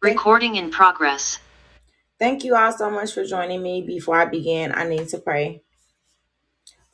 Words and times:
Recording 0.00 0.54
in 0.54 0.70
progress. 0.70 1.40
Thank 2.20 2.44
you 2.44 2.54
all 2.54 2.70
so 2.70 2.88
much 2.88 3.12
for 3.12 3.24
joining 3.24 3.60
me. 3.60 3.82
Before 3.82 4.16
I 4.16 4.26
begin, 4.26 4.70
I 4.72 4.84
need 4.88 5.08
to 5.08 5.18
pray. 5.18 5.62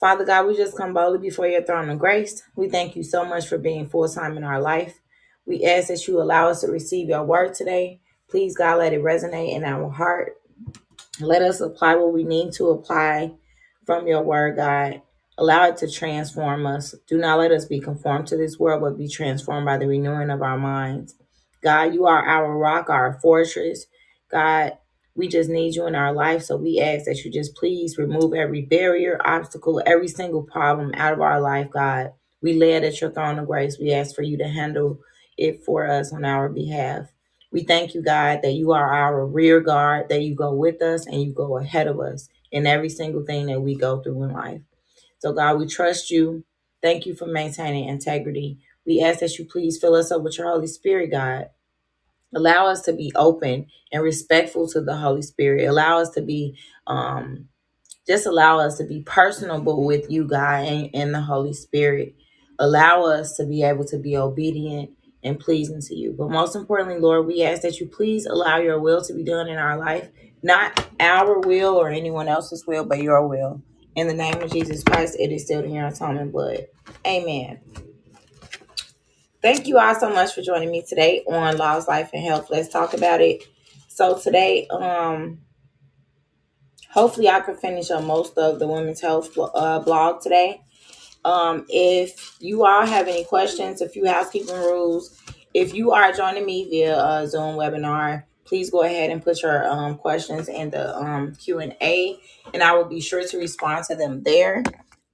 Father 0.01 0.25
God, 0.25 0.47
we 0.47 0.57
just 0.57 0.75
come 0.75 0.95
boldly 0.95 1.19
before 1.19 1.47
your 1.47 1.63
throne 1.63 1.91
of 1.91 1.99
grace. 1.99 2.43
We 2.57 2.71
thank 2.71 2.97
you 2.97 3.03
so 3.03 3.23
much 3.23 3.47
for 3.47 3.59
being 3.59 3.91
full 3.91 4.09
time 4.09 4.39
in 4.39 4.43
our 4.45 4.59
life. 4.59 5.01
We 5.45 5.67
ask 5.67 5.89
that 5.89 6.09
you 6.09 6.19
allow 6.19 6.49
us 6.49 6.63
to 6.63 6.69
receive 6.69 7.11
your 7.11 7.25
word 7.25 7.53
today. 7.53 8.01
Please, 8.31 8.57
God, 8.57 8.79
let 8.79 8.95
it 8.95 9.03
resonate 9.03 9.55
in 9.55 9.65
our 9.65 9.91
heart. 9.91 10.37
Let 11.21 11.43
us 11.43 11.61
apply 11.61 11.97
what 11.97 12.15
we 12.15 12.25
need 12.25 12.53
to 12.55 12.71
apply 12.71 13.35
from 13.85 14.07
your 14.07 14.23
word, 14.23 14.57
God. 14.57 15.03
Allow 15.37 15.69
it 15.69 15.77
to 15.79 15.91
transform 15.91 16.65
us. 16.65 16.95
Do 17.07 17.19
not 17.19 17.39
let 17.39 17.53
us 17.53 17.67
be 17.67 17.81
conformed 17.81 18.29
to 18.29 18.39
this 18.39 18.59
world, 18.59 18.81
but 18.81 18.97
be 18.97 19.09
transformed 19.09 19.67
by 19.67 19.77
the 19.77 19.89
renewing 19.89 20.31
of 20.31 20.41
our 20.41 20.57
minds. 20.57 21.17
God, 21.65 21.95
you 21.95 22.07
are 22.07 22.25
our 22.25 22.57
rock, 22.59 22.91
our 22.91 23.21
fortress. 23.23 23.87
God, 24.31 24.79
we 25.17 25.29
just 25.29 25.51
need 25.51 25.77
you 25.77 25.89
in 25.89 25.97
our 25.97 26.15
life. 26.15 26.45
So 26.45 26.57
we 26.59 26.81
ask 26.81 27.07
that 27.07 27.25
you 27.25 27.33
just 27.33 27.57
please 27.57 27.99
remove 27.99 28.35
every 28.35 28.63
barrier, 28.63 29.21
obstacle, 29.25 29.83
every 29.87 30.09
single 30.09 30.45
problem 30.45 30.93
out 30.97 31.15
of 31.15 31.23
our 31.23 31.41
life, 31.43 31.71
God. 31.73 32.15
We 32.43 32.55
lay 32.55 32.75
it 32.75 32.85
at 32.85 33.01
your 33.03 33.13
throne 33.13 33.41
of 33.41 33.49
grace. 33.49 33.79
We 33.81 33.93
ask 33.93 34.17
for 34.17 34.23
you 34.23 34.39
to 34.39 34.49
handle 34.49 35.01
it 35.39 35.65
for 35.65 35.89
us 35.89 36.15
on 36.15 36.25
our 36.27 36.51
behalf. 36.51 37.09
We 37.53 37.65
thank 37.65 37.95
you, 37.95 38.03
God, 38.03 38.41
that 38.45 38.55
you 38.55 38.73
are 38.73 38.95
our 38.95 39.27
rear 39.27 39.61
guard, 39.61 40.11
that 40.11 40.23
you 40.23 40.37
go 40.37 40.55
with 40.55 40.83
us 40.83 41.07
and 41.07 41.23
you 41.23 41.35
go 41.35 41.59
ahead 41.59 41.89
of 41.89 42.01
us 42.01 42.29
in 42.53 42.67
every 42.69 42.91
single 42.91 43.25
thing 43.25 43.47
that 43.49 43.63
we 43.63 43.77
go 43.77 44.03
through 44.03 44.25
in 44.25 44.33
life. 44.35 44.63
So, 45.21 45.33
God, 45.35 45.59
we 45.61 45.67
trust 45.69 46.11
you. 46.11 46.45
Thank 46.83 47.07
you 47.07 47.17
for 47.17 47.27
maintaining 47.27 47.89
integrity. 47.89 48.59
We 48.87 49.03
ask 49.03 49.21
that 49.21 49.39
you 49.39 49.47
please 49.47 49.79
fill 49.79 49.97
us 49.97 50.13
up 50.13 50.23
with 50.23 50.39
your 50.39 50.49
Holy 50.49 50.69
Spirit, 50.69 51.13
God. 51.13 51.51
Allow 52.35 52.69
us 52.69 52.83
to 52.83 52.93
be 52.93 53.13
open 53.17 53.67
and 53.93 54.03
respectful 54.03 54.69
to 54.69 54.81
the 54.81 54.97
Holy 54.97 55.23
Spirit. 55.23 55.67
Allow 55.69 56.01
us 56.01 56.11
to 56.11 56.23
be 56.23 56.57
um, 56.87 57.47
just 58.07 58.27
allow 58.27 58.59
us 58.59 58.79
to 58.79 58.85
be 58.85 59.03
personable 59.03 59.85
with 59.85 60.11
you, 60.11 60.27
God, 60.27 60.67
and, 60.67 60.91
and 60.95 61.15
the 61.15 61.21
Holy 61.21 61.53
Spirit. 61.55 62.15
Allow 62.59 63.05
us 63.05 63.37
to 63.37 63.47
be 63.47 63.63
able 63.63 63.85
to 63.87 63.99
be 63.99 64.17
obedient 64.17 64.91
and 65.23 65.39
pleasing 65.39 65.81
to 65.81 65.95
you. 65.95 66.15
But 66.17 66.31
most 66.31 66.57
importantly, 66.57 67.01
Lord, 67.01 67.27
we 67.27 67.43
ask 67.43 67.63
that 67.63 67.81
you 67.81 67.87
please 67.87 68.27
allow 68.27 68.59
your 68.59 68.81
will 68.81 69.03
to 69.05 69.15
be 69.15 69.25
done 69.25 69.49
in 69.49 69.57
our 69.59 69.79
life, 69.79 70.09
not 70.43 70.87
our 71.01 71.41
will 71.41 71.77
or 71.77 71.91
anyone 71.91 72.29
else's 72.29 72.67
will, 72.67 72.85
but 72.85 73.03
your 73.03 73.27
will. 73.27 73.63
In 73.97 74.09
the 74.09 74.15
name 74.15 74.43
of 74.43 74.53
Jesus 74.53 74.83
Christ, 74.83 75.17
it 75.19 75.33
is 75.33 75.45
still 75.45 75.63
in 75.65 75.75
your 75.75 75.87
atonement 75.87 76.33
blood. 76.33 76.67
Amen. 77.07 77.61
Thank 79.45 79.67
you 79.67 79.79
all 79.79 79.95
so 79.95 80.09
much 80.09 80.33
for 80.33 80.41
joining 80.41 80.71
me 80.71 80.81
today 80.81 81.23
on 81.29 81.59
Laws, 81.59 81.87
Life, 81.87 82.09
and 82.15 82.25
Health. 82.25 82.49
Let's 82.49 82.71
talk 82.71 82.95
about 82.95 83.21
it. 83.21 83.45
So 83.89 84.19
today, 84.19 84.67
um, 84.69 85.43
hopefully 86.91 87.29
I 87.29 87.41
can 87.41 87.55
finish 87.55 87.91
on 87.91 88.07
most 88.07 88.39
of 88.39 88.59
the 88.59 88.67
women's 88.67 89.03
health 89.03 89.37
uh, 89.37 89.81
blog 89.81 90.23
today. 90.23 90.63
Um, 91.27 91.67
if 91.69 92.39
you 92.41 92.65
all 92.65 92.87
have 92.87 93.07
any 93.07 93.25
questions, 93.25 93.83
a 93.83 93.89
few 93.91 94.07
housekeeping 94.07 94.57
rules, 94.57 95.15
if 95.53 95.75
you 95.75 95.93
are 95.93 96.11
joining 96.11 96.47
me 96.47 96.67
via 96.71 96.99
a 96.99 97.29
Zoom 97.29 97.57
webinar, 97.57 98.25
please 98.47 98.71
go 98.71 98.83
ahead 98.83 99.11
and 99.11 99.23
put 99.23 99.43
your 99.43 99.69
um, 99.69 99.97
questions 99.97 100.49
in 100.49 100.71
the 100.71 100.97
um, 100.97 101.35
Q&A, 101.35 102.19
and 102.55 102.63
I 102.63 102.73
will 102.73 102.87
be 102.87 103.03
sure 103.03 103.23
to 103.23 103.37
respond 103.37 103.85
to 103.91 103.95
them 103.95 104.23
there. 104.23 104.63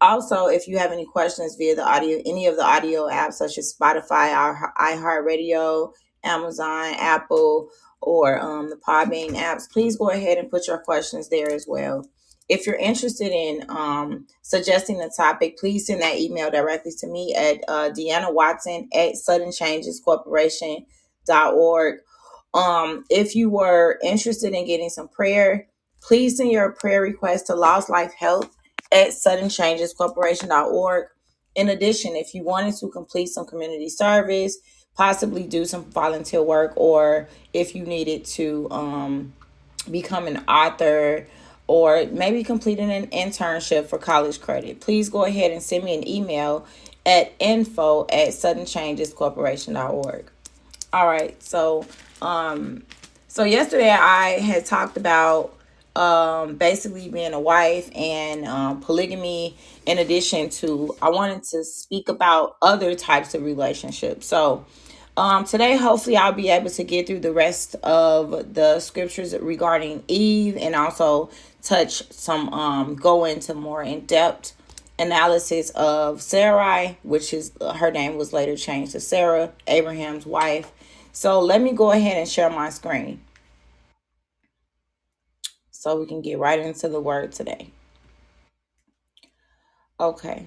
Also, 0.01 0.47
if 0.47 0.67
you 0.67 0.79
have 0.79 0.93
any 0.93 1.05
questions 1.05 1.57
via 1.57 1.75
the 1.77 1.87
audio, 1.87 2.23
any 2.25 2.47
of 2.47 2.57
the 2.57 2.65
audio 2.65 3.09
apps 3.09 3.35
such 3.35 3.59
as 3.59 3.75
Spotify, 3.79 4.57
iHeartRadio, 4.79 5.93
Amazon, 6.25 6.95
Apple, 6.99 7.69
or 8.01 8.41
um, 8.41 8.71
the 8.71 8.77
Podbean 8.77 9.33
apps, 9.33 9.71
please 9.71 9.97
go 9.97 10.11
ahead 10.11 10.39
and 10.39 10.51
put 10.51 10.67
your 10.67 10.79
questions 10.79 11.29
there 11.29 11.53
as 11.53 11.67
well. 11.69 12.07
If 12.49 12.67
you're 12.67 12.77
interested 12.77 13.31
in 13.31 13.65
um, 13.69 14.27
suggesting 14.43 15.01
a 15.01 15.09
topic, 15.09 15.59
please 15.59 15.87
send 15.87 16.01
that 16.03 16.19
email 16.19 16.51
directly 16.51 16.93
to 16.99 17.07
me 17.07 17.35
at 17.35 17.59
uh, 17.69 17.91
Deanna 17.91 18.33
Watson 18.33 18.89
at 18.95 19.17
Sudden 19.17 19.53
Changes 19.53 20.01
Corporation.org. 20.05 21.99
Um, 22.53 23.05
if 23.09 23.37
you 23.37 23.51
were 23.51 24.01
interested 24.03 24.53
in 24.53 24.67
getting 24.67 24.89
some 24.89 25.09
prayer, 25.09 25.69
please 26.03 26.39
send 26.39 26.51
your 26.51 26.73
prayer 26.73 27.03
request 27.03 27.47
to 27.47 27.55
Lost 27.55 27.89
Life 27.89 28.15
Health 28.15 28.51
at 28.93 29.09
suddenchangescorporation.org. 29.09 31.07
In 31.57 31.69
addition, 31.69 32.17
if 32.17 32.35
you 32.35 32.45
wanted 32.45 32.77
to 32.77 32.89
complete 32.89 33.27
some 33.27 33.47
community 33.47 33.89
service, 33.89 34.59
possibly 34.95 35.45
do 35.45 35.65
some 35.65 35.85
volunteer 35.91 36.43
work, 36.43 36.73
or 36.77 37.29
if 37.53 37.75
you 37.75 37.85
needed 37.85 38.25
to 38.25 38.69
um, 38.71 39.33
become 39.91 40.27
an 40.27 40.39
author 40.49 41.27
or 41.67 42.07
maybe 42.11 42.43
completing 42.43 42.91
an 42.91 43.07
internship 43.09 43.87
for 43.87 43.99
college 43.99 44.41
credit, 44.41 44.81
please 44.81 45.09
go 45.09 45.25
ahead 45.25 45.53
and 45.53 45.63
send 45.63 45.85
me 45.85 45.95
an 45.95 46.07
email 46.07 46.67
at 47.07 47.33
info 47.39 48.03
at 48.11 48.31
suddenchangescorporation.org. 48.31 50.31
All 50.93 51.07
right, 51.07 51.41
so 51.43 51.87
um 52.21 52.83
so 53.29 53.45
yesterday 53.45 53.91
I 53.91 54.41
had 54.41 54.67
talked 54.67 54.97
about 54.97 55.55
um 55.97 56.57
basically 56.57 57.09
being 57.09 57.33
a 57.33 57.41
wife 57.41 57.91
and 57.97 58.47
um 58.47 58.81
polygamy 58.81 59.57
in 59.87 59.99
addition 59.99 60.49
to 60.49 60.97
I 61.03 61.11
wanted 61.11 61.43
to 61.45 61.65
speak 61.65 62.09
about 62.09 62.57
other 62.63 62.95
types 62.95 63.35
of 63.35 63.43
relationships. 63.43 64.27
So 64.27 64.65
um, 65.17 65.45
today, 65.45 65.77
hopefully, 65.77 66.17
I'll 66.17 66.33
be 66.33 66.49
able 66.49 66.71
to 66.71 66.85
get 66.85 67.07
through 67.07 67.21
the 67.21 67.33
rest 67.33 67.75
of 67.83 68.55
the 68.55 68.81
scriptures 68.81 69.37
regarding 69.37 70.03
Eve 70.09 70.57
and 70.57 70.75
also 70.75 71.31
touch 71.63 72.11
some, 72.11 72.49
um, 72.55 72.95
go 72.95 73.25
into 73.25 73.53
more 73.53 73.83
in 73.83 74.07
depth 74.07 74.55
analysis 74.99 75.71
of 75.71 76.23
Sarai, 76.23 76.97
which 77.03 77.35
is 77.35 77.53
her 77.77 77.91
name 77.91 78.17
was 78.17 78.33
later 78.33 78.57
changed 78.57 78.93
to 78.93 79.01
Sarah, 79.01 79.53
Abraham's 79.67 80.25
wife. 80.25 80.73
So 81.13 81.41
let 81.41 81.61
me 81.61 81.73
go 81.73 81.91
ahead 81.91 82.17
and 82.17 82.29
share 82.29 82.49
my 82.49 82.71
screen 82.71 83.21
so 85.81 85.99
we 85.99 86.05
can 86.05 86.21
get 86.21 86.39
right 86.39 86.61
into 86.61 86.91
the 86.91 87.01
word 87.01 87.33
today. 87.33 87.71
Okay. 89.99 90.47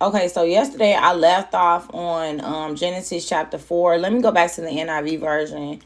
Okay, 0.00 0.26
so 0.26 0.42
yesterday 0.42 0.94
I 0.94 1.14
left 1.14 1.54
off 1.54 1.94
on 1.94 2.40
um, 2.40 2.74
Genesis 2.74 3.28
chapter 3.28 3.56
4. 3.56 3.98
Let 3.98 4.12
me 4.12 4.20
go 4.20 4.32
back 4.32 4.52
to 4.54 4.60
the 4.60 4.66
NIV 4.66 5.20
version 5.20 5.80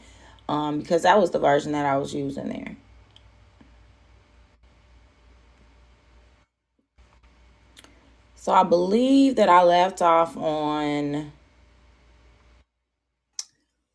um, 0.49 0.79
because 0.79 1.03
that 1.03 1.19
was 1.19 1.29
the 1.29 1.37
version 1.37 1.73
that 1.73 1.85
I 1.85 1.97
was 1.97 2.11
using 2.15 2.49
there. 2.49 2.75
So 8.33 8.51
I 8.51 8.63
believe 8.63 9.35
that 9.35 9.49
I 9.49 9.61
left 9.61 10.01
off 10.01 10.35
on. 10.35 11.31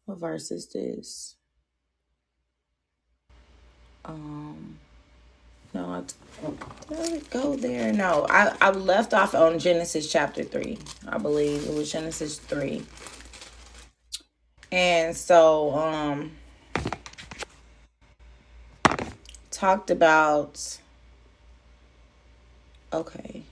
What 0.09 0.21
verse 0.21 0.51
is 0.51 0.67
this? 0.69 1.37
Um. 4.07 4.79
No, 5.75 6.03
did 6.89 6.99
I 6.99 7.19
go 7.29 7.55
there? 7.57 7.93
No, 7.93 8.27
I, 8.31 8.57
I 8.59 8.71
left 8.71 9.13
off 9.13 9.35
on 9.35 9.59
Genesis 9.59 10.11
chapter 10.11 10.43
3. 10.43 10.79
I 11.09 11.19
believe 11.19 11.67
it 11.67 11.75
was 11.75 11.93
Genesis 11.93 12.39
3. 12.39 12.83
And 14.73 15.15
so, 15.15 15.75
um, 15.75 16.31
talked 19.51 19.91
about, 19.91 20.79
okay. 22.95 23.43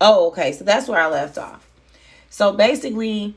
Oh, 0.00 0.28
okay. 0.28 0.52
So 0.52 0.62
that's 0.62 0.86
where 0.86 1.00
I 1.00 1.08
left 1.08 1.36
off. 1.36 1.68
So 2.28 2.52
basically, 2.52 3.34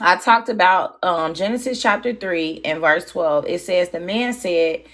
I 0.00 0.16
talked 0.16 0.48
about 0.48 0.98
um, 1.02 1.34
Genesis 1.34 1.80
chapter 1.80 2.14
3 2.14 2.62
and 2.64 2.80
verse 2.80 3.04
12. 3.06 3.46
It 3.46 3.60
says, 3.60 3.90
The 3.90 4.00
man 4.00 4.32
said, 4.32 4.84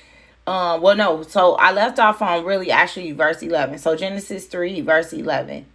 um, 0.46 0.80
well, 0.80 0.96
no. 0.96 1.22
So 1.22 1.54
I 1.54 1.72
left 1.72 1.98
off 1.98 2.22
on 2.22 2.44
really 2.44 2.70
actually 2.70 3.12
verse 3.12 3.42
11. 3.42 3.78
So 3.78 3.96
Genesis 3.96 4.46
3, 4.46 4.80
verse 4.80 5.12
11. 5.12 5.66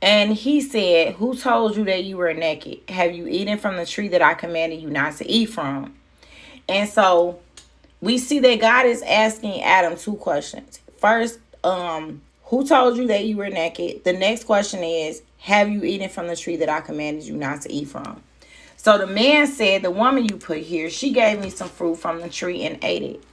And 0.00 0.32
he 0.32 0.60
said, 0.60 1.14
Who 1.14 1.36
told 1.36 1.76
you 1.76 1.84
that 1.84 2.04
you 2.04 2.16
were 2.16 2.34
naked? 2.34 2.80
Have 2.88 3.14
you 3.14 3.28
eaten 3.28 3.56
from 3.58 3.76
the 3.76 3.86
tree 3.86 4.08
that 4.08 4.22
I 4.22 4.34
commanded 4.34 4.80
you 4.80 4.90
not 4.90 5.16
to 5.16 5.28
eat 5.28 5.46
from? 5.46 5.94
And 6.68 6.88
so 6.88 7.38
we 8.00 8.18
see 8.18 8.40
that 8.40 8.60
God 8.60 8.86
is 8.86 9.02
asking 9.02 9.62
Adam 9.62 9.96
two 9.96 10.14
questions. 10.14 10.80
First, 10.98 11.38
um, 11.62 12.20
who 12.44 12.66
told 12.66 12.96
you 12.96 13.06
that 13.06 13.26
you 13.26 13.36
were 13.36 13.48
naked? 13.48 14.02
The 14.02 14.12
next 14.12 14.44
question 14.44 14.82
is, 14.82 15.22
Have 15.38 15.68
you 15.68 15.84
eaten 15.84 16.08
from 16.08 16.26
the 16.26 16.36
tree 16.36 16.56
that 16.56 16.68
I 16.68 16.80
commanded 16.80 17.24
you 17.24 17.36
not 17.36 17.62
to 17.62 17.72
eat 17.72 17.88
from? 17.88 18.22
So 18.82 18.98
the 18.98 19.06
man 19.08 19.46
said, 19.48 19.82
The 19.82 19.92
woman 19.92 20.26
you 20.26 20.38
put 20.38 20.60
here, 20.60 20.90
she 20.90 21.12
gave 21.12 21.40
me 21.40 21.50
some 21.50 21.70
fruit 21.70 21.96
from 21.96 22.22
the 22.22 22.30
tree 22.30 22.64
and 22.64 22.82
ate 22.84 23.04
it. 23.04 23.24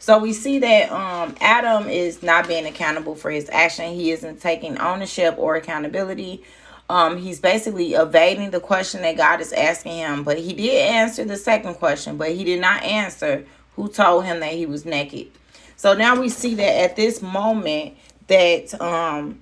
So 0.00 0.18
we 0.18 0.32
see 0.34 0.60
that 0.60 0.92
um, 0.92 1.36
Adam 1.42 1.88
is 1.88 2.24
not 2.24 2.48
being 2.48 2.66
accountable 2.66 3.16
for 3.16 3.30
his 3.30 3.50
action. 3.50 3.94
He 3.94 4.12
isn't 4.12 4.40
taking 4.42 4.78
ownership 4.80 5.36
or 5.38 5.56
accountability 5.56 6.42
Um, 6.90 7.18
he's 7.18 7.40
basically 7.40 7.94
evading 7.94 8.50
the 8.50 8.60
question 8.60 9.02
that 9.02 9.16
God 9.16 9.40
is 9.42 9.52
asking 9.52 9.98
him, 9.98 10.24
but 10.24 10.38
he 10.38 10.54
did 10.54 10.88
answer 10.88 11.24
the 11.24 11.36
second 11.36 11.74
question, 11.76 12.16
but 12.16 12.32
he 12.32 12.44
did 12.44 12.60
not 12.60 12.82
answer 12.84 13.46
who 13.76 13.88
told 13.88 14.24
him 14.26 14.40
that 14.40 14.54
he 14.54 14.66
was 14.66 14.86
naked. 14.86 15.28
So 15.76 15.94
now 15.94 16.20
we 16.20 16.30
see 16.30 16.54
that 16.56 16.84
at 16.84 16.96
this 16.96 17.22
moment 17.22 17.96
that 18.28 18.80
um 18.80 19.40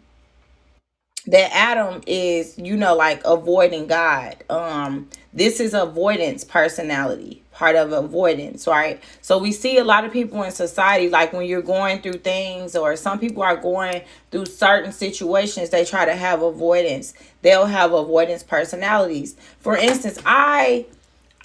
that 1.27 1.51
Adam 1.55 2.03
is, 2.07 2.59
you 2.59 2.77
know, 2.77 2.95
like 2.95 3.23
avoiding 3.25 3.87
God. 3.87 4.43
Um, 4.51 5.09
this 5.33 5.59
is 5.59 5.73
avoidance 5.73 6.45
personality, 6.45 7.43
part 7.53 7.77
of 7.77 7.93
avoidance, 7.93 8.67
right? 8.67 9.03
So 9.23 9.39
we 9.39 9.51
see 9.51 9.79
a 9.79 9.85
lot 9.85 10.05
of 10.05 10.13
people 10.13 10.43
in 10.43 10.51
society, 10.51 11.09
like 11.09 11.33
when 11.33 11.47
you're 11.47 11.63
going 11.63 12.03
through 12.03 12.19
things, 12.19 12.77
or 12.77 12.95
some 12.97 13.19
people 13.19 13.43
are 13.43 13.57
going 13.57 14.03
through 14.31 14.47
certain 14.47 14.93
situations, 14.93 15.71
they 15.71 15.85
try 15.85 16.05
to 16.05 16.15
have 16.15 16.43
avoidance. 16.43 17.15
They'll 17.43 17.67
have 17.67 17.93
avoidance 17.93 18.43
personalities. 18.43 19.35
For 19.61 19.77
instance, 19.77 20.19
I 20.27 20.87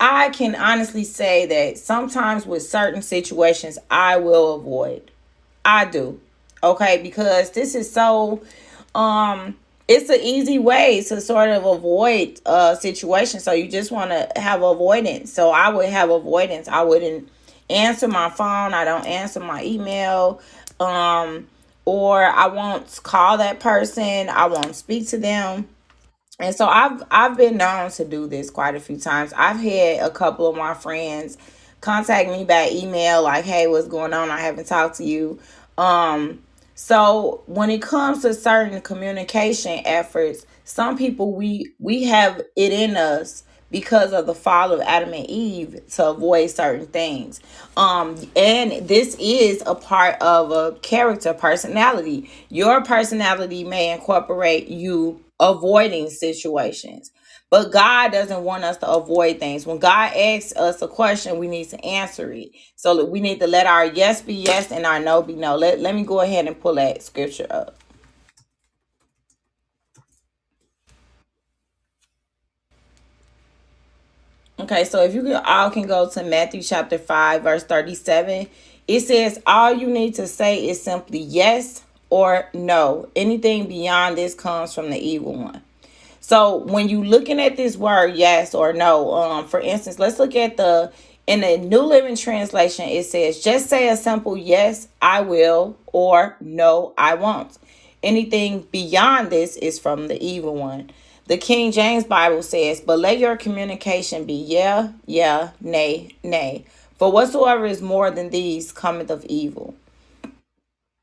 I 0.02 0.30
can 0.30 0.56
honestly 0.56 1.04
say 1.04 1.46
that 1.48 1.78
sometimes 1.78 2.46
with 2.46 2.64
certain 2.64 3.02
situations, 3.02 3.78
I 3.90 4.18
will 4.18 4.56
avoid. 4.56 5.12
I 5.66 5.86
do. 5.86 6.20
Okay, 6.64 7.02
because 7.02 7.52
this 7.52 7.76
is 7.76 7.92
so 7.92 8.42
um 8.96 9.56
it's 9.90 10.08
an 10.12 10.20
easy 10.22 10.60
way 10.60 11.02
to 11.02 11.20
sort 11.20 11.50
of 11.50 11.66
avoid 11.66 12.40
a 12.46 12.78
situation. 12.80 13.40
So 13.40 13.54
you 13.54 13.68
just 13.68 13.92
want 13.92 14.12
to 14.12 14.30
have 14.40 14.62
avoidance. 14.62 15.34
So 15.34 15.50
I 15.50 15.70
would 15.70 15.90
have 15.90 16.12
avoidance. 16.12 16.68
I 16.68 16.84
wouldn't 16.84 17.28
answer 17.72 18.08
my 18.08 18.30
phone. 18.30 18.76
I 18.76 18.86
don't 18.86 19.08
answer 19.08 19.40
my 19.40 19.64
email. 19.64 20.42
Um, 20.80 21.48
or 21.86 22.24
I 22.24 22.46
won't 22.46 23.00
call 23.02 23.40
that 23.40 23.60
person. 23.60 24.30
I 24.30 24.46
won't 24.46 24.76
speak 24.76 25.08
to 25.08 25.18
them. 25.18 25.68
And 26.38 26.56
so 26.56 26.68
I've 26.68 27.02
I've 27.10 27.36
been 27.36 27.58
known 27.58 27.90
to 27.92 28.06
do 28.06 28.28
this 28.28 28.52
quite 28.52 28.76
a 28.76 28.80
few 28.80 28.98
times. 28.98 29.34
I've 29.36 29.60
had 29.60 30.06
a 30.06 30.12
couple 30.12 30.48
of 30.48 30.56
my 30.56 30.76
friends 30.76 31.36
contact 31.82 32.30
me 32.30 32.46
by 32.46 32.70
email 32.72 33.24
like, 33.24 33.44
"Hey, 33.44 33.66
what's 33.66 33.88
going 33.88 34.14
on? 34.14 34.30
I 34.30 34.40
haven't 34.40 34.68
talked 34.68 34.98
to 34.98 35.04
you." 35.04 35.40
Um 35.80 36.44
so 36.82 37.44
when 37.46 37.70
it 37.70 37.82
comes 37.82 38.22
to 38.22 38.34
certain 38.34 38.80
communication 38.80 39.82
efforts, 39.84 40.46
some 40.64 40.98
people 40.98 41.34
we 41.34 41.74
we 41.78 42.06
have 42.06 42.42
it 42.56 42.72
in 42.72 42.96
us 42.96 43.44
because 43.70 44.14
of 44.14 44.26
the 44.26 44.34
fall 44.34 44.72
of 44.72 44.80
Adam 44.80 45.14
and 45.14 45.30
Eve 45.30 45.82
to 45.90 46.08
avoid 46.08 46.50
certain 46.52 46.88
things. 46.88 47.42
Um 47.76 48.16
and 48.34 48.88
this 48.88 49.18
is 49.20 49.62
a 49.66 49.76
part 49.76 50.22
of 50.22 50.52
a 50.52 50.80
character 50.80 51.34
personality. 51.34 52.32
Your 52.48 52.82
personality 52.82 53.66
may 53.66 53.92
incorporate 53.92 54.70
you 54.70 55.22
avoiding 55.38 56.10
situations. 56.10 57.12
But 57.50 57.72
God 57.72 58.12
doesn't 58.12 58.44
want 58.44 58.64
us 58.64 58.78
to 58.78 58.90
avoid 58.90 59.40
things. 59.40 59.66
When 59.66 59.80
God 59.80 60.14
asks 60.16 60.56
us 60.56 60.82
a 60.82 60.88
question, 60.88 61.40
we 61.40 61.48
need 61.48 61.70
to 61.70 61.84
answer 61.84 62.32
it. 62.32 62.52
So 62.76 63.06
we 63.06 63.22
need 63.22 63.40
to 63.40 63.48
let 63.48 63.68
our 63.68 63.86
yes 63.86 64.22
be 64.22 64.36
yes 64.36 64.72
and 64.72 64.86
our 64.86 65.00
no 65.00 65.22
be 65.24 65.34
no. 65.34 65.56
Let, 65.56 65.80
let 65.80 65.96
me 65.96 66.04
go 66.04 66.22
ahead 66.22 66.48
and 66.48 66.60
pull 66.60 66.76
that 66.76 67.04
scripture 67.04 67.48
up. 67.50 67.78
Okay, 74.60 74.86
so 74.86 75.04
if 75.04 75.14
you 75.16 75.24
can, 75.24 75.36
all 75.46 75.72
can 75.72 75.88
go 75.88 76.10
to 76.10 76.24
Matthew 76.24 76.64
chapter 76.64 76.98
5, 76.98 77.44
verse 77.44 77.64
37, 77.64 78.48
it 78.88 79.00
says, 79.02 79.42
All 79.46 79.74
you 79.74 79.88
need 79.88 80.16
to 80.16 80.28
say 80.28 80.68
is 80.70 80.82
simply 80.82 81.20
yes 81.20 81.84
or 82.10 82.50
no. 82.54 83.10
Anything 83.16 83.68
beyond 83.68 84.18
this 84.18 84.34
comes 84.36 84.74
from 84.74 84.90
the 84.92 85.00
evil 85.00 85.36
one. 85.36 85.62
So 86.30 86.58
when 86.58 86.90
you 86.90 87.04
looking 87.04 87.40
at 87.40 87.58
this 87.58 87.76
word 87.76 88.14
yes 88.14 88.54
or 88.54 88.72
no, 88.72 89.16
um, 89.16 89.48
for 89.48 89.60
instance, 89.60 89.98
let's 89.98 90.20
look 90.20 90.36
at 90.36 90.58
the 90.58 90.94
in 91.26 91.42
the 91.42 91.58
New 91.58 91.82
Living 91.82 92.16
Translation, 92.16 92.86
it 92.88 93.06
says, 93.08 93.42
just 93.42 93.68
say 93.68 93.90
a 93.90 93.98
simple 93.98 94.38
yes, 94.38 94.90
I 95.02 95.22
will, 95.22 95.76
or 95.88 96.38
no, 96.40 96.94
I 97.00 97.16
won't. 97.16 97.58
Anything 98.04 98.68
beyond 98.72 99.32
this 99.32 99.56
is 99.58 99.80
from 99.80 100.08
the 100.08 100.24
evil 100.24 100.56
one. 100.56 100.92
The 101.26 101.38
King 101.38 101.72
James 101.72 102.04
Bible 102.04 102.44
says, 102.44 102.80
but 102.80 103.00
let 103.00 103.18
your 103.18 103.36
communication 103.36 104.26
be 104.26 104.34
yeah, 104.34 104.92
yeah, 105.08 105.50
nay, 105.62 106.16
nay. 106.22 106.64
For 107.00 107.12
whatsoever 107.12 107.66
is 107.66 107.82
more 107.82 108.12
than 108.12 108.30
these 108.30 108.72
cometh 108.72 109.10
of 109.10 109.26
evil. 109.26 109.74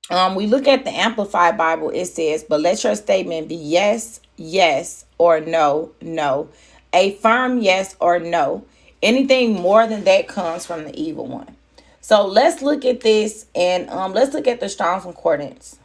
Um, 0.09 0.37
we 0.37 0.47
look 0.47 0.69
at 0.69 0.85
the 0.85 0.91
Amplified 0.91 1.59
Bible, 1.59 1.91
it 1.91 2.07
says, 2.07 2.45
but 2.49 2.61
let 2.61 2.85
your 2.85 2.95
statement 2.95 3.49
be 3.49 3.57
yes, 3.57 4.21
yes, 4.37 5.05
or 5.19 5.41
no, 5.41 5.93
no. 6.01 6.49
A 6.93 7.13
firm 7.17 7.59
yes 7.59 7.97
or 8.01 8.19
no. 8.19 8.65
Anything 9.03 9.55
more 9.55 9.87
than 9.87 10.05
that 10.05 10.29
comes 10.29 10.65
from 10.65 10.85
the 10.85 10.99
evil 10.99 11.27
one. 11.27 11.57
So 12.01 12.27
let's 12.27 12.63
look 12.63 12.85
at 12.85 13.01
this 13.01 13.47
and 13.55 13.91
um, 13.91 14.13
let's 14.13 14.33
look 14.33 14.47
at 14.47 14.61
the 14.61 14.69
Strong's 14.69 15.03
Concordance. 15.03 15.79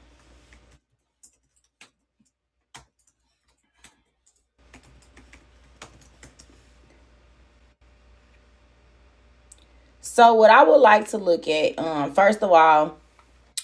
So 10.00 10.34
what 10.36 10.52
I 10.52 10.64
would 10.64 10.82
like 10.82 11.10
to 11.10 11.18
look 11.18 11.48
at, 11.48 11.80
um, 11.80 12.14
first 12.14 12.44
of 12.44 12.52
all, 12.52 12.98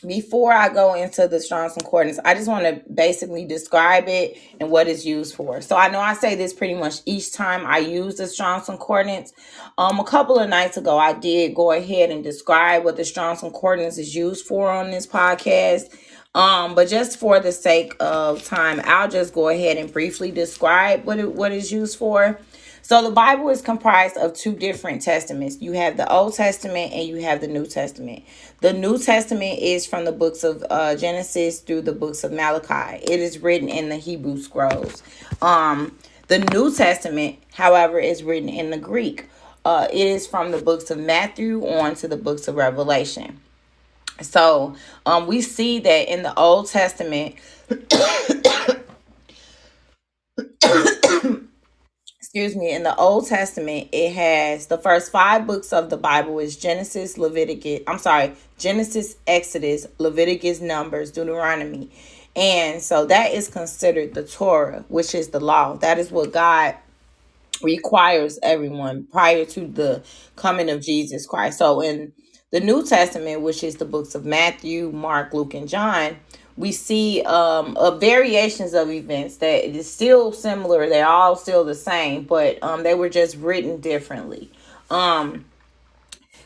before 0.06 0.54
I 0.54 0.70
go 0.70 0.94
into 0.94 1.28
the 1.28 1.40
Strong's 1.40 1.74
Concordance, 1.74 2.20
I 2.24 2.34
just 2.34 2.48
want 2.48 2.66
to 2.66 2.82
basically 2.92 3.46
describe 3.46 4.08
it 4.08 4.38
and 4.60 4.70
what 4.70 4.88
it's 4.88 5.06
used 5.06 5.36
for. 5.36 5.62
So 5.62 5.76
I 5.76 5.88
know 5.90 6.00
I 6.00 6.14
say 6.14 6.36
this 6.36 6.54
pretty 6.54 6.76
much 6.76 7.02
each 7.06 7.34
time 7.34 7.66
I 7.66 7.80
use 7.80 8.16
the 8.16 8.28
Strong's 8.28 8.66
Concordance. 8.66 9.34
Um, 9.78 10.00
a 10.00 10.04
couple 10.04 10.40
of 10.40 10.50
nights 10.50 10.78
ago, 10.78 10.98
I 10.98 11.14
did 11.14 11.56
go 11.56 11.72
ahead 11.72 12.12
and 12.12 12.24
describe 12.24 12.84
what 12.84 12.98
the 12.98 13.06
Strong's 13.06 13.40
Concordance 13.40 13.98
is 13.98 14.16
used 14.16 14.46
for 14.46 14.70
on 14.70 14.92
this 14.92 15.08
podcast. 15.08 15.96
Um, 16.36 16.76
but 16.76 16.88
just 16.88 17.18
for 17.18 17.40
the 17.40 17.52
sake 17.52 17.96
of 18.00 18.44
time, 18.44 18.80
I'll 18.84 19.10
just 19.10 19.34
go 19.34 19.50
ahead 19.50 19.78
and 19.78 19.92
briefly 19.92 20.30
describe 20.30 21.06
what 21.06 21.18
it 21.18 21.34
what 21.34 21.52
it's 21.52 21.72
used 21.72 21.98
for. 21.98 22.40
So 22.88 23.04
the 23.04 23.12
Bible 23.12 23.50
is 23.50 23.62
comprised 23.62 24.16
of 24.16 24.34
two 24.34 24.56
different 24.56 25.02
testaments. 25.02 25.58
You 25.60 25.74
have 25.74 25.98
the 25.98 26.10
Old 26.10 26.36
Testament 26.36 26.94
and 26.94 27.06
you 27.06 27.18
have 27.18 27.42
the 27.42 27.48
New 27.48 27.66
Testament. 27.66 28.24
The 28.62 28.72
New 28.72 28.98
Testament 28.98 29.60
is 29.60 29.86
from 29.86 30.06
the 30.06 30.14
books 30.14 30.46
of 30.46 30.64
uh, 30.70 30.96
Genesis 30.96 31.60
through 31.60 31.82
the 31.82 31.92
books 31.92 32.24
of 32.24 32.32
Malachi. 32.32 33.04
It 33.04 33.20
is 33.20 33.40
written 33.40 33.68
in 33.68 33.90
the 33.90 33.98
Hebrew 33.98 34.38
scrolls. 34.38 35.04
Um, 35.42 35.98
the 36.30 36.40
New 36.40 36.74
Testament, 36.74 37.40
however, 37.52 38.00
is 38.00 38.24
written 38.24 38.48
in 38.48 38.70
the 38.70 38.78
Greek. 38.78 39.28
Uh, 39.66 39.90
it 39.92 40.08
is 40.08 40.26
from 40.26 40.52
the 40.52 40.62
books 40.62 40.90
of 40.90 40.98
Matthew 40.98 41.68
on 41.68 41.94
to 41.96 42.08
the 42.08 42.16
books 42.16 42.48
of 42.48 42.56
Revelation. 42.56 43.42
So 44.22 44.78
um, 45.06 45.28
we 45.28 45.42
see 45.42 45.80
that 45.80 46.10
in 46.10 46.24
the 46.24 46.34
Old 46.40 46.70
Testament, 46.70 47.36
excuse 52.38 52.56
me, 52.56 52.72
in 52.72 52.84
the 52.84 52.96
Old 52.98 53.28
Testament, 53.28 53.90
it 53.92 54.14
has 54.14 54.68
the 54.68 54.78
first 54.78 55.12
five 55.12 55.48
books 55.48 55.74
of 55.74 55.90
the 55.90 55.98
Bible 55.98 56.38
is 56.38 56.56
Genesis, 56.56 57.18
Leviticus, 57.18 57.82
I'm 57.88 57.98
sorry, 57.98 58.34
Genesis, 58.60 59.16
Exodus, 59.26 59.88
Leviticus, 59.98 60.62
Numbers, 60.62 61.12
Deuteronomy. 61.12 61.90
And 62.36 62.80
so 62.80 63.08
that 63.08 63.32
is 63.32 63.50
considered 63.50 64.14
the 64.14 64.22
Torah, 64.24 64.86
which 64.88 65.16
is 65.16 65.30
the 65.30 65.40
law. 65.40 65.78
That 65.78 65.98
is 65.98 66.12
what 66.12 66.32
God 66.32 66.76
requires 67.64 68.38
everyone 68.44 69.08
prior 69.12 69.44
to 69.46 69.66
the 69.66 70.04
coming 70.36 70.70
of 70.70 70.84
Jesus 70.84 71.26
Christ. 71.26 71.58
So 71.58 71.82
in 71.82 72.14
the 72.52 72.60
New 72.60 72.86
Testament, 72.86 73.42
which 73.42 73.64
is 73.64 73.78
the 73.78 73.86
books 73.86 74.14
of 74.14 74.26
Matthew, 74.26 74.92
Mark, 74.92 75.34
Luke, 75.34 75.56
and 75.56 75.68
John, 75.68 76.18
we 76.58 76.72
see 76.74 77.24
um 77.24 77.78
uh, 77.78 77.92
variations 77.98 78.74
of 78.76 78.92
events 78.92 79.38
that 79.38 79.66
is 79.70 79.92
still 79.92 80.34
similar. 80.34 80.90
They're 80.90 81.08
all 81.08 81.36
still 81.38 81.66
the 81.66 81.76
same 81.76 82.24
but 82.26 82.62
um 82.64 82.84
they 82.84 82.96
were 82.96 83.10
just 83.10 83.38
written 83.38 83.82
differently. 83.82 84.52
Um 84.92 85.46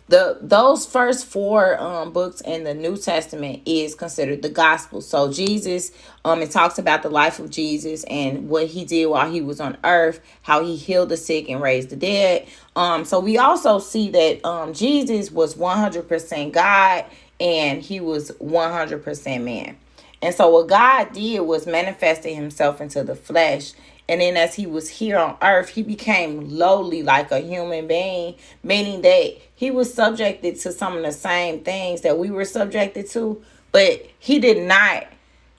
the 0.09 0.39
those 0.41 0.85
first 0.85 1.25
four 1.27 1.79
um 1.81 2.13
books 2.13 2.41
in 2.41 2.63
the 2.65 2.73
new 2.75 2.97
testament 2.97 3.61
is 3.65 3.95
considered 3.95 4.41
the 4.43 4.49
gospel. 4.49 5.01
So 5.01 5.31
jesus 5.33 5.91
um 6.25 6.41
it 6.41 6.51
talks 6.51 6.79
about 6.79 7.03
the 7.03 7.09
life 7.09 7.39
of 7.39 7.49
jesus 7.51 8.03
and 8.05 8.49
what 8.49 8.67
he 8.67 8.85
did 8.85 9.07
while 9.07 9.31
he 9.31 9.41
was 9.41 9.59
on 9.61 9.77
earth 9.83 10.21
how 10.43 10.63
he 10.63 10.77
healed 10.77 11.09
the 11.09 11.17
sick 11.17 11.49
and 11.49 11.61
raised 11.61 11.89
the 11.91 11.97
dead. 11.97 12.47
Um 12.75 13.05
so 13.05 13.19
we 13.19 13.37
also 13.37 13.79
see 13.79 14.09
that 14.11 14.45
um 14.45 14.73
jesus 14.73 15.31
was 15.31 15.55
100% 15.55 16.53
god 16.53 17.05
and 17.39 17.81
he 17.83 17.99
was 17.99 18.31
100% 18.33 19.43
man 19.43 19.77
and 20.21 20.35
so 20.35 20.49
what 20.49 20.67
God 20.67 21.13
did 21.13 21.39
was 21.41 21.65
manifesting 21.65 22.35
himself 22.35 22.79
into 22.79 23.03
the 23.03 23.15
flesh. 23.15 23.73
And 24.07 24.21
then 24.21 24.35
as 24.35 24.55
he 24.55 24.67
was 24.67 24.89
here 24.89 25.17
on 25.17 25.37
earth, 25.41 25.69
he 25.69 25.83
became 25.83 26.49
lowly 26.49 27.01
like 27.01 27.31
a 27.31 27.39
human 27.39 27.87
being, 27.87 28.35
meaning 28.61 29.01
that 29.01 29.37
he 29.55 29.71
was 29.71 29.93
subjected 29.93 30.59
to 30.61 30.71
some 30.71 30.97
of 30.97 31.03
the 31.03 31.11
same 31.11 31.63
things 31.63 32.01
that 32.01 32.17
we 32.17 32.29
were 32.29 32.45
subjected 32.45 33.09
to, 33.11 33.41
but 33.71 34.05
he 34.19 34.39
did 34.39 34.67
not 34.67 35.07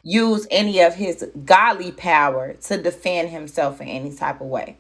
use 0.02 0.46
any 0.50 0.80
of 0.80 0.94
his 0.94 1.26
godly 1.44 1.92
power 1.92 2.54
to 2.54 2.80
defend 2.80 3.30
himself 3.30 3.80
in 3.80 3.88
any 3.88 4.14
type 4.14 4.40
of 4.40 4.48
way. 4.48 4.76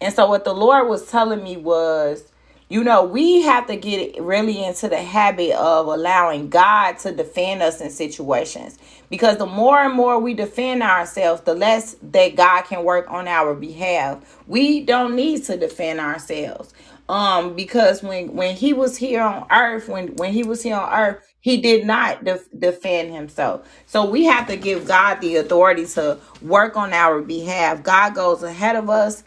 And 0.00 0.12
so 0.12 0.26
what 0.28 0.44
the 0.44 0.54
Lord 0.54 0.88
was 0.88 1.06
telling 1.06 1.44
me 1.44 1.56
was, 1.56 2.24
you 2.68 2.82
know, 2.82 3.04
we 3.04 3.42
have 3.42 3.66
to 3.66 3.76
get 3.76 4.20
really 4.20 4.64
into 4.64 4.88
the 4.88 5.02
habit 5.02 5.52
of 5.52 5.86
allowing 5.86 6.48
God 6.48 6.98
to 7.00 7.12
defend 7.12 7.62
us 7.62 7.82
in 7.82 7.90
situations. 7.90 8.78
Because 9.12 9.38
the 9.38 9.46
more 9.46 9.78
and 9.80 9.94
more 9.94 10.18
we 10.20 10.34
defend 10.34 10.82
ourselves, 10.82 11.42
the 11.42 11.54
less 11.54 11.96
that 12.02 12.36
God 12.36 12.64
can 12.64 12.84
work 12.84 13.06
on 13.10 13.28
our 13.28 13.54
behalf. 13.54 14.40
We 14.48 14.82
don't 14.82 15.16
need 15.16 15.44
to 15.46 15.58
defend 15.58 16.00
ourselves. 16.00 16.74
Um, 17.08 17.56
because 17.56 18.02
when 18.02 18.34
when 18.36 18.56
he 18.56 18.74
was 18.74 18.98
here 18.98 19.22
on 19.22 19.46
earth, 19.52 19.88
when 19.90 20.16
when 20.16 20.32
he 20.32 20.44
was 20.44 20.64
here 20.64 20.76
on 20.76 20.92
earth, 20.92 21.24
he 21.40 21.58
did 21.58 21.86
not 21.86 22.24
def- 22.24 22.48
defend 22.58 23.14
himself. 23.14 23.68
So 23.86 24.10
we 24.10 24.24
have 24.26 24.48
to 24.48 24.56
give 24.58 24.86
God 24.88 25.20
the 25.22 25.36
authority 25.36 25.86
to 25.88 26.18
work 26.42 26.76
on 26.78 26.94
our 26.94 27.22
behalf. 27.22 27.84
God 27.84 28.16
goes 28.16 28.42
ahead 28.44 28.76
of 28.76 28.90
us 28.90 29.24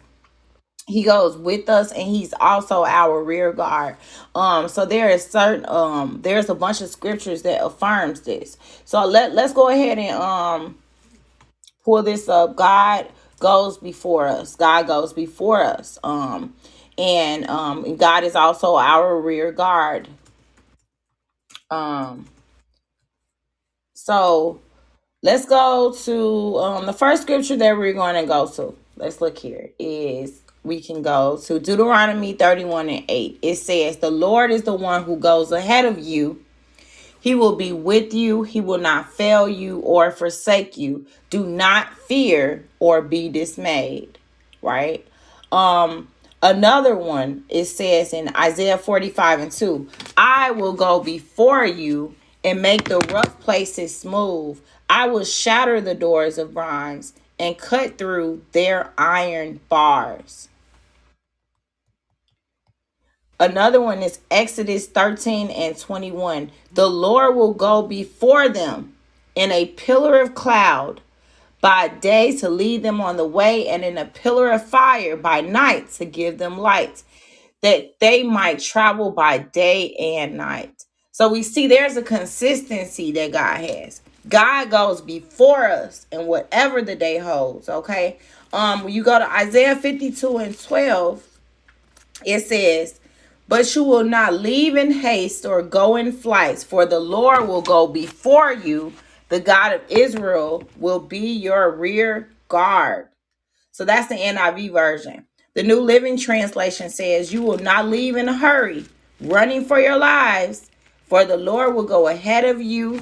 he 0.88 1.04
goes 1.04 1.36
with 1.36 1.68
us 1.68 1.92
and 1.92 2.04
he's 2.04 2.34
also 2.40 2.86
our 2.86 3.24
rear 3.24 3.52
guard. 3.52 3.98
Um 4.36 4.68
so 4.68 4.86
there 4.86 5.10
is 5.10 5.26
certain 5.26 5.66
um 5.68 6.20
there's 6.22 6.50
a 6.50 6.56
bunch 6.56 6.82
of 6.82 6.90
scriptures 6.90 7.42
that 7.42 7.64
affirms 7.64 8.22
this. 8.22 8.58
So 8.86 9.04
let 9.06 9.34
let's 9.34 9.54
go 9.54 9.70
ahead 9.70 9.98
and 9.98 10.16
um 10.22 10.78
pull 11.84 12.04
this 12.04 12.30
up. 12.30 12.56
God 12.56 13.08
goes 13.40 13.78
before 13.78 14.28
us. 14.28 14.56
God 14.56 14.88
goes 14.88 15.12
before 15.12 15.64
us. 15.64 15.98
Um 16.04 16.56
and 16.98 17.48
um 17.50 17.96
god 17.98 18.24
is 18.24 18.36
also 18.36 18.76
our 18.76 19.20
rear 19.20 19.52
guard. 19.52 20.08
Um 21.72 22.28
so 23.96 24.62
let's 25.24 25.46
go 25.46 25.94
to 26.04 26.58
um 26.60 26.86
the 26.86 26.94
first 26.94 27.24
scripture 27.24 27.58
that 27.58 27.76
we're 27.76 27.94
going 27.94 28.22
to 28.22 28.28
go 28.28 28.48
to. 28.48 28.76
Let's 28.98 29.20
look 29.20 29.38
here. 29.38 29.72
Is 29.80 30.42
we 30.66 30.82
can 30.82 31.02
go 31.02 31.38
to 31.38 31.60
Deuteronomy 31.60 32.34
31 32.34 32.90
and 32.90 33.06
8. 33.08 33.40
It 33.42 33.56
says, 33.56 33.98
The 33.98 34.10
Lord 34.10 34.52
is 34.52 34.64
the 34.64 34.74
one 34.74 35.04
who 35.04 35.16
goes 35.16 35.52
ahead 35.52 35.86
of 35.86 36.00
you. 36.00 36.44
He 37.20 37.36
will 37.36 37.56
be 37.56 37.72
with 37.72 38.14
you. 38.14 38.44
He 38.44 38.62
will 38.62 38.80
not 38.80 39.12
fail 39.12 39.48
you 39.48 39.80
or 39.80 40.12
forsake 40.12 40.76
you. 40.78 41.06
Do 41.30 41.46
not 41.46 41.94
fear 41.94 42.66
or 42.80 43.02
be 43.02 43.30
dismayed. 43.30 44.18
Right? 44.62 45.08
Um, 45.52 46.10
another 46.42 46.96
one, 46.96 47.46
it 47.50 47.66
says 47.66 48.12
in 48.12 48.36
Isaiah 48.36 48.78
45 48.78 49.40
and 49.40 49.52
2, 49.52 49.88
I 50.18 50.52
will 50.52 50.74
go 50.74 51.00
before 51.00 51.66
you 51.66 52.16
and 52.44 52.62
make 52.62 52.90
the 52.90 53.00
rough 53.00 53.40
places 53.40 53.96
smooth. 53.96 54.60
I 54.90 55.08
will 55.08 55.26
shatter 55.26 55.80
the 55.82 55.96
doors 55.96 56.38
of 56.38 56.54
bronze 56.54 57.14
and 57.40 57.58
cut 57.58 57.98
through 57.98 58.44
their 58.52 58.92
iron 58.98 59.60
bars. 59.70 60.50
Another 63.40 63.82
one 63.82 64.02
is 64.02 64.20
Exodus 64.32 64.88
13 64.88 65.50
and 65.50 65.78
21. 65.78 66.52
The 66.74 66.90
Lord 66.90 67.36
will 67.36 67.54
go 67.54 67.82
before 67.82 68.48
them 68.48 68.96
in 69.36 69.52
a 69.52 69.66
pillar 69.66 70.22
of 70.22 70.36
cloud 70.36 71.02
by 71.60 71.88
day 71.88 72.36
to 72.38 72.50
lead 72.50 72.84
them 72.84 73.02
on 73.02 73.18
the 73.18 73.28
way, 73.28 73.68
and 73.68 73.84
in 73.84 73.98
a 73.98 74.06
pillar 74.06 74.52
of 74.52 74.64
fire 74.66 75.18
by 75.18 75.42
night 75.42 75.90
to 75.92 76.06
give 76.06 76.38
them 76.38 76.58
light, 76.58 77.04
that 77.62 78.00
they 78.00 78.24
might 78.24 78.60
travel 78.60 79.12
by 79.12 79.40
day 79.40 79.96
and 79.96 80.38
night. 80.38 80.86
So 81.12 81.28
we 81.28 81.44
see 81.44 81.66
there's 81.66 81.98
a 81.98 82.04
consistency 82.04 83.12
that 83.14 83.32
God 83.32 83.62
has. 83.62 84.02
God 84.30 84.70
goes 84.70 85.02
before 85.02 85.66
us 85.66 86.06
in 86.12 86.28
whatever 86.28 86.82
the 86.82 86.96
day 86.96 87.18
holds. 87.18 87.68
Okay. 87.68 88.20
Um, 88.54 88.84
when 88.84 88.94
you 88.94 89.04
go 89.04 89.18
to 89.18 89.32
Isaiah 89.32 89.76
52 89.76 90.38
and 90.38 90.60
12, 90.60 91.24
it 92.26 92.42
says, 92.42 93.00
But 93.48 93.76
you 93.76 93.84
will 93.84 94.04
not 94.04 94.34
leave 94.34 94.76
in 94.76 94.92
haste 94.92 95.46
or 95.46 95.62
go 95.62 95.96
in 95.96 96.12
flights, 96.12 96.64
for 96.64 96.86
the 96.86 97.00
Lord 97.00 97.48
will 97.48 97.62
go 97.62 97.88
before 97.88 98.54
you. 98.54 98.94
The 99.30 99.40
God 99.40 99.74
of 99.74 99.82
Israel 99.90 100.64
will 100.78 101.00
be 101.00 101.32
your 101.34 101.72
rear 101.72 102.30
guard. 102.48 103.10
So 103.72 103.86
that's 103.86 104.08
the 104.08 104.16
NIV 104.16 104.72
version. 104.74 105.28
The 105.54 105.64
New 105.64 105.80
Living 105.80 106.18
Translation 106.18 106.90
says, 106.90 107.34
You 107.34 107.44
will 107.44 107.60
not 107.60 107.88
leave 107.88 108.16
in 108.16 108.30
a 108.30 108.38
hurry, 108.38 108.86
running 109.22 109.66
for 109.66 109.80
your 109.80 109.98
lives, 109.98 110.70
for 111.08 111.26
the 111.26 111.38
Lord 111.38 111.76
will 111.76 111.84
go 111.84 112.08
ahead 112.08 112.46
of 112.46 112.62
you. 112.62 113.02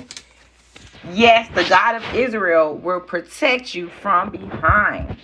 Yes, 1.12 1.50
the 1.56 1.64
God 1.70 1.96
of 1.96 2.16
Israel 2.16 2.76
will 2.76 3.00
protect 3.02 3.76
you 3.76 3.90
from 3.90 4.32
behind. 4.32 5.18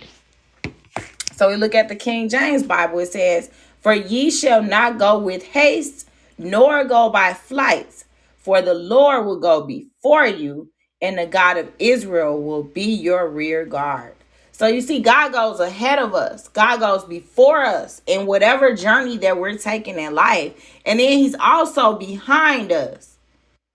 So 1.34 1.48
we 1.48 1.56
look 1.56 1.74
at 1.74 1.88
the 1.88 1.96
King 1.96 2.28
James 2.28 2.62
Bible. 2.62 2.98
It 2.98 3.12
says, 3.12 3.50
For 3.80 3.94
ye 3.94 4.30
shall 4.30 4.62
not 4.62 4.98
go 4.98 5.18
with 5.18 5.42
haste, 5.42 6.08
nor 6.38 6.84
go 6.84 7.10
by 7.10 7.34
flights, 7.34 8.04
for 8.38 8.62
the 8.62 8.74
Lord 8.74 9.26
will 9.26 9.40
go 9.40 9.62
before 9.62 10.26
you, 10.26 10.70
and 11.02 11.18
the 11.18 11.26
God 11.26 11.56
of 11.56 11.70
Israel 11.78 12.40
will 12.42 12.62
be 12.62 12.92
your 12.94 13.28
rear 13.28 13.64
guard. 13.64 14.14
So 14.52 14.66
you 14.66 14.82
see, 14.82 15.00
God 15.00 15.32
goes 15.32 15.58
ahead 15.58 15.98
of 15.98 16.14
us. 16.14 16.48
God 16.48 16.80
goes 16.80 17.04
before 17.04 17.64
us 17.64 18.02
in 18.06 18.26
whatever 18.26 18.74
journey 18.76 19.16
that 19.18 19.38
we're 19.38 19.56
taking 19.56 19.98
in 19.98 20.14
life. 20.14 20.52
And 20.84 21.00
then 21.00 21.16
he's 21.16 21.34
also 21.40 21.96
behind 21.96 22.70
us. 22.70 23.16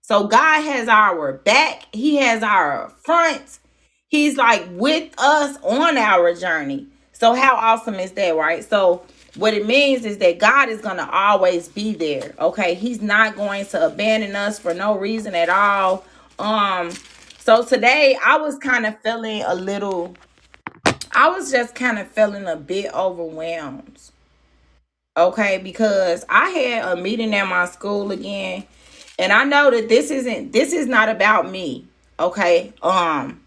So 0.02 0.28
God 0.28 0.60
has 0.62 0.86
our 0.86 1.32
back, 1.32 1.86
He 1.92 2.14
has 2.18 2.44
our 2.44 2.90
front. 3.04 3.58
He's 4.06 4.36
like 4.36 4.64
with 4.70 5.12
us 5.18 5.58
on 5.64 5.98
our 5.98 6.32
journey. 6.32 6.86
So 7.10 7.34
how 7.34 7.56
awesome 7.56 7.96
is 7.96 8.12
that, 8.12 8.36
right? 8.36 8.62
So 8.62 9.04
what 9.36 9.54
it 9.54 9.66
means 9.66 10.04
is 10.04 10.18
that 10.18 10.38
God 10.38 10.68
is 10.68 10.80
going 10.80 10.96
to 10.96 11.10
always 11.10 11.68
be 11.68 11.94
there. 11.94 12.34
Okay? 12.38 12.74
He's 12.74 13.02
not 13.02 13.36
going 13.36 13.66
to 13.66 13.86
abandon 13.86 14.34
us 14.34 14.58
for 14.58 14.74
no 14.74 14.96
reason 14.96 15.34
at 15.34 15.48
all. 15.48 16.04
Um 16.38 16.92
so 17.38 17.64
today 17.64 18.18
I 18.24 18.38
was 18.38 18.58
kind 18.58 18.86
of 18.86 18.98
feeling 19.00 19.42
a 19.42 19.54
little 19.54 20.16
I 21.12 21.28
was 21.28 21.50
just 21.50 21.74
kind 21.74 21.98
of 21.98 22.08
feeling 22.08 22.46
a 22.46 22.56
bit 22.56 22.92
overwhelmed. 22.92 24.00
Okay? 25.16 25.58
Because 25.58 26.24
I 26.28 26.50
had 26.50 26.98
a 26.98 27.00
meeting 27.00 27.34
at 27.34 27.46
my 27.46 27.66
school 27.66 28.10
again 28.10 28.64
and 29.18 29.32
I 29.32 29.44
know 29.44 29.70
that 29.70 29.88
this 29.88 30.10
isn't 30.10 30.52
this 30.52 30.72
is 30.72 30.86
not 30.86 31.08
about 31.08 31.50
me. 31.50 31.86
Okay? 32.18 32.72
Um 32.82 33.40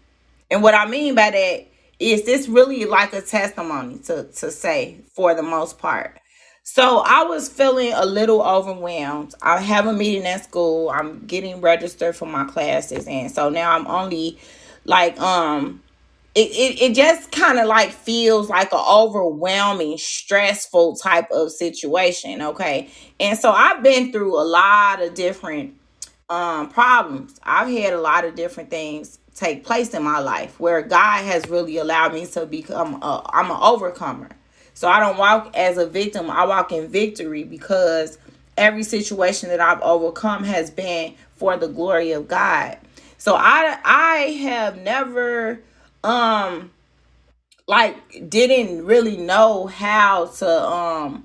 and 0.50 0.62
what 0.62 0.74
I 0.74 0.86
mean 0.86 1.14
by 1.14 1.30
that 1.30 1.69
is 2.00 2.24
this 2.24 2.48
really 2.48 2.86
like 2.86 3.12
a 3.12 3.22
testimony 3.22 3.98
to 4.00 4.24
to 4.24 4.50
say 4.50 4.98
for 5.14 5.34
the 5.34 5.42
most 5.44 5.78
part. 5.78 6.18
So 6.64 6.98
I 7.06 7.24
was 7.24 7.48
feeling 7.48 7.92
a 7.94 8.06
little 8.06 8.42
overwhelmed. 8.42 9.34
I 9.42 9.60
have 9.60 9.86
a 9.86 9.92
meeting 9.92 10.26
at 10.26 10.44
school. 10.44 10.90
I'm 10.90 11.26
getting 11.26 11.60
registered 11.60 12.16
for 12.16 12.26
my 12.26 12.44
classes 12.44 13.06
and 13.08 13.30
so 13.30 13.50
now 13.50 13.72
I'm 13.76 13.86
only 13.86 14.38
like 14.86 15.20
um 15.20 15.82
it, 16.34 16.50
it, 16.52 16.82
it 16.82 16.94
just 16.94 17.32
kind 17.32 17.58
of 17.58 17.66
like 17.66 17.90
feels 17.90 18.48
like 18.48 18.72
an 18.72 18.84
overwhelming 18.88 19.98
stressful 19.98 20.96
type 20.96 21.30
of 21.30 21.50
situation 21.50 22.40
okay 22.42 22.88
and 23.18 23.38
so 23.38 23.50
i've 23.50 23.82
been 23.82 24.12
through 24.12 24.40
a 24.40 24.44
lot 24.44 25.02
of 25.02 25.14
different 25.14 25.74
um 26.30 26.68
problems 26.70 27.38
i've 27.42 27.68
had 27.68 27.92
a 27.92 28.00
lot 28.00 28.24
of 28.24 28.34
different 28.36 28.70
things 28.70 29.18
take 29.40 29.64
place 29.64 29.94
in 29.94 30.02
my 30.02 30.18
life 30.18 30.60
where 30.60 30.82
god 30.82 31.24
has 31.24 31.48
really 31.48 31.78
allowed 31.78 32.12
me 32.12 32.26
to 32.26 32.44
become 32.44 33.02
a, 33.02 33.22
i'm 33.32 33.50
an 33.50 33.56
overcomer 33.60 34.28
so 34.74 34.86
i 34.86 35.00
don't 35.00 35.16
walk 35.16 35.50
as 35.56 35.78
a 35.78 35.86
victim 35.86 36.30
i 36.30 36.44
walk 36.44 36.70
in 36.72 36.86
victory 36.88 37.42
because 37.42 38.18
every 38.58 38.82
situation 38.82 39.48
that 39.48 39.60
i've 39.60 39.80
overcome 39.80 40.44
has 40.44 40.70
been 40.70 41.14
for 41.36 41.56
the 41.56 41.68
glory 41.68 42.12
of 42.12 42.28
god 42.28 42.76
so 43.16 43.34
i 43.34 43.78
i 43.82 44.16
have 44.42 44.76
never 44.78 45.58
um 46.04 46.70
like 47.66 47.96
didn't 48.28 48.84
really 48.84 49.16
know 49.16 49.66
how 49.66 50.26
to 50.26 50.48
um 50.68 51.24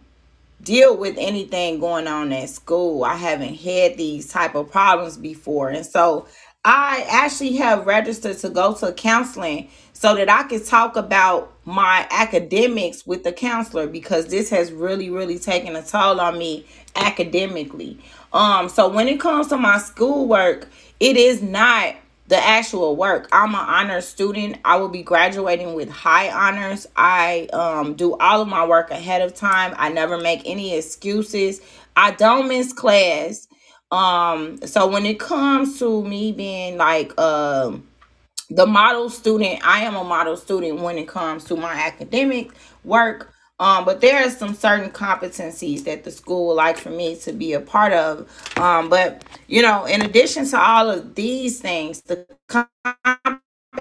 deal 0.65 0.97
with 0.97 1.15
anything 1.17 1.79
going 1.79 2.07
on 2.07 2.33
at 2.33 2.49
school. 2.49 3.03
I 3.03 3.15
haven't 3.15 3.55
had 3.55 3.97
these 3.97 4.27
type 4.27 4.55
of 4.55 4.71
problems 4.71 5.15
before. 5.17 5.69
And 5.69 5.85
so 5.85 6.27
I 6.65 7.05
actually 7.07 7.57
have 7.57 7.85
registered 7.85 8.39
to 8.39 8.49
go 8.49 8.73
to 8.73 8.91
counseling 8.91 9.69
so 9.93 10.15
that 10.15 10.29
I 10.29 10.43
could 10.43 10.65
talk 10.65 10.95
about 10.95 11.53
my 11.63 12.07
academics 12.09 13.05
with 13.05 13.23
the 13.23 13.31
counselor 13.31 13.85
because 13.87 14.27
this 14.27 14.49
has 14.49 14.71
really 14.71 15.09
really 15.09 15.37
taken 15.39 15.75
a 15.75 15.83
toll 15.83 16.19
on 16.19 16.37
me 16.37 16.65
academically. 16.95 17.99
Um 18.33 18.67
so 18.67 18.89
when 18.89 19.07
it 19.07 19.19
comes 19.19 19.47
to 19.47 19.57
my 19.57 19.77
schoolwork, 19.77 20.67
it 20.99 21.17
is 21.17 21.41
not 21.41 21.95
the 22.27 22.37
actual 22.37 22.95
work. 22.95 23.29
I'm 23.31 23.53
an 23.53 23.61
honor 23.61 24.01
student. 24.01 24.57
I 24.65 24.77
will 24.77 24.89
be 24.89 25.03
graduating 25.03 25.75
with 25.75 25.89
high 25.89 26.31
honors. 26.31 26.87
I 26.95 27.47
um, 27.53 27.93
do 27.93 28.15
all 28.17 28.41
of 28.41 28.47
my 28.47 28.65
work 28.65 28.89
ahead 28.89 29.21
of 29.21 29.35
time. 29.35 29.75
I 29.77 29.89
never 29.89 30.17
make 30.17 30.41
any 30.45 30.75
excuses. 30.75 31.61
I 31.95 32.11
don't 32.11 32.47
miss 32.47 32.73
class. 32.73 33.47
Um, 33.95 34.59
so 34.67 34.87
when 34.87 35.05
it 35.07 35.19
comes 35.19 35.79
to 35.79 36.03
me 36.05 36.33
being 36.33 36.77
like 36.77 37.17
um 37.19 37.87
the 38.51 38.65
model 38.67 39.09
student 39.09 39.59
i 39.67 39.81
am 39.81 39.95
a 39.95 40.03
model 40.03 40.37
student 40.37 40.81
when 40.81 40.97
it 40.97 41.07
comes 41.07 41.45
to 41.45 41.57
my 41.57 41.73
academic 41.73 42.51
work. 42.85 43.33
Um, 43.59 43.85
but 43.85 44.01
there 44.01 44.25
are 44.25 44.31
some 44.31 44.55
certain 44.55 44.91
competencies 44.91 45.85
that 45.85 46.03
the 46.05 46.11
school 46.11 46.47
would 46.49 46.55
like 46.55 46.77
for 46.77 46.91
me 46.91 47.17
to 47.17 47.33
be 47.33 47.53
a 47.53 47.61
part 47.61 47.93
of. 47.93 48.29
Um, 48.57 48.89
but 48.89 49.25
you 49.47 49.61
know 49.63 49.85
in 49.85 50.03
addition 50.03 50.47
to 50.49 50.59
all 50.59 50.89
of 50.91 51.15
these 51.15 51.59
things 51.61 52.01
the 52.03 52.27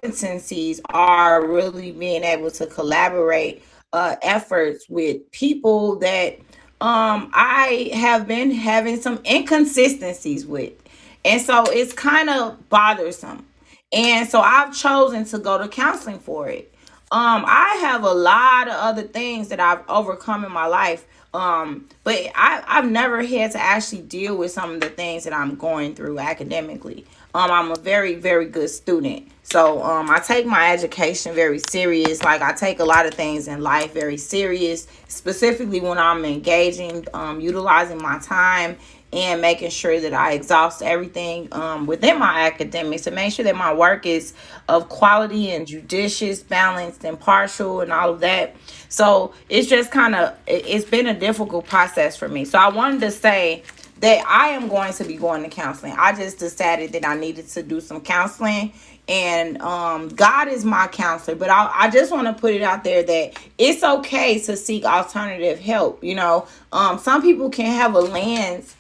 competencies 0.03 0.81
are 0.91 1.47
really 1.47 1.93
being 1.93 2.25
able 2.25 2.51
to 2.53 2.67
collaborate 2.67 3.65
uh, 3.95 4.17
efforts 4.23 4.89
with 4.91 5.31
people 5.33 5.97
that 6.01 6.39
um, 6.81 7.31
I 7.33 7.91
have 7.95 8.27
been 8.27 8.51
having 8.51 9.01
some 9.01 9.21
inconsistencies 9.25 10.47
with. 10.47 10.73
And 11.25 11.41
so 11.41 11.65
it's 11.69 11.93
kind 11.93 12.29
of 12.29 12.69
bothersome. 12.69 13.47
And 13.93 14.29
so 14.29 14.41
I've 14.41 14.75
chosen 14.77 15.25
to 15.27 15.39
go 15.39 15.59
to 15.59 15.69
counseling 15.69 16.19
for 16.19 16.49
it. 16.49 16.75
Um, 17.11 17.45
I 17.47 17.79
have 17.83 18.03
a 18.03 18.13
lot 18.13 18.67
of 18.69 18.75
other 18.75 19.03
things 19.03 19.49
that 19.49 19.61
I've 19.61 19.89
overcome 19.89 20.45
in 20.45 20.53
my 20.53 20.67
life. 20.67 21.07
Um, 21.33 21.89
but 22.03 22.17
I, 22.35 22.63
I've 22.67 22.91
never 22.91 23.23
had 23.23 23.53
to 23.53 23.61
actually 23.61 24.03
deal 24.03 24.37
with 24.37 24.51
some 24.53 24.75
of 24.75 24.81
the 24.81 24.89
things 24.89 25.25
that 25.25 25.33
I'm 25.33 25.57
going 25.57 25.95
through 25.95 26.19
academically. 26.19 27.07
Um, 27.35 27.51
I'm 27.51 27.73
a 27.73 27.77
very, 27.77 28.15
very 28.15 28.47
good 28.47 28.71
student. 28.71 29.29
So 29.43 29.83
um, 29.83 30.09
I 30.09 30.21
take 30.21 30.47
my 30.47 30.73
education 30.73 31.35
very 31.35 31.61
serious. 31.69 32.23
Like 32.23 32.41
I 32.43 32.53
take 32.53 32.79
a 32.79 32.85
lot 32.85 33.07
of 33.07 33.15
things 33.15 33.49
in 33.49 33.61
life 33.61 33.93
very 33.93 34.17
serious, 34.17 34.87
specifically 35.09 35.81
when 35.81 35.99
I'm 35.99 36.25
engaging, 36.25 37.07
um, 37.13 37.41
utilizing 37.41 38.01
my 38.01 38.21
time 38.21 38.77
and 39.13 39.41
making 39.41 39.71
sure 39.71 40.01
that 40.01 40.13
I 40.13 40.33
exhaust 40.33 40.83
everything 40.83 41.49
um, 41.53 41.87
within 41.87 42.19
my 42.19 42.47
academics 42.47 43.03
to 43.03 43.11
make 43.11 43.33
sure 43.33 43.45
that 43.45 43.55
my 43.55 43.73
work 43.73 44.07
is 44.07 44.35
of 44.69 44.89
quality 44.89 45.53
and 45.53 45.67
judicious, 45.67 46.43
balanced, 46.43 47.05
and 47.05 47.17
impartial, 47.17 47.81
and 47.81 47.93
all 47.93 48.11
of 48.11 48.21
that. 48.21 48.57
So 48.89 49.33
it's 49.49 49.69
just 49.69 49.93
kind 49.93 50.17
of, 50.17 50.37
it's 50.47 50.85
been 50.85 51.07
a 51.07 51.19
difficult 51.19 51.67
process 51.67 52.17
for 52.17 52.29
me. 52.29 52.45
So 52.45 52.59
I 52.59 52.69
wanted 52.69 53.01
to 53.03 53.11
say, 53.13 53.63
that 54.01 54.25
I 54.27 54.49
am 54.49 54.69
going 54.69 54.93
to 54.95 55.05
be 55.05 55.17
going 55.17 55.43
to 55.43 55.49
counseling. 55.49 55.95
I 55.97 56.15
just 56.15 56.39
decided 56.39 56.93
that 56.93 57.07
I 57.07 57.15
needed 57.17 57.49
to 57.49 57.63
do 57.63 57.81
some 57.81 58.01
counseling 58.01 58.73
and 59.07 59.61
um, 59.61 60.09
God 60.09 60.49
is 60.49 60.65
my 60.65 60.87
counselor. 60.87 61.37
But 61.37 61.51
I, 61.51 61.71
I 61.75 61.91
just 61.91 62.11
want 62.11 62.27
to 62.27 62.33
put 62.33 62.55
it 62.55 62.63
out 62.63 62.85
there 62.85 63.03
that 63.03 63.39
it's 63.59 63.83
okay 63.83 64.39
to 64.41 64.57
seek 64.57 64.85
alternative 64.85 65.61
help. 65.61 66.03
You 66.03 66.15
know, 66.15 66.47
um, 66.73 66.99
some 66.99 67.23
people 67.23 67.51
can 67.51 67.67
have 67.67 67.95
a 67.95 68.01
lens 68.01 68.75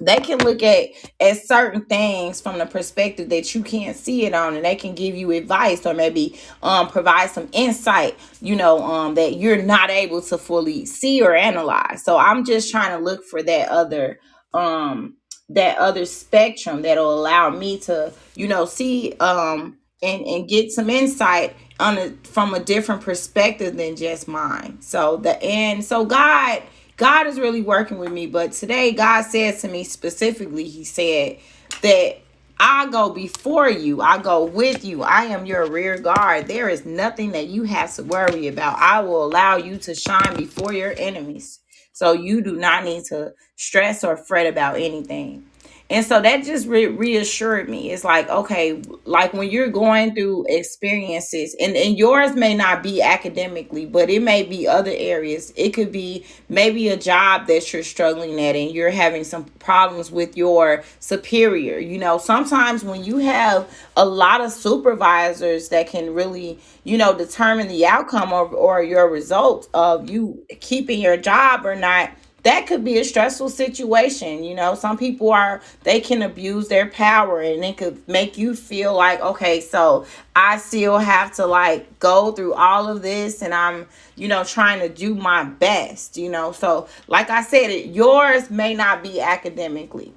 they 0.00 0.16
can 0.16 0.38
look 0.38 0.62
at 0.62 0.88
at 1.20 1.36
certain 1.44 1.84
things 1.86 2.40
from 2.40 2.58
the 2.58 2.66
perspective 2.66 3.28
that 3.28 3.54
you 3.54 3.62
can't 3.62 3.96
see 3.96 4.26
it 4.26 4.34
on 4.34 4.54
and 4.56 4.64
they 4.64 4.76
can 4.76 4.94
give 4.94 5.14
you 5.14 5.30
advice 5.30 5.86
or 5.86 5.94
maybe 5.94 6.38
um 6.62 6.88
provide 6.88 7.30
some 7.30 7.48
insight 7.52 8.16
you 8.40 8.56
know 8.56 8.82
um 8.82 9.14
that 9.14 9.36
you're 9.36 9.62
not 9.62 9.90
able 9.90 10.20
to 10.20 10.38
fully 10.38 10.84
see 10.86 11.22
or 11.22 11.34
analyze. 11.34 12.04
So 12.04 12.16
i'm 12.18 12.44
just 12.44 12.70
trying 12.70 12.96
to 12.98 13.04
look 13.04 13.24
for 13.24 13.42
that 13.42 13.68
other 13.68 14.18
um 14.52 15.16
that 15.48 15.78
other 15.78 16.04
spectrum 16.06 16.82
that'll 16.82 17.14
allow 17.14 17.50
me 17.50 17.78
to 17.78 18.12
you 18.34 18.48
know 18.48 18.64
see 18.64 19.14
um 19.20 19.78
and 20.02 20.24
and 20.26 20.48
get 20.48 20.70
some 20.70 20.90
insight 20.90 21.56
on 21.80 21.98
a 21.98 22.10
from 22.24 22.54
a 22.54 22.60
different 22.60 23.02
perspective 23.02 23.76
than 23.76 23.96
just 23.96 24.28
mine. 24.28 24.80
So 24.80 25.16
the 25.16 25.42
and 25.42 25.84
so 25.84 26.04
god 26.04 26.62
God 26.96 27.26
is 27.26 27.38
really 27.40 27.62
working 27.62 27.98
with 27.98 28.12
me. 28.12 28.26
But 28.26 28.52
today, 28.52 28.92
God 28.92 29.22
said 29.22 29.58
to 29.60 29.68
me 29.68 29.84
specifically, 29.84 30.68
He 30.68 30.84
said 30.84 31.38
that 31.82 32.18
I 32.58 32.88
go 32.88 33.10
before 33.10 33.68
you, 33.68 34.00
I 34.00 34.18
go 34.18 34.44
with 34.44 34.84
you, 34.84 35.02
I 35.02 35.24
am 35.24 35.44
your 35.44 35.68
rear 35.68 35.98
guard. 35.98 36.46
There 36.46 36.68
is 36.68 36.86
nothing 36.86 37.32
that 37.32 37.48
you 37.48 37.64
have 37.64 37.94
to 37.96 38.04
worry 38.04 38.46
about. 38.46 38.78
I 38.78 39.00
will 39.00 39.24
allow 39.24 39.56
you 39.56 39.76
to 39.78 39.94
shine 39.94 40.36
before 40.36 40.72
your 40.72 40.94
enemies. 40.96 41.60
So 41.92 42.12
you 42.12 42.42
do 42.42 42.56
not 42.56 42.84
need 42.84 43.04
to 43.06 43.34
stress 43.56 44.04
or 44.04 44.16
fret 44.16 44.46
about 44.46 44.76
anything. 44.76 45.44
And 45.90 46.04
so 46.04 46.20
that 46.22 46.44
just 46.44 46.66
re- 46.66 46.86
reassured 46.86 47.68
me. 47.68 47.90
It's 47.90 48.04
like, 48.04 48.28
okay, 48.30 48.80
like 49.04 49.34
when 49.34 49.50
you're 49.50 49.68
going 49.68 50.14
through 50.14 50.46
experiences, 50.48 51.54
and, 51.60 51.76
and 51.76 51.98
yours 51.98 52.34
may 52.34 52.54
not 52.54 52.82
be 52.82 53.02
academically, 53.02 53.84
but 53.84 54.08
it 54.08 54.22
may 54.22 54.44
be 54.44 54.66
other 54.66 54.92
areas. 54.94 55.52
It 55.56 55.70
could 55.70 55.92
be 55.92 56.24
maybe 56.48 56.88
a 56.88 56.96
job 56.96 57.46
that 57.48 57.70
you're 57.70 57.82
struggling 57.82 58.40
at 58.40 58.56
and 58.56 58.70
you're 58.70 58.90
having 58.90 59.24
some 59.24 59.44
problems 59.58 60.10
with 60.10 60.38
your 60.38 60.82
superior. 61.00 61.78
You 61.78 61.98
know, 61.98 62.16
sometimes 62.16 62.82
when 62.82 63.04
you 63.04 63.18
have 63.18 63.70
a 63.94 64.06
lot 64.06 64.40
of 64.40 64.52
supervisors 64.52 65.68
that 65.68 65.88
can 65.88 66.14
really, 66.14 66.58
you 66.84 66.96
know, 66.96 67.16
determine 67.16 67.68
the 67.68 67.84
outcome 67.84 68.32
of, 68.32 68.54
or 68.54 68.82
your 68.82 69.10
results 69.10 69.68
of 69.74 70.08
you 70.08 70.46
keeping 70.60 71.02
your 71.02 71.18
job 71.18 71.66
or 71.66 71.76
not 71.76 72.10
that 72.44 72.66
could 72.66 72.84
be 72.84 72.98
a 72.98 73.04
stressful 73.04 73.48
situation. 73.48 74.44
You 74.44 74.54
know, 74.54 74.74
some 74.74 74.96
people 74.96 75.32
are, 75.32 75.60
they 75.82 76.00
can 76.00 76.22
abuse 76.22 76.68
their 76.68 76.86
power 76.86 77.40
and 77.40 77.64
it 77.64 77.76
could 77.76 78.06
make 78.06 78.38
you 78.38 78.54
feel 78.54 78.94
like, 78.94 79.20
okay, 79.20 79.60
so 79.60 80.06
I 80.36 80.58
still 80.58 80.98
have 80.98 81.34
to 81.36 81.46
like 81.46 81.98
go 81.98 82.32
through 82.32 82.54
all 82.54 82.88
of 82.88 83.02
this 83.02 83.42
and 83.42 83.52
I'm, 83.52 83.86
you 84.16 84.28
know, 84.28 84.44
trying 84.44 84.80
to 84.80 84.88
do 84.88 85.14
my 85.14 85.44
best, 85.44 86.16
you 86.16 86.30
know. 86.30 86.52
So, 86.52 86.86
like 87.08 87.30
I 87.30 87.42
said, 87.42 87.68
yours 87.68 88.50
may 88.50 88.74
not 88.74 89.02
be 89.02 89.20
academically 89.20 90.12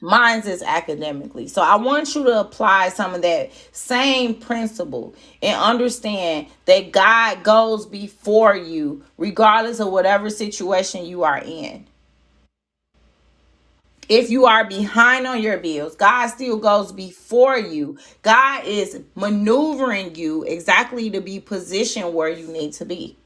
Mine's 0.00 0.46
is 0.46 0.62
academically. 0.62 1.48
So 1.48 1.62
I 1.62 1.76
want 1.76 2.14
you 2.14 2.24
to 2.24 2.40
apply 2.40 2.90
some 2.90 3.14
of 3.14 3.22
that 3.22 3.52
same 3.72 4.34
principle 4.34 5.14
and 5.42 5.60
understand 5.60 6.48
that 6.66 6.92
God 6.92 7.42
goes 7.42 7.86
before 7.86 8.56
you, 8.56 9.02
regardless 9.18 9.80
of 9.80 9.88
whatever 9.90 10.30
situation 10.30 11.06
you 11.06 11.24
are 11.24 11.38
in. 11.38 11.86
If 14.08 14.30
you 14.30 14.46
are 14.46 14.64
behind 14.66 15.26
on 15.26 15.42
your 15.42 15.58
bills, 15.58 15.96
God 15.96 16.28
still 16.28 16.58
goes 16.58 16.92
before 16.92 17.58
you. 17.58 17.98
God 18.22 18.64
is 18.66 19.00
maneuvering 19.14 20.14
you 20.14 20.44
exactly 20.44 21.10
to 21.10 21.20
be 21.22 21.40
positioned 21.40 22.14
where 22.14 22.28
you 22.28 22.46
need 22.48 22.74
to 22.74 22.84
be. 22.84 23.16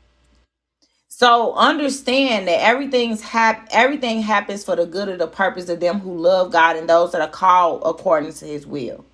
So 1.18 1.52
understand 1.54 2.46
that 2.46 2.62
everything's 2.62 3.20
hap- 3.22 3.66
everything 3.72 4.22
happens 4.22 4.62
for 4.62 4.76
the 4.76 4.86
good 4.86 5.08
of 5.08 5.18
the 5.18 5.26
purpose 5.26 5.68
of 5.68 5.80
them 5.80 5.98
who 5.98 6.16
love 6.16 6.52
God 6.52 6.76
and 6.76 6.88
those 6.88 7.10
that 7.10 7.20
are 7.20 7.26
called 7.26 7.82
according 7.84 8.34
to 8.34 8.44
his 8.44 8.64
will. 8.64 9.04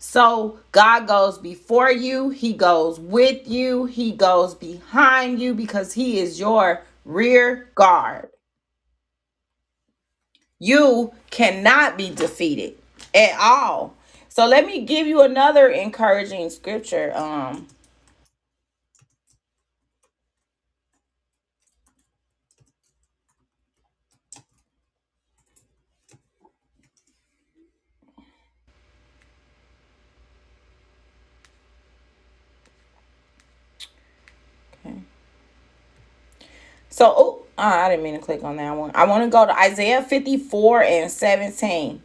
So 0.00 0.58
God 0.72 1.06
goes 1.06 1.38
before 1.38 1.92
you, 1.92 2.30
he 2.30 2.52
goes 2.52 2.98
with 2.98 3.46
you, 3.46 3.84
he 3.84 4.10
goes 4.10 4.56
behind 4.56 5.40
you 5.40 5.54
because 5.54 5.92
he 5.92 6.18
is 6.18 6.40
your 6.40 6.82
rear 7.04 7.70
guard. 7.76 8.30
You 10.58 11.14
cannot 11.30 11.96
be 11.96 12.10
defeated 12.10 12.76
at 13.14 13.38
all. 13.38 13.94
So 14.28 14.48
let 14.48 14.66
me 14.66 14.84
give 14.84 15.06
you 15.06 15.22
another 15.22 15.68
encouraging 15.68 16.50
scripture. 16.50 17.16
Um 17.16 17.68
So, 36.94 37.12
oh, 37.16 37.42
uh, 37.58 37.62
I 37.62 37.88
didn't 37.88 38.04
mean 38.04 38.14
to 38.14 38.20
click 38.20 38.44
on 38.44 38.54
that 38.58 38.70
one. 38.76 38.92
I 38.94 39.04
want 39.04 39.24
to 39.24 39.28
go 39.28 39.44
to 39.44 39.58
Isaiah 39.58 40.00
54 40.00 40.84
and 40.84 41.10
17. 41.10 42.00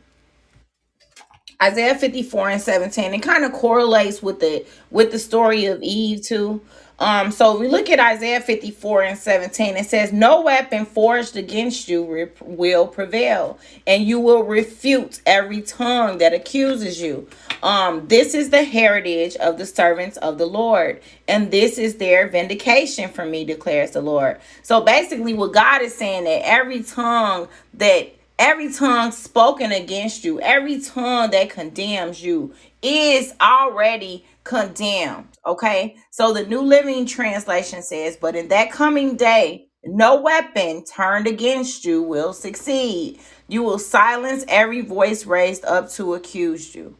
Isaiah 1.62 1.94
54 1.94 2.50
and 2.50 2.60
17. 2.60 3.14
It 3.14 3.20
kind 3.20 3.46
of 3.46 3.54
correlates 3.54 4.24
with 4.24 4.40
the 4.40 4.66
with 4.90 5.12
the 5.12 5.20
story 5.20 5.66
of 5.66 5.80
Eve 5.84 6.24
too. 6.24 6.60
Um, 7.00 7.32
so 7.32 7.58
we 7.58 7.68
look 7.68 7.90
at 7.90 8.00
Isaiah 8.00 8.42
54 8.42 9.04
and 9.04 9.18
17. 9.18 9.78
It 9.78 9.86
says, 9.86 10.12
No 10.14 10.42
weapon 10.42 10.86
forged 10.86 11.38
against 11.38 11.88
you 11.88 12.06
re- 12.06 12.30
will 12.42 12.88
prevail, 12.88 13.58
and 13.88 14.04
you 14.04 14.20
will 14.20 14.44
refute 14.44 15.22
every 15.26 15.62
tongue 15.62 16.18
that 16.20 16.34
accuses 16.34 17.02
you. 17.02 17.28
Um, 17.64 18.08
this 18.08 18.34
is 18.34 18.50
the 18.50 18.64
heritage 18.64 19.36
of 19.38 19.58
the 19.58 19.66
servants 19.66 20.18
of 20.18 20.38
the 20.38 20.46
Lord, 20.46 21.02
and 21.28 21.52
this 21.52 21.78
is 21.78 21.96
their 21.96 22.28
vindication 22.28 23.10
for 23.10 23.26
me, 23.26 23.46
declares 23.46 23.92
the 23.92 24.02
Lord. 24.02 24.40
So 24.62 24.82
basically, 24.82 25.34
what 25.34 25.54
God 25.54 25.82
is 25.82 25.96
saying 25.96 26.26
that 26.26 26.46
every 26.46 26.84
tongue 26.84 27.48
that 27.76 28.14
every 28.40 28.72
tongue 28.74 29.12
spoken 29.12 29.72
against 29.72 30.24
you, 30.24 30.40
every 30.40 30.82
tongue 30.82 31.30
that 31.32 31.52
condemns 31.52 32.24
you 32.24 32.54
is 32.82 33.34
already 33.42 34.26
condemned. 34.46 35.38
Okay. 35.46 35.98
So 36.10 36.34
the 36.34 36.46
New 36.46 36.62
Living 36.62 37.06
Translation 37.06 37.84
says, 37.84 38.18
But 38.20 38.36
in 38.36 38.48
that 38.48 38.72
coming 38.72 39.18
day, 39.18 39.68
no 39.84 40.20
weapon 40.20 40.84
turned 40.86 41.28
against 41.28 41.86
you 41.86 42.02
will 42.02 42.34
succeed. 42.34 43.20
You 43.48 43.64
will 43.64 43.80
silence 43.80 44.46
every 44.48 44.82
voice 44.82 45.26
raised 45.26 45.66
up 45.66 45.92
to 45.92 46.16
accuse 46.16 46.74
you. 46.74 46.96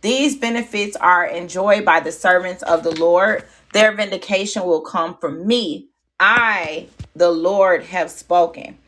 These 0.00 0.36
benefits 0.36 0.96
are 0.96 1.26
enjoyed 1.26 1.84
by 1.84 2.00
the 2.00 2.12
servants 2.12 2.62
of 2.62 2.82
the 2.82 2.94
Lord. 3.00 3.44
Their 3.72 3.92
vindication 3.92 4.64
will 4.64 4.82
come 4.82 5.16
from 5.16 5.46
me. 5.46 5.88
I, 6.20 6.88
the 7.16 7.30
Lord, 7.30 7.84
have 7.84 8.10
spoken. 8.10 8.78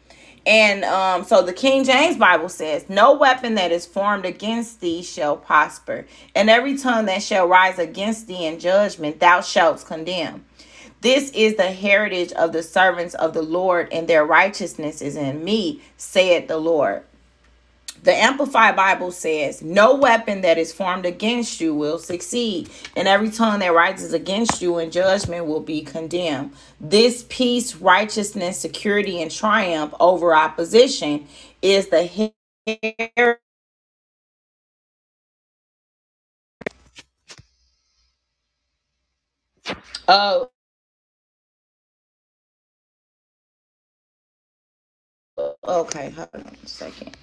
And 0.46 0.84
um, 0.84 1.24
so 1.24 1.42
the 1.42 1.52
King 1.52 1.82
James 1.82 2.16
Bible 2.16 2.48
says, 2.48 2.88
No 2.88 3.14
weapon 3.14 3.56
that 3.56 3.72
is 3.72 3.84
formed 3.84 4.24
against 4.24 4.80
thee 4.80 5.02
shall 5.02 5.36
prosper, 5.36 6.06
and 6.36 6.48
every 6.48 6.78
tongue 6.78 7.06
that 7.06 7.22
shall 7.24 7.48
rise 7.48 7.80
against 7.80 8.28
thee 8.28 8.46
in 8.46 8.60
judgment 8.60 9.18
thou 9.18 9.40
shalt 9.40 9.84
condemn. 9.84 10.44
This 11.00 11.30
is 11.32 11.56
the 11.56 11.72
heritage 11.72 12.32
of 12.32 12.52
the 12.52 12.62
servants 12.62 13.14
of 13.14 13.34
the 13.34 13.42
Lord, 13.42 13.88
and 13.92 14.08
their 14.08 14.24
righteousness 14.24 15.02
is 15.02 15.16
in 15.16 15.44
me, 15.44 15.82
saith 15.96 16.48
the 16.48 16.58
Lord. 16.58 17.02
The 18.04 18.14
Amplified 18.14 18.76
Bible 18.76 19.12
says, 19.12 19.62
No 19.62 19.96
weapon 19.96 20.42
that 20.42 20.58
is 20.58 20.72
formed 20.72 21.06
against 21.06 21.60
you 21.60 21.74
will 21.74 21.98
succeed, 21.98 22.70
and 22.96 23.08
every 23.08 23.30
tongue 23.30 23.60
that 23.60 23.74
rises 23.74 24.12
against 24.14 24.62
you 24.62 24.78
in 24.78 24.90
judgment 24.90 25.46
will 25.46 25.60
be 25.60 25.82
condemned. 25.82 26.52
This 26.80 27.26
peace, 27.28 27.76
righteousness, 27.76 28.58
security, 28.58 29.22
and 29.22 29.30
triumph 29.30 29.94
over 30.00 30.34
opposition 30.34 31.28
is 31.62 31.88
the 31.88 32.04
heritage. 32.66 33.38
Oh, 40.08 40.50
okay. 45.66 46.10
Hold 46.10 46.28
on 46.34 46.56
a 46.64 46.68
second. 46.68 47.16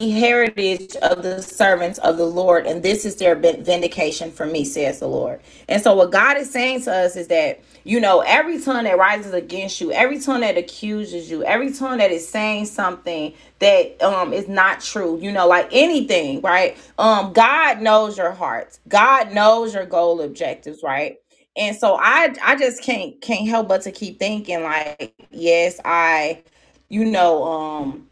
Heritage 0.00 0.96
of 0.96 1.22
the 1.22 1.42
servants 1.42 1.98
of 2.00 2.18
the 2.18 2.26
Lord, 2.26 2.66
and 2.66 2.82
this 2.82 3.04
is 3.06 3.16
their 3.16 3.34
vindication 3.36 4.30
for 4.32 4.46
me, 4.46 4.64
says 4.64 5.00
the 5.00 5.08
Lord. 5.08 5.40
And 5.68 5.82
so, 5.82 5.94
what 5.96 6.12
God 6.12 6.36
is 6.38 6.50
saying 6.50 6.82
to 6.82 6.94
us 6.94 7.16
is 7.16 7.28
that, 7.28 7.60
you 7.84 8.00
know, 8.00 8.20
every 8.20 8.60
tongue 8.60 8.84
that 8.84 8.98
rises 8.98 9.34
against 9.34 9.80
you, 9.80 9.92
every 9.92 10.20
tongue 10.20 10.42
that 10.42 10.58
accuses 10.58 11.30
you, 11.30 11.44
every 11.44 11.72
tongue 11.72 11.98
that 11.98 12.12
is 12.12 12.28
saying 12.28 12.66
something 12.66 13.34
that 13.60 14.02
um 14.02 14.32
is 14.34 14.48
not 14.48 14.80
true, 14.80 15.18
you 15.20 15.32
know, 15.32 15.48
like 15.48 15.68
anything, 15.72 16.42
right? 16.42 16.76
Um, 16.98 17.32
God 17.32 17.82
knows 17.82 18.18
your 18.18 18.32
heart, 18.32 18.78
God 18.88 19.32
knows 19.32 19.74
your 19.74 19.86
goal 19.86 20.22
objectives, 20.22 20.82
right? 20.82 21.16
And 21.56 21.76
so 21.76 21.96
I 22.00 22.34
I 22.44 22.56
just 22.56 22.82
can't 22.84 23.20
can't 23.22 23.48
help 23.48 23.68
but 23.68 23.82
to 23.82 23.92
keep 23.92 24.18
thinking 24.20 24.62
like, 24.64 25.14
yes, 25.30 25.80
I, 25.84 26.42
you 26.90 27.06
know, 27.06 27.44
um 27.44 28.07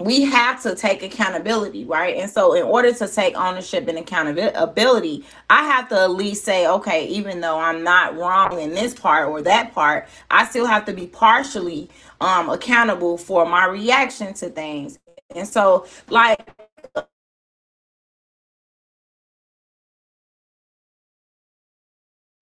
we 0.00 0.22
have 0.22 0.62
to 0.64 0.74
take 0.76 1.02
accountability, 1.02 1.84
right? 1.84 2.16
And 2.16 2.30
so, 2.30 2.54
in 2.54 2.64
order 2.64 2.92
to 2.94 3.08
take 3.08 3.36
ownership 3.36 3.88
and 3.88 3.98
accountability, 3.98 5.24
I 5.50 5.64
have 5.64 5.88
to 5.90 6.00
at 6.02 6.10
least 6.12 6.44
say, 6.44 6.68
okay, 6.68 7.06
even 7.08 7.40
though 7.40 7.58
I'm 7.58 7.84
not 7.84 8.16
wrong 8.16 8.60
in 8.60 8.70
this 8.72 8.94
part 8.94 9.28
or 9.28 9.42
that 9.42 9.74
part, 9.74 10.08
I 10.30 10.46
still 10.46 10.66
have 10.66 10.84
to 10.86 10.94
be 10.94 11.06
partially 11.08 11.90
um, 12.20 12.50
accountable 12.50 13.18
for 13.18 13.46
my 13.46 13.66
reaction 13.66 14.34
to 14.34 14.50
things. 14.50 14.98
And 15.34 15.48
so, 15.48 15.86
like, 16.10 16.40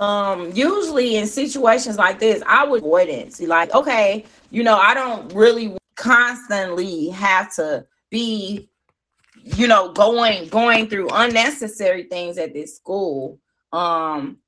um 0.00 0.52
usually 0.54 1.16
in 1.16 1.26
situations 1.26 1.96
like 1.96 2.18
this 2.18 2.42
i 2.46 2.64
would 2.64 2.82
avoid 2.82 3.08
it 3.08 3.32
see 3.32 3.46
like 3.46 3.72
okay 3.74 4.24
you 4.50 4.62
know 4.62 4.76
i 4.76 4.92
don't 4.92 5.32
really 5.32 5.74
constantly 5.96 7.08
have 7.08 7.54
to 7.54 7.86
be 8.10 8.68
you 9.42 9.68
know 9.68 9.92
going 9.92 10.48
going 10.48 10.88
through 10.88 11.08
unnecessary 11.12 12.04
things 12.04 12.38
at 12.38 12.52
this 12.54 12.76
school. 12.76 13.38
Um 13.72 14.38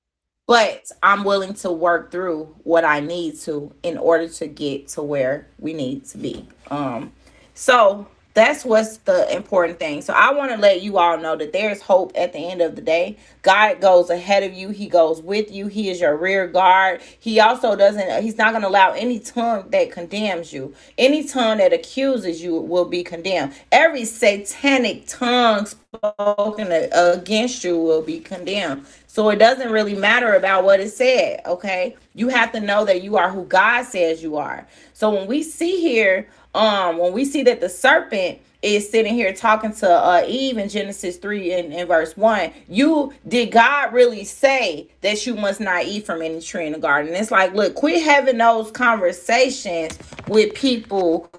but 0.46 0.84
i'm 1.02 1.24
willing 1.24 1.52
to 1.52 1.72
work 1.72 2.12
through 2.12 2.44
what 2.62 2.84
i 2.84 3.00
need 3.00 3.36
to 3.36 3.72
in 3.82 3.98
order 3.98 4.28
to 4.28 4.46
get 4.46 4.86
to 4.86 5.02
where 5.02 5.48
we 5.58 5.72
need 5.72 6.04
to 6.04 6.18
be. 6.18 6.46
Um 6.70 7.12
so 7.54 8.06
that's 8.36 8.66
what's 8.66 8.98
the 8.98 9.34
important 9.34 9.78
thing. 9.78 10.02
So 10.02 10.12
I 10.12 10.32
want 10.34 10.50
to 10.52 10.58
let 10.58 10.82
you 10.82 10.98
all 10.98 11.16
know 11.16 11.36
that 11.36 11.54
there's 11.54 11.80
hope 11.80 12.12
at 12.14 12.34
the 12.34 12.38
end 12.38 12.60
of 12.60 12.76
the 12.76 12.82
day. 12.82 13.16
God 13.40 13.80
goes 13.80 14.10
ahead 14.10 14.42
of 14.42 14.52
you. 14.52 14.68
He 14.68 14.88
goes 14.88 15.22
with 15.22 15.50
you. 15.50 15.68
He 15.68 15.88
is 15.88 16.02
your 16.02 16.14
rear 16.14 16.46
guard. 16.46 17.00
He 17.18 17.40
also 17.40 17.74
doesn't 17.74 18.22
he's 18.22 18.36
not 18.36 18.52
going 18.52 18.60
to 18.60 18.68
allow 18.68 18.92
any 18.92 19.20
tongue 19.20 19.70
that 19.70 19.90
condemns 19.90 20.52
you. 20.52 20.74
Any 20.98 21.24
tongue 21.24 21.58
that 21.58 21.72
accuses 21.72 22.42
you 22.42 22.56
will 22.60 22.84
be 22.84 23.02
condemned. 23.02 23.54
Every 23.72 24.04
satanic 24.04 25.06
tongue 25.06 25.64
spoken 25.64 26.70
against 26.92 27.64
you 27.64 27.78
will 27.78 28.02
be 28.02 28.20
condemned. 28.20 28.84
So 29.06 29.30
it 29.30 29.36
doesn't 29.36 29.70
really 29.70 29.94
matter 29.94 30.34
about 30.34 30.64
what 30.64 30.78
it 30.78 30.90
said, 30.90 31.40
okay? 31.46 31.96
You 32.14 32.28
have 32.28 32.52
to 32.52 32.60
know 32.60 32.84
that 32.84 33.02
you 33.02 33.16
are 33.16 33.30
who 33.30 33.44
God 33.46 33.84
says 33.84 34.22
you 34.22 34.36
are. 34.36 34.68
So 34.92 35.10
when 35.10 35.26
we 35.26 35.42
see 35.42 35.80
here 35.80 36.28
um 36.56 36.98
when 36.98 37.12
we 37.12 37.24
see 37.24 37.42
that 37.44 37.60
the 37.60 37.68
serpent 37.68 38.40
is 38.62 38.90
sitting 38.90 39.14
here 39.14 39.32
talking 39.32 39.72
to 39.72 39.88
uh 39.88 40.24
Eve 40.26 40.58
in 40.58 40.68
Genesis 40.68 41.18
3 41.18 41.52
and 41.52 41.72
in 41.72 41.86
verse 41.86 42.16
1, 42.16 42.52
you 42.68 43.12
did 43.28 43.52
God 43.52 43.92
really 43.92 44.24
say 44.24 44.88
that 45.02 45.26
you 45.26 45.34
must 45.34 45.60
not 45.60 45.84
eat 45.84 46.06
from 46.06 46.22
any 46.22 46.40
tree 46.40 46.66
in 46.66 46.72
the 46.72 46.78
garden? 46.78 47.14
It's 47.14 47.30
like, 47.30 47.54
look, 47.54 47.74
quit 47.74 48.02
having 48.02 48.38
those 48.38 48.70
conversations 48.70 49.98
with 50.28 50.54
people 50.54 51.30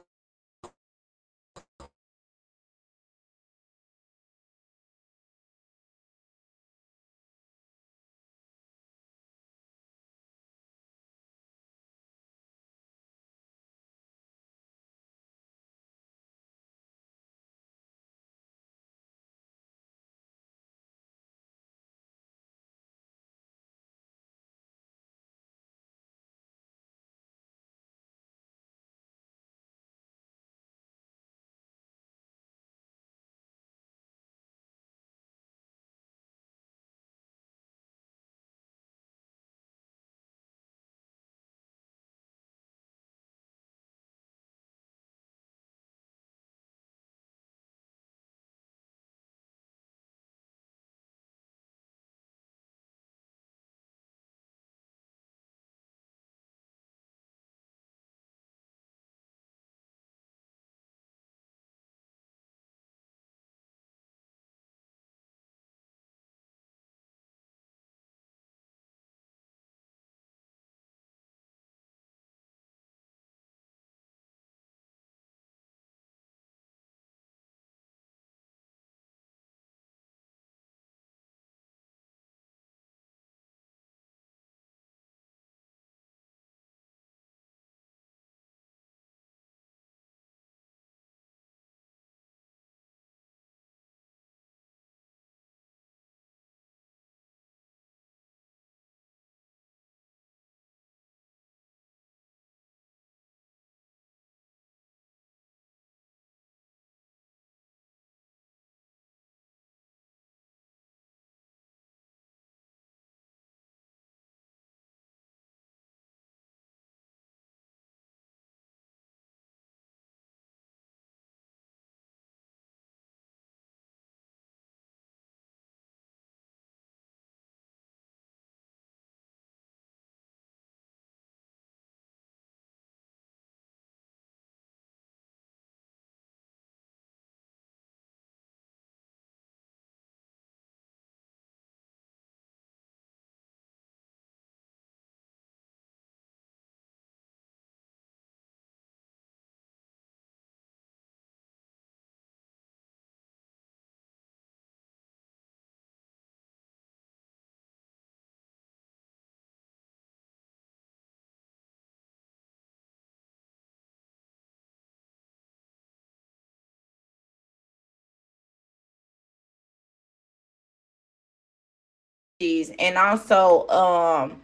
and 172.39 172.97
also 172.97 173.67
um 173.69 174.41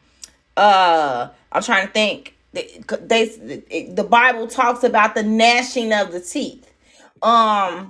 uh 0.57 1.29
I'm 1.51 1.63
trying 1.63 1.87
to 1.87 1.93
think 1.93 2.35
they, 2.53 2.81
they 3.01 3.91
the 3.93 4.03
Bible 4.03 4.47
talks 4.47 4.83
about 4.83 5.15
the 5.15 5.23
gnashing 5.23 5.93
of 5.93 6.11
the 6.11 6.19
teeth. 6.19 6.71
Um 7.21 7.89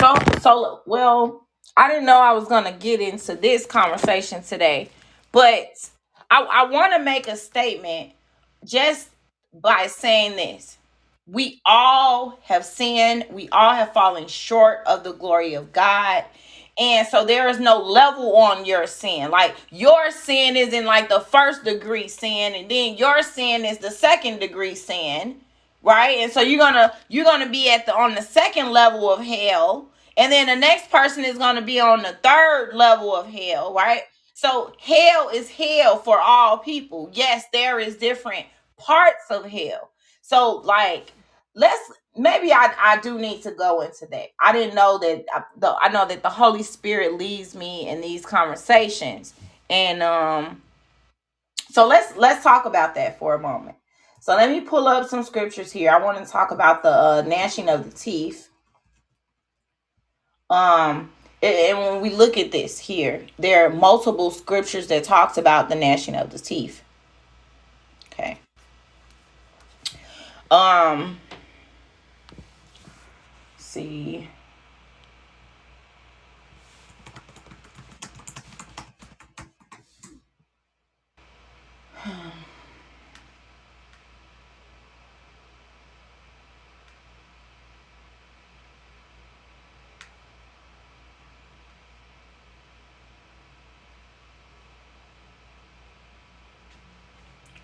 so 0.00 0.14
so 0.40 0.82
well 0.86 1.46
I 1.76 1.88
didn't 1.88 2.06
know 2.06 2.20
I 2.20 2.32
was 2.32 2.48
gonna 2.48 2.72
get 2.72 3.00
into 3.00 3.36
this 3.36 3.66
conversation 3.66 4.42
today, 4.42 4.90
but 5.32 5.68
I, 6.30 6.42
I 6.42 6.64
want 6.70 6.94
to 6.94 7.00
make 7.00 7.28
a 7.28 7.36
statement 7.36 8.12
just 8.64 9.10
by 9.54 9.86
saying 9.88 10.36
this. 10.36 10.78
We 11.26 11.60
all 11.66 12.38
have 12.44 12.64
sinned. 12.64 13.26
We 13.30 13.48
all 13.50 13.74
have 13.74 13.92
fallen 13.92 14.28
short 14.28 14.80
of 14.86 15.04
the 15.04 15.12
glory 15.12 15.54
of 15.54 15.72
God. 15.72 16.24
And 16.80 17.06
so 17.06 17.26
there 17.26 17.48
is 17.48 17.60
no 17.60 17.78
level 17.78 18.34
on 18.36 18.64
your 18.64 18.86
sin. 18.86 19.30
Like 19.30 19.54
your 19.70 20.10
sin 20.10 20.56
is 20.56 20.72
in 20.72 20.86
like 20.86 21.10
the 21.10 21.20
first 21.20 21.62
degree 21.62 22.08
sin, 22.08 22.54
and 22.54 22.70
then 22.70 22.96
your 22.96 23.22
sin 23.22 23.66
is 23.66 23.78
the 23.78 23.90
second 23.90 24.40
degree 24.40 24.74
sin, 24.74 25.36
right? 25.82 26.18
And 26.18 26.32
so 26.32 26.40
you're 26.40 26.58
gonna 26.58 26.94
you're 27.08 27.26
gonna 27.26 27.50
be 27.50 27.70
at 27.70 27.84
the 27.84 27.94
on 27.94 28.14
the 28.14 28.22
second 28.22 28.70
level 28.70 29.12
of 29.12 29.20
hell, 29.22 29.90
and 30.16 30.32
then 30.32 30.46
the 30.46 30.56
next 30.56 30.90
person 30.90 31.22
is 31.22 31.36
gonna 31.36 31.60
be 31.60 31.80
on 31.80 32.02
the 32.02 32.16
third 32.22 32.70
level 32.74 33.14
of 33.14 33.26
hell, 33.26 33.74
right? 33.74 34.02
So 34.32 34.72
hell 34.80 35.28
is 35.28 35.50
hell 35.50 35.98
for 35.98 36.18
all 36.18 36.56
people. 36.56 37.10
Yes, 37.12 37.44
there 37.52 37.78
is 37.78 37.96
different 37.98 38.46
parts 38.78 39.24
of 39.30 39.44
hell. 39.44 39.90
So 40.22 40.62
like 40.64 41.12
let's 41.54 41.92
maybe 42.16 42.52
I, 42.52 42.74
I 42.78 43.00
do 43.00 43.18
need 43.18 43.42
to 43.42 43.52
go 43.52 43.80
into 43.82 44.06
that. 44.06 44.28
I 44.40 44.52
didn't 44.52 44.74
know 44.74 44.98
that 44.98 45.24
I, 45.32 45.42
the, 45.56 45.76
I 45.80 45.88
know 45.88 46.06
that 46.06 46.22
the 46.22 46.30
Holy 46.30 46.62
Spirit 46.62 47.14
leads 47.14 47.54
me 47.54 47.88
in 47.88 48.00
these 48.00 48.24
conversations. 48.24 49.34
And 49.68 50.02
um 50.02 50.62
so 51.70 51.86
let's 51.86 52.16
let's 52.16 52.42
talk 52.42 52.64
about 52.64 52.94
that 52.96 53.18
for 53.18 53.34
a 53.34 53.38
moment. 53.38 53.76
So 54.20 54.34
let 54.34 54.50
me 54.50 54.60
pull 54.60 54.86
up 54.86 55.08
some 55.08 55.22
scriptures 55.22 55.72
here. 55.72 55.90
I 55.90 55.98
want 55.98 56.18
to 56.24 56.30
talk 56.30 56.50
about 56.50 56.82
the 56.82 56.90
uh, 56.90 57.22
gnashing 57.26 57.70
of 57.70 57.90
the 57.90 57.96
teeth. 57.96 58.48
Um 60.48 61.12
and 61.42 61.78
when 61.78 62.02
we 62.02 62.10
look 62.10 62.36
at 62.36 62.52
this 62.52 62.78
here, 62.78 63.24
there 63.38 63.64
are 63.64 63.70
multiple 63.70 64.30
scriptures 64.30 64.88
that 64.88 65.04
talks 65.04 65.38
about 65.38 65.70
the 65.70 65.74
gnashing 65.74 66.14
of 66.14 66.30
the 66.30 66.38
teeth. 66.38 66.82
Okay. 68.12 68.38
Um 70.50 71.20
see. 73.70 74.28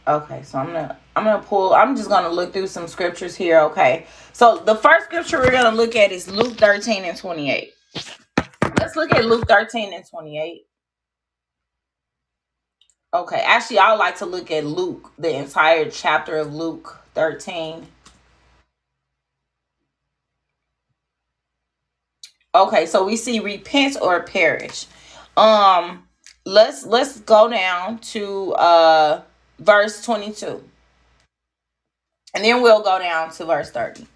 Okay, 0.08 0.42
so 0.44 0.58
I'm 0.58 0.66
gonna 0.66 0.96
I'm 1.16 1.24
gonna 1.24 1.42
pull 1.42 1.74
I'm 1.74 1.96
just 1.96 2.08
gonna 2.08 2.28
look 2.28 2.52
through 2.52 2.68
some 2.68 2.86
scriptures 2.86 3.34
here, 3.34 3.60
okay. 3.62 4.06
So 4.32 4.58
the 4.58 4.76
first 4.76 5.06
scripture 5.06 5.38
we're 5.38 5.50
gonna 5.50 5.76
look 5.76 5.96
at 5.96 6.12
is 6.12 6.30
Luke 6.30 6.56
13 6.58 7.04
and 7.04 7.18
28. 7.18 7.72
Let's 8.78 8.94
look 8.94 9.12
at 9.12 9.24
Luke 9.24 9.48
13 9.48 9.92
and 9.92 10.04
28. 10.08 10.62
Okay, 13.14 13.40
actually 13.44 13.78
I 13.80 13.90
would 13.90 13.98
like 13.98 14.16
to 14.18 14.26
look 14.26 14.50
at 14.52 14.64
Luke, 14.64 15.10
the 15.18 15.34
entire 15.36 15.90
chapter 15.90 16.36
of 16.36 16.54
Luke 16.54 17.00
13. 17.14 17.84
Okay, 22.54 22.86
so 22.86 23.04
we 23.04 23.16
see 23.16 23.40
repent 23.40 23.96
or 24.00 24.22
perish. 24.22 24.86
Um 25.36 26.04
let's 26.44 26.86
let's 26.86 27.18
go 27.20 27.48
down 27.48 27.98
to 27.98 28.52
uh 28.52 29.22
verse 29.58 30.04
22. 30.04 30.62
And 32.34 32.44
then 32.44 32.62
we'll 32.62 32.82
go 32.82 32.98
down 32.98 33.30
to 33.32 33.44
verse 33.46 33.70
30. 33.70 34.06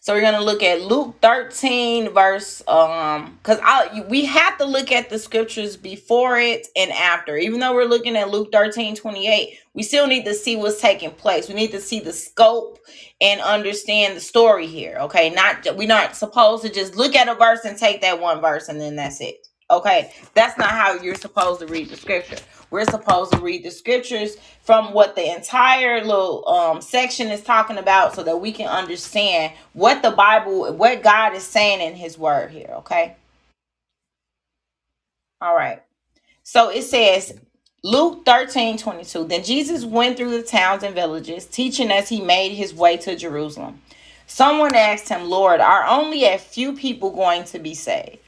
So 0.00 0.14
we're 0.14 0.20
gonna 0.20 0.40
look 0.40 0.62
at 0.62 0.82
Luke 0.82 1.16
13, 1.20 2.14
verse 2.14 2.62
um, 2.68 3.36
because 3.42 3.58
I 3.62 4.04
we 4.08 4.24
have 4.26 4.56
to 4.58 4.64
look 4.64 4.92
at 4.92 5.10
the 5.10 5.18
scriptures 5.18 5.76
before 5.76 6.38
it 6.38 6.68
and 6.76 6.92
after. 6.92 7.36
Even 7.36 7.58
though 7.58 7.74
we're 7.74 7.84
looking 7.84 8.16
at 8.16 8.30
Luke 8.30 8.50
13, 8.52 8.94
28, 8.94 9.58
we 9.74 9.82
still 9.82 10.06
need 10.06 10.24
to 10.24 10.34
see 10.34 10.54
what's 10.56 10.80
taking 10.80 11.10
place. 11.10 11.48
We 11.48 11.56
need 11.56 11.72
to 11.72 11.80
see 11.80 11.98
the 11.98 12.12
scope 12.12 12.78
and 13.20 13.40
understand 13.40 14.16
the 14.16 14.20
story 14.20 14.68
here. 14.68 14.98
Okay, 15.00 15.30
not 15.30 15.66
we're 15.76 15.88
not 15.88 16.16
supposed 16.16 16.62
to 16.62 16.72
just 16.72 16.94
look 16.94 17.16
at 17.16 17.28
a 17.28 17.34
verse 17.34 17.64
and 17.64 17.76
take 17.76 18.00
that 18.02 18.20
one 18.20 18.40
verse 18.40 18.68
and 18.68 18.80
then 18.80 18.94
that's 18.94 19.20
it. 19.20 19.47
Okay, 19.70 20.12
that's 20.34 20.58
not 20.58 20.70
how 20.70 20.94
you're 20.94 21.14
supposed 21.14 21.60
to 21.60 21.66
read 21.66 21.90
the 21.90 21.96
scripture. 21.96 22.38
We're 22.70 22.86
supposed 22.86 23.32
to 23.32 23.40
read 23.40 23.64
the 23.64 23.70
scriptures 23.70 24.36
from 24.62 24.94
what 24.94 25.14
the 25.14 25.34
entire 25.34 26.02
little 26.02 26.48
um, 26.48 26.80
section 26.80 27.28
is 27.28 27.42
talking 27.42 27.78
about 27.78 28.14
so 28.14 28.22
that 28.22 28.38
we 28.38 28.52
can 28.52 28.68
understand 28.68 29.52
what 29.74 30.02
the 30.02 30.10
Bible, 30.10 30.72
what 30.74 31.02
God 31.02 31.34
is 31.34 31.44
saying 31.44 31.80
in 31.80 31.96
His 31.96 32.18
Word 32.18 32.50
here. 32.50 32.70
Okay. 32.78 33.16
All 35.40 35.54
right. 35.54 35.82
So 36.42 36.70
it 36.70 36.82
says, 36.82 37.38
Luke 37.84 38.24
13 38.24 38.78
22. 38.78 39.24
Then 39.28 39.44
Jesus 39.44 39.84
went 39.84 40.16
through 40.16 40.30
the 40.30 40.42
towns 40.42 40.82
and 40.82 40.94
villages, 40.94 41.46
teaching 41.46 41.90
as 41.90 42.08
he 42.08 42.20
made 42.20 42.54
his 42.54 42.74
way 42.74 42.96
to 42.98 43.16
Jerusalem. 43.16 43.82
Someone 44.26 44.74
asked 44.74 45.08
him, 45.08 45.28
Lord, 45.28 45.60
are 45.60 45.84
only 45.84 46.24
a 46.24 46.38
few 46.38 46.74
people 46.74 47.10
going 47.10 47.44
to 47.44 47.58
be 47.58 47.74
saved? 47.74 48.27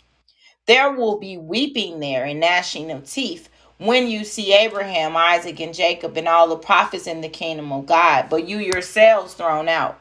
There 0.67 0.91
will 0.91 1.19
be 1.19 1.37
weeping 1.37 1.99
there 1.99 2.25
and 2.25 2.39
gnashing 2.39 2.91
of 2.91 3.09
teeth 3.09 3.49
when 3.79 4.07
you 4.07 4.23
see 4.23 4.53
Abraham, 4.53 5.17
Isaac, 5.17 5.59
and 5.59 5.73
Jacob 5.73 6.15
and 6.17 6.27
all 6.27 6.47
the 6.47 6.55
prophets 6.55 7.07
in 7.07 7.21
the 7.21 7.29
kingdom 7.29 7.71
of 7.71 7.87
God, 7.87 8.27
but 8.29 8.47
you 8.47 8.59
yourselves 8.59 9.33
thrown 9.33 9.67
out. 9.67 9.99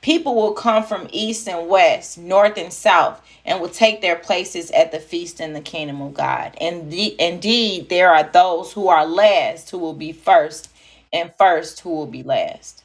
People 0.00 0.34
will 0.34 0.54
come 0.54 0.82
from 0.82 1.08
east 1.12 1.48
and 1.48 1.68
west, 1.68 2.18
north 2.18 2.58
and 2.58 2.72
south, 2.72 3.22
and 3.46 3.60
will 3.60 3.68
take 3.68 4.00
their 4.00 4.16
places 4.16 4.72
at 4.72 4.90
the 4.90 4.98
feast 4.98 5.40
in 5.40 5.52
the 5.52 5.60
kingdom 5.60 6.02
of 6.02 6.14
God. 6.14 6.56
And 6.60 6.92
indeed, 6.92 7.88
there 7.88 8.10
are 8.10 8.24
those 8.24 8.72
who 8.72 8.88
are 8.88 9.06
last 9.06 9.70
who 9.70 9.78
will 9.78 9.94
be 9.94 10.10
first, 10.10 10.68
and 11.12 11.32
first 11.38 11.80
who 11.80 11.90
will 11.90 12.06
be 12.06 12.24
last. 12.24 12.82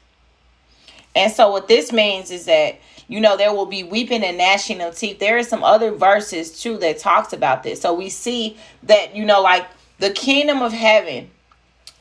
And 1.16 1.32
so, 1.32 1.50
what 1.50 1.66
this 1.66 1.92
means 1.92 2.30
is 2.30 2.44
that 2.44 2.78
you 3.08 3.20
know 3.20 3.36
there 3.36 3.52
will 3.52 3.66
be 3.66 3.82
weeping 3.82 4.22
and 4.22 4.38
gnashing 4.38 4.80
of 4.80 4.96
teeth. 4.96 5.18
There 5.18 5.38
are 5.38 5.42
some 5.42 5.64
other 5.64 5.90
verses 5.92 6.60
too 6.60 6.78
that 6.78 6.98
talks 6.98 7.32
about 7.32 7.62
this. 7.62 7.80
So 7.80 7.94
we 7.94 8.08
see 8.08 8.56
that 8.84 9.16
you 9.16 9.24
know 9.24 9.40
like 9.42 9.66
the 9.98 10.10
kingdom 10.10 10.62
of 10.62 10.72
heaven 10.72 11.30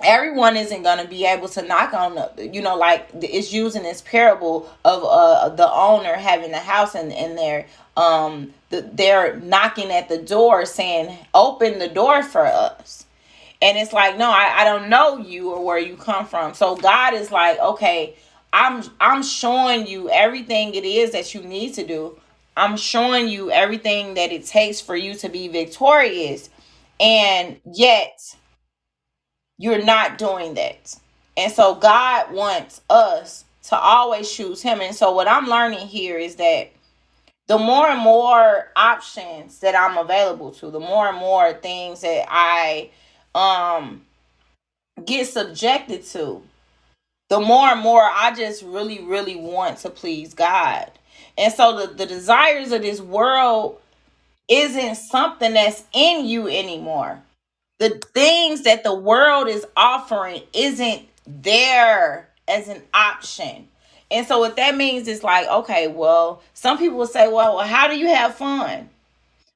everyone 0.04 0.56
isn't 0.56 0.84
going 0.84 1.00
to 1.00 1.08
be 1.08 1.26
able 1.26 1.48
to 1.48 1.62
knock 1.64 1.94
on 1.94 2.16
the 2.16 2.50
you 2.54 2.62
know 2.62 2.76
like 2.76 3.10
it's 3.16 3.52
using 3.52 3.84
this 3.84 4.02
parable 4.02 4.70
of 4.86 5.04
uh 5.04 5.50
the 5.50 5.72
owner 5.72 6.14
having 6.14 6.52
the 6.52 6.60
house 6.60 6.94
and 6.94 7.12
and 7.12 7.38
they're 7.38 7.66
um 7.96 8.54
the, 8.70 8.88
they're 8.94 9.38
knocking 9.38 9.92
at 9.92 10.08
the 10.08 10.18
door 10.18 10.66
saying 10.66 11.18
open 11.34 11.80
the 11.80 11.88
door 11.88 12.22
for 12.22 12.46
us. 12.46 13.06
And 13.60 13.78
it's 13.78 13.92
like 13.92 14.18
no 14.18 14.30
I, 14.30 14.58
I 14.60 14.64
don't 14.66 14.90
know 14.90 15.18
you 15.18 15.52
or 15.52 15.66
where 15.66 15.80
you 15.80 15.96
come 15.96 16.28
from. 16.28 16.54
So 16.54 16.76
god 16.76 17.16
is 17.16 17.32
like 17.32 17.60
okay 17.60 18.16
I'm 18.58 18.84
I'm 19.00 19.22
showing 19.22 19.86
you 19.86 20.10
everything 20.10 20.74
it 20.74 20.84
is 20.84 21.12
that 21.12 21.36
you 21.36 21.44
need 21.44 21.76
to 21.76 21.86
do. 21.86 22.20
I'm 22.58 22.76
showing 22.76 23.28
you 23.28 23.52
everything 23.52 24.16
that 24.16 24.32
it 24.32 24.48
takes 24.48 24.82
for 24.82 24.96
you 24.96 25.14
to 25.18 25.30
be 25.30 25.48
victorious. 25.48 26.50
And 27.00 27.60
yet 27.72 28.20
you're 29.60 29.86
not 29.86 30.18
doing 30.18 30.56
that. 30.56 30.96
And 31.38 31.52
so 31.52 31.76
God 31.76 32.34
wants 32.34 32.82
us 32.90 33.46
to 33.66 33.78
always 33.78 34.32
choose 34.32 34.64
him. 34.64 34.82
And 34.82 34.96
so 34.96 35.12
what 35.12 35.28
I'm 35.28 35.46
learning 35.46 35.88
here 35.88 36.18
is 36.18 36.38
that 36.38 36.72
the 37.46 37.60
more 37.60 37.88
and 37.88 38.02
more 38.02 38.72
options 38.76 39.60
that 39.60 39.76
I'm 39.76 40.00
available 40.00 40.50
to, 40.54 40.72
the 40.72 40.80
more 40.80 41.10
and 41.10 41.18
more 41.18 41.54
things 41.54 42.02
that 42.02 42.26
I 42.28 42.90
um 43.36 44.02
get 45.06 45.28
subjected 45.28 46.04
to, 46.06 46.42
the 47.30 47.40
more 47.40 47.68
and 47.68 47.82
more 47.82 48.02
I 48.02 48.34
just 48.36 48.64
really, 48.64 49.02
really 49.02 49.36
want 49.36 49.80
to 49.80 49.90
please 49.90 50.34
God. 50.34 50.92
And 51.38 51.54
so 51.54 51.86
the, 51.86 51.94
the 51.94 52.06
desires 52.06 52.72
of 52.72 52.82
this 52.82 53.02
world 53.02 53.80
isn't 54.48 54.96
something 54.96 55.54
that's 55.54 55.84
in 55.94 56.26
you 56.26 56.48
anymore. 56.48 57.22
The 57.80 58.02
things 58.14 58.64
that 58.64 58.84
the 58.84 58.96
world 58.96 59.48
is 59.48 59.66
offering 59.76 60.42
isn't 60.54 61.04
there 61.28 62.30
as 62.48 62.70
an 62.70 62.82
option. 62.94 63.68
And 64.10 64.26
so 64.26 64.40
what 64.40 64.56
that 64.56 64.76
means 64.76 65.08
is 65.08 65.24
like, 65.24 65.48
okay, 65.48 65.88
well, 65.88 66.42
some 66.54 66.78
people 66.78 66.98
will 66.98 67.08
say, 67.08 67.28
well, 67.28 67.58
well 67.58 67.68
how 67.68 67.88
do 67.88 67.98
you 67.98 68.08
have 68.08 68.36
fun? 68.36 68.90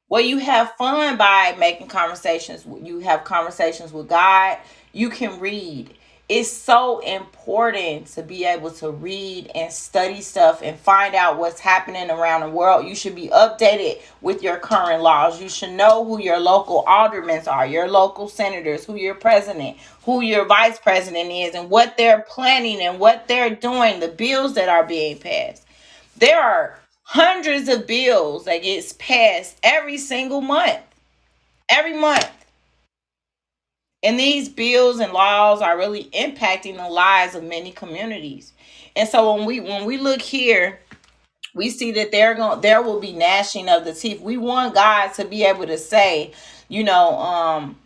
Well, 0.10 0.22
you 0.22 0.40
have 0.40 0.74
fun 0.74 1.16
by 1.16 1.56
making 1.58 1.88
conversations. 1.88 2.66
You 2.84 3.00
have 3.00 3.24
conversations 3.24 3.94
with 3.94 4.10
God. 4.10 4.58
You 4.92 5.10
can 5.10 5.40
read 5.40 5.94
it's 6.34 6.50
so 6.50 7.00
important 7.00 8.08
to 8.08 8.24
be 8.24 8.46
able 8.46 8.72
to 8.72 8.90
read 8.90 9.52
and 9.54 9.70
study 9.70 10.22
stuff 10.22 10.62
and 10.64 10.80
find 10.80 11.14
out 11.14 11.38
what's 11.38 11.60
happening 11.60 12.10
around 12.10 12.40
the 12.40 12.50
world. 12.50 12.88
You 12.88 12.96
should 12.96 13.16
be 13.16 13.28
updated 13.28 14.02
with 14.22 14.42
your 14.42 14.56
current 14.56 15.04
laws. 15.04 15.42
You 15.42 15.50
should 15.50 15.72
know 15.72 16.06
who 16.06 16.22
your 16.22 16.40
local 16.40 16.86
aldermen 16.88 17.46
are, 17.50 17.68
your 17.68 17.90
local 17.90 18.30
senators, 18.30 18.86
who 18.86 18.96
your 18.96 19.14
president, 19.14 19.76
who 20.04 20.22
your 20.22 20.46
vice 20.46 20.80
president 20.80 21.30
is, 21.30 21.54
and 21.54 21.70
what 21.70 21.98
they're 21.98 22.26
planning 22.30 22.80
and 22.80 22.98
what 22.98 23.28
they're 23.28 23.54
doing, 23.54 24.00
the 24.00 24.08
bills 24.08 24.54
that 24.54 24.70
are 24.70 24.86
being 24.86 25.20
passed. 25.20 25.66
There 26.16 26.42
are 26.42 26.80
hundreds 27.04 27.68
of 27.68 27.86
bills 27.88 28.46
that 28.46 28.64
gets 28.64 28.94
passed 28.94 29.60
every 29.64 29.98
single 29.98 30.40
month. 30.40 30.80
Every 31.68 31.98
month 31.98 32.41
and 34.04 34.20
these 34.20 34.50
bills 34.50 35.00
and 35.00 35.14
laws 35.14 35.62
are 35.62 35.78
really 35.78 36.06
impacting 36.06 36.78
the 36.78 36.90
lives 36.90 37.36
of 37.36 37.44
many 37.44 37.72
communities. 37.72 38.54
And 38.96 39.08
so 39.08 39.36
when 39.36 39.46
we 39.46 39.60
when 39.60 39.86
we 39.86 39.98
look 39.98 40.22
here, 40.22 40.80
we 41.54 41.70
see 41.70 41.92
that 41.94 42.12
there 42.12 42.34
going 42.34 42.62
there 42.62 42.82
will 42.82 43.00
be 43.00 43.14
gnashing 43.14 43.70
of 43.70 43.86
the 43.86 43.94
teeth. 43.94 44.22
We 44.22 44.38
want 44.38 44.74
God 44.74 45.14
to 45.16 45.26
be 45.26 45.44
able 45.44 45.68
to 45.68 45.78
say, 45.78 46.34
you 46.68 46.84
know, 46.84 47.18
um, 47.20 47.78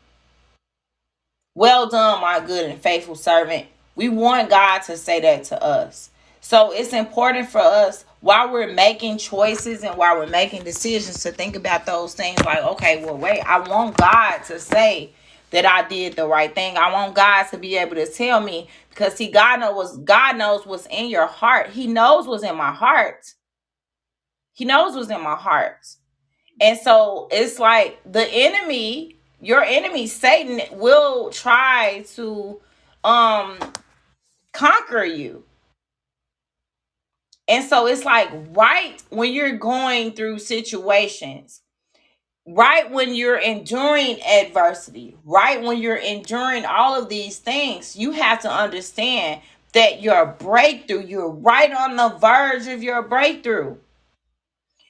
well 1.53 1.87
done, 1.89 2.21
my 2.21 2.39
good 2.39 2.69
and 2.69 2.81
faithful 2.81 3.15
servant. 3.15 3.65
We 3.95 4.09
want 4.09 4.49
God 4.49 4.79
to 4.83 4.97
say 4.97 5.19
that 5.21 5.45
to 5.45 5.61
us. 5.63 6.09
So 6.41 6.71
it's 6.71 6.93
important 6.93 7.49
for 7.49 7.59
us 7.61 8.05
while 8.19 8.51
we're 8.51 8.71
making 8.71 9.17
choices 9.17 9.83
and 9.83 9.97
while 9.97 10.17
we're 10.17 10.27
making 10.27 10.63
decisions 10.63 11.23
to 11.23 11.31
think 11.31 11.55
about 11.55 11.85
those 11.85 12.13
things 12.13 12.43
like, 12.45 12.63
okay, 12.63 13.03
well, 13.03 13.17
wait, 13.17 13.39
I 13.41 13.59
want 13.59 13.97
God 13.97 14.39
to 14.45 14.59
say, 14.59 15.11
that 15.55 15.65
I 15.65 15.87
did 15.87 16.17
the 16.17 16.27
right 16.27 16.53
thing. 16.53 16.77
I 16.77 16.91
want 16.93 17.15
God 17.15 17.45
to 17.45 17.57
be 17.57 17.77
able 17.77 17.95
to 17.95 18.07
tell 18.07 18.41
me 18.41 18.69
because 18.91 19.15
see, 19.15 19.31
God 19.31 19.61
knows 19.61 19.97
God 19.99 20.37
knows 20.37 20.67
what's 20.67 20.87
in 20.87 21.09
your 21.09 21.27
heart. 21.27 21.69
He 21.71 21.87
knows 21.87 22.27
what's 22.27 22.43
in 22.43 22.57
my 22.57 22.73
heart. 22.73 23.33
He 24.53 24.65
knows 24.65 24.95
what's 24.95 25.09
in 25.11 25.21
my 25.21 25.35
heart. 25.35 25.87
And 26.61 26.77
so 26.79 27.29
it's 27.31 27.59
like 27.59 27.99
the 28.11 28.27
enemy, 28.31 29.17
your 29.41 29.63
enemy, 29.63 30.07
Satan, 30.07 30.61
will 30.79 31.31
try 31.31 32.05
to 32.15 32.61
um 33.05 33.57
conquer 34.53 35.05
you. 35.05 35.43
And 37.47 37.65
so 37.65 37.87
it's 37.87 38.05
like 38.05 38.29
right 38.51 39.01
when 39.09 39.33
you're 39.33 39.57
going 39.57 40.13
through 40.13 40.39
situations 40.39 41.61
right 42.47 42.89
when 42.91 43.15
you're 43.15 43.37
enduring 43.37 44.21
adversity, 44.23 45.17
right 45.25 45.61
when 45.61 45.79
you're 45.79 45.95
enduring 45.95 46.65
all 46.65 47.01
of 47.01 47.09
these 47.09 47.39
things, 47.39 47.95
you 47.95 48.11
have 48.11 48.41
to 48.41 48.51
understand 48.51 49.41
that 49.73 50.01
your 50.01 50.25
breakthrough, 50.27 51.05
you're 51.05 51.29
right 51.29 51.71
on 51.71 51.95
the 51.95 52.17
verge 52.17 52.67
of 52.67 52.83
your 52.83 53.01
breakthrough. 53.03 53.77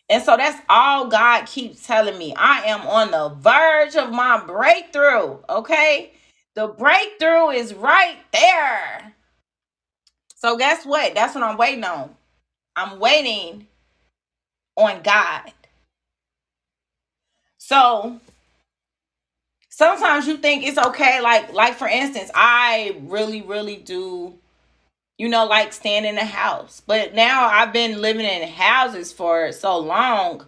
And 0.10 0.24
so 0.24 0.38
that's 0.38 0.62
all 0.70 1.08
God 1.08 1.48
keeps 1.48 1.86
telling 1.86 2.18
me. 2.18 2.34
I 2.38 2.66
am 2.66 2.82
on 2.82 3.12
the 3.12 3.30
verge 3.30 3.96
of 3.96 4.12
my 4.12 4.44
breakthrough. 4.46 5.38
Okay. 5.50 6.14
The 6.54 6.68
breakthrough 6.68 7.50
is 7.50 7.74
right 7.74 8.18
there. 8.32 9.16
So, 10.36 10.58
guess 10.58 10.86
what? 10.86 11.16
That's 11.16 11.34
what 11.36 11.44
I'm 11.44 11.58
waiting 11.58 11.84
on. 11.84 12.16
I'm 12.76 13.00
waiting 13.00 13.68
on 14.76 15.02
God. 15.02 15.52
So, 17.68 18.20
sometimes 19.70 20.28
you 20.28 20.38
think 20.38 20.64
it's 20.64 20.78
okay 20.78 21.20
like 21.22 21.52
like 21.54 21.76
for 21.76 21.88
instance 21.88 22.32
i 22.36 22.96
really 23.04 23.42
really 23.42 23.78
do 23.78 24.34
you 25.18 25.30
know 25.30 25.46
like 25.46 25.74
staying 25.74 26.06
in 26.06 26.18
a 26.18 26.26
house. 26.26 26.82
But 26.88 27.14
now 27.16 27.46
i've 27.48 27.74
been 27.74 28.02
living 28.02 28.26
in 28.26 28.48
houses 28.50 29.14
for 29.14 29.52
so 29.52 29.78
long 29.80 30.42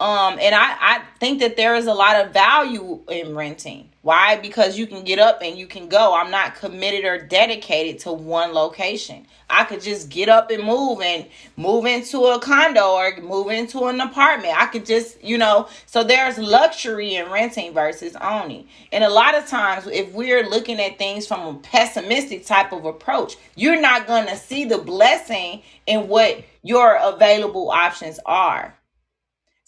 um 0.00 0.38
and 0.40 0.54
i 0.54 0.76
i 0.80 1.02
think 1.20 1.40
that 1.40 1.56
there 1.56 1.76
is 1.76 1.86
a 1.86 1.94
lot 1.94 2.24
of 2.24 2.32
value 2.32 3.00
in 3.10 3.34
renting 3.36 3.90
why 4.04 4.36
because 4.36 4.78
you 4.78 4.86
can 4.86 5.02
get 5.02 5.18
up 5.18 5.40
and 5.42 5.58
you 5.58 5.66
can 5.66 5.88
go 5.88 6.14
i'm 6.14 6.30
not 6.30 6.54
committed 6.54 7.04
or 7.04 7.18
dedicated 7.26 7.98
to 7.98 8.12
one 8.12 8.52
location 8.54 9.26
I 9.54 9.64
could 9.64 9.82
just 9.82 10.08
get 10.08 10.28
up 10.28 10.50
and 10.50 10.64
move 10.64 11.00
and 11.00 11.26
move 11.56 11.84
into 11.84 12.24
a 12.24 12.40
condo 12.40 12.92
or 12.94 13.16
move 13.20 13.48
into 13.48 13.84
an 13.86 14.00
apartment. 14.00 14.60
I 14.60 14.66
could 14.66 14.86
just, 14.86 15.22
you 15.22 15.38
know, 15.38 15.68
so 15.86 16.02
there's 16.02 16.38
luxury 16.38 17.14
in 17.16 17.30
renting 17.30 17.74
versus 17.74 18.16
owning. 18.16 18.68
And 18.90 19.04
a 19.04 19.08
lot 19.08 19.36
of 19.36 19.46
times, 19.46 19.86
if 19.86 20.12
we're 20.12 20.48
looking 20.48 20.80
at 20.80 20.98
things 20.98 21.26
from 21.26 21.56
a 21.56 21.58
pessimistic 21.60 22.46
type 22.46 22.72
of 22.72 22.84
approach, 22.84 23.36
you're 23.54 23.80
not 23.80 24.06
going 24.06 24.26
to 24.26 24.36
see 24.36 24.64
the 24.64 24.78
blessing 24.78 25.62
in 25.86 26.08
what 26.08 26.42
your 26.62 26.98
available 27.00 27.70
options 27.70 28.18
are. 28.26 28.74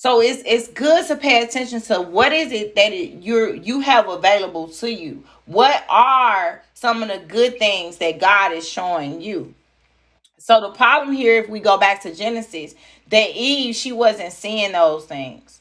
So 0.07 0.21
it's 0.21 0.41
it's 0.47 0.69
good 0.69 1.05
to 1.09 1.17
pay 1.17 1.43
attention 1.43 1.81
to 1.81 2.01
what 2.01 2.33
is 2.33 2.53
it 2.53 2.77
that 2.77 2.93
it, 2.93 3.25
you're 3.25 3.53
you 3.53 3.81
have 3.81 4.09
available 4.09 4.69
to 4.69 4.89
you. 4.89 5.25
What 5.47 5.85
are 5.89 6.63
some 6.75 7.03
of 7.03 7.09
the 7.09 7.19
good 7.27 7.59
things 7.59 7.97
that 7.97 8.21
God 8.21 8.53
is 8.53 8.69
showing 8.69 9.21
you? 9.21 9.53
So 10.39 10.61
the 10.61 10.71
problem 10.71 11.13
here, 11.13 11.43
if 11.43 11.49
we 11.49 11.59
go 11.59 11.77
back 11.77 12.03
to 12.03 12.15
Genesis, 12.15 12.77
that 13.09 13.31
Eve, 13.35 13.75
she 13.75 13.91
wasn't 13.91 14.33
seeing 14.33 14.71
those 14.71 15.07
things. 15.07 15.61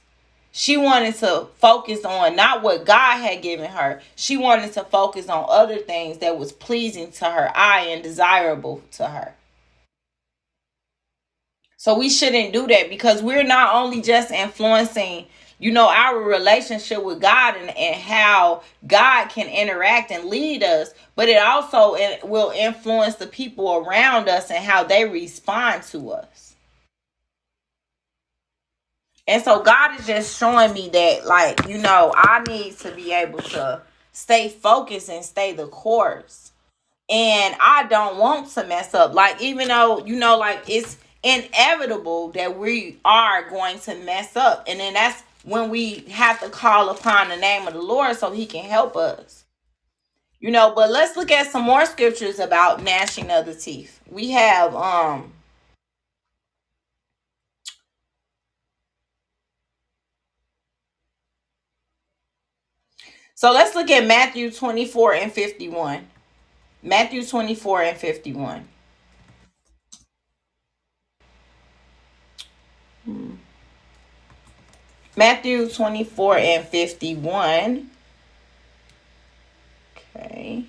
She 0.51 0.77
wanted 0.77 1.15
to 1.15 1.47
focus 1.57 2.05
on 2.05 2.35
not 2.35 2.61
what 2.61 2.85
God 2.85 3.17
had 3.17 3.41
given 3.41 3.71
her. 3.71 3.99
She 4.15 4.37
wanted 4.37 4.73
to 4.73 4.83
focus 4.83 5.27
on 5.27 5.47
other 5.49 5.79
things 5.79 6.19
that 6.19 6.37
was 6.37 6.51
pleasing 6.51 7.11
to 7.13 7.25
her 7.25 7.51
eye 7.57 7.87
and 7.89 8.03
desirable 8.03 8.83
to 8.91 9.07
her. 9.07 9.33
So 11.85 11.95
we 11.95 12.09
shouldn't 12.09 12.51
do 12.51 12.65
that 12.65 12.89
because 12.89 13.21
we're 13.21 13.43
not 13.43 13.75
only 13.75 14.01
just 14.01 14.31
influencing 14.31 15.27
you 15.59 15.71
know, 15.71 15.87
our 15.87 16.19
relationship 16.19 17.03
with 17.03 17.21
God 17.21 17.55
and, 17.57 17.69
and 17.77 17.95
how 17.95 18.63
God 18.87 19.27
can 19.27 19.47
interact 19.47 20.09
and 20.09 20.25
lead 20.25 20.63
us, 20.63 20.95
but 21.15 21.29
it 21.29 21.39
also 21.39 21.95
will 22.23 22.49
influence 22.49 23.17
the 23.17 23.27
people 23.27 23.85
around 23.85 24.29
us 24.29 24.49
and 24.49 24.65
how 24.65 24.83
they 24.83 25.05
respond 25.05 25.83
to 25.83 26.09
us. 26.09 26.55
And 29.27 29.43
so 29.43 29.61
God 29.61 29.99
is 29.99 30.07
just 30.07 30.39
showing 30.39 30.73
me 30.73 30.89
that, 30.89 31.27
like, 31.27 31.67
you 31.67 31.77
know, 31.77 32.11
I 32.15 32.41
need 32.47 32.79
to 32.79 32.89
be 32.95 33.13
able 33.13 33.43
to 33.43 33.83
stay 34.11 34.49
focused 34.49 35.07
and 35.07 35.23
stay 35.23 35.53
the 35.53 35.67
course. 35.67 36.51
And 37.11 37.55
I 37.61 37.85
don't 37.87 38.17
want 38.17 38.49
to 38.53 38.65
mess 38.65 38.95
up. 38.95 39.13
Like, 39.13 39.39
even 39.39 39.67
though, 39.67 40.03
you 40.03 40.15
know, 40.15 40.39
like 40.39 40.63
it's 40.67 40.97
inevitable 41.25 42.29
that 42.29 42.57
we 42.57 42.99
are 43.03 43.49
going 43.49 43.79
to 43.79 43.95
mess 43.95 44.37
up. 44.37 44.63
And 44.67 44.79
then 44.79 44.93
that's 44.93 45.23
when 45.43 45.69
we 45.69 46.05
have 46.11 46.39
to 46.41 46.49
call 46.49 46.89
upon 46.89 47.29
the 47.29 47.35
name 47.35 47.67
of 47.67 47.73
the 47.73 47.81
Lord 47.81 48.15
so 48.15 48.31
he 48.31 48.45
can 48.45 48.63
help 48.65 48.95
us. 48.95 49.43
You 50.39 50.51
know, 50.51 50.73
but 50.75 50.91
let's 50.91 51.17
look 51.17 51.31
at 51.31 51.51
some 51.51 51.63
more 51.63 51.85
scriptures 51.87 52.39
about 52.39 52.83
gnashing 52.83 53.31
of 53.31 53.47
the 53.47 53.55
teeth. 53.55 53.99
We 54.09 54.31
have 54.31 54.75
um 54.75 55.33
So 63.37 63.51
let's 63.51 63.75
look 63.75 63.91
at 63.91 64.07
Matthew 64.07 64.49
24 64.49 65.15
and 65.15 65.31
51. 65.31 66.07
Matthew 66.81 67.25
24 67.25 67.81
and 67.83 67.97
51. 67.97 68.67
Matthew 75.15 75.69
24 75.69 76.37
and 76.37 76.67
51. 76.67 77.89
Okay. 80.15 80.65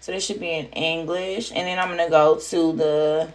So 0.00 0.12
this 0.12 0.24
should 0.24 0.40
be 0.40 0.50
in 0.50 0.66
English. 0.66 1.50
And 1.50 1.66
then 1.66 1.78
I'm 1.78 1.88
going 1.88 2.04
to 2.04 2.10
go 2.10 2.38
to 2.38 2.72
the. 2.72 3.32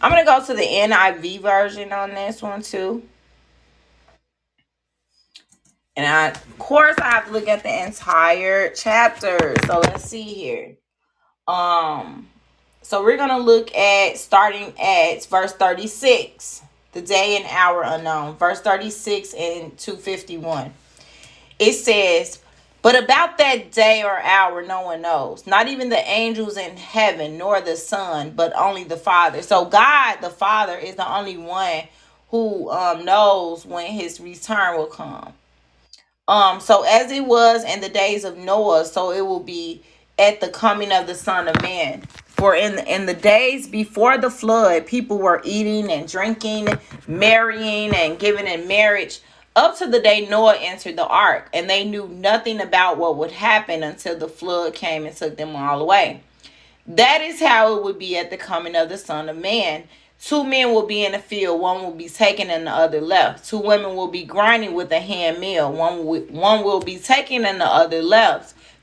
I'm 0.00 0.10
going 0.10 0.24
to 0.24 0.26
go 0.26 0.44
to 0.44 0.54
the 0.54 0.62
NIV 0.62 1.40
version 1.42 1.92
on 1.92 2.10
this 2.10 2.42
one 2.42 2.62
too. 2.62 3.02
And 5.94 6.06
I, 6.06 6.28
of 6.28 6.58
course, 6.58 6.96
I 6.98 7.10
have 7.10 7.26
to 7.26 7.32
look 7.32 7.48
at 7.48 7.62
the 7.62 7.84
entire 7.84 8.70
chapter. 8.70 9.54
So 9.66 9.80
let's 9.80 10.04
see 10.04 10.22
here. 10.22 10.76
Um, 11.46 12.28
so 12.82 13.02
we're 13.02 13.16
gonna 13.16 13.38
look 13.38 13.74
at 13.74 14.16
starting 14.16 14.72
at 14.78 15.24
verse 15.26 15.52
36, 15.52 16.62
the 16.92 17.02
day 17.02 17.36
and 17.36 17.46
hour 17.48 17.82
unknown, 17.84 18.36
verse 18.36 18.60
36 18.60 19.34
and 19.34 19.76
251. 19.78 20.72
It 21.58 21.72
says, 21.72 22.40
But 22.82 23.02
about 23.02 23.38
that 23.38 23.72
day 23.72 24.02
or 24.02 24.20
hour, 24.20 24.62
no 24.62 24.82
one 24.82 25.02
knows, 25.02 25.46
not 25.46 25.68
even 25.68 25.88
the 25.88 26.08
angels 26.08 26.56
in 26.56 26.76
heaven, 26.76 27.38
nor 27.38 27.60
the 27.60 27.76
Son, 27.76 28.32
but 28.36 28.52
only 28.56 28.84
the 28.84 28.96
Father. 28.96 29.42
So 29.42 29.64
God, 29.64 30.18
the 30.20 30.30
Father, 30.30 30.76
is 30.76 30.96
the 30.96 31.10
only 31.10 31.36
one 31.36 31.84
who 32.30 32.70
um, 32.70 33.04
knows 33.04 33.64
when 33.64 33.86
his 33.86 34.20
return 34.20 34.76
will 34.76 34.86
come. 34.86 35.32
Um, 36.28 36.60
so 36.60 36.84
as 36.84 37.10
it 37.10 37.24
was 37.24 37.64
in 37.64 37.80
the 37.80 37.88
days 37.88 38.24
of 38.24 38.38
Noah, 38.38 38.84
so 38.84 39.12
it 39.12 39.20
will 39.20 39.40
be 39.40 39.82
at 40.18 40.40
the 40.40 40.48
coming 40.48 40.92
of 40.92 41.06
the 41.06 41.14
Son 41.14 41.48
of 41.48 41.60
Man. 41.62 42.02
For 42.26 42.54
in 42.54 42.78
in 42.86 43.06
the 43.06 43.14
days 43.14 43.68
before 43.68 44.18
the 44.18 44.30
flood, 44.30 44.86
people 44.86 45.18
were 45.18 45.40
eating 45.44 45.90
and 45.90 46.08
drinking, 46.08 46.68
marrying 47.06 47.94
and 47.94 48.18
giving 48.18 48.46
in 48.46 48.66
marriage 48.66 49.20
up 49.54 49.76
to 49.78 49.86
the 49.86 50.00
day 50.00 50.26
Noah 50.28 50.56
entered 50.58 50.96
the 50.96 51.06
ark, 51.06 51.48
and 51.52 51.68
they 51.68 51.84
knew 51.84 52.08
nothing 52.08 52.60
about 52.60 52.96
what 52.96 53.16
would 53.18 53.32
happen 53.32 53.82
until 53.82 54.18
the 54.18 54.28
flood 54.28 54.74
came 54.74 55.04
and 55.04 55.14
took 55.14 55.36
them 55.36 55.54
all 55.54 55.80
away. 55.80 56.22
That 56.86 57.20
is 57.20 57.40
how 57.40 57.76
it 57.76 57.84
would 57.84 57.98
be 57.98 58.16
at 58.16 58.30
the 58.30 58.36
coming 58.36 58.74
of 58.74 58.88
the 58.88 58.98
Son 58.98 59.28
of 59.28 59.36
Man. 59.36 59.84
Two 60.20 60.44
men 60.44 60.72
will 60.72 60.86
be 60.86 61.04
in 61.04 61.12
the 61.12 61.18
field, 61.18 61.60
one 61.60 61.82
will 61.82 61.94
be 61.94 62.08
taken 62.08 62.48
and 62.48 62.66
the 62.66 62.70
other 62.70 63.00
left. 63.00 63.48
Two 63.48 63.58
women 63.58 63.94
will 63.94 64.08
be 64.08 64.24
grinding 64.24 64.72
with 64.72 64.90
a 64.92 65.00
hand 65.00 65.40
mill, 65.40 65.72
one 65.72 66.06
will, 66.06 66.22
one 66.22 66.64
will 66.64 66.80
be 66.80 66.98
taken 66.98 67.44
and 67.44 67.60
the 67.60 67.66
other 67.66 68.00
left. 68.00 68.54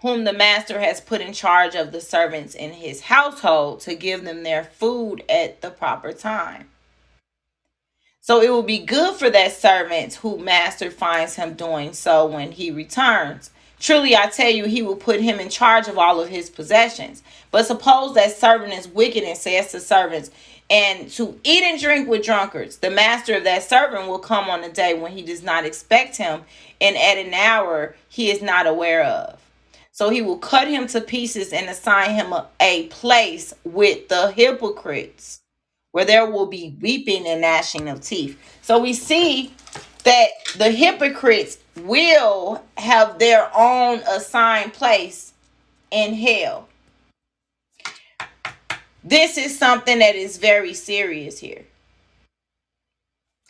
whom 0.00 0.24
the 0.24 0.32
master 0.32 0.80
has 0.80 1.00
put 1.00 1.20
in 1.20 1.32
charge 1.32 1.74
of 1.74 1.92
the 1.92 2.00
servants 2.00 2.54
in 2.54 2.72
his 2.72 3.02
household 3.02 3.80
to 3.80 3.94
give 3.94 4.24
them 4.24 4.42
their 4.42 4.64
food 4.64 5.22
at 5.28 5.60
the 5.60 5.70
proper 5.70 6.12
time? 6.12 6.68
So 8.20 8.42
it 8.42 8.50
will 8.50 8.62
be 8.62 8.78
good 8.78 9.16
for 9.16 9.30
that 9.30 9.52
servant 9.52 10.14
who 10.16 10.38
master 10.38 10.90
finds 10.90 11.36
him 11.36 11.54
doing 11.54 11.94
so 11.94 12.26
when 12.26 12.52
he 12.52 12.70
returns. 12.70 13.50
Truly, 13.80 14.14
I 14.14 14.26
tell 14.26 14.50
you, 14.50 14.66
he 14.66 14.82
will 14.82 14.96
put 14.96 15.20
him 15.20 15.40
in 15.40 15.48
charge 15.48 15.88
of 15.88 15.96
all 15.96 16.20
of 16.20 16.28
his 16.28 16.50
possessions. 16.50 17.22
But 17.50 17.66
suppose 17.66 18.14
that 18.14 18.36
servant 18.36 18.74
is 18.74 18.88
wicked 18.88 19.22
and 19.22 19.38
says 19.38 19.70
to 19.72 19.80
servants, 19.80 20.30
and 20.68 21.08
to 21.12 21.40
eat 21.44 21.62
and 21.62 21.80
drink 21.80 22.08
with 22.08 22.24
drunkards. 22.24 22.78
The 22.78 22.90
master 22.90 23.34
of 23.36 23.44
that 23.44 23.62
servant 23.62 24.08
will 24.08 24.18
come 24.18 24.50
on 24.50 24.62
a 24.62 24.70
day 24.70 24.94
when 24.94 25.12
he 25.12 25.22
does 25.22 25.42
not 25.42 25.64
expect 25.64 26.16
him, 26.16 26.42
and 26.80 26.96
at 26.96 27.16
an 27.16 27.32
hour 27.32 27.96
he 28.08 28.30
is 28.30 28.42
not 28.42 28.66
aware 28.66 29.02
of. 29.02 29.40
So 29.98 30.10
he 30.10 30.22
will 30.22 30.38
cut 30.38 30.68
him 30.68 30.86
to 30.86 31.00
pieces 31.00 31.52
and 31.52 31.68
assign 31.68 32.12
him 32.12 32.32
a, 32.32 32.46
a 32.60 32.86
place 32.86 33.52
with 33.64 34.06
the 34.06 34.30
hypocrites, 34.30 35.40
where 35.90 36.04
there 36.04 36.30
will 36.30 36.46
be 36.46 36.76
weeping 36.80 37.26
and 37.26 37.40
gnashing 37.40 37.88
of 37.88 38.00
teeth. 38.00 38.38
So 38.62 38.78
we 38.78 38.92
see 38.92 39.52
that 40.04 40.28
the 40.56 40.70
hypocrites 40.70 41.58
will 41.78 42.62
have 42.76 43.18
their 43.18 43.50
own 43.52 43.98
assigned 44.08 44.72
place 44.72 45.32
in 45.90 46.14
hell. 46.14 46.68
This 49.02 49.36
is 49.36 49.58
something 49.58 49.98
that 49.98 50.14
is 50.14 50.38
very 50.38 50.74
serious 50.74 51.40
here. 51.40 51.64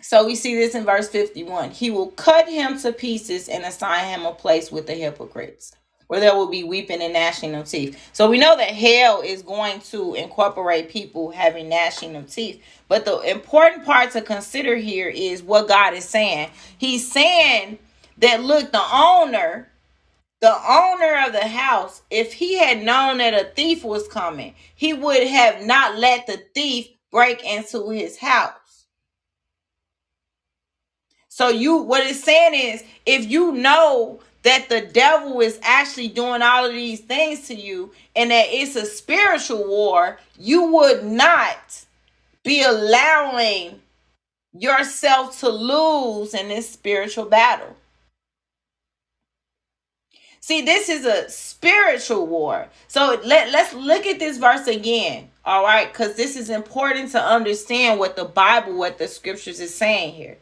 So 0.00 0.24
we 0.24 0.34
see 0.34 0.54
this 0.54 0.74
in 0.74 0.86
verse 0.86 1.10
51. 1.10 1.72
He 1.72 1.90
will 1.90 2.12
cut 2.12 2.48
him 2.48 2.78
to 2.78 2.90
pieces 2.90 3.50
and 3.50 3.64
assign 3.64 4.06
him 4.06 4.24
a 4.24 4.32
place 4.32 4.72
with 4.72 4.86
the 4.86 4.94
hypocrites, 4.94 5.74
where 6.08 6.20
there 6.20 6.34
will 6.34 6.48
be 6.48 6.64
weeping 6.64 7.00
and 7.00 7.12
gnashing 7.12 7.54
of 7.54 7.66
teeth. 7.68 8.10
So 8.12 8.28
we 8.28 8.38
know 8.38 8.56
that 8.56 8.70
hell 8.70 9.20
is 9.20 9.42
going 9.42 9.80
to 9.82 10.14
incorporate 10.14 10.90
people 10.90 11.30
having 11.30 11.68
gnashing 11.68 12.16
of 12.16 12.30
teeth. 12.30 12.62
But 12.88 13.04
the 13.04 13.20
important 13.20 13.84
part 13.84 14.10
to 14.12 14.22
consider 14.22 14.76
here 14.76 15.08
is 15.08 15.42
what 15.42 15.68
God 15.68 15.94
is 15.94 16.04
saying. 16.04 16.50
He's 16.78 17.10
saying 17.10 17.78
that 18.18 18.42
look, 18.42 18.72
the 18.72 18.84
owner 18.92 19.68
the 20.40 20.54
owner 20.68 21.24
of 21.26 21.32
the 21.32 21.46
house, 21.48 22.02
if 22.10 22.32
he 22.32 22.58
had 22.58 22.82
known 22.82 23.18
that 23.18 23.34
a 23.34 23.50
thief 23.54 23.82
was 23.82 24.06
coming, 24.06 24.54
he 24.76 24.92
would 24.92 25.26
have 25.26 25.64
not 25.64 25.98
let 25.98 26.26
the 26.26 26.40
thief 26.54 26.88
break 27.10 27.44
into 27.44 27.90
his 27.90 28.18
house. 28.18 28.86
So 31.28 31.48
you 31.48 31.78
what 31.78 32.06
it's 32.06 32.22
saying 32.22 32.54
is 32.54 32.84
if 33.06 33.28
you 33.28 33.52
know 33.52 34.20
that 34.48 34.70
the 34.70 34.80
devil 34.80 35.40
is 35.40 35.58
actually 35.62 36.08
doing 36.08 36.40
all 36.40 36.64
of 36.64 36.72
these 36.72 37.00
things 37.00 37.46
to 37.48 37.54
you 37.54 37.92
and 38.16 38.30
that 38.30 38.46
it's 38.48 38.76
a 38.76 38.86
spiritual 38.86 39.68
war, 39.68 40.18
you 40.38 40.72
would 40.72 41.04
not 41.04 41.84
be 42.44 42.62
allowing 42.62 43.78
yourself 44.54 45.38
to 45.40 45.50
lose 45.50 46.32
in 46.32 46.48
this 46.48 46.70
spiritual 46.70 47.26
battle. 47.26 47.76
See, 50.40 50.62
this 50.62 50.88
is 50.88 51.04
a 51.04 51.28
spiritual 51.28 52.26
war. 52.26 52.68
So 52.86 53.20
let, 53.22 53.50
let's 53.50 53.74
look 53.74 54.06
at 54.06 54.18
this 54.18 54.38
verse 54.38 54.66
again. 54.66 55.28
All 55.44 55.62
right, 55.62 55.92
because 55.92 56.16
this 56.16 56.36
is 56.36 56.48
important 56.48 57.10
to 57.12 57.22
understand 57.22 57.98
what 57.98 58.16
the 58.16 58.24
Bible, 58.24 58.78
what 58.78 58.96
the 58.96 59.08
scriptures 59.08 59.60
is 59.60 59.74
saying 59.74 60.14
here. 60.14 60.38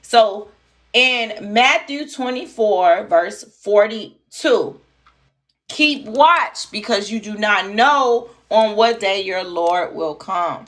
So 0.00 0.48
in 0.92 1.52
Matthew 1.52 2.08
24, 2.08 3.04
verse 3.04 3.44
42, 3.44 4.80
keep 5.68 6.06
watch 6.06 6.70
because 6.70 7.10
you 7.10 7.20
do 7.20 7.36
not 7.36 7.70
know 7.70 8.30
on 8.50 8.76
what 8.76 9.00
day 9.00 9.22
your 9.22 9.44
Lord 9.44 9.94
will 9.94 10.14
come. 10.14 10.64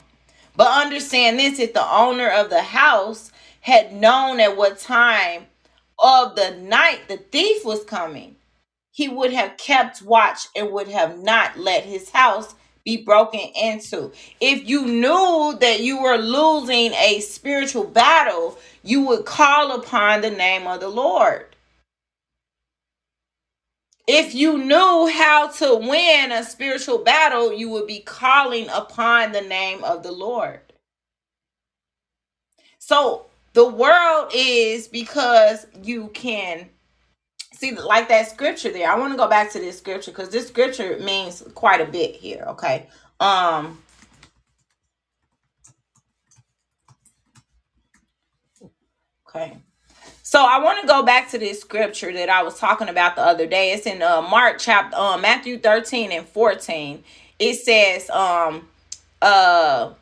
But 0.55 0.85
understand 0.85 1.39
this 1.39 1.59
if 1.59 1.73
the 1.73 1.91
owner 1.91 2.29
of 2.29 2.49
the 2.49 2.61
house 2.61 3.31
had 3.61 3.93
known 3.93 4.39
at 4.39 4.57
what 4.57 4.79
time 4.79 5.47
of 5.97 6.35
the 6.35 6.51
night 6.51 7.01
the 7.07 7.17
thief 7.17 7.63
was 7.63 7.83
coming, 7.83 8.35
he 8.91 9.07
would 9.07 9.31
have 9.33 9.57
kept 9.57 10.01
watch 10.01 10.47
and 10.55 10.71
would 10.71 10.87
have 10.89 11.17
not 11.17 11.57
let 11.57 11.83
his 11.85 12.09
house 12.09 12.53
be 12.83 12.97
broken 13.03 13.41
into. 13.55 14.11
If 14.39 14.67
you 14.67 14.85
knew 14.85 15.57
that 15.59 15.81
you 15.81 16.01
were 16.01 16.17
losing 16.17 16.93
a 16.93 17.19
spiritual 17.21 17.85
battle, 17.85 18.57
you 18.83 19.01
would 19.07 19.25
call 19.25 19.79
upon 19.79 20.21
the 20.21 20.31
name 20.31 20.67
of 20.67 20.79
the 20.79 20.89
Lord. 20.89 21.47
If 24.07 24.35
you 24.35 24.57
knew 24.57 25.09
how 25.13 25.49
to 25.49 25.75
win 25.75 26.31
a 26.31 26.43
spiritual 26.43 26.99
battle, 26.99 27.53
you 27.53 27.69
would 27.69 27.87
be 27.87 27.99
calling 27.99 28.67
upon 28.69 29.31
the 29.31 29.41
name 29.41 29.83
of 29.83 30.03
the 30.03 30.11
Lord. 30.11 30.59
So 32.79 33.27
the 33.53 33.67
world 33.67 34.31
is 34.35 34.87
because 34.87 35.67
you 35.83 36.09
can 36.09 36.69
see 37.61 37.75
like 37.75 38.09
that 38.09 38.27
scripture 38.27 38.71
there. 38.71 38.91
I 38.91 38.97
want 38.97 39.13
to 39.13 39.17
go 39.17 39.27
back 39.27 39.51
to 39.51 39.59
this 39.59 39.77
scripture 39.77 40.11
because 40.11 40.29
this 40.29 40.47
scripture 40.47 40.97
means 40.99 41.43
quite 41.53 41.79
a 41.79 41.85
bit 41.85 42.15
here 42.15 42.43
okay? 42.47 42.87
Um 43.19 43.79
okay. 49.29 49.57
So 50.23 50.43
i 50.43 50.59
want 50.59 50.81
to 50.81 50.87
go 50.87 51.03
back 51.03 51.29
to 51.31 51.37
this 51.37 51.61
scripture 51.61 52.11
that 52.13 52.29
i 52.29 52.41
was 52.41 52.57
talking 52.57 52.89
about 52.89 53.15
the 53.15 53.21
other 53.21 53.45
day. 53.45 53.73
It's 53.73 53.85
in 53.85 54.01
uh 54.01 54.21
mark 54.21 54.57
chapter 54.57 54.97
uh, 54.97 55.17
matthew 55.17 55.59
13 55.59 56.11
and 56.11 56.27
14 56.27 57.03
it 57.37 57.55
says 57.55 58.09
um 58.09 58.67
uh 59.21 59.93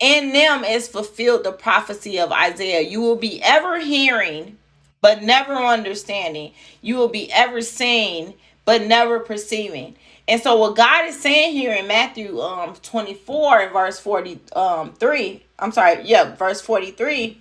in 0.00 0.32
them 0.32 0.64
is 0.64 0.88
fulfilled 0.88 1.44
the 1.44 1.52
prophecy 1.52 2.18
of 2.18 2.32
isaiah. 2.32 2.82
You 2.82 3.00
will 3.00 3.16
be 3.16 3.40
ever 3.42 3.78
hearing 3.78 4.58
but 5.06 5.22
never 5.22 5.54
understanding. 5.54 6.50
You 6.82 6.96
will 6.96 7.06
be 7.06 7.30
ever 7.30 7.60
seeing, 7.60 8.34
but 8.64 8.82
never 8.82 9.20
perceiving. 9.20 9.94
And 10.26 10.42
so 10.42 10.56
what 10.56 10.74
God 10.74 11.06
is 11.06 11.20
saying 11.20 11.52
here 11.52 11.72
in 11.72 11.86
Matthew 11.86 12.40
um 12.40 12.74
24 12.74 13.60
and 13.60 13.72
verse 13.72 14.00
43, 14.00 14.40
um, 14.56 15.40
I'm 15.60 15.70
sorry, 15.70 16.02
yeah, 16.02 16.34
verse 16.34 16.60
43 16.60 17.40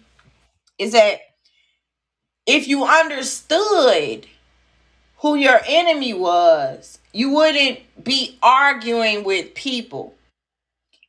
is 0.78 0.91
that 0.91 1.22
if 2.45 2.68
you 2.68 2.86
understood 2.86 4.28
who 5.18 5.34
your 5.34 5.59
enemy 5.68 6.13
was, 6.13 6.99
you 7.13 7.32
wouldn't 7.32 7.80
be 8.03 8.38
arguing 8.43 9.24
with 9.24 9.55
people. 9.55 10.13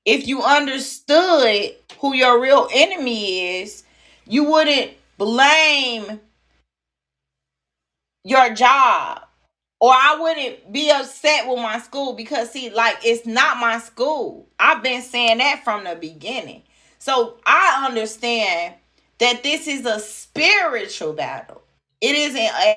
If 0.06 0.26
you 0.26 0.42
understood 0.42 1.74
who 1.98 2.14
your 2.14 2.40
real 2.40 2.66
enemy 2.72 3.60
is, 3.60 3.84
you 4.26 4.44
wouldn't 4.44 4.92
blame 5.18 6.20
your 8.26 8.54
job 8.54 9.22
or 9.80 9.92
I 9.92 10.18
wouldn't 10.20 10.72
be 10.72 10.90
upset 10.90 11.48
with 11.48 11.58
my 11.58 11.78
school 11.80 12.14
because 12.14 12.50
see, 12.52 12.70
like 12.70 12.98
it's 13.04 13.26
not 13.26 13.58
my 13.58 13.78
school. 13.80 14.48
I've 14.60 14.82
been 14.82 15.02
saying 15.02 15.38
that 15.38 15.62
from 15.64 15.84
the 15.84 15.96
beginning. 15.96 16.64
So 16.98 17.38
I 17.46 17.86
understand 17.88 18.74
that 19.20 19.44
this 19.44 19.68
is 19.68 19.86
a 19.86 20.00
spiritual 20.00 21.14
battle. 21.14 21.62
It 22.02 22.16
isn't 22.16 22.40
a 22.40 22.76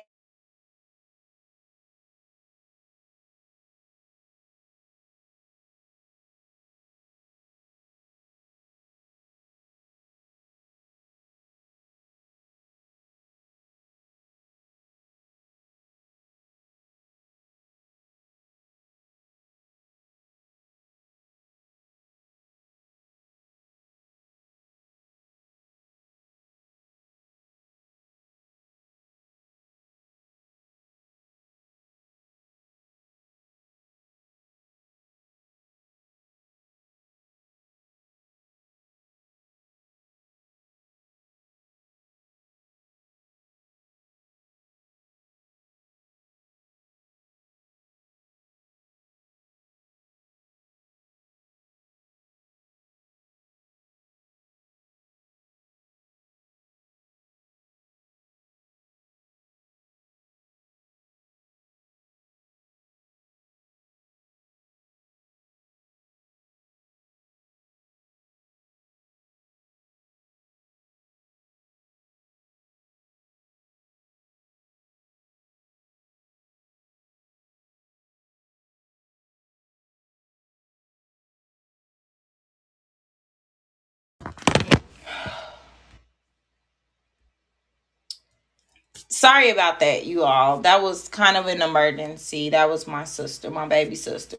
sorry 89.20 89.50
about 89.50 89.80
that, 89.80 90.06
you 90.06 90.24
all. 90.24 90.60
That 90.60 90.82
was 90.82 91.08
kind 91.08 91.36
of 91.36 91.46
an 91.46 91.62
emergency. 91.62 92.50
That 92.50 92.70
was 92.70 92.86
my 92.86 93.04
sister, 93.04 93.50
my 93.50 93.68
baby 93.68 93.94
sister. 93.94 94.38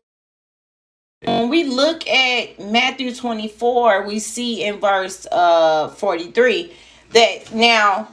When 1.24 1.50
we 1.50 1.66
look 1.66 2.08
at 2.08 2.60
Matthew 2.60 3.14
24, 3.14 4.08
we 4.08 4.20
see 4.20 4.64
in 4.64 4.80
verse 4.80 5.28
uh 5.32 5.90
43 5.90 6.74
that 7.14 7.54
now 7.54 8.10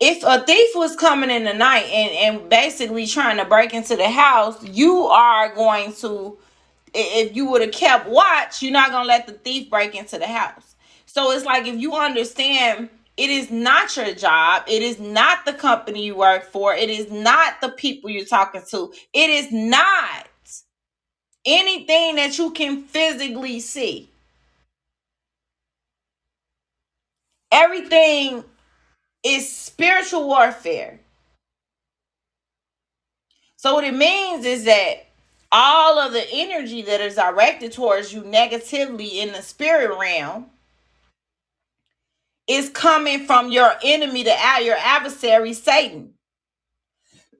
if 0.00 0.22
a 0.24 0.44
thief 0.44 0.70
was 0.74 0.96
coming 0.96 1.30
in 1.30 1.44
the 1.44 1.54
night 1.54 1.86
and, 1.86 2.40
and 2.40 2.50
basically 2.50 3.06
trying 3.06 3.38
to 3.38 3.46
break 3.46 3.72
into 3.72 3.96
the 3.96 4.10
house, 4.10 4.62
you 4.64 5.06
are 5.06 5.54
going 5.54 5.94
to 5.94 6.38
if 6.94 7.34
you 7.34 7.46
would 7.50 7.62
have 7.62 7.72
kept 7.72 8.08
watch, 8.08 8.62
you're 8.62 8.72
not 8.72 8.90
gonna 8.90 9.08
let 9.08 9.26
the 9.26 9.32
thief 9.32 9.70
break 9.70 9.94
into 9.94 10.18
the 10.18 10.26
house. 10.26 10.76
So 11.06 11.32
it's 11.32 11.46
like 11.46 11.66
if 11.66 11.80
you 11.80 11.94
understand 11.94 12.90
it 13.22 13.30
is 13.30 13.52
not 13.52 13.96
your 13.96 14.12
job, 14.16 14.64
it 14.66 14.82
is 14.82 14.98
not 14.98 15.44
the 15.44 15.52
company 15.52 16.06
you 16.06 16.16
work 16.16 16.42
for, 16.42 16.74
it 16.74 16.90
is 16.90 17.08
not 17.08 17.60
the 17.60 17.68
people 17.68 18.10
you're 18.10 18.24
talking 18.24 18.62
to, 18.70 18.92
it 19.12 19.30
is 19.30 19.52
not 19.52 20.26
anything 21.46 22.16
that 22.16 22.36
you 22.36 22.50
can 22.50 22.82
physically 22.82 23.60
see. 23.60 24.10
Everything 27.52 28.42
is 29.22 29.54
spiritual 29.54 30.26
warfare. 30.26 30.98
So 33.54 33.74
what 33.74 33.84
it 33.84 33.94
means 33.94 34.44
is 34.44 34.64
that 34.64 35.06
all 35.52 36.00
of 36.00 36.12
the 36.12 36.26
energy 36.32 36.82
that 36.82 37.00
is 37.00 37.14
directed 37.14 37.70
towards 37.70 38.12
you 38.12 38.24
negatively 38.24 39.20
in 39.20 39.30
the 39.30 39.42
spirit 39.42 39.96
realm 39.96 40.46
is 42.48 42.68
coming 42.70 43.26
from 43.26 43.50
your 43.50 43.72
enemy, 43.82 44.22
the 44.24 44.36
your 44.62 44.76
adversary, 44.78 45.52
Satan. 45.52 46.14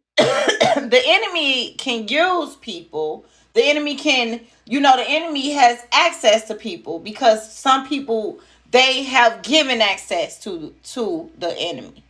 the 0.19 1.03
enemy 1.07 1.75
can 1.75 2.09
use 2.09 2.57
people. 2.57 3.25
The 3.55 3.63
enemy 3.65 3.97
can, 3.97 4.41
you 4.67 4.81
know, 4.81 4.97
the 4.97 5.05
enemy 5.07 5.51
has 5.53 5.85
access 5.93 6.49
to 6.49 6.55
people 6.55 6.99
because 6.99 7.55
some 7.55 7.87
people 7.87 8.39
they 8.71 9.03
have 9.03 9.43
given 9.43 9.81
access 9.83 10.41
to 10.45 10.75
to 10.95 11.31
the 11.39 11.55
enemy. 11.59 12.05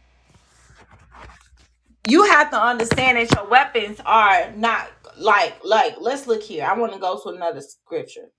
You 2.09 2.24
have 2.24 2.51
to 2.51 2.61
understand 2.61 3.18
that 3.18 3.34
your 3.34 3.49
weapons 3.49 4.01
are 4.07 4.53
not 4.53 4.90
like 5.18 5.55
like 5.64 5.97
let's 6.01 6.26
look 6.26 6.43
here. 6.43 6.64
I 6.66 6.76
want 6.78 6.93
to 6.93 6.99
go 6.99 7.20
to 7.22 7.30
another 7.30 7.61
scripture. 7.61 8.30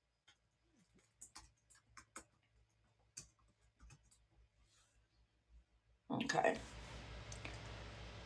Okay. 6.13 6.55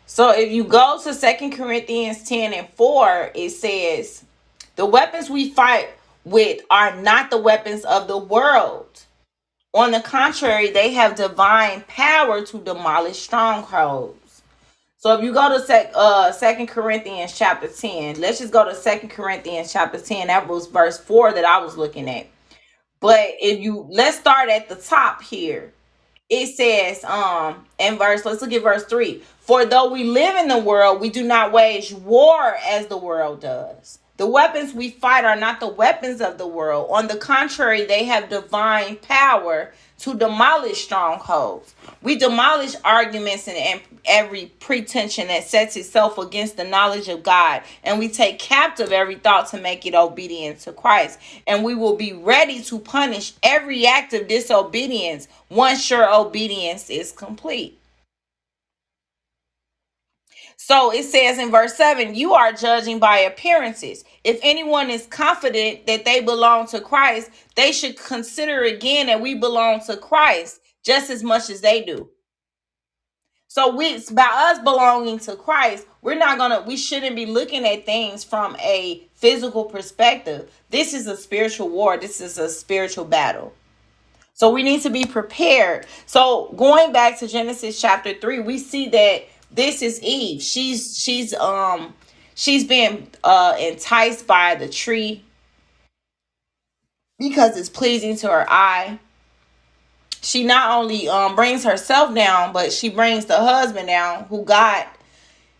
So 0.05 0.31
if 0.31 0.51
you 0.51 0.63
go 0.63 0.99
to 1.03 1.13
Second 1.13 1.51
Corinthians 1.51 2.23
10 2.23 2.53
and 2.53 2.69
4, 2.69 3.31
it 3.35 3.49
says, 3.51 4.23
The 4.75 4.85
weapons 4.85 5.29
we 5.29 5.49
fight 5.49 5.89
with 6.23 6.61
are 6.69 6.95
not 6.95 7.29
the 7.29 7.37
weapons 7.37 7.83
of 7.85 8.07
the 8.07 8.17
world. 8.17 9.03
On 9.73 9.91
the 9.91 9.99
contrary, 9.99 10.71
they 10.71 10.93
have 10.93 11.15
divine 11.15 11.83
power 11.87 12.43
to 12.45 12.57
demolish 12.57 13.19
strongholds. 13.19 14.41
So 14.97 15.15
if 15.15 15.23
you 15.23 15.33
go 15.33 15.49
to 15.49 15.63
sec, 15.63 15.91
uh, 15.93 16.31
2 16.31 16.65
Corinthians 16.65 17.37
chapter 17.37 17.67
10, 17.67 18.19
let's 18.19 18.39
just 18.39 18.51
go 18.51 18.65
to 18.65 18.73
Second 18.73 19.09
Corinthians 19.09 19.71
chapter 19.71 19.99
10. 19.99 20.27
That 20.27 20.47
was 20.47 20.67
verse 20.67 20.97
4 20.97 21.33
that 21.33 21.45
I 21.45 21.59
was 21.59 21.77
looking 21.77 22.09
at. 22.09 22.27
But 22.99 23.33
if 23.39 23.59
you 23.59 23.87
let's 23.91 24.17
start 24.17 24.49
at 24.49 24.69
the 24.69 24.75
top 24.75 25.21
here 25.21 25.73
it 26.29 26.47
says 26.47 27.03
um 27.05 27.65
in 27.79 27.97
verse 27.97 28.25
let's 28.25 28.41
look 28.41 28.51
at 28.51 28.61
verse 28.61 28.83
3 28.85 29.21
for 29.39 29.65
though 29.65 29.91
we 29.91 30.03
live 30.03 30.35
in 30.35 30.47
the 30.47 30.57
world 30.57 30.99
we 30.99 31.09
do 31.09 31.23
not 31.23 31.51
wage 31.51 31.93
war 31.93 32.55
as 32.67 32.87
the 32.87 32.97
world 32.97 33.39
does 33.41 33.99
the 34.17 34.27
weapons 34.27 34.73
we 34.73 34.89
fight 34.89 35.25
are 35.25 35.35
not 35.35 35.59
the 35.59 35.67
weapons 35.67 36.21
of 36.21 36.37
the 36.37 36.47
world 36.47 36.87
on 36.91 37.07
the 37.07 37.17
contrary 37.17 37.85
they 37.85 38.03
have 38.05 38.29
divine 38.29 38.95
power 38.97 39.73
to 39.97 40.13
demolish 40.13 40.83
strongholds 40.83 41.73
we 42.01 42.17
demolish 42.17 42.75
arguments 42.83 43.47
and, 43.47 43.81
every 44.07 44.45
pretension 44.59 45.27
that 45.27 45.43
sets 45.43 45.75
itself 45.75 46.17
against 46.17 46.57
the 46.57 46.63
knowledge 46.63 47.09
of 47.09 47.23
God. 47.23 47.61
And 47.83 47.99
we 47.99 48.09
take 48.09 48.39
captive 48.39 48.91
every 48.91 49.15
thought 49.15 49.47
to 49.49 49.59
make 49.59 49.85
it 49.85 49.93
obedient 49.93 50.61
to 50.61 50.71
Christ. 50.71 51.19
And 51.45 51.63
we 51.63 51.75
will 51.75 51.95
be 51.95 52.13
ready 52.13 52.61
to 52.63 52.79
punish 52.79 53.33
every 53.43 53.85
act 53.85 54.13
of 54.13 54.27
disobedience 54.27 55.27
once 55.49 55.89
your 55.89 56.11
obedience 56.13 56.89
is 56.89 57.11
complete. 57.11 57.79
So 60.57 60.91
it 60.93 61.03
says 61.03 61.37
in 61.39 61.51
verse 61.51 61.75
7 61.75 62.15
you 62.15 62.33
are 62.33 62.51
judging 62.53 62.99
by 62.99 63.19
appearances. 63.19 64.03
If 64.23 64.39
anyone 64.43 64.89
is 64.89 65.07
confident 65.07 65.87
that 65.87 66.05
they 66.05 66.21
belong 66.21 66.67
to 66.67 66.81
Christ, 66.81 67.31
they 67.55 67.71
should 67.71 67.97
consider 67.97 68.63
again 68.63 69.07
that 69.07 69.21
we 69.21 69.35
belong 69.35 69.81
to 69.85 69.97
Christ 69.97 70.59
just 70.83 71.09
as 71.09 71.23
much 71.23 71.49
as 71.49 71.61
they 71.61 71.83
do. 71.83 72.09
So 73.47 73.75
we 73.75 73.99
by 74.11 74.29
us 74.33 74.59
belonging 74.59 75.19
to 75.19 75.35
Christ, 75.35 75.87
we're 76.01 76.15
not 76.15 76.37
gonna 76.37 76.63
we 76.67 76.77
shouldn't 76.77 77.15
be 77.17 77.25
looking 77.25 77.65
at 77.65 77.85
things 77.85 78.23
from 78.23 78.55
a 78.57 79.07
physical 79.15 79.65
perspective 79.65 80.49
this 80.69 80.93
is 80.93 81.07
a 81.07 81.17
spiritual 81.17 81.69
war 81.69 81.97
this 81.97 82.21
is 82.21 82.37
a 82.37 82.47
spiritual 82.49 83.03
battle 83.03 83.53
so 84.33 84.49
we 84.49 84.63
need 84.63 84.81
to 84.81 84.89
be 84.89 85.03
prepared 85.05 85.85
so 86.05 86.53
going 86.55 86.93
back 86.93 87.19
to 87.19 87.27
genesis 87.27 87.81
chapter 87.81 88.13
3 88.13 88.39
we 88.39 88.57
see 88.57 88.87
that 88.87 89.25
this 89.51 89.81
is 89.81 90.01
eve 90.03 90.41
she's 90.41 90.97
she's 90.97 91.33
um 91.35 91.93
she's 92.35 92.65
being 92.65 93.07
uh 93.23 93.55
enticed 93.59 94.27
by 94.27 94.55
the 94.55 94.67
tree 94.67 95.23
because 97.19 97.57
it's 97.57 97.69
pleasing 97.69 98.15
to 98.15 98.27
her 98.27 98.45
eye 98.49 98.99
she 100.21 100.43
not 100.43 100.77
only 100.77 101.07
um 101.09 101.35
brings 101.35 101.63
herself 101.63 102.13
down 102.15 102.53
but 102.53 102.71
she 102.73 102.89
brings 102.89 103.25
the 103.25 103.37
husband 103.37 103.87
down 103.87 104.25
who 104.25 104.43
god 104.43 104.85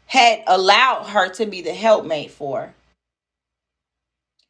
had 0.08 0.42
allowed 0.48 1.04
her 1.06 1.30
to 1.30 1.46
be 1.46 1.62
the 1.62 1.74
helpmate 1.74 2.32
for. 2.32 2.74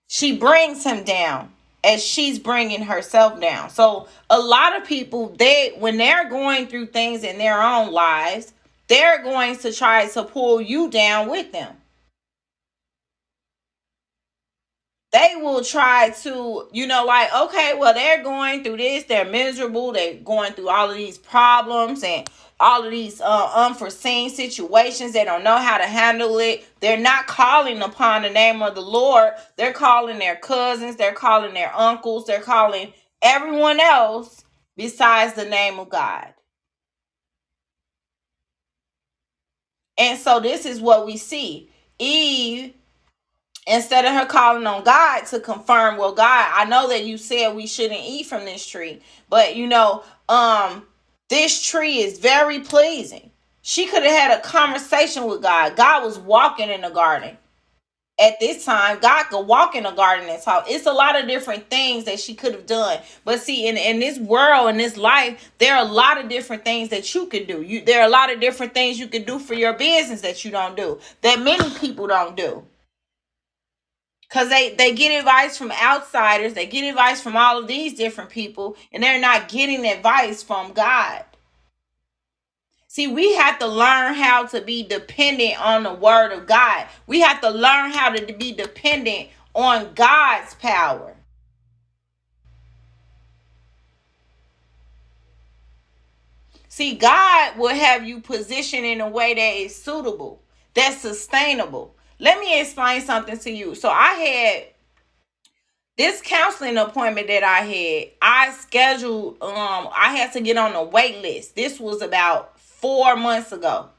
She 0.07 0.37
brings 0.37 0.83
him 0.83 1.03
down 1.03 1.51
as 1.83 2.03
she's 2.03 2.39
bringing 2.39 2.83
herself 2.83 3.41
down. 3.41 3.69
So 3.69 4.07
a 4.29 4.39
lot 4.39 4.79
of 4.79 4.87
people 4.87 5.29
they 5.37 5.73
when 5.79 5.97
they're 5.97 6.29
going 6.29 6.67
through 6.67 6.87
things 6.87 7.23
in 7.23 7.37
their 7.37 7.61
own 7.61 7.91
lives, 7.91 8.53
they're 8.87 9.23
going 9.23 9.57
to 9.57 9.73
try 9.73 10.07
to 10.07 10.23
pull 10.23 10.61
you 10.61 10.89
down 10.89 11.29
with 11.29 11.51
them. 11.51 11.77
they 15.11 15.33
will 15.37 15.63
try 15.63 16.09
to, 16.09 16.67
you 16.71 16.85
know, 16.85 17.05
like, 17.05 17.33
okay, 17.33 17.73
well, 17.77 17.93
they're 17.93 18.23
going 18.23 18.63
through 18.63 18.77
this, 18.77 19.05
they're 19.05 19.25
miserable, 19.25 19.93
they're 19.93 20.15
going 20.15 20.53
through 20.53 20.69
all 20.69 20.91
of 20.91 20.97
these 20.97 21.17
problems 21.17 22.03
and 22.03 22.29
all 22.59 22.83
of 22.83 22.91
these 22.91 23.21
uh, 23.21 23.51
unforeseen 23.55 24.29
situations. 24.29 25.13
They 25.13 25.23
don't 25.23 25.43
know 25.43 25.57
how 25.57 25.77
to 25.77 25.85
handle 25.85 26.39
it. 26.39 26.67
They're 26.81 26.99
not 26.99 27.27
calling 27.27 27.81
upon 27.81 28.23
the 28.23 28.29
name 28.29 28.61
of 28.61 28.75
the 28.75 28.81
Lord. 28.81 29.33
They're 29.55 29.73
calling 29.73 30.19
their 30.19 30.35
cousins, 30.35 30.97
they're 30.97 31.13
calling 31.13 31.53
their 31.53 31.73
uncles, 31.75 32.25
they're 32.25 32.41
calling 32.41 32.93
everyone 33.21 33.79
else 33.79 34.43
besides 34.75 35.33
the 35.33 35.45
name 35.45 35.79
of 35.79 35.89
God. 35.89 36.33
And 39.97 40.19
so 40.19 40.39
this 40.39 40.65
is 40.65 40.79
what 40.79 41.05
we 41.05 41.17
see. 41.17 41.69
Eve 41.99 42.73
instead 43.67 44.05
of 44.05 44.13
her 44.13 44.25
calling 44.25 44.65
on 44.65 44.83
God 44.83 45.25
to 45.27 45.39
confirm, 45.39 45.97
well, 45.97 46.13
God, 46.13 46.51
I 46.55 46.65
know 46.65 46.87
that 46.87 47.05
you 47.05 47.17
said 47.17 47.53
we 47.53 47.67
shouldn't 47.67 47.99
eat 47.99 48.25
from 48.25 48.45
this 48.45 48.65
tree, 48.65 49.01
but 49.29 49.55
you 49.55 49.67
know, 49.67 50.03
um, 50.29 50.83
this 51.29 51.61
tree 51.61 51.99
is 51.99 52.19
very 52.19 52.61
pleasing. 52.61 53.29
She 53.61 53.85
could 53.85 54.03
have 54.03 54.11
had 54.11 54.39
a 54.39 54.41
conversation 54.41 55.25
with 55.25 55.41
God. 55.41 55.75
God 55.75 56.03
was 56.03 56.17
walking 56.17 56.69
in 56.69 56.81
the 56.81 56.89
garden. 56.89 57.37
At 58.19 58.39
this 58.39 58.65
time, 58.65 58.99
God 58.99 59.25
could 59.25 59.47
walk 59.47 59.75
in 59.75 59.83
the 59.83 59.91
garden 59.91 60.29
and 60.29 60.41
talk. 60.41 60.65
It's 60.69 60.85
a 60.87 60.93
lot 60.93 61.19
of 61.19 61.27
different 61.27 61.69
things 61.69 62.05
that 62.05 62.19
she 62.19 62.33
could 62.35 62.53
have 62.53 62.65
done. 62.65 62.99
But 63.25 63.41
see, 63.41 63.67
in, 63.67 63.77
in 63.77 63.99
this 63.99 64.19
world, 64.19 64.69
in 64.69 64.77
this 64.77 64.97
life, 64.97 65.51
there 65.59 65.75
are 65.75 65.85
a 65.85 65.91
lot 65.91 66.19
of 66.19 66.29
different 66.29 66.65
things 66.65 66.89
that 66.89 67.13
you 67.15 67.27
can 67.27 67.45
do. 67.45 67.61
You 67.61 67.83
there 67.85 68.01
are 68.01 68.07
a 68.07 68.11
lot 68.11 68.31
of 68.33 68.39
different 68.39 68.73
things 68.73 68.99
you 68.99 69.07
can 69.07 69.23
do 69.23 69.39
for 69.39 69.53
your 69.55 69.73
business 69.73 70.21
that 70.21 70.45
you 70.45 70.51
don't 70.51 70.77
do, 70.77 70.99
that 71.21 71.41
many 71.41 71.69
people 71.79 72.07
don't 72.07 72.37
do 72.37 72.63
because 74.29 74.49
they 74.49 74.75
they 74.75 74.93
get 74.93 75.17
advice 75.19 75.57
from 75.57 75.71
outsiders 75.71 76.53
they 76.53 76.65
get 76.65 76.87
advice 76.89 77.21
from 77.21 77.35
all 77.37 77.59
of 77.59 77.67
these 77.67 77.93
different 77.95 78.29
people 78.29 78.75
and 78.91 79.03
they're 79.03 79.21
not 79.21 79.49
getting 79.49 79.85
advice 79.85 80.43
from 80.43 80.73
god 80.73 81.23
see 82.97 83.07
we 83.07 83.35
have 83.35 83.59
to 83.59 83.67
learn 83.67 84.13
how 84.15 84.45
to 84.45 84.61
be 84.61 84.83
dependent 84.83 85.59
on 85.61 85.83
the 85.83 85.93
word 85.93 86.31
of 86.31 86.47
god 86.47 86.87
we 87.05 87.19
have 87.21 87.39
to 87.39 87.49
learn 87.49 87.91
how 87.91 88.09
to 88.09 88.33
be 88.33 88.51
dependent 88.51 89.29
on 89.53 89.93
god's 89.93 90.55
power 90.55 91.15
see 96.67 96.95
god 96.95 97.57
will 97.57 97.75
have 97.75 98.07
you 98.07 98.19
positioned 98.19 98.85
in 98.85 98.99
a 99.01 99.09
way 99.09 99.33
that 99.33 99.55
is 99.55 99.75
suitable 99.75 100.41
that's 100.73 100.97
sustainable 100.97 101.93
let 102.19 102.39
me 102.39 102.59
explain 102.59 103.01
something 103.01 103.37
to 103.39 103.51
you. 103.51 103.75
So 103.75 103.89
I 103.89 104.13
had 104.13 104.63
this 105.97 106.21
counseling 106.21 106.77
appointment 106.77 107.27
that 107.27 107.43
I 107.43 107.59
had, 107.59 108.07
I 108.21 108.51
scheduled 108.51 109.41
um 109.41 109.89
I 109.95 110.15
had 110.15 110.33
to 110.33 110.41
get 110.41 110.57
on 110.57 110.73
the 110.73 110.83
wait 110.83 111.21
list. 111.21 111.55
This 111.55 111.79
was 111.79 112.01
about 112.01 112.56
4 112.81 113.15
months 113.15 113.51
ago. 113.51 113.89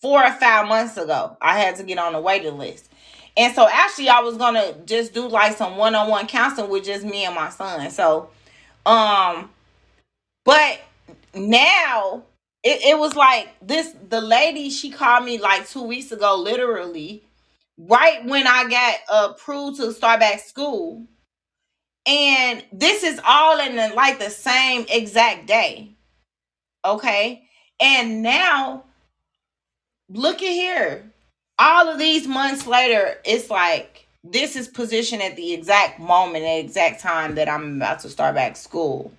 4 0.00 0.24
or 0.24 0.32
5 0.32 0.68
months 0.68 0.96
ago. 0.96 1.36
I 1.40 1.58
had 1.58 1.76
to 1.76 1.82
get 1.82 1.98
on 1.98 2.12
the 2.12 2.20
waiting 2.20 2.58
list. 2.58 2.90
And 3.36 3.54
so 3.54 3.66
actually 3.70 4.08
I 4.08 4.20
was 4.20 4.36
to 4.36 4.76
just 4.84 5.12
do 5.12 5.26
like 5.28 5.56
some 5.56 5.76
one-on-one 5.76 6.26
counseling 6.26 6.70
with 6.70 6.84
just 6.84 7.04
me 7.04 7.24
and 7.24 7.34
my 7.34 7.50
son. 7.50 7.90
So 7.90 8.30
um 8.86 9.50
but 10.44 10.80
now 11.34 12.22
it, 12.62 12.80
it 12.84 12.98
was 12.98 13.16
like 13.16 13.48
this 13.60 13.94
the 14.08 14.20
lady 14.20 14.70
she 14.70 14.90
called 14.90 15.24
me 15.24 15.38
like 15.38 15.68
two 15.68 15.82
weeks 15.82 16.12
ago 16.12 16.36
literally 16.36 17.24
right 17.78 18.24
when 18.24 18.46
I 18.46 18.68
got 18.68 19.30
approved 19.32 19.78
to 19.78 19.92
start 19.92 20.20
back 20.20 20.40
school. 20.40 21.04
And 22.06 22.62
this 22.70 23.02
is 23.02 23.18
all 23.26 23.58
in 23.60 23.76
the, 23.76 23.88
like 23.94 24.18
the 24.18 24.30
same 24.30 24.84
exact 24.90 25.46
day. 25.46 25.94
Okay. 26.84 27.43
And 27.80 28.22
now 28.22 28.84
look 30.08 30.42
at 30.42 30.48
here. 30.48 31.10
All 31.58 31.88
of 31.88 31.98
these 31.98 32.26
months 32.26 32.66
later, 32.66 33.18
it's 33.24 33.50
like 33.50 34.06
this 34.24 34.56
is 34.56 34.68
positioned 34.68 35.22
at 35.22 35.36
the 35.36 35.52
exact 35.52 36.00
moment, 36.00 36.44
the 36.44 36.58
exact 36.58 37.00
time 37.00 37.34
that 37.36 37.48
I'm 37.48 37.76
about 37.76 38.00
to 38.00 38.08
start 38.08 38.34
back 38.34 38.56
school. 38.56 39.12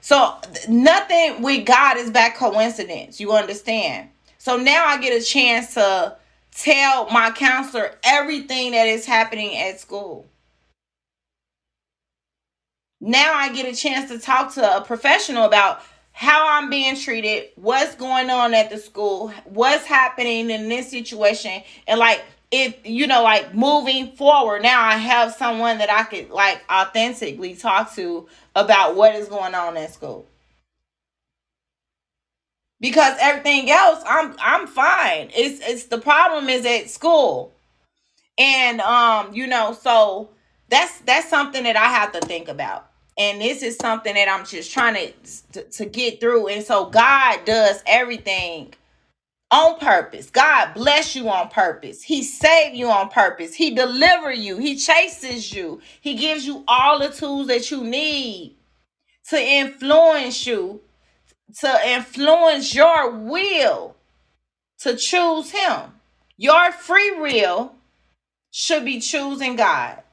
So 0.00 0.38
nothing 0.68 1.42
with 1.42 1.66
God 1.66 1.96
is 1.96 2.10
by 2.10 2.28
coincidence. 2.30 3.20
You 3.20 3.32
understand? 3.32 4.10
So 4.38 4.56
now 4.56 4.84
I 4.86 4.98
get 4.98 5.18
a 5.18 5.24
chance 5.24 5.74
to 5.74 6.16
tell 6.52 7.08
my 7.10 7.30
counselor 7.30 7.92
everything 8.04 8.72
that 8.72 8.86
is 8.86 9.06
happening 9.06 9.56
at 9.56 9.80
school. 9.80 10.26
Now 13.06 13.34
I 13.34 13.52
get 13.52 13.70
a 13.70 13.76
chance 13.76 14.10
to 14.10 14.18
talk 14.18 14.54
to 14.54 14.78
a 14.78 14.80
professional 14.80 15.44
about 15.44 15.82
how 16.12 16.48
I'm 16.48 16.70
being 16.70 16.96
treated, 16.96 17.50
what's 17.56 17.94
going 17.96 18.30
on 18.30 18.54
at 18.54 18.70
the 18.70 18.78
school, 18.78 19.28
what's 19.44 19.84
happening 19.84 20.48
in 20.48 20.70
this 20.70 20.90
situation, 20.90 21.62
and 21.86 22.00
like 22.00 22.24
if 22.50 22.74
you 22.86 23.06
know, 23.06 23.22
like 23.22 23.54
moving 23.54 24.12
forward, 24.12 24.62
now 24.62 24.82
I 24.82 24.96
have 24.96 25.34
someone 25.34 25.76
that 25.78 25.90
I 25.90 26.04
could 26.04 26.30
like 26.30 26.62
authentically 26.72 27.54
talk 27.54 27.94
to 27.96 28.26
about 28.56 28.96
what 28.96 29.14
is 29.14 29.28
going 29.28 29.54
on 29.54 29.76
at 29.76 29.92
school 29.92 30.24
because 32.80 33.18
everything 33.20 33.70
else 33.70 34.02
I'm 34.06 34.34
I'm 34.38 34.66
fine. 34.66 35.28
It's 35.36 35.60
it's 35.68 35.84
the 35.84 35.98
problem 35.98 36.48
is 36.48 36.64
at 36.64 36.88
school. 36.88 37.52
And 38.38 38.80
um 38.80 39.34
you 39.34 39.46
know 39.46 39.74
so 39.74 40.30
that's 40.70 41.00
that's 41.00 41.28
something 41.28 41.64
that 41.64 41.76
I 41.76 41.88
have 41.88 42.12
to 42.12 42.20
think 42.20 42.48
about. 42.48 42.92
And 43.18 43.40
this 43.40 43.62
is 43.62 43.76
something 43.76 44.14
that 44.14 44.28
I'm 44.28 44.44
just 44.44 44.72
trying 44.72 45.12
to, 45.52 45.62
to 45.64 45.86
get 45.86 46.20
through 46.20 46.48
and 46.48 46.64
so 46.64 46.86
God 46.86 47.44
does 47.44 47.82
everything 47.86 48.74
on 49.50 49.78
purpose. 49.78 50.30
God 50.30 50.74
bless 50.74 51.14
you 51.14 51.28
on 51.28 51.48
purpose. 51.48 52.02
He 52.02 52.24
save 52.24 52.74
you 52.74 52.90
on 52.90 53.08
purpose. 53.10 53.54
He 53.54 53.74
deliver 53.74 54.32
you. 54.32 54.58
He 54.58 54.76
chases 54.76 55.52
you. 55.52 55.80
He 56.00 56.14
gives 56.16 56.46
you 56.46 56.64
all 56.66 56.98
the 56.98 57.10
tools 57.10 57.46
that 57.48 57.70
you 57.70 57.84
need 57.84 58.56
to 59.28 59.40
influence 59.40 60.46
you 60.46 60.80
to 61.60 61.88
influence 61.88 62.74
your 62.74 63.10
will 63.10 63.96
to 64.80 64.96
choose 64.96 65.50
him. 65.50 65.80
Your 66.36 66.72
free 66.72 67.12
will 67.12 67.74
should 68.50 68.84
be 68.84 69.00
choosing 69.00 69.56
God. 69.56 70.03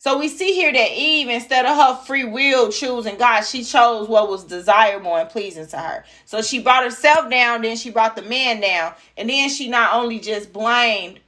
So 0.00 0.18
we 0.18 0.28
see 0.28 0.54
here 0.54 0.72
that 0.72 0.92
Eve, 0.92 1.28
instead 1.28 1.66
of 1.66 1.76
her 1.76 2.02
free 2.06 2.24
will 2.24 2.72
choosing 2.72 3.18
God, 3.18 3.42
she 3.42 3.62
chose 3.62 4.08
what 4.08 4.30
was 4.30 4.44
desirable 4.44 5.14
and 5.14 5.28
pleasing 5.28 5.66
to 5.66 5.76
her. 5.76 6.04
So 6.24 6.40
she 6.40 6.58
brought 6.58 6.84
herself 6.84 7.30
down, 7.30 7.60
then 7.60 7.76
she 7.76 7.90
brought 7.90 8.16
the 8.16 8.22
man 8.22 8.62
down, 8.62 8.94
and 9.18 9.28
then 9.28 9.50
she 9.50 9.68
not 9.68 9.92
only 9.92 10.18
just 10.18 10.54
blamed 10.54 11.20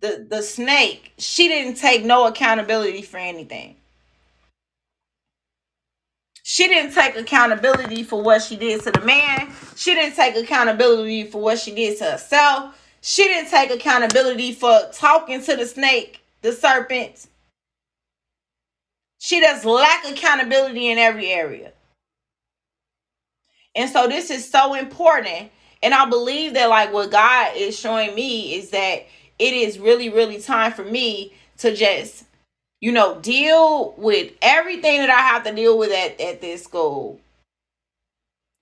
the, 0.00 0.26
the 0.28 0.42
snake, 0.42 1.14
she 1.16 1.48
didn't 1.48 1.76
take 1.76 2.04
no 2.04 2.26
accountability 2.26 3.00
for 3.00 3.16
anything. 3.16 3.76
She 6.42 6.68
didn't 6.68 6.92
take 6.92 7.16
accountability 7.16 8.02
for 8.02 8.22
what 8.22 8.42
she 8.42 8.56
did 8.56 8.82
to 8.82 8.90
the 8.90 9.00
man. 9.00 9.50
She 9.76 9.94
didn't 9.94 10.16
take 10.16 10.36
accountability 10.36 11.24
for 11.24 11.40
what 11.40 11.58
she 11.58 11.74
did 11.74 11.96
to 12.00 12.04
herself. 12.04 12.76
She 13.00 13.24
didn't 13.24 13.50
take 13.50 13.70
accountability 13.70 14.52
for 14.52 14.78
talking 14.92 15.42
to 15.42 15.56
the 15.56 15.64
snake, 15.64 16.20
the 16.42 16.52
serpent. 16.52 17.28
She 19.22 19.38
does 19.38 19.66
lack 19.66 20.06
accountability 20.06 20.88
in 20.88 20.96
every 20.96 21.28
area. 21.28 21.72
And 23.74 23.90
so 23.90 24.08
this 24.08 24.30
is 24.30 24.50
so 24.50 24.72
important. 24.72 25.50
And 25.82 25.92
I 25.92 26.06
believe 26.06 26.54
that 26.54 26.70
like 26.70 26.90
what 26.92 27.10
God 27.10 27.54
is 27.54 27.78
showing 27.78 28.14
me 28.14 28.54
is 28.54 28.70
that 28.70 29.06
it 29.38 29.52
is 29.52 29.78
really, 29.78 30.08
really 30.08 30.40
time 30.40 30.72
for 30.72 30.84
me 30.84 31.34
to 31.58 31.76
just, 31.76 32.24
you 32.80 32.92
know, 32.92 33.20
deal 33.20 33.94
with 33.98 34.32
everything 34.40 35.00
that 35.00 35.10
I 35.10 35.20
have 35.20 35.44
to 35.44 35.54
deal 35.54 35.76
with 35.76 35.92
at, 35.92 36.18
at 36.18 36.40
this 36.40 36.64
school. 36.64 37.20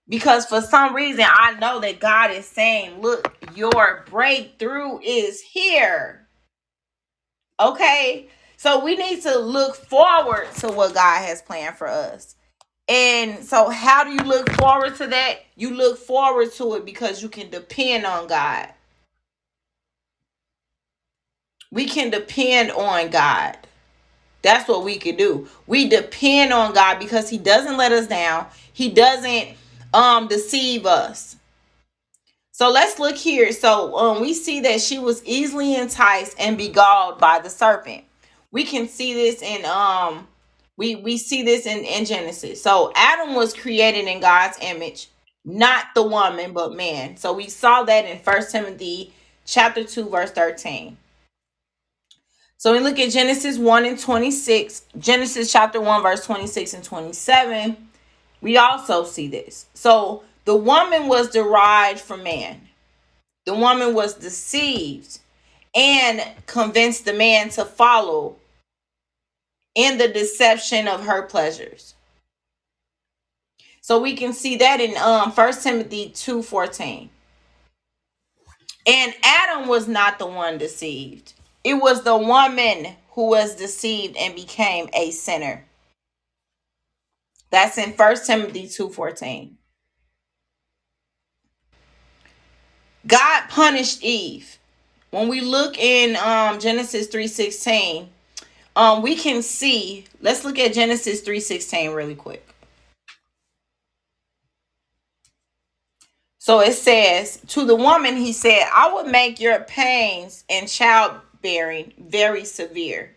Because 0.08 0.44
for 0.44 0.60
some 0.60 0.92
reason 0.92 1.24
I 1.24 1.52
know 1.60 1.78
that 1.80 2.00
God 2.00 2.32
is 2.32 2.46
saying, 2.46 3.00
look, 3.00 3.32
your 3.54 4.04
breakthrough 4.10 4.98
is 5.04 5.40
here. 5.40 6.26
Okay. 7.60 8.28
So 8.58 8.84
we 8.84 8.96
need 8.96 9.22
to 9.22 9.38
look 9.38 9.76
forward 9.76 10.48
to 10.58 10.68
what 10.68 10.92
God 10.92 11.24
has 11.24 11.40
planned 11.40 11.76
for 11.76 11.86
us. 11.86 12.34
And 12.88 13.44
so, 13.44 13.70
how 13.70 14.02
do 14.02 14.10
you 14.10 14.28
look 14.28 14.50
forward 14.54 14.96
to 14.96 15.06
that? 15.06 15.40
You 15.56 15.74
look 15.76 15.96
forward 15.96 16.52
to 16.54 16.74
it 16.74 16.84
because 16.84 17.22
you 17.22 17.28
can 17.28 17.50
depend 17.50 18.04
on 18.04 18.26
God. 18.26 18.68
We 21.70 21.86
can 21.86 22.10
depend 22.10 22.72
on 22.72 23.10
God. 23.10 23.56
That's 24.42 24.68
what 24.68 24.84
we 24.84 24.98
can 24.98 25.16
do. 25.16 25.48
We 25.68 25.88
depend 25.88 26.52
on 26.52 26.74
God 26.74 26.98
because 26.98 27.30
He 27.30 27.38
doesn't 27.38 27.76
let 27.76 27.92
us 27.92 28.08
down. 28.08 28.48
He 28.72 28.90
doesn't 28.90 29.50
um 29.94 30.26
deceive 30.26 30.84
us. 30.84 31.36
So 32.52 32.70
let's 32.70 32.98
look 32.98 33.16
here. 33.16 33.52
So 33.52 33.96
um, 33.96 34.20
we 34.20 34.34
see 34.34 34.60
that 34.62 34.80
she 34.80 34.98
was 34.98 35.24
easily 35.24 35.76
enticed 35.76 36.34
and 36.40 36.58
beguiled 36.58 37.20
by 37.20 37.38
the 37.38 37.50
serpent. 37.50 38.04
We 38.50 38.64
can 38.64 38.88
see 38.88 39.14
this 39.14 39.42
in 39.42 39.64
um 39.64 40.26
we 40.76 40.96
we 40.96 41.18
see 41.18 41.42
this 41.42 41.66
in, 41.66 41.84
in 41.84 42.04
Genesis. 42.04 42.62
So 42.62 42.92
Adam 42.94 43.34
was 43.34 43.52
created 43.52 44.06
in 44.06 44.20
God's 44.20 44.58
image, 44.62 45.08
not 45.44 45.86
the 45.94 46.02
woman, 46.04 46.52
but 46.52 46.74
man. 46.74 47.16
So 47.16 47.32
we 47.32 47.48
saw 47.48 47.82
that 47.84 48.06
in 48.06 48.20
First 48.20 48.52
Timothy 48.52 49.12
chapter 49.44 49.84
2, 49.84 50.08
verse 50.08 50.30
13. 50.30 50.96
So 52.58 52.72
we 52.72 52.80
look 52.80 52.98
at 52.98 53.10
Genesis 53.12 53.58
1 53.58 53.84
and 53.84 53.98
26, 53.98 54.82
Genesis 54.98 55.52
chapter 55.52 55.80
1, 55.80 56.02
verse 56.02 56.24
26 56.26 56.74
and 56.74 56.84
27. 56.84 57.76
We 58.40 58.56
also 58.56 59.04
see 59.04 59.28
this. 59.28 59.66
So 59.74 60.24
the 60.44 60.56
woman 60.56 61.08
was 61.08 61.30
derived 61.30 62.00
from 62.00 62.24
man. 62.24 62.62
The 63.46 63.54
woman 63.54 63.94
was 63.94 64.14
deceived 64.14 65.20
and 65.74 66.22
convinced 66.46 67.04
the 67.04 67.12
man 67.12 67.50
to 67.50 67.64
follow 67.64 68.36
in 69.74 69.98
the 69.98 70.08
deception 70.08 70.88
of 70.88 71.04
her 71.04 71.22
pleasures. 71.22 71.94
So 73.80 74.00
we 74.00 74.16
can 74.16 74.32
see 74.32 74.56
that 74.56 74.80
in 74.80 74.96
um 74.98 75.32
1 75.32 75.62
Timothy 75.62 76.10
2:14. 76.10 77.10
And 78.86 79.14
Adam 79.22 79.68
was 79.68 79.88
not 79.88 80.18
the 80.18 80.26
one 80.26 80.58
deceived. 80.58 81.34
It 81.64 81.74
was 81.74 82.02
the 82.02 82.16
woman 82.16 82.96
who 83.10 83.28
was 83.28 83.56
deceived 83.56 84.16
and 84.16 84.34
became 84.34 84.88
a 84.92 85.10
sinner. 85.10 85.64
That's 87.50 87.78
in 87.78 87.92
1 87.92 88.26
Timothy 88.26 88.68
2:14. 88.68 89.56
God 93.06 93.48
punished 93.48 94.02
Eve. 94.02 94.57
When 95.10 95.28
we 95.28 95.40
look 95.40 95.78
in 95.78 96.16
um 96.16 96.58
Genesis 96.60 97.08
3:16, 97.08 98.08
um 98.76 99.02
we 99.02 99.16
can 99.16 99.42
see, 99.42 100.04
let's 100.20 100.44
look 100.44 100.58
at 100.58 100.74
Genesis 100.74 101.22
3:16 101.22 101.94
really 101.94 102.14
quick. 102.14 102.44
So 106.48 106.60
it 106.60 106.72
says, 106.72 107.42
To 107.48 107.66
the 107.66 107.76
woman, 107.76 108.16
he 108.16 108.32
said, 108.32 108.62
I 108.72 108.90
will 108.90 109.04
make 109.04 109.38
your 109.38 109.60
pains 109.60 110.44
in 110.48 110.66
childbearing 110.66 111.92
very 111.98 112.46
severe. 112.46 113.14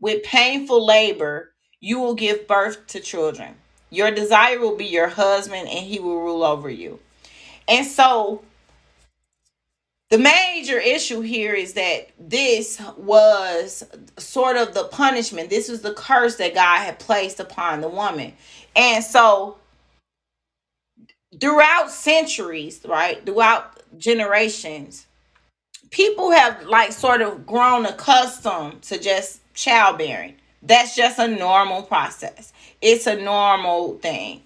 With 0.00 0.22
painful 0.22 0.82
labor, 0.82 1.52
you 1.80 1.98
will 1.98 2.14
give 2.14 2.48
birth 2.48 2.86
to 2.86 3.00
children. 3.00 3.54
Your 3.90 4.10
desire 4.10 4.58
will 4.58 4.76
be 4.76 4.86
your 4.86 5.08
husband, 5.08 5.68
and 5.68 5.84
he 5.84 5.98
will 5.98 6.22
rule 6.22 6.42
over 6.42 6.70
you. 6.70 7.00
And 7.68 7.86
so 7.86 8.42
the 10.10 10.18
major 10.18 10.78
issue 10.78 11.20
here 11.20 11.52
is 11.52 11.74
that 11.74 12.08
this 12.18 12.80
was 12.96 13.84
sort 14.16 14.56
of 14.56 14.72
the 14.72 14.84
punishment. 14.84 15.50
This 15.50 15.68
was 15.68 15.82
the 15.82 15.92
curse 15.92 16.36
that 16.36 16.54
God 16.54 16.78
had 16.78 16.98
placed 16.98 17.40
upon 17.40 17.82
the 17.82 17.88
woman. 17.88 18.32
And 18.74 19.04
so 19.04 19.58
throughout 21.38 21.90
centuries, 21.90 22.80
right? 22.88 23.24
Throughout 23.26 23.82
generations, 23.98 25.06
people 25.90 26.30
have 26.30 26.64
like 26.66 26.92
sort 26.92 27.20
of 27.20 27.46
grown 27.46 27.84
accustomed 27.84 28.82
to 28.82 28.98
just 28.98 29.40
childbearing. 29.54 30.36
That's 30.62 30.96
just 30.96 31.18
a 31.18 31.28
normal 31.28 31.82
process. 31.82 32.52
It's 32.80 33.06
a 33.06 33.16
normal 33.16 33.98
thing. 33.98 34.42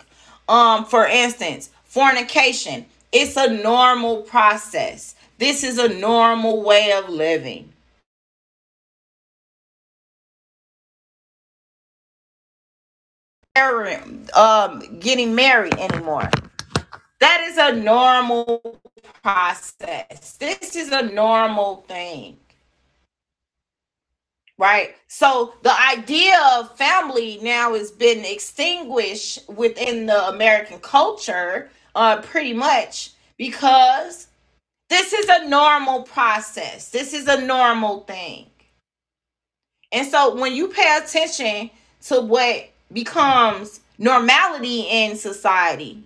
Um, 0.49 0.85
for 0.85 1.07
instance, 1.07 1.71
fornication, 1.85 2.87
it's 3.13 3.37
a 3.37 3.49
normal 3.63 4.23
process. 4.23 5.15
This 5.43 5.65
is 5.65 5.77
a 5.77 5.89
normal 5.89 6.63
way 6.63 6.93
of 6.93 7.09
living. 7.09 7.73
Um, 14.37 15.01
getting 15.01 15.35
married 15.35 15.75
anymore. 15.75 16.31
That 17.19 17.41
is 17.41 17.59
a 17.59 17.73
normal 17.73 18.79
process. 19.25 20.37
This 20.37 20.77
is 20.77 20.93
a 20.93 21.03
normal 21.03 21.85
thing. 21.89 22.37
Right? 24.59 24.95
So 25.09 25.55
the 25.65 25.75
idea 25.91 26.37
of 26.55 26.77
family 26.79 27.41
now 27.43 27.75
has 27.75 27.91
been 27.91 28.25
extinguished 28.25 29.41
within 29.49 30.07
the 30.07 30.29
American 30.29 30.79
culture, 30.79 31.69
uh, 31.97 32.23
pretty 32.23 32.53
much 32.53 33.11
because 33.37 34.29
this 34.93 35.15
is 35.15 35.29
a 35.29 35.49
normal 35.49 36.03
process. 36.03 36.91
This 36.91 37.15
is 37.15 37.27
a 37.27 37.41
normal 37.41 38.01
thing. 38.01 38.47
And 39.91 40.07
so 40.07 40.35
when 40.35 40.55
you 40.55 40.69
pay 40.69 40.99
attention 41.03 41.71
to 42.03 42.21
what 42.21 42.71
becomes 42.93 43.81
normality 43.99 44.83
in 44.83 45.17
society, 45.17 46.03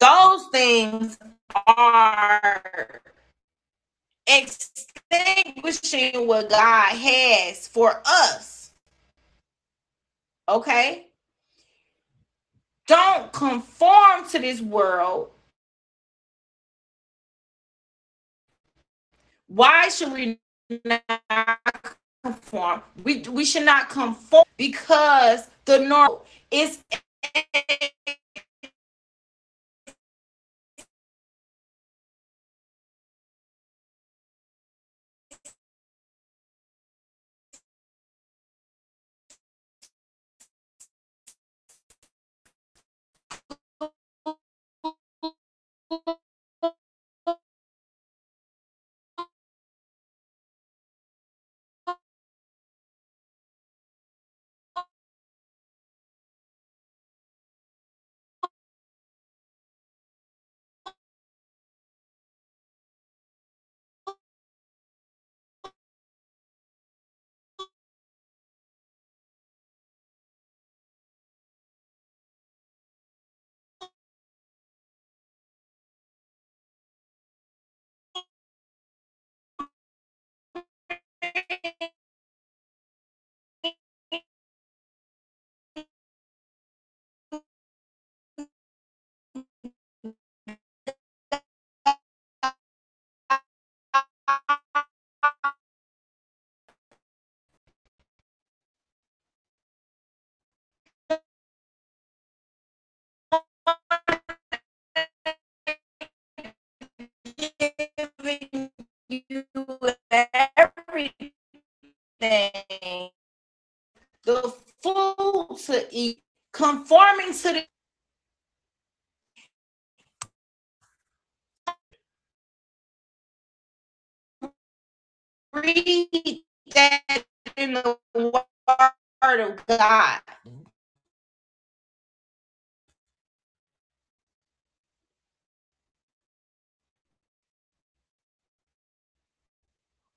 those 0.00 0.46
things 0.52 1.18
are 1.66 3.00
extinguishing 4.26 6.26
what 6.26 6.50
God 6.50 6.88
has 6.88 7.68
for 7.68 8.02
us. 8.06 8.70
Okay? 10.48 11.06
Don't 12.86 13.32
conform 13.32 14.28
to 14.30 14.38
this 14.38 14.60
world. 14.60 15.30
Why 19.48 19.88
should 19.88 20.12
we 20.12 20.38
not 20.84 21.02
conform? 22.24 22.82
We, 23.04 23.20
we 23.30 23.44
should 23.44 23.64
not 23.64 23.88
conform 23.88 24.44
because 24.56 25.48
the 25.64 25.78
norm 25.78 26.18
is 26.50 26.82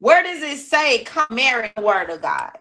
Where 0.09 0.23
does 0.23 0.41
it 0.41 0.57
say 0.57 1.03
come 1.03 1.27
marry 1.29 1.71
the 1.75 1.83
word 1.83 2.09
of 2.09 2.19
God? 2.19 2.57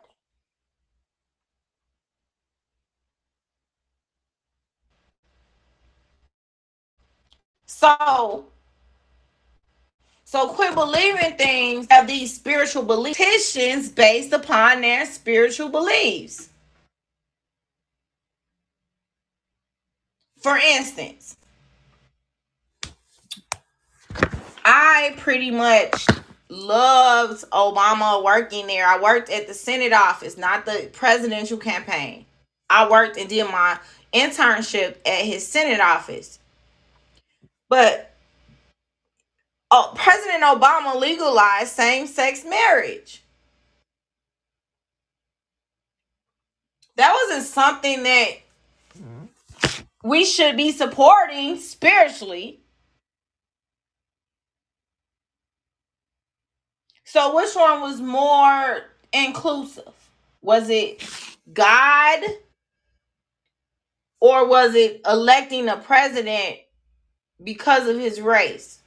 So, 7.65 8.45
so 10.25 10.49
quit 10.49 10.75
believing 10.75 11.39
things 11.39 11.87
of 11.91 12.07
these 12.07 12.37
spiritual 12.37 12.83
beliefs 12.83 13.57
based 13.89 14.35
upon 14.35 14.83
their 14.83 15.07
spiritual 15.07 15.71
beliefs. 15.71 16.51
For 20.43 20.59
instance, 20.59 21.39
I 24.67 25.15
pretty 25.17 25.51
much 25.51 26.07
loved 26.49 27.45
Obama 27.51 28.23
working 28.23 28.67
there. 28.67 28.87
I 28.87 29.01
worked 29.01 29.31
at 29.31 29.47
the 29.47 29.55
Senate 29.55 29.93
office, 29.93 30.37
not 30.37 30.65
the 30.65 30.89
presidential 30.93 31.59
campaign. 31.59 32.25
I 32.71 32.89
worked 32.89 33.17
and 33.17 33.29
did 33.29 33.45
my 33.45 33.79
internship 34.13 34.97
at 35.07 35.25
his 35.25 35.47
Senate 35.47 35.81
office. 35.81 36.39
But 37.69 38.15
oh, 39.71 39.93
President 39.95 40.43
Obama 40.43 40.99
legalized 40.99 41.73
same 41.73 42.07
sex 42.07 42.45
marriage. 42.45 43.23
That 46.97 47.13
wasn't 47.15 47.47
something 47.47 48.03
that 48.03 48.29
mm-hmm. 48.99 49.83
we 50.03 50.25
should 50.25 50.57
be 50.57 50.73
supporting 50.73 51.59
spiritually. 51.59 52.61
So, 57.11 57.35
which 57.35 57.55
one 57.55 57.81
was 57.81 58.03
more 58.03 58.83
inclusive? 59.15 59.95
Was 60.43 60.69
it 60.69 61.03
God 61.55 62.21
or 64.21 64.47
was 64.47 64.75
it 64.75 65.01
electing 65.09 65.71
a 65.71 65.79
president 65.79 66.57
because 67.43 67.89
of 67.89 67.99
his 67.99 68.21
race? 68.21 68.81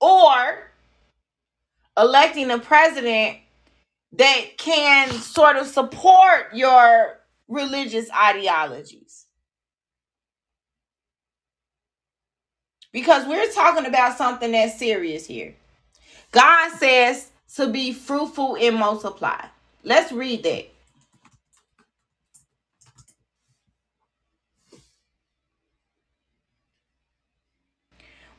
Or 0.00 0.70
electing 1.96 2.52
a 2.52 2.60
president 2.60 3.38
that 4.12 4.58
can 4.58 5.10
sort 5.10 5.56
of 5.56 5.66
support 5.66 6.54
your 6.54 7.18
religious 7.48 8.08
ideologies? 8.12 9.26
Because 12.92 13.26
we're 13.26 13.50
talking 13.50 13.86
about 13.86 14.16
something 14.16 14.52
that's 14.52 14.78
serious 14.78 15.26
here. 15.26 15.56
God 16.32 16.72
says 16.78 17.30
to 17.54 17.68
be 17.68 17.92
fruitful 17.92 18.56
and 18.56 18.76
multiply. 18.76 19.46
Let's 19.82 20.12
read 20.12 20.42
that. 20.44 20.68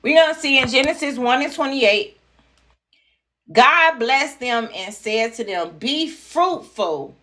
We're 0.02 0.22
going 0.22 0.34
to 0.34 0.40
see 0.40 0.60
in 0.60 0.70
Genesis 0.70 1.18
1 1.18 1.42
and 1.44 1.54
28, 1.54 2.18
God 3.52 4.00
blessed 4.00 4.40
them 4.40 4.70
and 4.74 4.94
said 4.94 5.34
to 5.36 5.44
them, 5.44 5.78
Be 5.78 6.10
fruitful 6.10 7.16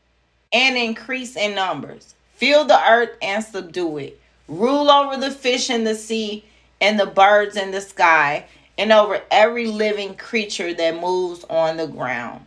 and 0.53 0.77
increase 0.77 1.37
in 1.37 1.55
numbers, 1.55 2.15
fill 2.35 2.65
the 2.65 2.79
earth 2.89 3.17
and 3.23 3.43
subdue 3.43 3.99
it, 3.99 4.21
rule 4.49 4.91
over 4.91 5.17
the 5.17 5.31
fish 5.31 5.71
in 5.71 5.85
the 5.85 5.95
sea 5.95 6.45
and 6.81 7.01
the 7.01 7.07
birds 7.07 7.57
in 7.57 7.71
the 7.71 7.81
sky, 7.81 8.45
and 8.79 8.93
over 8.93 9.23
every 9.31 9.67
living 9.67 10.17
creature 10.17 10.75
that 10.75 11.01
moves 11.01 11.45
on 11.49 11.77
the 11.77 11.87
ground. 11.87 12.45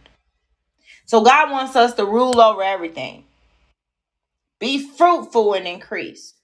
So 1.06 1.24
God 1.24 1.52
wants 1.52 1.76
us 1.76 1.96
to 1.96 2.06
rule 2.06 2.40
over 2.40 2.62
everything. 2.62 3.26
Be 4.60 4.88
fruitful 4.88 5.54
and 5.54 5.68
increase. 5.68 6.36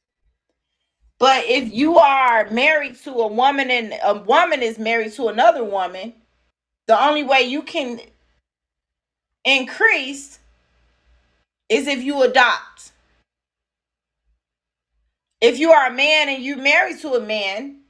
But 1.20 1.46
if 1.46 1.74
you 1.74 1.98
are 1.98 2.50
married 2.50 2.96
to 3.04 3.12
a 3.12 3.28
woman 3.28 3.72
and 3.72 3.94
a 4.04 4.16
woman 4.16 4.62
is 4.62 4.80
married 4.80 5.14
to 5.14 5.28
another 5.28 5.64
woman, 5.64 6.14
the 6.88 7.02
only 7.02 7.24
way 7.24 7.44
you 7.44 7.62
can 7.62 8.00
increase 9.46 10.40
is 11.70 11.88
if 11.88 12.04
you 12.04 12.24
adopt. 12.24 12.92
If 15.42 15.60
you 15.60 15.72
are 15.72 15.88
a 15.88 15.94
man 15.94 16.30
and 16.30 16.44
you 16.44 16.58
married 16.58 17.00
to 17.02 17.14
a 17.14 17.20
man, 17.20 17.82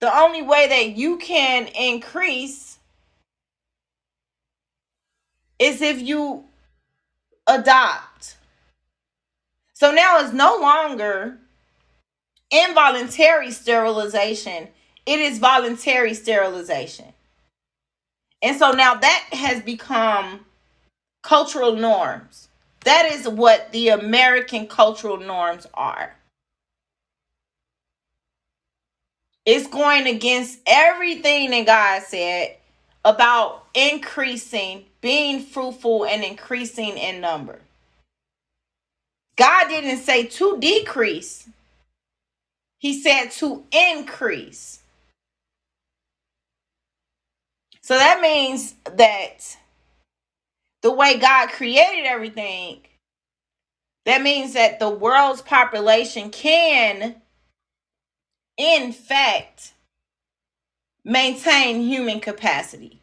the 0.00 0.16
only 0.18 0.42
way 0.42 0.66
that 0.68 0.96
you 0.96 1.18
can 1.18 1.66
increase 1.68 2.78
is 5.58 5.82
if 5.82 6.00
you 6.00 6.44
adopt. 7.46 8.36
So 9.74 9.92
now 9.92 10.20
it's 10.20 10.32
no 10.32 10.58
longer 10.60 11.38
involuntary 12.50 13.50
sterilization, 13.50 14.68
it 15.06 15.20
is 15.20 15.38
voluntary 15.38 16.14
sterilization. 16.14 17.12
And 18.42 18.58
so 18.58 18.72
now 18.72 18.94
that 18.94 19.28
has 19.32 19.62
become 19.62 20.46
cultural 21.22 21.76
norms. 21.76 22.48
That 22.84 23.06
is 23.06 23.28
what 23.28 23.72
the 23.72 23.88
American 23.88 24.66
cultural 24.66 25.18
norms 25.18 25.66
are. 25.74 26.16
It's 29.50 29.66
going 29.66 30.06
against 30.06 30.60
everything 30.64 31.50
that 31.50 31.66
God 31.66 32.04
said 32.04 32.56
about 33.04 33.64
increasing, 33.74 34.84
being 35.00 35.42
fruitful, 35.42 36.06
and 36.06 36.22
increasing 36.22 36.96
in 36.96 37.20
number. 37.20 37.58
God 39.34 39.66
didn't 39.66 39.98
say 40.04 40.26
to 40.26 40.56
decrease, 40.60 41.48
He 42.78 43.02
said 43.02 43.32
to 43.38 43.64
increase. 43.72 44.78
So 47.82 47.96
that 47.98 48.20
means 48.20 48.76
that 48.84 49.56
the 50.82 50.92
way 50.92 51.18
God 51.18 51.48
created 51.48 52.06
everything, 52.06 52.82
that 54.06 54.22
means 54.22 54.52
that 54.52 54.78
the 54.78 54.90
world's 54.90 55.42
population 55.42 56.30
can, 56.30 57.16
in 58.56 58.92
fact, 58.92 59.72
maintain 61.04 61.80
human 61.82 62.20
capacity. 62.20 63.00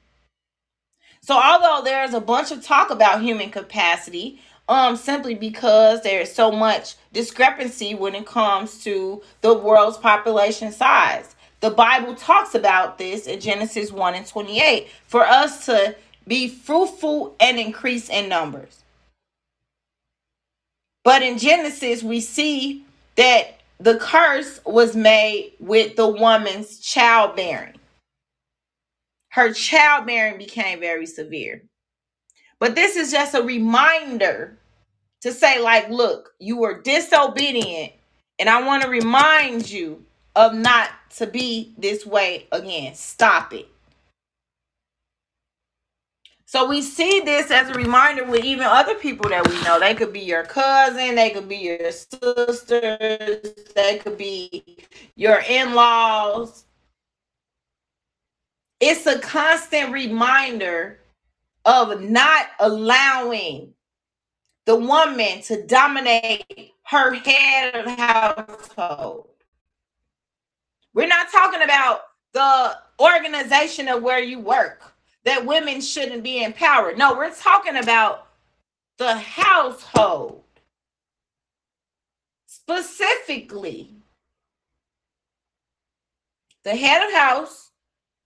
So 1.22 1.36
although 1.36 1.84
there's 1.84 2.14
a 2.14 2.22
bunch 2.22 2.52
of 2.52 2.64
talk 2.64 2.90
about 2.90 3.22
human 3.22 3.50
capacity, 3.50 4.40
um 4.70 4.96
simply 4.96 5.36
because 5.36 6.02
there's 6.02 6.32
so 6.32 6.52
much 6.52 6.96
discrepancy 7.14 7.96
when 7.96 8.16
it 8.16 8.26
comes 8.26 8.84
to 8.84 9.22
the 9.42 9.54
world's 9.54 9.98
population 9.98 10.72
size. 10.72 11.36
The 11.60 11.72
Bible 11.72 12.16
talks 12.16 12.54
about 12.54 12.98
this 12.98 13.26
in 13.26 13.40
Genesis 13.40 13.92
1 13.92 14.16
and 14.16 14.28
28 14.28 14.88
for 15.08 15.26
us 15.26 15.66
to 15.66 15.96
be 16.28 16.48
fruitful 16.48 17.36
and 17.40 17.58
increase 17.58 18.10
in 18.10 18.30
numbers. 18.30 18.84
But 21.04 21.24
in 21.24 21.38
Genesis, 21.38 22.04
we 22.04 22.20
see 22.20 22.84
that 23.16 23.57
the 23.80 23.98
curse 23.98 24.60
was 24.66 24.96
made 24.96 25.54
with 25.60 25.96
the 25.96 26.08
woman's 26.08 26.80
childbearing. 26.80 27.76
Her 29.30 29.54
childbearing 29.54 30.38
became 30.38 30.80
very 30.80 31.06
severe. 31.06 31.64
But 32.60 32.76
this 32.76 32.96
is 32.96 33.12
just 33.12 33.36
a 33.36 33.44
reminder 33.44 34.58
to 35.22 35.32
say, 35.32 35.62
like, 35.62 35.90
look, 35.90 36.34
you 36.40 36.58
were 36.58 36.82
disobedient, 36.82 37.94
and 38.40 38.50
I 38.50 38.64
want 38.64 38.84
to 38.84 38.90
remind 38.90 39.70
you 39.70 40.04
of 40.36 40.54
not 40.56 40.90
to 41.18 41.28
be 41.28 41.74
this 41.78 42.06
way 42.06 42.48
again. 42.52 42.96
Stop 42.96 43.54
it. 43.54 43.68
So 46.50 46.66
we 46.66 46.82
see 46.82 47.20
this 47.26 47.52
as 47.52 47.70
a 47.70 47.74
reminder 47.74 48.24
with 48.24 48.46
even 48.46 48.66
other 48.66 48.96
people 48.96 49.30
that 49.32 49.46
we 49.46 49.62
know. 49.64 49.82
They 49.82 49.94
could 49.94 50.14
be 50.14 50.22
your 50.22 50.44
cousin, 50.44 51.14
they 51.16 51.30
could 51.32 51.50
be 51.50 51.58
your 51.58 51.92
sisters, 51.92 53.54
they 53.76 53.98
could 53.98 54.18
be 54.18 54.78
your 55.18 55.42
in 55.50 55.76
laws. 55.76 56.64
It's 58.80 59.06
a 59.06 59.20
constant 59.20 59.92
reminder 59.92 61.00
of 61.66 62.00
not 62.02 62.48
allowing 62.62 63.74
the 64.64 64.78
woman 64.78 65.42
to 65.44 65.64
dominate 65.68 66.74
her 66.84 67.14
head 67.14 67.76
of 67.76 67.88
household. 67.88 69.28
We're 70.94 71.08
not 71.08 71.30
talking 71.30 71.62
about 71.62 72.04
the 72.32 72.78
organization 73.02 73.90
of 73.90 74.02
where 74.02 74.24
you 74.24 74.40
work, 74.40 74.94
that 75.28 75.46
women 75.46 75.82
shouldn't 75.82 76.24
be 76.24 76.42
empowered. 76.42 76.98
No, 76.98 77.14
we're 77.14 77.34
talking 77.34 77.76
about 77.76 78.28
the 78.98 79.14
household. 79.14 80.42
Specifically, 82.46 83.90
the 86.64 86.74
head 86.74 87.06
of 87.06 87.14
house 87.14 87.72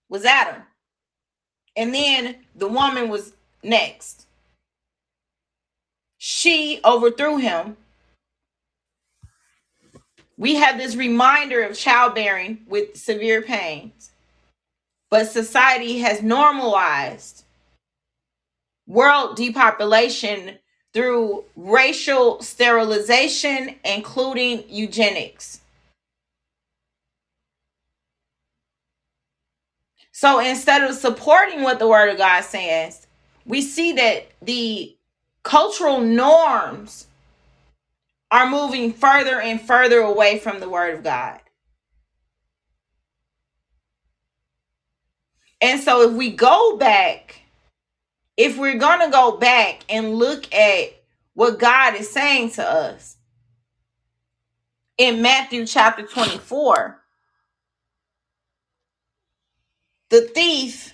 was 0.08 0.24
Adam. 0.24 0.62
And 1.76 1.92
then 1.92 2.36
the 2.54 2.68
woman 2.68 3.08
was 3.08 3.32
next. 3.64 4.26
She 6.18 6.78
overthrew 6.84 7.38
him. 7.38 7.76
We 10.38 10.54
have 10.54 10.78
this 10.78 10.94
reminder 10.94 11.64
of 11.64 11.76
childbearing 11.76 12.60
with 12.68 12.96
severe 12.96 13.42
pains. 13.42 14.01
But 15.12 15.28
society 15.28 15.98
has 15.98 16.22
normalized 16.22 17.44
world 18.86 19.36
depopulation 19.36 20.56
through 20.94 21.44
racial 21.54 22.40
sterilization, 22.40 23.74
including 23.84 24.64
eugenics. 24.70 25.60
So 30.12 30.40
instead 30.40 30.82
of 30.82 30.96
supporting 30.96 31.60
what 31.60 31.78
the 31.78 31.88
word 31.88 32.08
of 32.08 32.16
God 32.16 32.42
says, 32.44 33.06
we 33.44 33.60
see 33.60 33.92
that 33.92 34.28
the 34.40 34.96
cultural 35.42 36.00
norms 36.00 37.06
are 38.30 38.48
moving 38.48 38.94
further 38.94 39.42
and 39.42 39.60
further 39.60 39.98
away 39.98 40.38
from 40.38 40.58
the 40.58 40.70
word 40.70 40.94
of 40.94 41.04
God. 41.04 41.38
And 45.62 45.80
so 45.80 46.02
if 46.02 46.12
we 46.12 46.30
go 46.30 46.76
back, 46.76 47.40
if 48.36 48.58
we're 48.58 48.78
going 48.78 49.00
to 49.00 49.10
go 49.10 49.36
back 49.38 49.84
and 49.88 50.16
look 50.16 50.52
at 50.52 50.88
what 51.34 51.60
God 51.60 51.94
is 51.94 52.10
saying 52.10 52.50
to 52.52 52.68
us 52.68 53.16
in 54.98 55.22
Matthew 55.22 55.64
chapter 55.66 56.02
24, 56.02 57.00
the 60.10 60.22
thief 60.22 60.92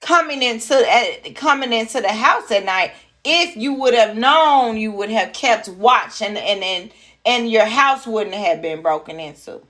coming 0.00 0.42
into 0.42 1.32
coming 1.34 1.72
into 1.72 2.00
the 2.00 2.12
house 2.12 2.50
at 2.50 2.64
night 2.64 2.92
if 3.22 3.54
you 3.56 3.74
would 3.74 3.94
have 3.94 4.16
known 4.16 4.78
you 4.78 4.90
would 4.90 5.10
have 5.10 5.32
kept 5.32 5.68
watch 5.68 6.22
and 6.22 6.38
and 6.38 6.62
and, 6.62 6.90
and 7.26 7.50
your 7.50 7.66
house 7.66 8.06
wouldn't 8.06 8.34
have 8.34 8.62
been 8.62 8.80
broken 8.82 9.20
into 9.20 9.60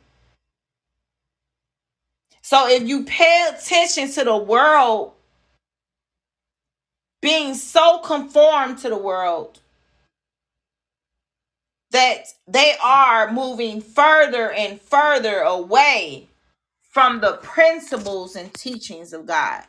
so 2.42 2.68
if 2.68 2.86
you 2.88 3.04
pay 3.04 3.48
attention 3.52 4.10
to 4.12 4.24
the 4.24 4.36
world 4.36 5.12
being 7.20 7.54
so 7.54 7.98
conformed 7.98 8.78
to 8.78 8.88
the 8.88 8.96
world 8.96 9.60
that 11.90 12.26
they 12.46 12.74
are 12.82 13.32
moving 13.32 13.80
further 13.80 14.50
and 14.52 14.80
further 14.80 15.40
away 15.40 16.28
from 16.82 17.20
the 17.20 17.34
principles 17.42 18.36
and 18.36 18.52
teachings 18.54 19.12
of 19.12 19.26
God. 19.26 19.64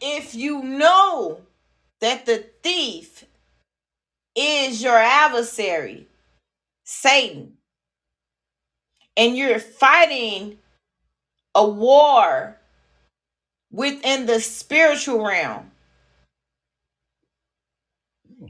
If 0.00 0.34
you 0.34 0.62
know 0.62 1.40
that 2.00 2.26
the 2.26 2.44
thief 2.62 3.24
is 4.34 4.82
your 4.82 4.96
adversary, 4.96 6.06
Satan, 6.84 7.55
and 9.16 9.36
you're 9.36 9.58
fighting 9.58 10.58
a 11.54 11.66
war 11.66 12.58
within 13.70 14.26
the 14.26 14.40
spiritual 14.40 15.26
realm, 15.26 15.70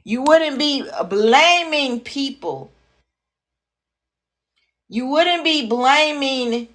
you 0.04 0.22
wouldn't 0.22 0.58
be 0.58 0.84
blaming 1.08 2.00
people. 2.00 2.70
You 4.88 5.06
wouldn't 5.06 5.44
be 5.44 5.66
blaming 5.66 6.68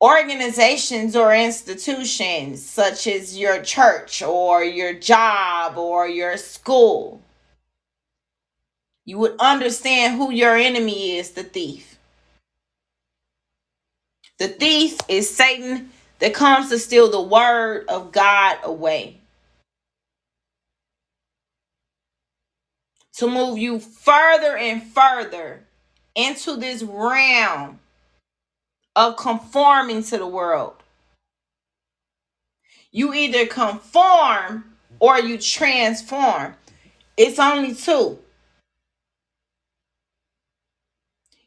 organizations 0.00 1.16
or 1.16 1.34
institutions 1.34 2.64
such 2.64 3.06
as 3.06 3.36
your 3.36 3.60
church 3.62 4.22
or 4.22 4.62
your 4.62 4.94
job 4.94 5.76
or 5.76 6.08
your 6.08 6.36
school. 6.36 7.20
You 9.04 9.18
would 9.18 9.36
understand 9.40 10.16
who 10.16 10.30
your 10.30 10.54
enemy 10.56 11.16
is 11.16 11.30
the 11.30 11.42
thief. 11.42 11.97
The 14.38 14.48
thief 14.48 14.98
is 15.08 15.34
Satan 15.34 15.90
that 16.20 16.34
comes 16.34 16.68
to 16.70 16.78
steal 16.78 17.10
the 17.10 17.20
word 17.20 17.86
of 17.88 18.12
God 18.12 18.58
away. 18.62 19.18
To 23.14 23.26
move 23.26 23.58
you 23.58 23.80
further 23.80 24.56
and 24.56 24.82
further 24.82 25.64
into 26.14 26.56
this 26.56 26.82
realm 26.84 27.80
of 28.94 29.16
conforming 29.16 30.04
to 30.04 30.18
the 30.18 30.26
world. 30.26 30.74
You 32.92 33.12
either 33.14 33.46
conform 33.46 34.64
or 35.00 35.18
you 35.18 35.38
transform. 35.38 36.54
It's 37.16 37.38
only 37.40 37.74
two. 37.74 38.18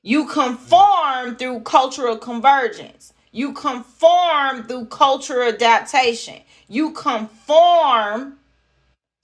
You 0.03 0.27
conform 0.27 1.35
through 1.35 1.61
cultural 1.61 2.17
convergence. 2.17 3.13
You 3.31 3.53
conform 3.53 4.63
through 4.63 4.85
cultural 4.87 5.49
adaptation. 5.49 6.41
You 6.67 6.91
conform 6.91 8.37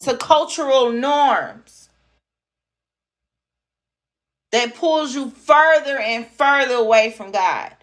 to 0.01 0.17
cultural 0.17 0.91
norms 0.91 1.89
that 4.51 4.75
pulls 4.75 5.15
you 5.15 5.29
further 5.31 5.97
and 5.99 6.27
further 6.27 6.75
away 6.75 7.11
from 7.11 7.31
God. 7.31 7.73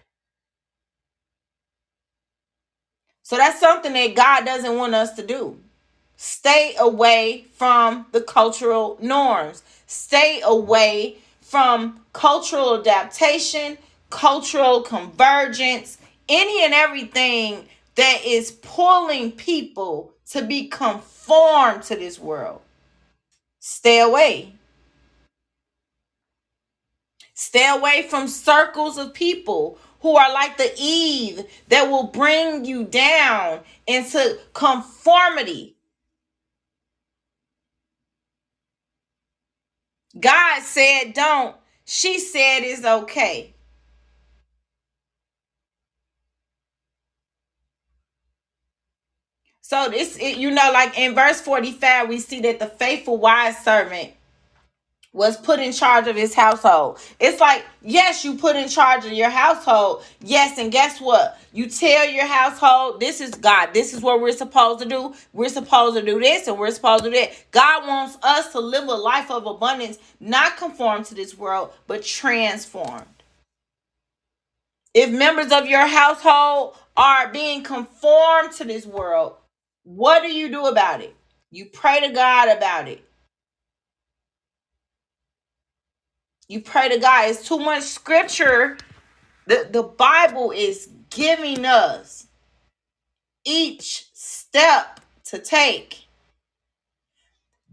So 3.23 3.37
that's 3.37 3.59
something 3.59 3.93
that 3.93 4.15
God 4.15 4.45
doesn't 4.45 4.77
want 4.77 4.95
us 4.95 5.13
to 5.15 5.25
do. 5.25 5.59
Stay 6.15 6.75
away 6.79 7.45
from 7.53 8.05
the 8.11 8.21
cultural 8.21 8.97
norms. 9.01 9.63
Stay 9.87 10.41
away 10.43 11.17
from 11.45 12.01
cultural 12.11 12.79
adaptation, 12.79 13.77
cultural 14.09 14.81
convergence, 14.81 15.99
any 16.27 16.65
and 16.65 16.73
everything 16.73 17.67
that 17.93 18.21
is 18.25 18.51
pulling 18.63 19.31
people 19.31 20.11
to 20.31 20.43
be 20.43 20.67
conformed 20.67 21.83
to 21.83 21.95
this 21.95 22.19
world. 22.19 22.61
Stay 23.59 23.99
away. 23.99 24.55
Stay 27.35 27.69
away 27.69 28.07
from 28.09 28.27
circles 28.27 28.97
of 28.97 29.13
people 29.13 29.77
who 29.99 30.15
are 30.15 30.33
like 30.33 30.57
the 30.57 30.73
Eve 30.79 31.43
that 31.67 31.89
will 31.91 32.07
bring 32.07 32.65
you 32.65 32.85
down 32.85 33.59
into 33.85 34.39
conformity. 34.53 35.74
God 40.19 40.61
said 40.63 41.13
don't. 41.13 41.55
She 41.85 42.19
said 42.19 42.59
it's 42.61 42.85
okay. 42.85 43.53
So 49.61 49.89
this, 49.89 50.17
it, 50.17 50.37
you 50.37 50.51
know, 50.51 50.71
like 50.73 50.97
in 50.97 51.15
verse 51.15 51.41
45, 51.41 52.09
we 52.09 52.19
see 52.19 52.39
that 52.41 52.59
the 52.59 52.67
faithful 52.67 53.17
wise 53.17 53.57
servant 53.63 54.13
was 55.15 55.37
put 55.37 55.61
in 55.61 55.71
charge 55.71 56.07
of 56.07 56.15
his 56.17 56.35
household. 56.35 56.99
It's 57.21 57.39
like, 57.39 57.63
yes, 57.81 58.25
you 58.25 58.35
put 58.35 58.57
in 58.57 58.67
charge 58.67 59.05
of 59.05 59.13
your 59.13 59.29
household. 59.29 60.03
Yes, 60.19 60.59
and 60.59 60.69
guess 60.69 60.99
what? 60.99 61.39
You 61.53 61.67
tell 61.67 62.05
your 62.05 62.25
household, 62.25 62.99
this 62.99 63.21
is 63.21 63.31
God. 63.31 63.73
This 63.73 63.93
is 63.93 64.01
what 64.01 64.19
we're 64.19 64.33
supposed 64.33 64.83
to 64.83 64.85
do. 64.89 65.15
We're 65.31 65.47
supposed 65.47 65.95
to 65.95 66.05
do 66.05 66.19
this 66.19 66.49
and 66.49 66.59
we're 66.59 66.71
supposed 66.71 67.05
to 67.05 67.09
do 67.09 67.15
that. 67.15 67.31
God 67.51 67.87
wants 67.87 68.17
us 68.23 68.51
to 68.51 68.59
live 68.59 68.89
a 68.89 68.93
life 68.93 69.31
of 69.31 69.47
abundance, 69.47 69.99
not 70.19 70.57
conform 70.57 71.05
to 71.05 71.15
this 71.15 71.37
world, 71.37 71.71
but 71.87 72.03
transformed. 72.03 73.05
If 74.93 75.09
members 75.11 75.53
of 75.53 75.65
your 75.65 75.87
household 75.87 76.75
are 76.97 77.29
being 77.31 77.63
conformed 77.63 78.51
to 78.57 78.65
this 78.65 78.85
world, 78.85 79.35
what 79.83 80.23
do 80.23 80.33
you 80.33 80.49
do 80.49 80.65
about 80.65 80.99
it? 80.99 81.15
You 81.51 81.67
pray 81.67 82.01
to 82.01 82.13
God 82.13 82.49
about 82.49 82.89
it. 82.89 83.01
You 86.49 86.61
pray 86.61 86.89
to 86.89 86.99
God. 86.99 87.29
It's 87.29 87.47
too 87.47 87.59
much 87.59 87.83
scripture 87.83 88.77
The, 89.47 89.69
the 89.71 89.83
Bible 89.83 90.51
is 90.51 90.89
giving 91.09 91.65
us 91.65 92.27
each 93.45 94.07
step 94.13 95.01
to 95.25 95.39
take. 95.39 96.05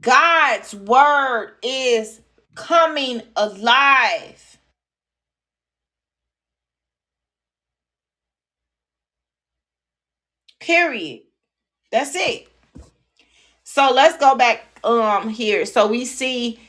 God's 0.01 0.75
word 0.75 1.57
is 1.63 2.21
coming 2.55 3.23
alive. 3.37 4.59
Period. 10.61 11.23
That's 11.93 12.15
it. 12.17 12.49
So 13.65 13.93
let's 13.93 14.19
go 14.19 14.37
back 14.37 14.67
um 14.85 15.29
here. 15.29 15.67
So 15.67 15.89
we 15.89 16.05
see 16.07 16.61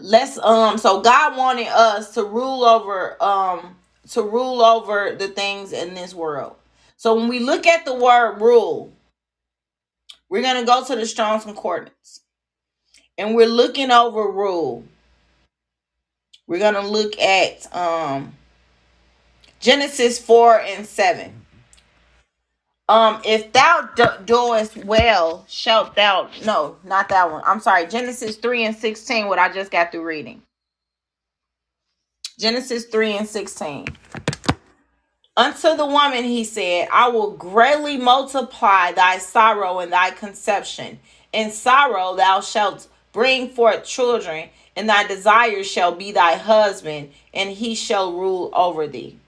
let's 0.00 0.38
um 0.38 0.78
so 0.78 1.00
God 1.00 1.36
wanted 1.36 1.68
us 1.68 2.14
to 2.14 2.24
rule 2.24 2.64
over 2.64 3.22
um 3.22 3.76
to 4.10 4.22
rule 4.22 4.62
over 4.62 5.14
the 5.18 5.28
things 5.28 5.72
in 5.72 5.94
this 5.94 6.14
world. 6.14 6.56
So 6.96 7.14
when 7.14 7.28
we 7.28 7.40
look 7.40 7.66
at 7.66 7.84
the 7.84 7.94
word 7.94 8.40
rule, 8.40 8.92
we're 10.28 10.42
going 10.42 10.60
to 10.60 10.66
go 10.66 10.84
to 10.84 10.96
the 10.96 11.06
Strong's 11.06 11.44
Concordance. 11.44 12.20
And 13.18 13.34
we're 13.34 13.46
looking 13.46 13.90
over 13.90 14.30
rule. 14.30 14.84
We're 16.46 16.58
going 16.58 16.74
to 16.74 16.86
look 16.86 17.18
at 17.18 17.74
um 17.74 18.34
Genesis 19.60 20.18
4 20.18 20.60
and 20.60 20.86
7. 20.86 21.45
Um, 22.88 23.20
if 23.24 23.52
thou 23.52 23.88
do- 23.96 24.24
doest 24.24 24.76
well, 24.84 25.44
shalt 25.48 25.96
thou 25.96 26.28
no, 26.44 26.76
not 26.84 27.08
that 27.08 27.30
one. 27.30 27.42
I'm 27.44 27.60
sorry, 27.60 27.86
Genesis 27.86 28.36
3 28.36 28.64
and 28.64 28.76
16, 28.76 29.26
what 29.26 29.40
I 29.40 29.52
just 29.52 29.72
got 29.72 29.90
through 29.90 30.04
reading. 30.04 30.42
Genesis 32.38 32.84
3 32.84 33.16
and 33.18 33.28
16. 33.28 33.86
Unto 35.36 35.76
the 35.76 35.84
woman 35.86 36.24
he 36.24 36.44
said, 36.44 36.88
I 36.92 37.08
will 37.08 37.32
greatly 37.32 37.98
multiply 37.98 38.92
thy 38.92 39.18
sorrow 39.18 39.80
and 39.80 39.92
thy 39.92 40.10
conception. 40.10 41.00
In 41.32 41.50
sorrow 41.50 42.14
thou 42.14 42.40
shalt 42.40 42.88
bring 43.12 43.50
forth 43.50 43.84
children, 43.84 44.48
and 44.76 44.88
thy 44.88 45.06
desire 45.06 45.64
shall 45.64 45.94
be 45.94 46.12
thy 46.12 46.36
husband, 46.36 47.10
and 47.34 47.50
he 47.50 47.74
shall 47.74 48.12
rule 48.12 48.50
over 48.54 48.86
thee. 48.86 49.18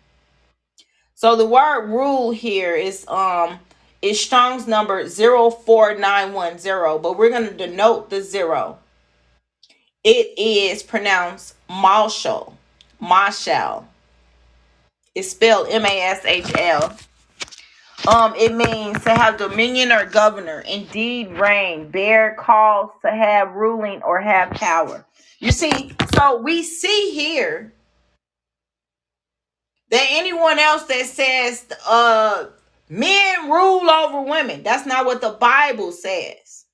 So 1.18 1.34
the 1.34 1.46
word 1.46 1.88
rule 1.88 2.30
here 2.30 2.76
is 2.76 3.04
um 3.08 3.58
is 4.00 4.20
Strong's 4.20 4.68
number 4.68 5.04
04910, 5.08 7.02
but 7.02 7.18
we're 7.18 7.30
going 7.30 7.48
to 7.48 7.54
denote 7.54 8.08
the 8.08 8.22
zero. 8.22 8.78
It 10.04 10.38
is 10.38 10.84
pronounced 10.84 11.56
marshal, 11.68 12.56
marshal. 13.00 13.88
It's 15.16 15.32
spelled 15.32 15.66
M-A-S-H-L. 15.70 16.96
Um, 18.06 18.34
it 18.36 18.54
means 18.54 19.02
to 19.02 19.10
have 19.10 19.38
dominion 19.38 19.90
or 19.90 20.04
governor, 20.06 20.60
indeed 20.60 21.32
reign, 21.32 21.90
bear 21.90 22.36
cause 22.38 22.90
to 23.04 23.10
have 23.10 23.56
ruling 23.56 24.00
or 24.04 24.20
have 24.20 24.50
power. 24.50 25.04
You 25.40 25.50
see, 25.50 25.96
so 26.14 26.40
we 26.40 26.62
see 26.62 27.10
here 27.10 27.72
that 29.90 30.06
anyone 30.10 30.58
else 30.58 30.84
that 30.84 31.06
says 31.06 31.66
uh 31.86 32.46
men 32.90 33.50
rule 33.50 33.90
over 33.90 34.22
women, 34.22 34.62
that's 34.62 34.86
not 34.86 35.06
what 35.06 35.20
the 35.20 35.30
Bible 35.40 35.92
says. 35.92 36.66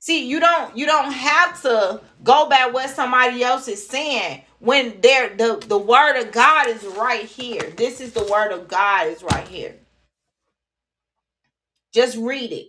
See, 0.00 0.26
you 0.28 0.40
don't 0.40 0.76
you 0.76 0.86
don't 0.86 1.12
have 1.12 1.60
to 1.62 2.00
go 2.24 2.48
by 2.48 2.68
what 2.72 2.90
somebody 2.90 3.42
else 3.44 3.68
is 3.68 3.86
saying 3.86 4.42
when 4.60 5.00
there 5.00 5.34
the 5.36 5.62
the 5.66 5.78
word 5.78 6.20
of 6.20 6.32
God 6.32 6.68
is 6.68 6.84
right 6.84 7.24
here. 7.26 7.70
This 7.76 8.00
is 8.00 8.12
the 8.12 8.24
word 8.30 8.52
of 8.52 8.68
God 8.68 9.08
is 9.08 9.22
right 9.22 9.48
here. 9.48 9.76
Just 11.94 12.16
read 12.18 12.52
it. 12.52 12.68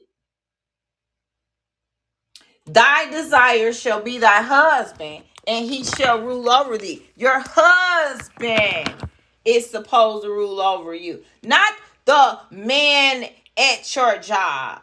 Thy 2.68 3.10
desire 3.12 3.74
shall 3.74 4.02
be 4.02 4.20
thy 4.20 4.42
husband, 4.42 5.24
and 5.48 5.66
he 5.66 5.84
shall 5.84 6.22
rule 6.22 6.50
over 6.50 6.78
thee. 6.78 7.08
Your 7.16 7.44
husband 7.46 9.10
is 9.46 9.70
supposed 9.70 10.24
to 10.26 10.30
rule 10.32 10.62
over 10.62 10.94
you, 10.96 11.24
not 11.44 11.74
the 12.06 12.40
man 12.52 13.26
at 13.58 13.96
your 13.96 14.18
job. 14.20 14.82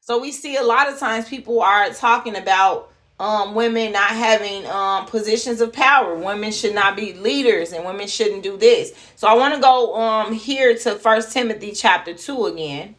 So 0.00 0.20
we 0.20 0.32
see 0.32 0.56
a 0.56 0.64
lot 0.64 0.88
of 0.92 0.98
times 0.98 1.28
people 1.28 1.62
are 1.62 1.90
talking 1.90 2.36
about 2.36 2.89
um, 3.20 3.54
women 3.54 3.92
not 3.92 4.10
having 4.10 4.66
um, 4.66 5.06
positions 5.06 5.60
of 5.60 5.72
power. 5.72 6.16
Women 6.16 6.50
should 6.50 6.74
not 6.74 6.96
be 6.96 7.12
leaders, 7.12 7.72
and 7.72 7.84
women 7.84 8.08
shouldn't 8.08 8.42
do 8.42 8.56
this. 8.56 8.92
So 9.14 9.28
I 9.28 9.34
want 9.34 9.54
to 9.54 9.60
go 9.60 9.94
um, 9.94 10.32
here 10.32 10.76
to 10.76 10.96
First 10.96 11.32
Timothy 11.32 11.72
chapter 11.72 12.14
two 12.14 12.46
again, 12.46 12.96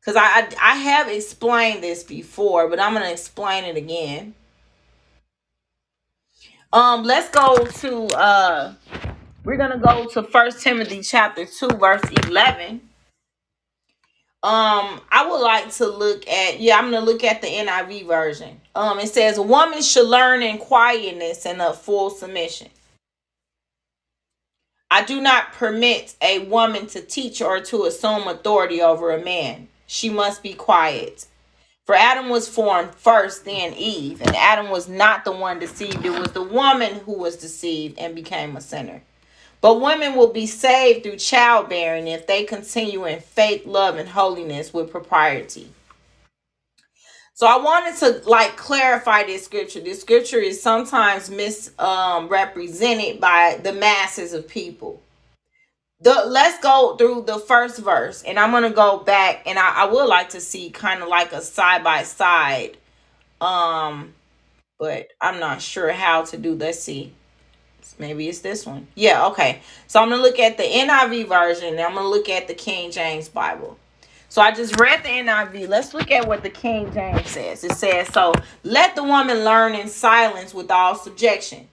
because 0.00 0.16
I, 0.16 0.22
I 0.22 0.48
I 0.60 0.74
have 0.76 1.08
explained 1.08 1.84
this 1.84 2.02
before, 2.02 2.68
but 2.68 2.80
I'm 2.80 2.94
going 2.94 3.04
to 3.04 3.12
explain 3.12 3.64
it 3.64 3.76
again. 3.76 4.34
Um, 6.72 7.04
let's 7.04 7.28
go 7.28 7.66
to 7.66 8.06
uh, 8.16 8.74
we're 9.44 9.58
gonna 9.58 9.76
go 9.76 10.06
to 10.14 10.22
First 10.22 10.62
Timothy 10.62 11.02
chapter 11.02 11.44
two, 11.44 11.68
verse 11.68 12.00
eleven. 12.24 12.80
Um, 14.44 15.00
I 15.12 15.24
would 15.30 15.40
like 15.40 15.70
to 15.74 15.86
look 15.86 16.26
at 16.26 16.58
yeah, 16.58 16.76
I'm 16.76 16.90
gonna 16.90 17.04
look 17.06 17.22
at 17.22 17.42
the 17.42 17.46
NIV 17.46 18.08
version. 18.08 18.60
Um, 18.74 18.98
it 18.98 19.08
says 19.08 19.38
a 19.38 19.42
woman 19.42 19.82
should 19.82 20.08
learn 20.08 20.42
in 20.42 20.58
quietness 20.58 21.46
and 21.46 21.62
a 21.62 21.72
full 21.72 22.10
submission. 22.10 22.68
I 24.90 25.04
do 25.04 25.20
not 25.20 25.52
permit 25.52 26.16
a 26.20 26.40
woman 26.40 26.86
to 26.88 27.00
teach 27.00 27.40
or 27.40 27.60
to 27.60 27.84
assume 27.84 28.26
authority 28.26 28.82
over 28.82 29.12
a 29.12 29.24
man. 29.24 29.68
She 29.86 30.10
must 30.10 30.42
be 30.42 30.54
quiet. 30.54 31.26
For 31.86 31.94
Adam 31.94 32.28
was 32.28 32.48
formed 32.48 32.94
first, 32.94 33.44
then 33.44 33.74
Eve, 33.74 34.20
and 34.20 34.34
Adam 34.36 34.70
was 34.70 34.88
not 34.88 35.24
the 35.24 35.32
one 35.32 35.60
deceived. 35.60 36.04
It 36.04 36.10
was 36.10 36.32
the 36.32 36.42
woman 36.42 37.00
who 37.06 37.12
was 37.12 37.36
deceived 37.36 37.98
and 37.98 38.14
became 38.14 38.56
a 38.56 38.60
sinner. 38.60 39.02
But 39.62 39.80
women 39.80 40.16
will 40.16 40.32
be 40.32 40.46
saved 40.46 41.04
through 41.04 41.16
childbearing 41.16 42.08
if 42.08 42.26
they 42.26 42.42
continue 42.42 43.06
in 43.06 43.20
faith, 43.20 43.64
love, 43.64 43.96
and 43.96 44.08
holiness 44.08 44.74
with 44.74 44.90
propriety. 44.90 45.70
So 47.34 47.46
I 47.46 47.56
wanted 47.56 47.96
to 48.00 48.28
like 48.28 48.56
clarify 48.56 49.22
this 49.22 49.44
scripture. 49.44 49.80
This 49.80 50.00
scripture 50.00 50.38
is 50.38 50.60
sometimes 50.60 51.30
misrepresented 51.30 53.14
um, 53.14 53.20
by 53.20 53.58
the 53.62 53.72
masses 53.72 54.32
of 54.32 54.48
people. 54.48 55.00
The 56.00 56.24
let's 56.26 56.60
go 56.60 56.96
through 56.96 57.22
the 57.28 57.38
first 57.38 57.78
verse, 57.78 58.24
and 58.24 58.40
I'm 58.40 58.50
gonna 58.50 58.70
go 58.70 58.98
back, 58.98 59.44
and 59.46 59.58
I, 59.58 59.82
I 59.82 59.84
would 59.86 60.06
like 60.06 60.30
to 60.30 60.40
see 60.40 60.70
kind 60.70 61.02
of 61.02 61.08
like 61.08 61.32
a 61.32 61.40
side 61.40 61.84
by 61.84 62.02
side, 62.02 62.76
um, 63.40 64.14
but 64.80 65.06
I'm 65.20 65.38
not 65.38 65.62
sure 65.62 65.92
how 65.92 66.24
to 66.24 66.36
do. 66.36 66.54
Let's 66.56 66.80
see. 66.80 67.12
Maybe 67.98 68.28
it's 68.28 68.40
this 68.40 68.66
one. 68.66 68.86
Yeah, 68.94 69.26
okay. 69.28 69.60
So 69.86 70.02
I'm 70.02 70.10
gonna 70.10 70.22
look 70.22 70.38
at 70.38 70.56
the 70.56 70.64
NIV 70.64 71.28
version 71.28 71.68
and 71.68 71.80
I'm 71.80 71.94
gonna 71.94 72.08
look 72.08 72.28
at 72.28 72.48
the 72.48 72.54
King 72.54 72.90
James 72.90 73.28
Bible. 73.28 73.78
So 74.28 74.40
I 74.40 74.50
just 74.50 74.80
read 74.80 75.02
the 75.02 75.08
NIV. 75.08 75.68
Let's 75.68 75.92
look 75.92 76.10
at 76.10 76.26
what 76.26 76.42
the 76.42 76.50
King 76.50 76.92
James 76.92 77.28
says. 77.28 77.64
It 77.64 77.72
says, 77.72 78.08
So 78.08 78.32
let 78.64 78.96
the 78.96 79.02
woman 79.02 79.44
learn 79.44 79.74
in 79.74 79.88
silence 79.88 80.54
with 80.54 80.70
all 80.70 80.94
subjection. 80.94 81.68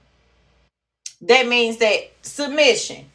That 1.22 1.48
means 1.48 1.78
that 1.78 2.12
submission. 2.22 3.06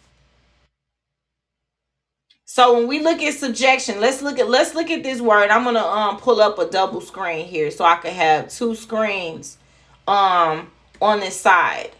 So 2.44 2.74
when 2.74 2.86
we 2.86 3.00
look 3.00 3.20
at 3.20 3.34
subjection, 3.34 4.00
let's 4.00 4.22
look 4.22 4.38
at 4.38 4.48
let's 4.48 4.74
look 4.74 4.90
at 4.90 5.02
this 5.02 5.20
word. 5.20 5.50
I'm 5.50 5.64
gonna 5.64 5.80
um 5.80 6.18
pull 6.18 6.40
up 6.40 6.58
a 6.58 6.66
double 6.70 7.00
screen 7.00 7.46
here 7.46 7.70
so 7.70 7.84
I 7.84 7.96
can 7.96 8.14
have 8.14 8.48
two 8.48 8.74
screens 8.74 9.58
um 10.06 10.70
on 11.02 11.20
this 11.20 11.38
side 11.38 11.90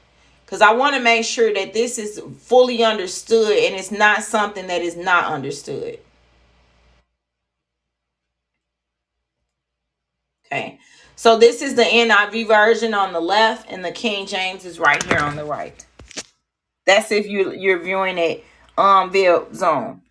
because 0.45 0.63
I 0.63 0.73
want 0.73 0.95
to 0.97 1.01
make 1.03 1.25
sure 1.25 1.53
that 1.55 1.73
this 1.73 1.99
is 1.99 2.21
fully 2.39 2.85
understood 2.85 3.59
and 3.59 3.75
it's 3.77 3.91
not 3.91 4.23
something 4.23 4.67
that 4.69 4.83
is 4.83 4.97
not 4.97 5.27
understood. 5.27 5.99
Okay, 10.47 10.79
so 11.17 11.39
this 11.39 11.63
is 11.63 11.75
the 11.75 11.83
NIV 11.83 12.47
version 12.49 12.95
on 12.95 13.13
the 13.13 13.21
left, 13.21 13.71
and 13.71 13.85
the 13.85 13.93
King 13.93 14.27
James 14.27 14.65
is 14.65 14.79
right 14.79 15.03
here 15.03 15.19
on 15.19 15.37
the 15.37 15.45
right. 15.45 15.85
That's 16.87 17.11
if 17.13 17.27
you 17.27 17.53
you're 17.53 17.81
viewing 17.81 18.19
it 18.19 18.45
um 18.79 19.11
via 19.11 19.45
Zoom. 19.55 20.03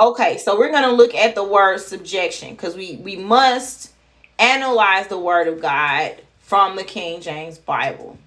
Okay, 0.00 0.38
so 0.38 0.58
we're 0.58 0.72
gonna 0.72 0.92
look 0.92 1.14
at 1.14 1.34
the 1.34 1.44
word 1.44 1.80
subjection 1.80 2.50
because 2.50 2.76
we 2.76 2.96
we 2.96 3.16
must 3.16 3.92
analyze 4.38 5.08
the 5.08 5.18
word 5.18 5.48
of 5.48 5.60
God 5.60 6.22
from 6.40 6.76
the 6.76 6.84
King 6.84 7.20
James 7.20 7.58
Bible. 7.58 8.18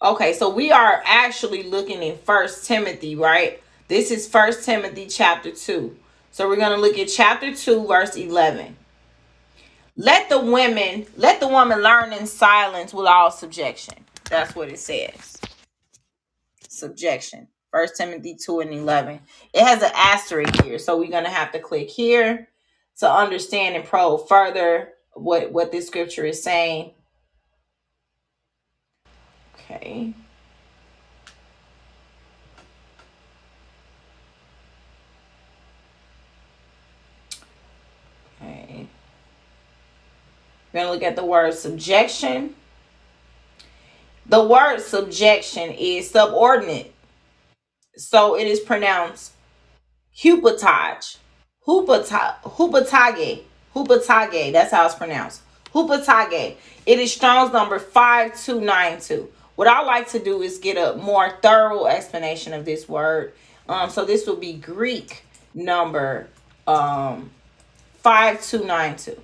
Okay, 0.00 0.32
so 0.32 0.48
we 0.48 0.70
are 0.70 1.02
actually 1.04 1.64
looking 1.64 2.04
in 2.04 2.16
First 2.18 2.64
Timothy, 2.66 3.16
right? 3.16 3.60
This 3.88 4.12
is 4.12 4.28
First 4.28 4.64
Timothy 4.64 5.06
chapter 5.06 5.50
2. 5.50 5.96
So 6.30 6.48
we're 6.48 6.54
going 6.54 6.70
to 6.70 6.80
look 6.80 6.96
at 6.98 7.08
chapter 7.08 7.52
2, 7.52 7.84
verse 7.84 8.14
11. 8.14 8.76
Let 9.96 10.28
the 10.28 10.38
women, 10.38 11.04
let 11.16 11.40
the 11.40 11.48
woman 11.48 11.82
learn 11.82 12.12
in 12.12 12.28
silence 12.28 12.94
with 12.94 13.06
all 13.06 13.32
subjection. 13.32 13.94
That's 14.30 14.54
what 14.54 14.68
it 14.68 14.78
says. 14.78 15.36
Subjection. 16.68 17.48
First 17.72 17.96
Timothy 17.96 18.36
2 18.36 18.60
and 18.60 18.72
11. 18.72 19.18
It 19.52 19.64
has 19.64 19.82
an 19.82 19.90
asterisk 19.96 20.62
here. 20.62 20.78
So 20.78 20.96
we're 20.96 21.10
going 21.10 21.24
to 21.24 21.30
have 21.30 21.50
to 21.50 21.58
click 21.58 21.90
here 21.90 22.48
to 22.98 23.10
understand 23.10 23.74
and 23.74 23.84
probe 23.84 24.28
further 24.28 24.90
what, 25.14 25.50
what 25.50 25.72
this 25.72 25.88
scripture 25.88 26.24
is 26.24 26.40
saying. 26.40 26.92
Okay. 29.70 30.14
Okay. 38.40 38.86
We're 40.72 40.80
going 40.80 40.86
to 40.86 40.90
look 40.92 41.02
at 41.02 41.16
the 41.16 41.24
word 41.24 41.52
subjection. 41.54 42.54
The 44.24 44.42
word 44.42 44.80
subjection 44.80 45.72
is 45.72 46.10
subordinate. 46.10 46.94
So 47.96 48.36
it 48.38 48.46
is 48.46 48.60
pronounced 48.60 49.32
hupatage. 50.16 51.16
Hupatage. 51.66 53.42
Hupatage. 53.74 54.52
That's 54.52 54.70
how 54.70 54.86
it's 54.86 54.94
pronounced. 54.94 55.42
Hupatage. 55.74 56.56
It 56.86 56.98
is 56.98 57.12
Strong's 57.12 57.52
number 57.52 57.78
5292. 57.78 59.28
What 59.58 59.66
I 59.66 59.82
like 59.82 60.08
to 60.10 60.20
do 60.20 60.42
is 60.42 60.58
get 60.58 60.76
a 60.76 60.96
more 60.98 61.32
thorough 61.42 61.86
explanation 61.86 62.52
of 62.54 62.64
this 62.64 62.88
word. 62.88 63.32
Um, 63.68 63.90
so 63.90 64.04
this 64.04 64.24
will 64.24 64.36
be 64.36 64.52
Greek 64.52 65.24
number 65.52 66.28
um 66.68 67.30
5292. 68.04 69.20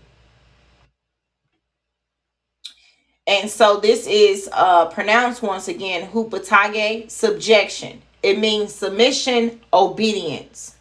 And 3.29 3.49
so 3.49 3.79
this 3.79 4.09
is 4.09 4.49
uh, 4.53 4.87
pronounced 4.87 5.41
once 5.41 5.69
again, 5.69 6.11
hupatage, 6.11 7.13
subjection. 7.13 8.03
It 8.25 8.41
means 8.41 8.75
submission, 8.75 9.61
obedience. 9.73 10.75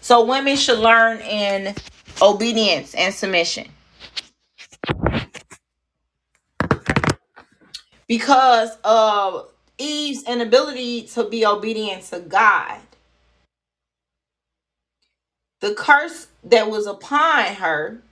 So 0.00 0.24
women 0.24 0.56
should 0.56 0.80
learn 0.80 1.18
in 1.18 1.76
obedience 2.20 2.96
and 2.96 3.14
submission. 3.14 3.68
Because 8.10 8.76
of 8.82 9.50
Eve's 9.78 10.24
inability 10.24 11.02
to 11.14 11.28
be 11.28 11.46
obedient 11.46 12.02
to 12.06 12.18
God. 12.18 12.80
The 15.60 15.74
curse 15.74 16.26
that 16.42 16.68
was 16.68 16.88
upon 16.88 17.44
her, 17.54 18.02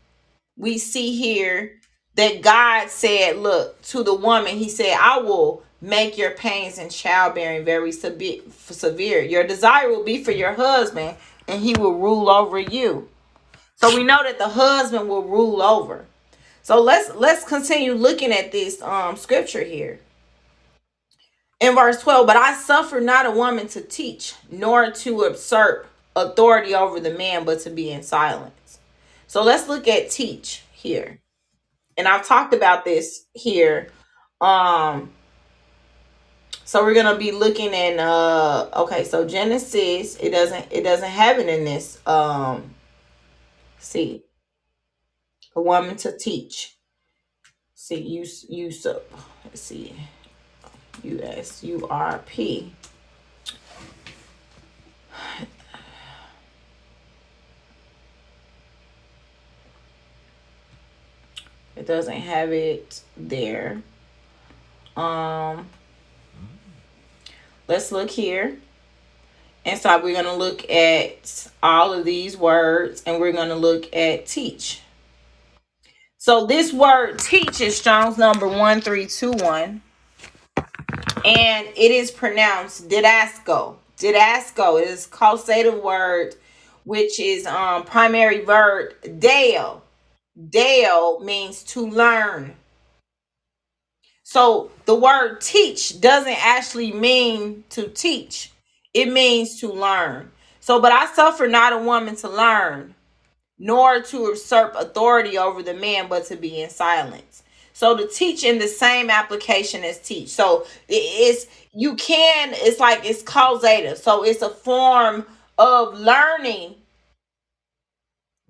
we 0.57 0.79
see 0.79 1.17
here 1.17 1.81
that 2.15 2.43
God 2.43 2.91
said, 2.91 3.39
look, 3.39 3.83
to 3.87 4.05
the 4.05 4.15
woman, 4.15 4.55
he 4.57 4.69
said, 4.69 4.97
I 4.97 5.19
will 5.19 5.65
make 5.81 6.17
your 6.17 6.31
pains 6.31 6.79
in 6.79 6.91
childbearing 6.91 7.65
very 7.65 7.91
severe. 7.91 9.21
Your 9.23 9.43
desire 9.43 9.89
will 9.89 10.05
be 10.05 10.23
for 10.23 10.31
your 10.31 10.53
husband, 10.53 11.17
and 11.49 11.61
he 11.61 11.75
will 11.75 11.99
rule 11.99 12.31
over 12.31 12.61
you. 12.61 13.09
So 13.75 13.97
we 13.97 14.05
know 14.05 14.23
that 14.23 14.39
the 14.39 14.49
husband 14.49 15.09
will 15.09 15.25
rule 15.25 15.61
over. 15.61 16.07
So 16.69 16.83
let's 16.83 17.15
let's 17.15 17.45
continue 17.45 17.95
looking 17.95 18.31
at 18.31 18.53
this 18.53 18.83
um 18.83 19.17
scripture 19.17 19.65
here. 19.65 20.01
In 21.61 21.75
verse 21.75 22.03
12, 22.03 22.27
but 22.27 22.37
I 22.37 22.53
suffer 22.53 23.01
not 23.01 23.25
a 23.25 23.31
woman 23.31 23.69
to 23.69 23.81
teach, 23.81 24.35
nor 24.51 24.91
to 24.91 25.11
usurp 25.15 25.87
authority 26.15 26.75
over 26.75 27.01
the 27.01 27.15
man, 27.15 27.47
but 27.47 27.61
to 27.61 27.71
be 27.71 27.91
in 27.91 28.03
silence. 28.03 28.81
So 29.29 29.43
let's 29.43 29.67
look 29.67 29.89
at 29.89 30.11
teach 30.11 30.63
here 30.71 31.21
and 31.97 32.07
I've 32.07 32.27
talked 32.27 32.53
about 32.53 32.85
this 32.85 33.25
here. 33.33 33.89
Um, 34.43 35.11
so 36.67 36.85
we're 36.85 36.93
gonna 36.93 37.17
be 37.17 37.33
looking 37.33 37.73
in 37.73 37.99
uh 37.99 38.69
okay, 38.77 39.05
so 39.05 39.27
Genesis, 39.27 40.17
it 40.17 40.33
doesn't 40.33 40.67
it 40.71 40.83
doesn't 40.83 41.09
have 41.09 41.39
it 41.39 41.49
in 41.49 41.65
this. 41.65 41.99
Um 42.07 42.75
see 43.79 44.23
a 45.59 45.61
woman 45.61 45.97
to 45.97 46.17
teach. 46.17 46.77
See 47.75 48.01
you 48.01 48.25
you 48.49 48.71
so 48.71 49.03
let's 49.45 49.61
see 49.61 49.93
U 51.03 51.21
S 51.21 51.65
U 51.65 51.85
R 51.91 52.21
P. 52.27 52.73
It 61.75 61.87
doesn't 61.87 62.13
have 62.13 62.53
it 62.53 63.03
there. 63.17 63.83
Um, 64.97 65.69
let's 67.67 67.91
look 67.91 68.11
here. 68.11 68.59
And 69.65 69.79
so 69.79 69.97
we're 70.03 70.15
going 70.15 70.25
to 70.25 70.35
look 70.35 70.69
at 70.71 71.51
all 71.63 71.93
of 71.93 72.05
these 72.05 72.37
words 72.37 73.03
and 73.07 73.21
we're 73.21 73.33
going 73.33 73.49
to 73.49 73.57
look 73.57 73.95
at 73.95 74.27
teach. 74.27 74.83
So 76.29 76.45
this 76.45 76.75
word 76.75 77.19
teach 77.21 77.63
is 77.63 77.79
Strong's 77.79 78.19
number 78.19 78.47
1321. 78.47 79.81
And 81.25 81.67
it 81.75 81.91
is 81.91 82.11
pronounced 82.11 82.91
didasco. 82.91 83.77
Didasco 83.97 84.79
is 84.79 85.07
causative 85.07 85.83
word, 85.83 86.35
which 86.85 87.19
is 87.19 87.47
um 87.47 87.85
primary 87.85 88.45
verb 88.45 88.93
dale 89.19 89.83
Dale 90.51 91.21
means 91.21 91.63
to 91.63 91.89
learn. 91.89 92.55
So 94.23 94.71
the 94.85 94.97
word 94.97 95.41
teach 95.41 95.99
doesn't 95.99 96.47
actually 96.47 96.93
mean 96.93 97.65
to 97.71 97.89
teach, 97.89 98.53
it 98.93 99.11
means 99.11 99.59
to 99.61 99.73
learn. 99.73 100.31
So, 100.61 100.79
but 100.79 100.93
I 100.93 101.07
suffer 101.07 101.49
not 101.49 101.73
a 101.73 101.79
woman 101.79 102.17
to 102.17 102.29
learn, 102.29 102.95
nor 103.59 104.01
to 104.03 104.19
usurp 104.19 104.75
authority 104.77 105.39
over 105.39 105.63
the 105.63 105.75
man, 105.75 106.09
but 106.09 106.25
to 106.27 106.37
be 106.37 106.63
in 106.63 106.71
silence. 106.71 107.43
So 107.73 107.97
to 107.97 108.09
teach 108.09 108.45
in 108.45 108.59
the 108.59 108.69
same 108.69 109.11
application 109.11 109.85
as 109.85 110.01
teach. 110.01 110.31
So 110.31 110.67
it's 110.89 111.47
you 111.73 111.95
can, 111.97 112.51
it's 112.55 112.81
like 112.81 113.05
it's 113.05 113.23
causative. 113.23 113.99
So 113.99 114.25
it's 114.25 114.43
a 114.43 114.51
form 114.51 115.27
of 115.59 115.99
learning 115.99 116.77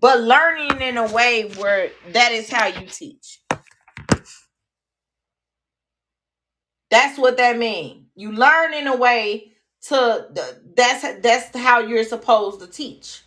but 0.01 0.21
learning 0.21 0.81
in 0.81 0.97
a 0.97 1.11
way 1.13 1.51
where 1.57 1.91
that 2.13 2.33
is 2.33 2.51
how 2.51 2.67
you 2.67 2.87
teach. 2.87 3.41
That's 6.91 7.19
what 7.19 7.37
that 7.39 7.59
means. 7.59 8.07
You 8.15 8.33
learn 8.33 8.75
in 8.75 8.87
a 8.87 8.97
way 8.97 9.53
to 9.89 10.29
that's 10.77 11.03
that's 11.21 11.57
how 11.57 11.81
you're 11.81 12.05
supposed 12.05 12.61
to 12.61 12.67
teach. 12.67 13.23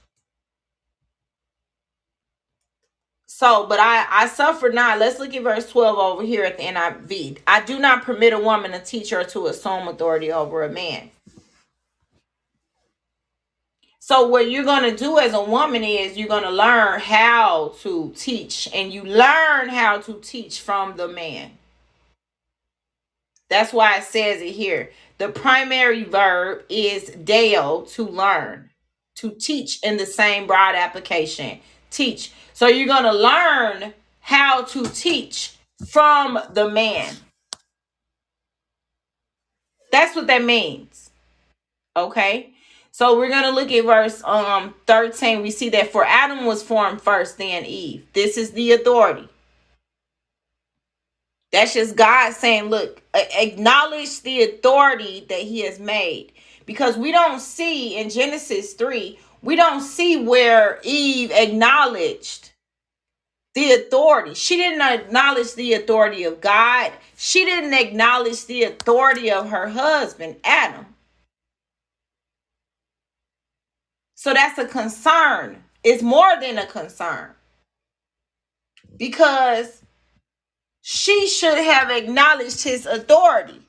So, 3.42 3.66
but 3.66 3.80
I 3.80 4.06
I 4.08 4.28
suffer 4.28 4.70
not. 4.70 5.00
Let's 5.00 5.18
look 5.18 5.34
at 5.34 5.42
verse 5.42 5.68
12 5.68 5.98
over 5.98 6.22
here 6.22 6.44
at 6.44 6.60
the 6.60 6.64
NIV. 6.64 7.40
I 7.48 7.62
do 7.62 7.80
not 7.80 8.04
permit 8.04 8.34
a 8.34 8.38
woman 8.38 8.70
to 8.70 8.80
teach 8.80 9.10
her 9.10 9.24
to 9.24 9.48
assume 9.48 9.88
authority 9.88 10.32
over 10.32 10.62
a 10.62 10.70
man. 10.70 11.10
So 13.98 14.28
what 14.28 14.52
you're 14.52 14.64
going 14.64 14.84
to 14.84 14.96
do 14.96 15.18
as 15.18 15.34
a 15.34 15.44
woman 15.44 15.84
is 15.84 16.18
you're 16.18 16.28
going 16.28 16.44
to 16.44 16.52
learn 16.52 17.00
how 17.00 17.74
to 17.82 18.14
teach 18.16 18.70
and 18.76 18.94
you 18.94 19.02
learn 19.02 19.70
how 19.70 19.98
to 20.02 20.20
teach 20.22 20.62
from 20.62 20.96
the 20.96 21.08
man. 21.08 21.50
That's 23.50 23.74
why 23.74 23.98
it 23.98 24.04
says 24.04 24.44
it 24.44 24.52
here. 24.52 24.92
The 25.18 25.30
primary 25.30 26.04
verb 26.04 26.66
is 26.70 27.10
deo 27.10 27.86
to 27.94 28.06
learn, 28.08 28.70
to 29.16 29.32
teach 29.32 29.82
in 29.82 29.98
the 29.98 30.06
same 30.06 30.46
broad 30.46 30.76
application. 30.76 31.60
Teach. 31.90 32.32
So 32.62 32.68
you're 32.68 32.86
going 32.86 33.06
to 33.06 33.12
learn 33.12 33.92
how 34.20 34.62
to 34.66 34.86
teach 34.86 35.56
from 35.88 36.38
the 36.54 36.70
man. 36.70 37.12
That's 39.92 40.16
what 40.16 40.28
that 40.28 40.44
means. 40.44 41.10
Okay? 41.98 42.54
So 42.92 43.18
we're 43.18 43.30
going 43.30 43.46
to 43.46 43.50
look 43.50 43.72
at 43.72 43.84
verse 43.84 44.24
um 44.24 44.76
13. 44.86 45.42
We 45.42 45.50
see 45.50 45.70
that 45.70 45.92
for 45.92 46.06
Adam 46.06 46.46
was 46.46 46.62
formed 46.62 47.02
first, 47.02 47.40
then 47.40 47.66
Eve. 47.66 48.06
This 48.14 48.38
is 48.38 48.52
the 48.52 48.74
authority. 48.74 49.28
That's 51.52 51.74
just 51.74 51.96
God 51.96 52.32
saying, 52.34 52.66
look, 52.66 53.02
acknowledge 53.16 54.22
the 54.22 54.44
authority 54.44 55.26
that 55.30 55.42
he 55.42 55.62
has 55.62 55.80
made. 55.80 56.34
Because 56.68 56.96
we 56.96 57.12
don't 57.12 57.40
see 57.40 57.98
in 57.98 58.12
Genesis 58.12 58.74
3, 58.74 59.18
we 59.42 59.56
don't 59.56 59.82
see 59.82 60.24
where 60.24 60.80
Eve 60.84 61.32
acknowledged 61.32 62.51
the 63.56 63.74
authority. 63.74 64.36
She 64.36 64.58
didn't 64.58 64.82
acknowledge 64.82 65.56
the 65.56 65.74
authority 65.74 66.26
of 66.26 66.42
God. 66.42 66.94
She 67.18 67.46
didn't 67.46 67.74
acknowledge 67.74 68.46
the 68.48 68.64
authority 68.66 69.32
of 69.32 69.50
her 69.50 69.70
husband, 69.70 70.38
Adam. 70.44 70.88
So 74.16 74.34
that's 74.34 74.60
a 74.60 74.68
concern. 74.68 75.64
It's 75.84 76.04
more 76.04 76.40
than 76.42 76.60
a 76.60 76.68
concern 76.68 77.32
because 78.98 79.84
she 80.82 81.28
should 81.28 81.58
have 81.58 81.92
acknowledged 81.92 82.64
his 82.64 82.86
authority. 82.86 83.62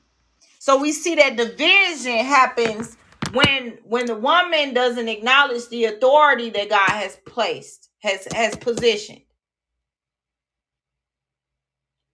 So 0.59 0.79
we 0.81 0.93
see 0.93 1.15
that 1.15 1.37
division 1.37 2.19
happens 2.19 2.97
when 3.33 3.79
when 3.85 4.07
the 4.07 4.15
woman 4.15 4.75
doesn't 4.75 5.09
acknowledge 5.09 5.69
the 5.69 5.85
authority 5.87 6.51
that 6.51 6.69
God 6.69 6.91
has 6.91 7.17
placed, 7.27 7.89
has 8.03 8.27
has 8.33 8.55
positioned. 8.57 9.22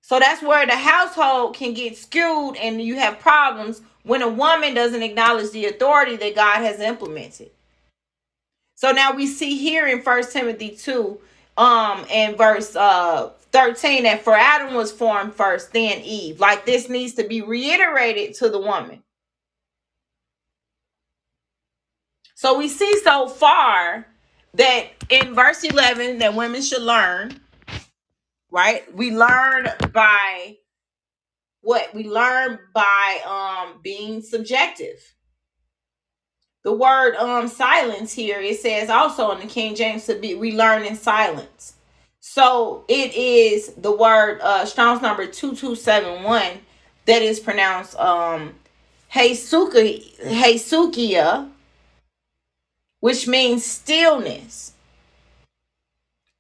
So 0.10 0.18
that's 0.18 0.42
where 0.42 0.66
the 0.66 0.76
household 0.76 1.56
can 1.56 1.76
get 1.76 1.96
skewed 1.96 2.58
and 2.58 2.82
you 2.82 2.96
have 2.96 3.20
problems 3.20 3.84
when 4.02 4.24
a 4.24 4.28
woman 4.28 4.74
doesn't 4.74 5.04
acknowledge 5.04 5.52
the 5.52 5.68
authority 5.68 6.16
that 6.16 6.34
God 6.34 6.64
has 6.64 6.80
implemented. 6.80 7.52
So 8.74 8.92
now 8.92 9.14
we 9.14 9.28
see 9.28 9.56
here 9.56 9.86
in 9.86 10.02
First 10.02 10.34
Timothy 10.34 10.72
2, 10.72 11.20
um, 11.58 12.08
and 12.10 12.36
verse 12.36 12.76
uh 12.76 13.34
13 13.52 14.02
that 14.06 14.24
for 14.24 14.34
Adam 14.34 14.74
was 14.74 14.92
formed 14.92 15.36
first, 15.36 15.74
then 15.74 16.02
Eve. 16.02 16.40
Like 16.40 16.66
this 16.66 16.90
needs 16.90 17.14
to 17.14 17.28
be 17.28 17.44
reiterated 17.44 18.34
to 18.38 18.50
the 18.50 18.60
woman. 18.60 19.04
So 22.34 22.58
we 22.58 22.68
see 22.68 23.00
so 23.04 23.28
far 23.28 24.08
that 24.56 24.88
in 25.12 25.36
verse 25.36 25.64
11 25.64 26.18
that 26.18 26.34
women 26.34 26.64
should 26.64 26.82
learn 26.82 27.40
right? 28.52 28.94
We 28.96 29.12
learn 29.12 29.70
by 29.94 30.58
what? 31.62 31.94
We 31.94 32.08
learn 32.08 32.60
by 32.74 33.20
um 33.26 33.80
being 33.84 34.22
subjective. 34.22 35.16
The 36.64 36.74
word 36.74 37.16
um 37.16 37.48
silence 37.48 38.14
here 38.14 38.40
it 38.42 38.60
says 38.60 38.90
also 38.90 39.32
in 39.32 39.40
the 39.40 39.48
King 39.48 39.76
James 39.76 40.06
to 40.06 40.16
be 40.16 40.36
we 40.36 40.56
learn 40.56 40.84
in 40.84 40.96
silence. 40.96 41.76
So 42.20 42.86
it 42.88 43.14
is 43.16 43.74
the 43.76 43.92
word 43.92 44.40
uh 44.42 44.66
Strong's 44.66 45.02
number 45.02 45.26
2271 45.26 46.60
that 47.06 47.22
is 47.22 47.40
pronounced 47.40 47.98
um 47.98 48.56
Hesukia, 49.14 50.20
Hesukia 50.22 51.50
which 53.00 53.28
means 53.28 53.66
stillness 53.66 54.74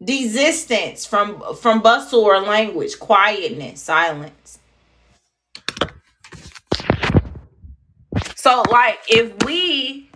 desistance 0.03 1.07
from 1.07 1.41
from 1.55 1.81
bustle 1.81 2.21
or 2.21 2.39
language 2.39 2.99
quietness 2.99 3.81
silence. 3.81 4.59
So 8.35 8.63
like 8.69 8.99
if 9.07 9.33
we 9.45 10.09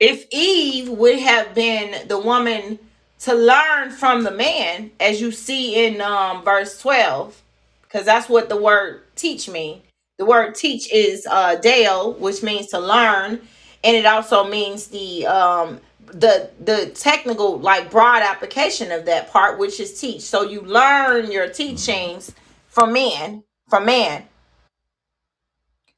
if 0.00 0.26
eve 0.30 0.90
would 0.90 1.18
have 1.18 1.54
been 1.54 2.08
the 2.08 2.18
woman 2.18 2.78
to 3.20 3.34
learn 3.34 3.90
from 3.90 4.24
the 4.24 4.30
man 4.30 4.90
as 5.00 5.20
you 5.20 5.32
see 5.32 5.86
in 5.86 6.00
um 6.00 6.44
verse 6.44 6.78
12 6.80 7.42
because 7.82 8.04
that's 8.04 8.28
what 8.28 8.48
the 8.48 8.56
word 8.56 9.02
teach 9.16 9.48
mean. 9.48 9.80
The 10.18 10.26
word 10.26 10.54
teach 10.54 10.92
is 10.92 11.26
uh 11.30 11.56
dale 11.56 12.12
which 12.14 12.42
means 12.42 12.68
to 12.68 12.78
learn 12.78 13.40
and 13.82 13.96
it 13.96 14.06
also 14.06 14.44
means 14.44 14.88
the 14.88 15.26
um 15.26 15.80
the 16.06 16.50
the 16.60 16.86
technical 16.94 17.58
like 17.58 17.90
broad 17.90 18.22
application 18.22 18.92
of 18.92 19.06
that 19.06 19.30
part 19.30 19.58
which 19.58 19.80
is 19.80 20.00
teach. 20.00 20.22
So 20.22 20.42
you 20.42 20.62
learn 20.62 21.30
your 21.30 21.48
teachings 21.48 22.32
from 22.68 22.92
men 22.92 23.44
from 23.68 23.86
man. 23.86 24.24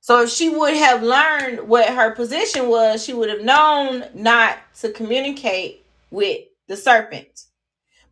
So 0.01 0.23
if 0.23 0.31
she 0.31 0.49
would 0.49 0.75
have 0.75 1.03
learned 1.03 1.69
what 1.69 1.89
her 1.89 2.15
position 2.15 2.69
was 2.69 3.05
she 3.05 3.15
would 3.15 3.29
have 3.29 3.43
known 3.43 4.05
not 4.15 4.59
to 4.81 4.91
communicate 4.91 5.85
with 6.11 6.41
the 6.67 6.77
serpent. 6.77 7.45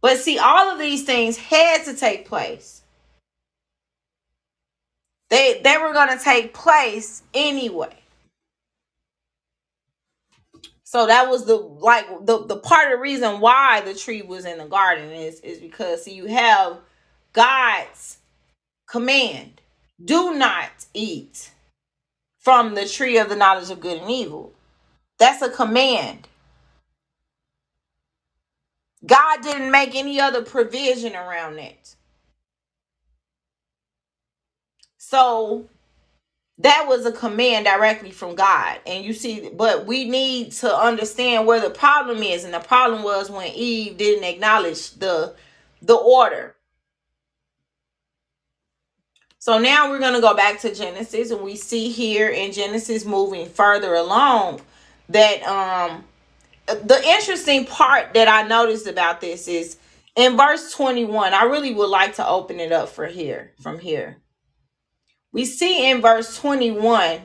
But 0.01 0.18
see 0.18 0.39
all 0.39 0.70
of 0.70 0.78
these 0.78 1.05
things 1.05 1.36
had 1.36 1.85
to 1.85 1.94
take 1.94 2.28
place. 2.28 2.82
They 5.31 5.60
they 5.64 5.78
were 5.78 5.93
going 5.93 6.16
to 6.16 6.23
take 6.23 6.55
place 6.55 7.23
anyway 7.35 7.97
So 10.87 11.09
that 11.09 11.31
was 11.31 11.47
the 11.47 11.57
like 11.57 12.07
the 12.27 12.47
the 12.47 12.59
part 12.59 12.87
of 12.93 12.99
the 12.99 13.03
reason 13.03 13.41
why 13.41 13.83
the 13.83 13.95
tree 13.95 14.23
was 14.23 14.47
in 14.47 14.59
the 14.59 14.67
garden 14.67 15.11
is 15.13 15.41
is 15.41 15.61
because 15.61 16.05
see, 16.05 16.15
you 16.15 16.27
have 16.29 16.79
God's 17.35 18.19
command: 18.89 19.61
do 20.05 20.35
not 20.35 20.71
eat 20.95 21.53
from 22.41 22.75
the 22.75 22.87
tree 22.89 23.19
of 23.19 23.29
the 23.31 23.37
knowledge 23.37 23.71
of 23.71 23.81
good 23.81 24.03
and 24.03 24.11
evil. 24.11 24.55
That's 25.19 25.43
a 25.43 25.51
command. 25.51 26.29
God 29.07 29.43
didn't 29.43 29.71
make 29.73 29.95
any 29.95 30.21
other 30.21 30.43
provision 30.43 31.17
around 31.17 31.57
that. 31.57 31.97
So 34.99 35.69
that 36.59 36.87
was 36.89 37.05
a 37.05 37.12
command 37.12 37.66
directly 37.66 38.11
from 38.11 38.35
God. 38.35 38.81
And 38.87 39.05
you 39.05 39.12
see, 39.12 39.51
but 39.53 39.87
we 39.87 40.09
need 40.09 40.53
to 40.53 40.74
understand 40.74 41.47
where 41.47 41.61
the 41.61 41.70
problem 41.70 42.23
is. 42.23 42.45
And 42.45 42.55
the 42.55 42.61
problem 42.61 43.03
was 43.03 43.31
when 43.31 43.53
Eve 43.53 43.97
didn't 43.97 44.24
acknowledge 44.24 44.93
the 44.93 45.35
the 45.83 45.95
order. 45.95 46.57
So 49.39 49.59
now 49.59 49.91
we're 49.91 50.01
going 50.01 50.15
to 50.15 50.20
go 50.20 50.35
back 50.35 50.61
to 50.62 50.74
Genesis 50.74 51.31
and 51.31 51.43
we 51.43 51.55
see 51.55 51.91
here 51.91 52.28
in 52.28 52.51
Genesis 52.53 53.05
moving 53.05 53.49
further 53.49 53.95
along 53.95 54.62
that 55.11 55.43
um 55.45 56.05
the 56.66 57.01
interesting 57.05 57.65
part 57.65 58.15
that 58.15 58.27
I 58.27 58.49
noticed 58.49 58.89
about 58.89 59.20
this 59.20 59.47
is 59.47 59.77
in 60.16 60.37
verse 60.37 60.73
21. 60.73 61.35
I 61.35 61.45
really 61.45 61.74
would 61.74 61.91
like 61.91 62.16
to 62.16 62.27
open 62.27 62.59
it 62.59 62.73
up 62.73 62.89
for 62.89 63.07
here 63.07 63.53
from 63.61 63.78
here 63.78 64.16
we 65.32 65.44
see 65.44 65.90
in 65.90 66.01
verse 66.01 66.36
21 66.39 67.20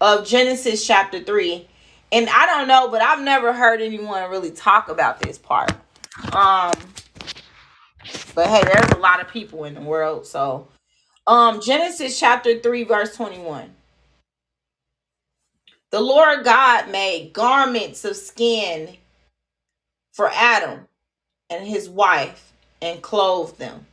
of 0.00 0.26
Genesis 0.26 0.86
chapter 0.86 1.20
3. 1.20 1.66
And 2.12 2.28
I 2.30 2.46
don't 2.46 2.68
know, 2.68 2.88
but 2.88 3.02
I've 3.02 3.22
never 3.22 3.52
heard 3.52 3.80
anyone 3.80 4.30
really 4.30 4.50
talk 4.50 4.88
about 4.88 5.20
this 5.20 5.38
part. 5.38 5.72
Um 6.32 6.72
but 8.34 8.46
hey, 8.46 8.62
there's 8.62 8.92
a 8.92 8.98
lot 8.98 9.20
of 9.20 9.28
people 9.28 9.64
in 9.64 9.74
the 9.74 9.80
world, 9.80 10.26
so 10.26 10.68
um 11.26 11.60
Genesis 11.60 12.18
chapter 12.18 12.58
3 12.58 12.84
verse 12.84 13.14
21. 13.16 13.74
The 15.90 16.00
Lord 16.00 16.44
God 16.44 16.90
made 16.90 17.32
garments 17.32 18.04
of 18.04 18.16
skin 18.16 18.96
for 20.12 20.30
Adam 20.32 20.86
and 21.50 21.66
his 21.66 21.88
wife 21.88 22.52
and 22.82 23.02
clothed 23.02 23.58
them. 23.58 23.87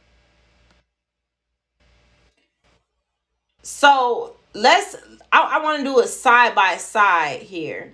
So 3.65 4.35
let's 4.53 4.95
I, 5.31 5.57
I 5.57 5.63
want 5.63 5.79
to 5.79 5.83
do 5.83 5.99
a 5.99 6.05
side 6.07 6.53
by 6.53 6.77
side 6.77 7.41
here. 7.41 7.91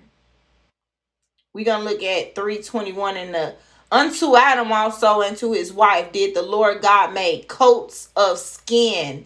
We're 1.54 1.64
gonna 1.64 1.86
look 1.86 2.04
at 2.04 2.36
321 2.36 3.16
in 3.16 3.32
the 3.32 3.56
unto 3.90 4.36
Adam 4.36 4.70
also 4.74 5.22
and 5.22 5.38
to 5.38 5.54
his 5.54 5.72
wife 5.72 6.12
did 6.12 6.36
the 6.36 6.42
Lord 6.42 6.82
God 6.82 7.14
make 7.14 7.48
coats 7.48 8.10
of 8.18 8.38
skin 8.38 9.26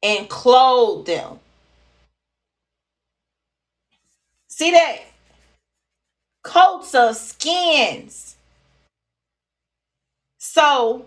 and 0.00 0.28
clothed 0.28 1.08
them. 1.08 1.40
See 4.48 4.70
that? 4.70 5.00
Coats 6.44 6.94
of 6.94 7.16
skins. 7.16 8.36
So 10.38 11.06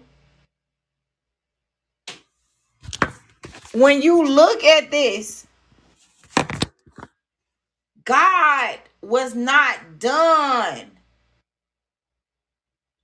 when 3.73 4.02
you 4.02 4.26
look 4.26 4.64
at 4.64 4.91
this, 4.91 5.48
God 8.03 8.77
was 9.02 9.35
not 9.35 9.99
done 9.99 10.91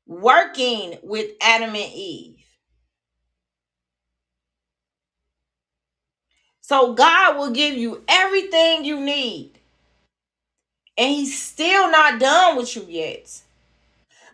working 0.06 0.98
with 1.04 1.32
Adam 1.42 1.70
and 1.70 1.94
Eve. 1.94 2.36
So 6.62 6.94
God 6.94 7.38
will 7.38 7.52
give 7.52 7.76
you 7.76 8.04
everything 8.08 8.84
you 8.84 9.00
need. 9.00 9.52
And 10.98 11.14
he's 11.14 11.40
still 11.42 11.90
not 11.92 12.20
done 12.20 12.58
with 12.58 12.76
you 12.76 12.86
yet. 12.90 13.42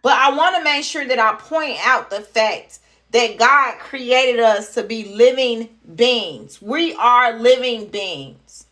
But 0.02 0.14
I 0.18 0.36
want 0.36 0.56
to 0.58 0.64
make 0.64 0.84
sure 0.84 1.06
that 1.06 1.20
I 1.20 1.36
point 1.36 1.78
out 1.86 2.10
the 2.10 2.22
fact 2.22 2.80
that 3.14 3.38
God 3.38 3.78
created 3.80 4.40
us 4.40 4.74
to 4.74 4.84
be 4.84 5.06
living 5.16 5.70
beings. 5.96 6.62
We 6.62 6.96
are 6.96 7.40
living 7.40 7.88
beings. 7.88 8.66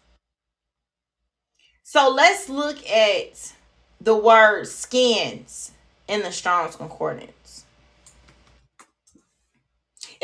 So 1.83 2.09
let's 2.09 2.49
look 2.49 2.77
at 2.89 3.53
the 4.01 4.15
word 4.15 4.67
skins 4.67 5.71
in 6.07 6.21
the 6.21 6.31
Strong's 6.31 6.75
Concordance. 6.75 7.65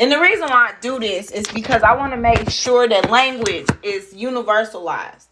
And 0.00 0.10
the 0.10 0.20
reason 0.20 0.48
why 0.48 0.70
I 0.70 0.80
do 0.80 0.98
this 0.98 1.30
is 1.30 1.46
because 1.48 1.82
I 1.82 1.96
want 1.96 2.12
to 2.12 2.18
make 2.18 2.50
sure 2.50 2.88
that 2.88 3.10
language 3.10 3.66
is 3.82 4.14
universalized. 4.14 5.26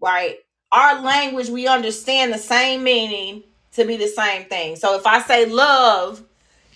Right? 0.00 0.36
Our 0.70 1.02
language, 1.02 1.48
we 1.48 1.66
understand 1.66 2.32
the 2.32 2.38
same 2.38 2.84
meaning 2.84 3.42
to 3.72 3.84
be 3.84 3.96
the 3.96 4.08
same 4.08 4.44
thing. 4.44 4.76
So 4.76 4.96
if 4.96 5.06
I 5.06 5.20
say 5.22 5.46
love, 5.46 6.22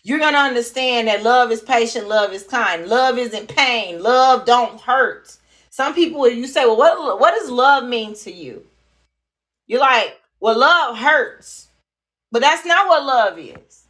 you're 0.03 0.19
going 0.19 0.35
to 0.35 0.39
understand 0.41 1.09
that 1.09 1.23
love 1.23 1.53
is 1.53 1.61
patient, 1.61 2.09
love 2.09 2.33
is 2.33 2.45
kind. 2.45 2.87
Love 2.87 3.19
isn't 3.19 3.55
pain, 3.55 4.03
love 4.03 4.45
don't 4.45 4.81
hurt. 4.81 5.37
Some 5.71 5.95
people 5.95 6.29
you 6.29 6.47
say, 6.47 6.67
"Well, 6.67 6.77
what 6.77 7.21
what 7.21 7.35
does 7.35 7.51
love 7.51 7.85
mean 7.85 8.15
to 8.17 8.33
you?" 8.33 8.67
You're 9.67 9.81
like, 9.81 10.21
"Well, 10.41 10.59
love 10.59 10.99
hurts." 10.99 11.69
But 12.31 12.43
that's 12.43 12.67
not 12.67 12.89
what 12.89 13.05
love 13.05 13.39
is. 13.39 13.87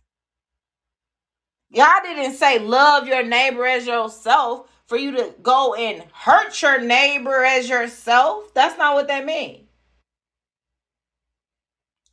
Y'all 1.71 2.03
didn't 2.03 2.35
say 2.35 2.59
love 2.59 3.07
your 3.09 3.23
neighbor 3.23 3.65
as 3.65 3.87
yourself 3.87 4.69
for 4.87 4.99
you 4.99 5.13
to 5.13 5.35
go 5.43 5.75
and 5.75 6.05
hurt 6.13 6.61
your 6.61 6.81
neighbor 6.81 7.45
as 7.45 7.69
yourself. 7.69 8.53
That's 8.53 8.77
not 8.77 8.95
what 8.95 9.09
that 9.09 9.25
means. 9.25 9.67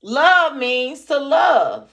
Love 0.01 0.55
means 0.55 1.03
to 1.05 1.19
love. 1.19 1.91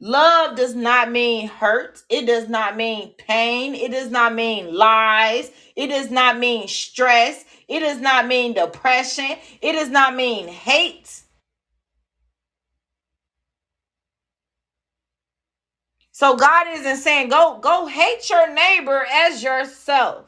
Love 0.00 0.56
does 0.56 0.74
not 0.74 1.10
mean 1.10 1.46
hurt. 1.48 2.02
It 2.08 2.26
does 2.26 2.48
not 2.48 2.76
mean 2.76 3.12
pain. 3.18 3.74
It 3.74 3.90
does 3.92 4.10
not 4.10 4.34
mean 4.34 4.74
lies. 4.74 5.50
It 5.76 5.88
does 5.88 6.10
not 6.10 6.38
mean 6.38 6.68
stress. 6.68 7.44
It 7.68 7.80
does 7.80 8.00
not 8.00 8.26
mean 8.26 8.54
depression. 8.54 9.36
It 9.60 9.72
does 9.72 9.90
not 9.90 10.16
mean 10.16 10.48
hate. 10.48 11.22
So 16.12 16.36
God 16.36 16.66
isn't 16.70 16.96
saying 16.98 17.28
go 17.30 17.58
go 17.62 17.86
hate 17.86 18.28
your 18.30 18.52
neighbor 18.52 19.06
as 19.10 19.42
yourself. 19.42 20.26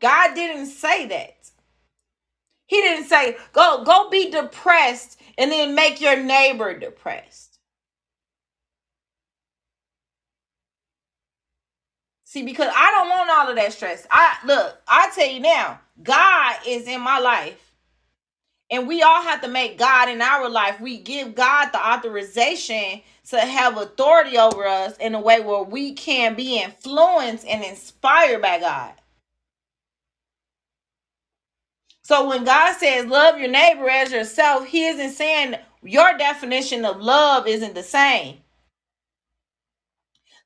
God 0.00 0.34
didn't 0.34 0.66
say 0.66 1.06
that. 1.06 1.50
He 2.68 2.80
didn't 2.82 3.08
say 3.08 3.38
go 3.54 3.84
go 3.84 4.10
be 4.10 4.30
depressed 4.30 5.20
and 5.38 5.52
then 5.52 5.76
make 5.76 6.00
your 6.00 6.22
neighbor 6.22 6.78
depressed. 6.78 7.58
See, 12.24 12.44
because 12.44 12.70
I 12.74 12.92
don't 12.92 13.10
want 13.10 13.30
all 13.30 13.50
of 13.50 13.56
that 13.56 13.72
stress. 13.74 14.06
I 14.10 14.36
look, 14.46 14.80
I 14.88 15.10
tell 15.14 15.28
you 15.28 15.40
now, 15.40 15.80
God 16.02 16.56
is 16.66 16.88
in 16.88 17.02
my 17.02 17.20
life. 17.20 17.60
And 18.70 18.88
we 18.88 19.02
all 19.02 19.22
have 19.22 19.42
to 19.42 19.48
make 19.48 19.78
God 19.78 20.10
in 20.10 20.22
our 20.22 20.48
life. 20.48 20.80
We 20.80 20.98
give 20.98 21.34
God 21.34 21.70
the 21.72 21.80
authorization 21.86 23.02
to 23.30 23.40
have 23.40 23.78
authority 23.78 24.38
over 24.38 24.66
us 24.66 24.96
in 24.98 25.14
a 25.14 25.20
way 25.20 25.40
where 25.40 25.62
we 25.62 25.94
can 25.94 26.34
be 26.36 26.60
influenced 26.60 27.46
and 27.46 27.64
inspired 27.64 28.42
by 28.42 28.60
God. 28.60 28.92
So 32.08 32.26
when 32.26 32.44
God 32.44 32.74
says 32.78 33.04
love 33.04 33.38
your 33.38 33.50
neighbor 33.50 33.86
as 33.86 34.10
yourself, 34.10 34.64
he 34.64 34.86
isn't 34.86 35.10
saying 35.10 35.56
your 35.82 36.16
definition 36.16 36.86
of 36.86 37.02
love 37.02 37.46
isn't 37.46 37.74
the 37.74 37.82
same. 37.82 38.38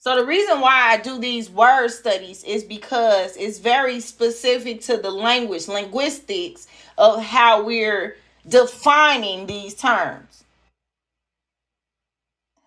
So 0.00 0.16
the 0.16 0.26
reason 0.26 0.60
why 0.60 0.90
I 0.90 0.96
do 0.96 1.20
these 1.20 1.48
word 1.48 1.90
studies 1.90 2.42
is 2.42 2.64
because 2.64 3.36
it's 3.36 3.60
very 3.60 4.00
specific 4.00 4.80
to 4.80 4.96
the 4.96 5.12
language, 5.12 5.68
linguistics 5.68 6.66
of 6.98 7.22
how 7.22 7.62
we're 7.62 8.16
defining 8.48 9.46
these 9.46 9.74
terms. 9.74 10.42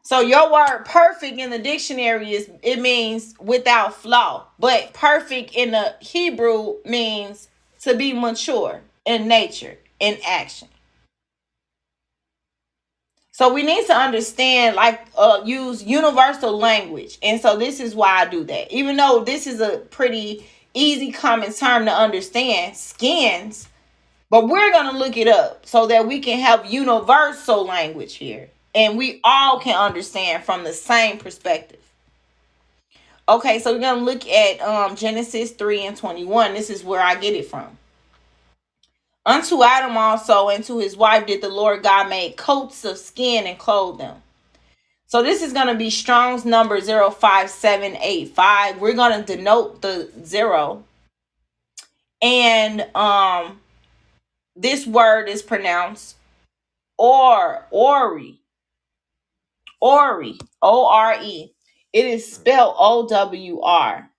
So 0.03 0.21
your 0.21 0.53
word 0.53 0.85
perfect 0.85 1.37
in 1.37 1.49
the 1.49 1.59
dictionary 1.59 2.31
is 2.31 2.49
it 2.63 2.79
means 2.79 3.35
without 3.41 3.93
flaw, 3.93 4.45
but 4.57 4.93
perfect 4.93 5.53
in 5.53 5.71
the 5.71 5.95
Hebrew 5.99 6.75
means 6.85 7.49
to 7.85 7.95
be 7.95 8.13
mature 8.13 8.81
in 9.05 9.27
nature, 9.27 9.77
in 9.99 10.17
action. 10.27 10.67
So 13.31 13.53
we 13.53 13.63
need 13.63 13.85
to 13.87 13.93
understand, 13.93 14.75
like, 14.75 15.05
uh, 15.17 15.41
use 15.43 15.83
universal 15.83 16.57
language. 16.57 17.17
And 17.21 17.39
so 17.41 17.57
this 17.57 17.79
is 17.79 17.93
why 17.93 18.21
I 18.21 18.25
do 18.25 18.43
that. 18.45 18.71
Even 18.71 18.95
though 18.95 19.23
this 19.23 19.45
is 19.45 19.59
a 19.59 19.79
pretty 19.91 20.47
easy, 20.73 21.11
common 21.11 21.53
term 21.53 21.85
to 21.85 21.91
understand, 21.91 22.77
skins, 22.77 23.67
but 24.29 24.47
we're 24.47 24.71
going 24.71 24.91
to 24.91 24.97
look 24.97 25.17
it 25.17 25.27
up 25.27 25.65
so 25.65 25.87
that 25.87 26.07
we 26.07 26.19
can 26.19 26.39
have 26.39 26.65
universal 26.65 27.65
language 27.65 28.15
here. 28.15 28.49
And 28.73 28.97
we 28.97 29.19
all 29.23 29.59
can 29.59 29.77
understand 29.77 30.43
from 30.43 30.63
the 30.63 30.73
same 30.73 31.17
perspective. 31.17 31.84
Okay, 33.27 33.57
so 33.59 33.73
we're 33.73 33.79
going 33.79 33.99
to 33.99 34.05
look 34.05 34.27
at 34.27 34.61
um, 34.61 34.95
Genesis 34.95 35.51
3 35.51 35.87
and 35.87 35.97
21. 35.97 36.53
This 36.53 36.69
is 36.69 36.83
where 36.83 37.01
I 37.01 37.15
get 37.15 37.33
it 37.33 37.47
from. 37.47 37.77
Unto 39.25 39.63
Adam 39.63 39.97
also 39.97 40.49
and 40.49 40.63
to 40.65 40.77
his 40.77 40.95
wife 40.95 41.25
did 41.25 41.41
the 41.41 41.49
Lord 41.49 41.81
God 41.81 42.09
make 42.09 42.37
coats 42.37 42.85
of 42.85 42.99
skin 42.99 43.47
and 43.47 43.57
clothe 43.57 43.97
them. 43.97 44.21
So 45.07 45.23
this 45.23 45.41
is 45.41 45.53
going 45.53 45.67
to 45.67 45.75
be 45.75 45.89
Strong's 45.89 46.45
number 46.45 46.79
05785. 46.79 48.79
We're 48.79 48.93
going 48.93 49.19
to 49.19 49.35
denote 49.35 49.81
the 49.81 50.11
zero. 50.23 50.83
And 52.21 52.81
um 52.95 53.59
this 54.55 54.87
word 54.87 55.27
is 55.27 55.41
pronounced 55.41 56.15
or 56.97 57.65
ori. 57.71 58.39
Ori. 59.81 60.37
O 60.61 60.87
R 60.87 61.17
E. 61.21 61.54
It 61.95 62.07
is 62.07 62.29
spelled 62.29 62.75
O 62.77 63.07
W 63.07 63.61
R. 63.61 64.09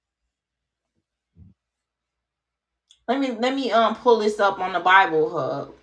Let 3.06 3.20
me 3.20 3.32
let 3.32 3.54
me 3.54 3.70
um 3.70 3.94
pull 3.96 4.20
this 4.20 4.40
up 4.40 4.58
on 4.60 4.72
the 4.72 4.80
Bible 4.80 5.28
hub. 5.28 5.74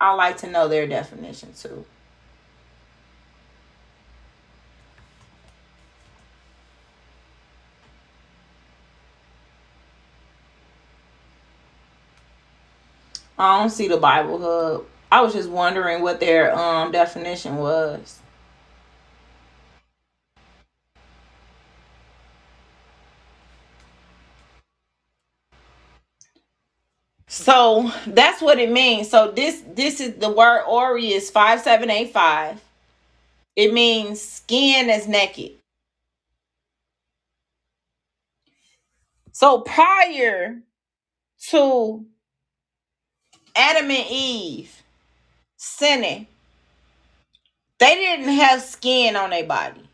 I 0.00 0.14
like 0.14 0.38
to 0.38 0.46
know 0.46 0.66
their 0.66 0.86
definition 0.86 1.52
too. 1.52 1.84
I 13.38 13.60
don't 13.60 13.68
see 13.68 13.88
the 13.88 13.98
Bible 13.98 14.38
hub. 14.40 14.86
I 15.12 15.20
was 15.20 15.34
just 15.34 15.50
wondering 15.50 16.00
what 16.00 16.18
their 16.18 16.58
um 16.58 16.92
definition 16.92 17.56
was. 17.58 18.20
So 27.28 27.92
that's 28.06 28.42
what 28.42 28.58
it 28.58 28.70
means. 28.72 29.10
So 29.10 29.30
this 29.30 29.62
this 29.74 30.00
is 30.00 30.14
the 30.14 30.30
word 30.30 30.64
Ori 30.66 31.12
is 31.12 31.30
5785. 31.30 32.60
It 33.56 33.72
means 33.72 34.20
skin 34.20 34.90
is 34.90 35.08
naked. 35.08 35.52
So 39.32 39.60
prior 39.60 40.60
to 41.50 42.06
Adam 43.56 43.90
and 43.90 44.06
Eve 44.10 44.82
sinning, 45.56 46.26
they 47.78 47.94
didn't 47.94 48.34
have 48.34 48.62
skin 48.62 49.16
on 49.16 49.30
their 49.30 49.44
body. 49.44 49.87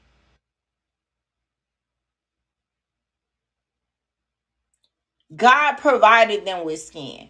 God 5.36 5.74
provided 5.76 6.44
them 6.44 6.64
with 6.64 6.80
skin. 6.80 7.28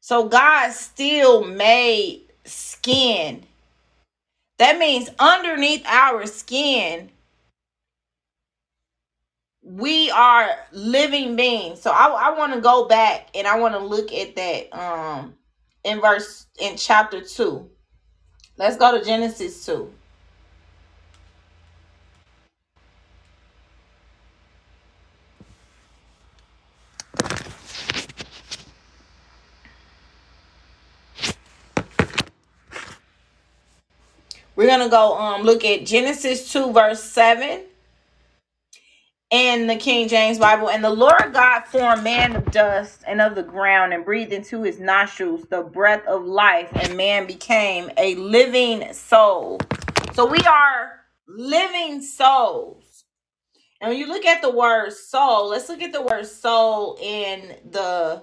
So 0.00 0.28
God 0.28 0.72
still 0.72 1.44
made 1.44 2.22
skin. 2.44 3.44
That 4.58 4.78
means 4.78 5.08
underneath 5.18 5.84
our 5.86 6.26
skin, 6.26 7.10
we 9.62 10.10
are 10.10 10.50
living 10.72 11.36
beings. 11.36 11.80
So 11.80 11.90
I, 11.90 12.28
I 12.28 12.38
want 12.38 12.52
to 12.54 12.60
go 12.60 12.86
back 12.86 13.30
and 13.34 13.46
I 13.46 13.58
want 13.58 13.74
to 13.74 13.80
look 13.80 14.12
at 14.12 14.36
that 14.36 14.78
um 14.78 15.34
in 15.84 16.00
verse 16.00 16.46
in 16.60 16.76
chapter 16.76 17.20
2. 17.20 17.68
Let's 18.56 18.76
go 18.76 18.96
to 18.96 19.04
Genesis 19.04 19.64
2. 19.66 19.90
We're 34.56 34.68
gonna 34.68 34.88
go 34.88 35.18
um 35.18 35.42
look 35.42 35.64
at 35.64 35.86
Genesis 35.86 36.52
2, 36.52 36.72
verse 36.72 37.02
7 37.02 37.62
in 39.30 39.66
the 39.66 39.76
King 39.76 40.08
James 40.08 40.38
Bible. 40.38 40.70
And 40.70 40.84
the 40.84 40.90
Lord 40.90 41.32
God 41.32 41.62
formed 41.62 42.04
man 42.04 42.36
of 42.36 42.50
dust 42.52 43.02
and 43.06 43.20
of 43.20 43.34
the 43.34 43.42
ground 43.42 43.92
and 43.92 44.04
breathed 44.04 44.32
into 44.32 44.62
his 44.62 44.78
nostrils 44.78 45.42
the 45.50 45.62
breath 45.62 46.06
of 46.06 46.24
life, 46.24 46.68
and 46.74 46.96
man 46.96 47.26
became 47.26 47.90
a 47.96 48.14
living 48.14 48.92
soul. 48.92 49.58
So 50.12 50.26
we 50.26 50.38
are 50.40 51.00
living 51.26 52.00
souls. 52.00 53.04
And 53.80 53.90
when 53.90 53.98
you 53.98 54.06
look 54.06 54.24
at 54.24 54.40
the 54.40 54.50
word 54.50 54.92
soul, 54.92 55.48
let's 55.48 55.68
look 55.68 55.82
at 55.82 55.92
the 55.92 56.02
word 56.02 56.26
soul 56.26 56.96
in 57.02 57.56
the 57.70 58.22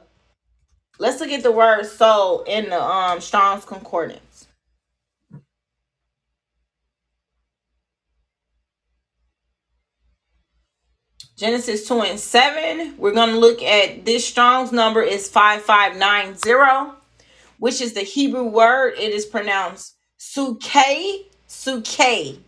let's 0.98 1.20
look 1.20 1.32
at 1.32 1.44
the 1.44 1.52
word 1.52 1.86
soul 1.86 2.44
in 2.44 2.70
the 2.70 2.82
um 2.82 3.20
Strong's 3.20 3.66
Concordance. 3.66 4.31
Genesis 11.42 11.88
2 11.88 12.02
and 12.02 12.20
7. 12.20 12.94
We're 13.00 13.14
going 13.14 13.32
to 13.32 13.40
look 13.40 13.64
at 13.64 14.06
this 14.06 14.28
Strong's 14.28 14.72
number 14.72 15.02
is 15.02 15.28
5590, 15.28 16.96
which 17.58 17.82
is 17.82 17.94
the 17.94 18.02
Hebrew 18.02 18.44
word. 18.44 18.94
It 19.00 19.12
is 19.12 19.26
pronounced 19.26 19.96
suke, 20.20 20.62
suke. 21.48 22.00
It 22.00 22.44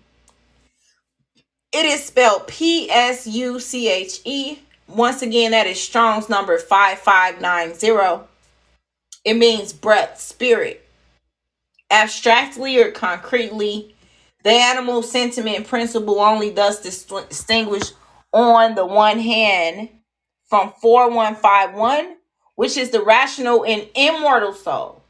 is 1.73 2.05
spelled 2.05 2.45
P 2.45 2.87
S 2.91 3.25
U 3.25 3.59
C 3.59 3.89
H 3.89 4.21
E. 4.25 4.59
Once 4.87 5.23
again, 5.23 5.49
that 5.49 5.65
is 5.65 5.81
Strong's 5.81 6.29
number 6.29 6.59
5590. 6.59 8.27
It 9.25 9.33
means 9.33 9.73
breath, 9.73 10.21
spirit. 10.21 10.87
Abstractly 11.89 12.79
or 12.79 12.91
concretely, 12.91 13.95
the 14.43 14.51
animal 14.51 15.01
sentiment 15.01 15.65
principle 15.65 16.19
only 16.19 16.51
thus 16.51 16.79
distinguished 16.79 17.93
on 18.33 18.75
the 18.75 18.85
one 18.85 19.19
hand 19.19 19.89
from 20.49 20.73
4151, 20.81 22.17
which 22.55 22.77
is 22.77 22.89
the 22.89 23.01
rational 23.01 23.65
and 23.65 23.87
immortal 23.95 24.53
soul. 24.53 25.01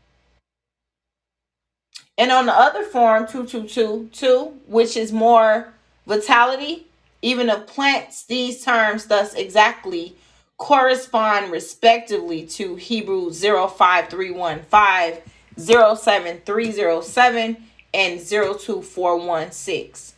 And 2.18 2.32
on 2.32 2.46
the 2.46 2.54
other 2.54 2.84
form, 2.84 3.28
2222, 3.28 4.54
which 4.68 4.96
is 4.96 5.12
more 5.12 5.74
vitality, 6.06 6.88
even 7.22 7.50
of 7.50 7.66
plants, 7.66 8.26
these 8.26 8.64
terms 8.64 9.08
thus 9.08 9.34
exactly 9.34 10.16
correspond 10.58 11.52
respectively 11.52 12.46
to 12.46 12.76
Hebrews 12.76 13.42
05315, 13.42 15.22
07307, 15.58 17.58
and 17.94 18.20
02416, 18.20 20.13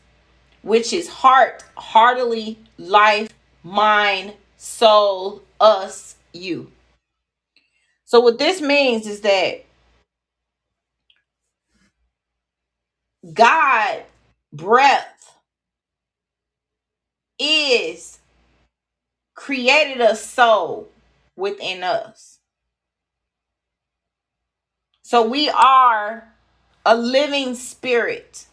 which 0.66 0.94
is 0.94 1.08
heart, 1.08 1.64
heartily, 1.78 2.58
life, 2.80 3.30
mind, 3.64 4.34
soul, 4.58 5.44
us, 5.62 6.16
you. 6.34 6.72
So, 8.06 8.20
what 8.20 8.40
this 8.40 8.62
means 8.62 9.06
is 9.06 9.22
that 9.22 9.64
God, 13.34 14.04
breath, 14.52 15.36
is 17.40 18.20
created 19.36 20.02
a 20.02 20.16
soul 20.16 20.90
within 21.36 21.84
us. 21.84 22.40
So, 25.04 25.28
we 25.28 25.50
are 25.50 26.28
a 26.86 26.98
living 26.98 27.54
spirit, 27.56 28.48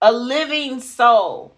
a 0.00 0.12
living 0.12 0.80
soul 0.80 1.56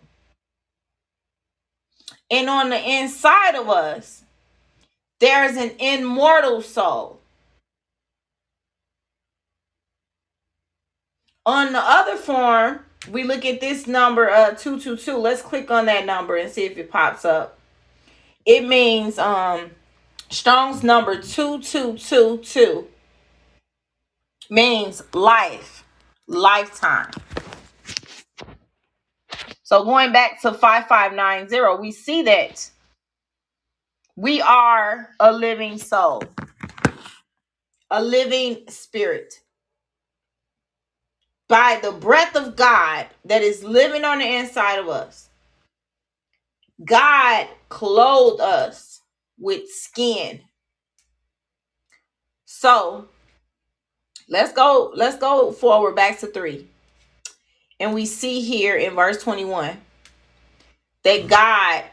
and 2.30 2.48
on 2.48 2.70
the 2.70 2.90
inside 2.90 3.54
of 3.54 3.68
us, 3.68 4.22
there 5.20 5.44
is 5.44 5.56
an 5.56 5.72
immortal 5.78 6.60
soul. 6.60 7.20
On 11.46 11.72
the 11.72 11.80
other 11.80 12.16
form, 12.16 12.80
we 13.10 13.24
look 13.24 13.44
at 13.46 13.60
this 13.60 13.86
number 13.86 14.28
uh 14.28 14.50
222. 14.50 15.16
Let's 15.16 15.40
click 15.40 15.70
on 15.70 15.86
that 15.86 16.04
number 16.04 16.36
and 16.36 16.50
see 16.50 16.64
if 16.64 16.76
it 16.76 16.90
pops 16.90 17.24
up. 17.24 17.58
It 18.44 18.66
means 18.66 19.18
um 19.18 19.70
Strong's 20.28 20.82
number 20.82 21.14
2222 21.14 22.86
means 24.50 25.02
life, 25.14 25.84
lifetime. 26.26 27.10
So 29.68 29.84
going 29.84 30.12
back 30.12 30.40
to 30.40 30.54
5590, 30.54 31.82
we 31.82 31.92
see 31.92 32.22
that 32.22 32.70
we 34.16 34.40
are 34.40 35.10
a 35.20 35.30
living 35.30 35.76
soul, 35.76 36.22
a 37.90 38.02
living 38.02 38.64
spirit. 38.70 39.34
By 41.48 41.80
the 41.82 41.92
breath 41.92 42.34
of 42.34 42.56
God 42.56 43.08
that 43.26 43.42
is 43.42 43.62
living 43.62 44.06
on 44.06 44.20
the 44.20 44.36
inside 44.36 44.78
of 44.78 44.88
us, 44.88 45.28
God 46.82 47.46
clothed 47.68 48.40
us 48.40 49.02
with 49.38 49.68
skin. 49.68 50.40
So 52.46 53.08
let's 54.30 54.54
go, 54.54 54.92
let's 54.94 55.18
go 55.18 55.52
forward 55.52 55.94
back 55.94 56.20
to 56.20 56.26
three. 56.28 56.68
And 57.80 57.94
we 57.94 58.06
see 58.06 58.40
here 58.40 58.76
in 58.76 58.94
verse 58.94 59.22
21 59.22 59.78
that 61.04 61.28
God 61.28 61.84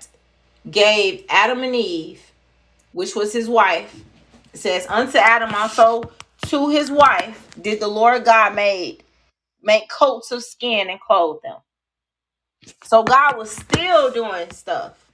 gave 0.70 1.26
Adam 1.30 1.64
and 1.64 1.76
Eve, 1.76 2.22
which 2.94 3.16
was 3.16 3.34
his 3.34 3.50
wife, 3.50 4.02
it 4.54 4.60
says, 4.60 4.88
Unto 4.90 5.18
Adam 5.18 5.54
also 5.54 6.12
to 6.48 6.70
his 6.70 6.92
wife 6.92 7.50
did 7.62 7.80
the 7.80 7.88
Lord 7.88 8.26
God 8.26 8.56
made 8.56 9.04
make 9.64 9.90
coats 9.90 10.32
of 10.32 10.44
skin 10.44 10.90
and 10.90 11.00
clothe 11.00 11.42
them. 11.44 11.58
So 12.84 13.04
God 13.04 13.38
was 13.38 13.52
still 13.52 14.12
doing 14.12 14.52
stuff 14.52 15.12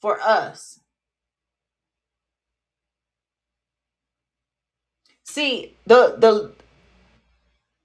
for 0.00 0.20
us. 0.20 0.80
See, 5.24 5.76
the 5.86 6.16
the 6.18 6.52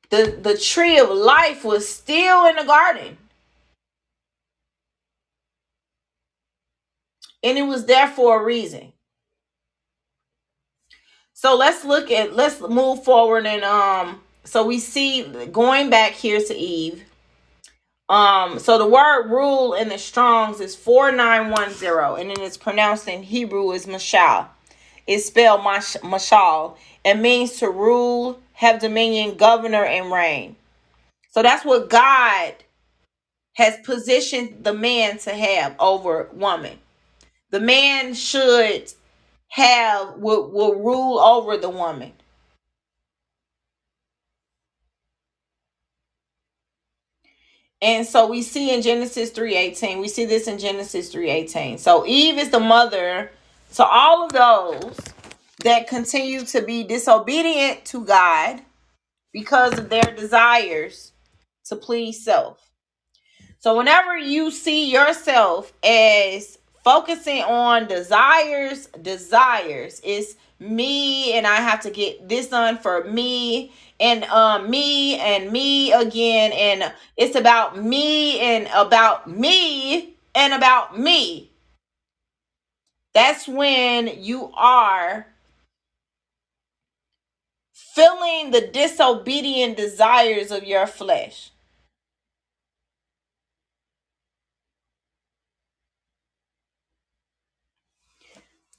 the, 0.09 0.37
the 0.41 0.57
tree 0.57 0.99
of 0.99 1.09
life 1.09 1.63
was 1.63 1.87
still 1.87 2.45
in 2.47 2.55
the 2.55 2.63
garden. 2.63 3.17
And 7.43 7.57
it 7.57 7.63
was 7.63 7.85
there 7.85 8.07
for 8.07 8.41
a 8.41 8.43
reason. 8.43 8.93
So 11.33 11.55
let's 11.55 11.85
look 11.85 12.09
at 12.11 12.33
let's 12.33 12.59
move 12.61 13.03
forward 13.03 13.45
and 13.45 13.63
um 13.63 14.21
so 14.45 14.65
we 14.65 14.79
see 14.79 15.23
going 15.51 15.89
back 15.89 16.13
here 16.13 16.39
to 16.39 16.55
Eve. 16.55 17.03
Um 18.09 18.57
so 18.57 18.77
the 18.77 18.87
word 18.87 19.29
rule 19.29 19.73
in 19.73 19.89
the 19.89 19.97
Strongs 19.97 20.59
is 20.59 20.75
4910 20.75 22.19
and 22.19 22.29
then 22.29 22.43
it's 22.43 22.57
pronounced 22.57 23.07
in 23.07 23.21
Hebrew 23.21 23.71
is 23.73 23.85
mashal. 23.85 24.47
It's 25.05 25.25
spelled 25.27 25.63
mash, 25.63 25.95
mashal. 25.97 26.77
It 27.03 27.15
means 27.15 27.59
to 27.59 27.69
rule, 27.69 28.39
have 28.55 28.79
dominion, 28.79 29.37
governor, 29.37 29.85
and 29.85 30.11
reign. 30.11 30.55
So 31.31 31.43
that's 31.43 31.65
what 31.65 31.89
God 31.89 32.55
has 33.55 33.77
positioned 33.83 34.63
the 34.63 34.73
man 34.73 35.17
to 35.19 35.31
have 35.31 35.75
over 35.79 36.29
woman. 36.33 36.79
The 37.51 37.59
man 37.59 38.13
should 38.13 38.91
have 39.49 40.15
will, 40.17 40.49
will 40.49 40.75
rule 40.75 41.19
over 41.19 41.57
the 41.57 41.69
woman. 41.69 42.13
And 47.81 48.07
so 48.07 48.27
we 48.27 48.41
see 48.41 48.73
in 48.73 48.81
Genesis 48.81 49.31
3:18, 49.31 49.99
we 49.99 50.07
see 50.07 50.25
this 50.25 50.47
in 50.47 50.57
Genesis 50.57 51.13
3:18. 51.13 51.77
So 51.77 52.05
Eve 52.07 52.39
is 52.39 52.49
the 52.49 52.59
mother 52.59 53.31
to 53.75 53.85
all 53.85 54.25
of 54.25 54.31
those 54.31 54.97
that 55.65 55.87
continue 55.87 56.45
to 56.45 56.61
be 56.61 56.83
disobedient 56.83 57.83
to 57.85 58.05
God 58.05 58.61
because 59.33 59.77
of 59.79 59.89
their 59.89 60.13
desires 60.15 61.11
to 61.65 61.75
please 61.75 62.23
self. 62.23 62.69
So, 63.57 63.75
whenever 63.75 64.15
you 64.15 64.51
see 64.51 64.91
yourself 64.91 65.73
as 65.83 66.59
focusing 66.83 67.41
on 67.41 67.87
desires, 67.87 68.85
desires 69.01 69.99
it's 70.03 70.35
me, 70.59 71.33
and 71.33 71.47
I 71.47 71.55
have 71.55 71.81
to 71.81 71.89
get 71.89 72.29
this 72.29 72.49
done 72.49 72.77
for 72.77 73.03
me, 73.05 73.73
and 73.99 74.23
um, 74.25 74.69
me, 74.69 75.17
and 75.17 75.51
me 75.51 75.91
again, 75.93 76.51
and 76.53 76.93
it's 77.17 77.35
about 77.35 77.83
me, 77.83 78.39
and 78.39 78.69
about 78.75 79.27
me, 79.27 80.13
and 80.35 80.53
about 80.53 80.99
me. 80.99 81.49
That's 83.15 83.47
when 83.47 84.21
you 84.21 84.51
are 84.53 85.25
filling 87.95 88.51
the 88.51 88.61
disobedient 88.61 89.77
desires 89.77 90.51
of 90.51 90.65
your 90.65 90.87
flesh. 90.87 91.51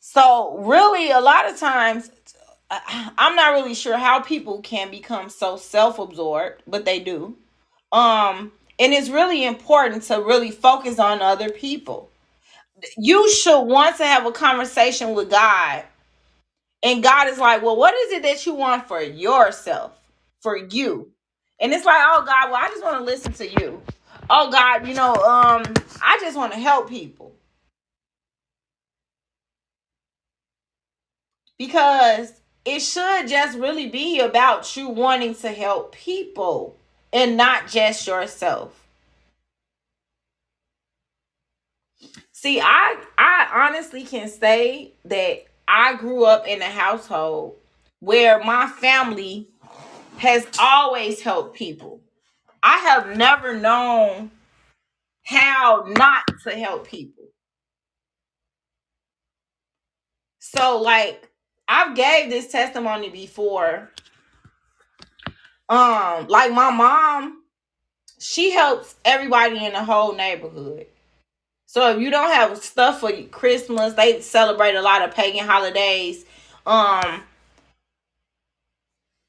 So, 0.00 0.58
really, 0.58 1.10
a 1.10 1.20
lot 1.20 1.48
of 1.50 1.58
times, 1.58 2.10
I'm 2.70 3.36
not 3.36 3.52
really 3.54 3.74
sure 3.74 3.98
how 3.98 4.20
people 4.20 4.60
can 4.62 4.90
become 4.90 5.30
so 5.30 5.56
self 5.56 5.98
absorbed, 5.98 6.62
but 6.66 6.84
they 6.84 7.00
do. 7.00 7.36
Um, 7.92 8.52
and 8.78 8.92
it's 8.94 9.10
really 9.10 9.44
important 9.44 10.04
to 10.04 10.16
really 10.22 10.50
focus 10.50 10.98
on 10.98 11.22
other 11.22 11.50
people. 11.50 12.10
You 12.98 13.30
should 13.30 13.62
want 13.62 13.96
to 13.98 14.06
have 14.06 14.26
a 14.26 14.32
conversation 14.32 15.14
with 15.14 15.30
God, 15.30 15.84
and 16.86 17.02
God 17.02 17.26
is 17.26 17.38
like, 17.38 17.62
Well, 17.62 17.76
what 17.76 17.94
is 17.94 18.12
it 18.12 18.22
that 18.22 18.46
you 18.46 18.54
want 18.54 18.86
for 18.86 19.02
yourself? 19.02 19.92
For 20.40 20.56
you. 20.56 21.10
And 21.58 21.72
it's 21.72 21.84
like, 21.84 21.96
oh 21.98 22.22
God, 22.24 22.50
well, 22.50 22.60
I 22.62 22.68
just 22.68 22.84
want 22.84 22.98
to 22.98 23.04
listen 23.04 23.32
to 23.32 23.60
you. 23.60 23.82
Oh 24.30 24.52
God, 24.52 24.86
you 24.86 24.94
know, 24.94 25.14
um, 25.14 25.64
I 26.00 26.18
just 26.20 26.36
want 26.36 26.52
to 26.52 26.58
help 26.58 26.88
people. 26.88 27.32
Because 31.58 32.32
it 32.64 32.80
should 32.80 33.26
just 33.26 33.58
really 33.58 33.88
be 33.88 34.20
about 34.20 34.76
you 34.76 34.88
wanting 34.88 35.34
to 35.36 35.48
help 35.48 35.92
people 35.92 36.76
and 37.12 37.36
not 37.36 37.66
just 37.66 38.06
yourself. 38.06 38.86
See, 42.30 42.60
I 42.60 43.02
I 43.18 43.66
honestly 43.66 44.04
can 44.04 44.28
say 44.28 44.92
that 45.06 45.46
I 45.68 45.96
grew 45.96 46.24
up 46.24 46.46
in 46.46 46.62
a 46.62 46.66
household 46.66 47.56
where 48.00 48.42
my 48.44 48.66
family 48.68 49.48
has 50.18 50.46
always 50.60 51.20
helped 51.20 51.56
people. 51.56 52.00
I 52.62 52.78
have 52.78 53.16
never 53.16 53.54
known 53.54 54.30
how 55.24 55.84
not 55.88 56.24
to 56.44 56.50
help 56.52 56.86
people. 56.86 57.24
So 60.38 60.80
like 60.80 61.28
I've 61.68 61.96
gave 61.96 62.30
this 62.30 62.48
testimony 62.52 63.10
before. 63.10 63.90
Um 65.68 66.26
like 66.28 66.52
my 66.52 66.70
mom, 66.70 67.42
she 68.18 68.50
helps 68.52 68.96
everybody 69.04 69.64
in 69.64 69.72
the 69.72 69.84
whole 69.84 70.14
neighborhood. 70.14 70.86
So 71.66 71.90
if 71.90 72.00
you 72.00 72.10
don't 72.10 72.32
have 72.32 72.56
stuff 72.58 73.00
for 73.00 73.12
Christmas, 73.24 73.94
they 73.94 74.20
celebrate 74.20 74.76
a 74.76 74.82
lot 74.82 75.02
of 75.02 75.14
pagan 75.14 75.46
holidays. 75.46 76.24
Um 76.64 77.22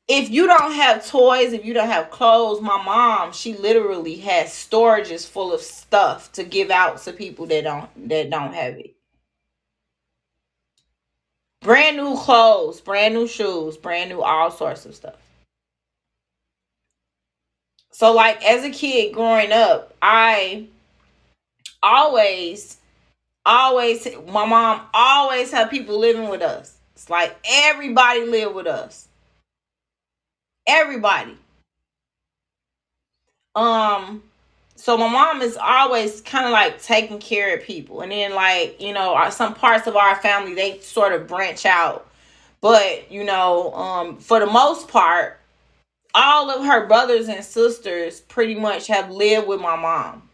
if 0.08 0.30
you 0.30 0.48
don't 0.48 0.72
have 0.74 1.06
toys, 1.06 1.52
if 1.52 1.66
you 1.66 1.74
don't 1.74 1.90
have 1.90 2.10
clothes, 2.12 2.62
my 2.62 2.82
mom, 2.82 3.34
she 3.34 3.54
literally 3.56 4.16
has 4.18 4.50
storages 4.50 5.28
full 5.28 5.54
of 5.54 5.62
stuff 5.62 6.32
to 6.34 6.44
give 6.46 6.72
out 6.72 7.02
to 7.04 7.12
people 7.12 7.46
that 7.48 7.64
don't 7.66 8.10
that 8.10 8.30
don't 8.30 8.54
have 8.54 8.76
it. 8.76 8.96
Brand 11.62 11.98
new 11.98 12.16
clothes, 12.16 12.80
brand 12.80 13.14
new 13.16 13.28
shoes, 13.28 13.76
brand 13.76 14.10
new 14.10 14.22
all 14.22 14.52
sorts 14.52 14.86
of 14.86 14.96
stuff. 14.96 15.16
So 17.92 18.14
like 18.14 18.46
as 18.46 18.64
a 18.64 18.70
kid 18.70 19.14
growing 19.14 19.52
up, 19.52 19.94
I 20.02 20.68
always 21.84 22.78
always 23.46 24.08
my 24.28 24.46
mom 24.46 24.82
always 24.94 25.52
had 25.52 25.70
people 25.70 25.98
living 26.00 26.30
with 26.30 26.42
us. 26.42 26.78
It's 26.96 27.10
like 27.10 27.36
everybody 27.46 28.26
lived 28.26 28.56
with 28.56 28.68
us. 28.68 29.08
Everybody. 30.68 31.38
Um 33.56 34.24
so 34.76 34.96
my 34.96 35.10
mom 35.10 35.42
is 35.42 35.58
always 35.58 36.22
kind 36.22 36.46
of 36.46 36.52
like 36.52 36.82
taking 36.82 37.20
care 37.20 37.58
of 37.58 37.64
people 37.64 38.02
and 38.02 38.12
then 38.12 38.34
like 38.36 38.80
you 38.80 38.94
know 38.94 39.28
some 39.32 39.56
parts 39.56 39.88
of 39.88 39.96
our 39.96 40.16
family 40.18 40.54
they 40.54 40.80
sort 40.80 41.14
of 41.14 41.28
branch 41.28 41.66
out 41.66 42.08
but 42.62 43.12
you 43.12 43.24
know 43.24 43.74
um 43.74 44.18
for 44.18 44.40
the 44.40 44.46
most 44.46 44.88
part 44.88 45.40
all 46.14 46.50
of 46.52 46.64
her 46.66 46.86
brothers 46.88 47.28
and 47.28 47.44
sisters 47.44 48.22
pretty 48.22 48.56
much 48.56 48.88
have 48.88 49.10
lived 49.10 49.48
with 49.48 49.60
my 49.60 49.76
mom 49.76 50.27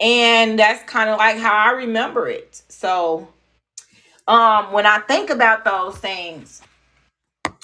and 0.00 0.58
that's 0.58 0.82
kind 0.90 1.10
of 1.10 1.18
like 1.18 1.38
how 1.38 1.54
I 1.54 1.72
remember 1.72 2.28
it. 2.28 2.62
So, 2.68 3.28
um, 4.26 4.72
when 4.72 4.86
I 4.86 4.98
think 4.98 5.30
about 5.30 5.64
those 5.64 5.96
things, 5.98 6.62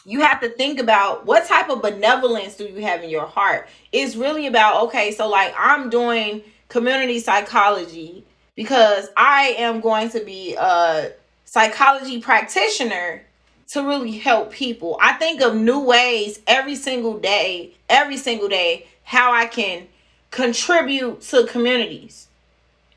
you 0.07 0.21
have 0.21 0.41
to 0.41 0.49
think 0.49 0.81
about 0.81 1.27
what 1.27 1.47
type 1.47 1.71
of 1.71 1.83
benevolence 1.83 2.57
do 2.57 2.65
you 2.65 2.83
have 2.83 3.03
in 3.03 3.11
your 3.11 3.27
heart. 3.27 3.69
It's 3.93 4.17
really 4.17 4.47
about 4.47 4.85
okay, 4.87 5.13
so 5.13 5.29
like 5.29 5.55
I'm 5.57 5.91
doing 5.91 6.43
community 6.69 7.21
psychology 7.21 8.25
because 8.55 9.09
I 9.17 9.55
am 9.59 9.81
going 9.81 10.11
to 10.11 10.21
be 10.21 10.55
a 10.59 11.13
psychology 11.45 12.21
practitioner 12.21 13.23
to 13.69 13.83
really 13.83 14.19
help 14.19 14.53
people. 14.53 14.99
I 15.01 15.15
think 15.15 15.41
of 15.41 15.55
new 15.55 15.81
ways 15.81 16.41
every 16.47 16.77
single 16.77 17.19
day, 17.19 17.73
every 17.89 18.17
single 18.17 18.49
day, 18.49 18.87
how 19.05 19.33
I 19.33 19.47
can 19.47 19.87
contribute 20.31 21.21
to 21.23 21.47
communities 21.47 22.29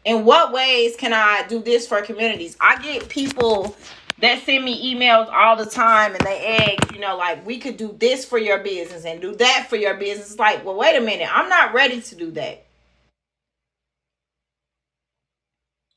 in 0.08 0.24
what 0.24 0.54
ways 0.54 0.96
can 0.96 1.12
I 1.14 1.46
do 1.48 1.62
this 1.62 1.86
for 1.86 2.02
communities? 2.02 2.56
I 2.62 2.82
get 2.82 3.10
people 3.10 3.76
that 4.20 4.42
send 4.44 4.64
me 4.64 4.96
emails 4.96 5.30
all 5.32 5.56
the 5.56 5.66
time 5.66 6.16
and 6.16 6.26
they 6.26 6.40
egg, 6.40 6.94
you 6.94 7.00
know, 7.00 7.18
like 7.18 7.46
we 7.46 7.60
could 7.60 7.78
do 7.78 7.96
this 8.00 8.26
for 8.26 8.38
your 8.38 8.60
business 8.60 9.06
and 9.06 9.22
do 9.22 9.36
that 9.36 9.68
for 9.70 9.76
your 9.76 9.96
business. 9.96 10.32
It's 10.32 10.40
like, 10.40 10.66
well, 10.66 10.76
wait 10.76 10.96
a 10.96 11.02
minute, 11.02 11.30
I'm 11.32 11.50
not 11.50 11.74
ready 11.74 12.02
to 12.02 12.16
do 12.16 12.32
that. 12.32 12.64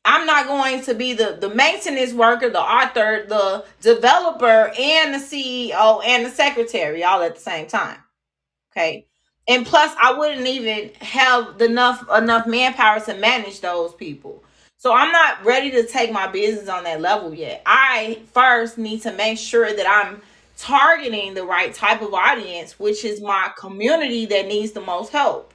I'm 0.05 0.27
not 0.27 0.47
going 0.47 0.83
to 0.85 0.95
be 0.95 1.13
the, 1.13 1.37
the 1.41 1.55
maintenance 1.55 2.13
worker, 2.13 2.49
the 2.49 2.61
author, 2.61 3.27
the 3.29 3.65
developer, 3.81 4.73
and 4.79 5.15
the 5.15 5.19
CEO 5.19 6.03
and 6.05 6.25
the 6.25 6.31
secretary 6.31 7.05
all 7.05 7.23
at 7.23 7.35
the 7.35 7.41
same 7.41 7.67
time. 7.67 7.99
Okay? 8.73 9.07
And 9.49 9.67
plus 9.67 9.95
i 10.01 10.13
wouldn't 10.13 10.47
even 10.47 10.91
have 11.01 11.61
enough 11.61 12.05
enough 12.15 12.47
manpower 12.47 13.01
to 13.01 13.15
manage 13.15 13.61
those 13.61 13.95
people. 13.95 14.45
So 14.77 14.95
i'm 14.95 15.11
not 15.11 15.45
ready 15.45 15.71
to 15.73 15.87
take 15.87 16.13
my 16.13 16.27
business 16.29 16.69
on 16.69 16.85
that 16.85 17.01
level 17.01 17.35
yet. 17.35 17.63
I 17.67 18.21
first 18.33 18.79
need 18.79 19.03
to 19.03 19.13
make 19.13 19.39
sure 19.39 19.75
that 19.75 19.87
i'm 19.89 20.23
targeting 20.57 21.33
the 21.33 21.45
right 21.45 21.73
type 21.73 22.03
of 22.03 22.13
audience 22.13 22.79
which 22.79 23.03
is 23.03 23.23
my 23.23 23.51
community 23.57 24.27
that 24.27 24.47
needs 24.47 24.73
the 24.73 24.81
most 24.81 25.11
help 25.11 25.50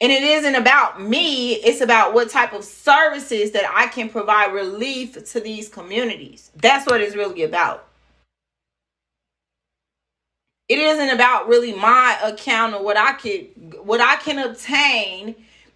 and 0.00 0.12
it 0.12 0.22
isn't 0.22 0.54
about 0.54 1.00
me 1.00 1.54
it's 1.54 1.80
about 1.80 2.14
what 2.14 2.30
type 2.30 2.52
of 2.52 2.64
services 2.64 3.52
that 3.52 3.64
i 3.74 3.86
can 3.88 4.08
provide 4.08 4.52
relief 4.52 5.22
to 5.30 5.40
these 5.40 5.68
communities 5.68 6.50
that's 6.56 6.86
what 6.86 7.00
it's 7.00 7.16
really 7.16 7.42
about 7.42 7.86
it 10.70 10.78
isn't 10.78 11.10
about 11.10 11.48
really 11.48 11.72
my 11.72 12.16
account 12.22 12.74
or 12.74 12.84
what 12.84 12.96
I 12.96 13.14
could 13.14 13.48
what 13.82 14.00
I 14.00 14.16
can 14.16 14.38
obtain. 14.38 15.34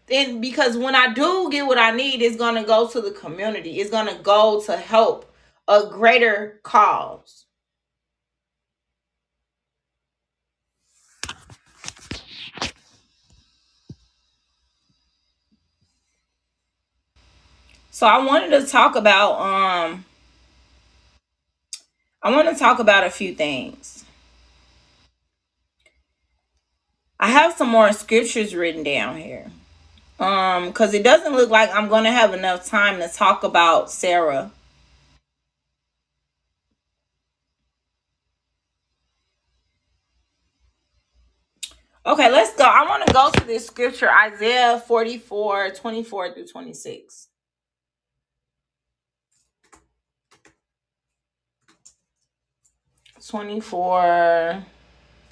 And 0.08 0.40
because 0.40 0.76
when 0.76 0.94
I 0.94 1.12
do 1.12 1.50
get 1.50 1.66
what 1.66 1.78
I 1.78 1.90
need, 1.90 2.22
it's 2.22 2.36
gonna 2.36 2.62
go 2.62 2.86
to 2.88 3.00
the 3.00 3.10
community. 3.10 3.80
It's 3.80 3.90
gonna 3.90 4.16
go 4.22 4.62
to 4.66 4.76
help 4.76 5.34
a 5.66 5.86
greater 5.88 6.60
cause. 6.62 7.43
So 17.94 18.08
I 18.08 18.18
wanted 18.26 18.50
to 18.60 18.66
talk 18.66 18.96
about 18.96 19.40
um 19.40 20.04
I 22.20 22.32
want 22.32 22.48
to 22.48 22.58
talk 22.58 22.80
about 22.80 23.04
a 23.04 23.10
few 23.10 23.36
things. 23.36 24.04
I 27.20 27.28
have 27.28 27.52
some 27.52 27.68
more 27.68 27.92
scriptures 27.92 28.52
written 28.52 28.82
down 28.82 29.16
here. 29.18 29.46
Um, 30.18 30.70
because 30.70 30.92
it 30.92 31.04
doesn't 31.04 31.34
look 31.34 31.50
like 31.50 31.72
I'm 31.72 31.88
gonna 31.88 32.10
have 32.10 32.34
enough 32.34 32.66
time 32.66 32.98
to 32.98 33.06
talk 33.06 33.44
about 33.44 33.92
Sarah. 33.92 34.50
Okay, 42.04 42.28
let's 42.28 42.56
go. 42.56 42.64
I 42.64 42.88
want 42.88 43.06
to 43.06 43.12
go 43.12 43.30
to 43.30 43.46
this 43.46 43.68
scripture, 43.68 44.10
Isaiah 44.10 44.82
44, 44.84 45.70
24 45.70 46.34
through 46.34 46.46
26. 46.48 47.28
Twenty-four, 53.26 54.64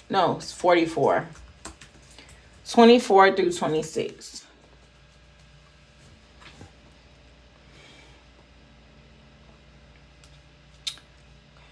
no, 0.09 0.37
it's 0.37 0.51
forty-four. 0.51 1.27
24 2.69 3.35
through 3.35 3.51
26. 3.51 4.45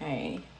Okay. 0.00 0.34
Okay. 0.36 0.51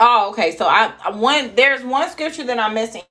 Oh, 0.00 0.30
okay. 0.30 0.56
So 0.56 0.66
I, 0.66 0.92
I 1.04 1.10
one 1.12 1.56
there's 1.56 1.84
one 1.84 2.10
scripture 2.10 2.44
that 2.44 2.60
I'm 2.60 2.74
missing. 2.74 3.02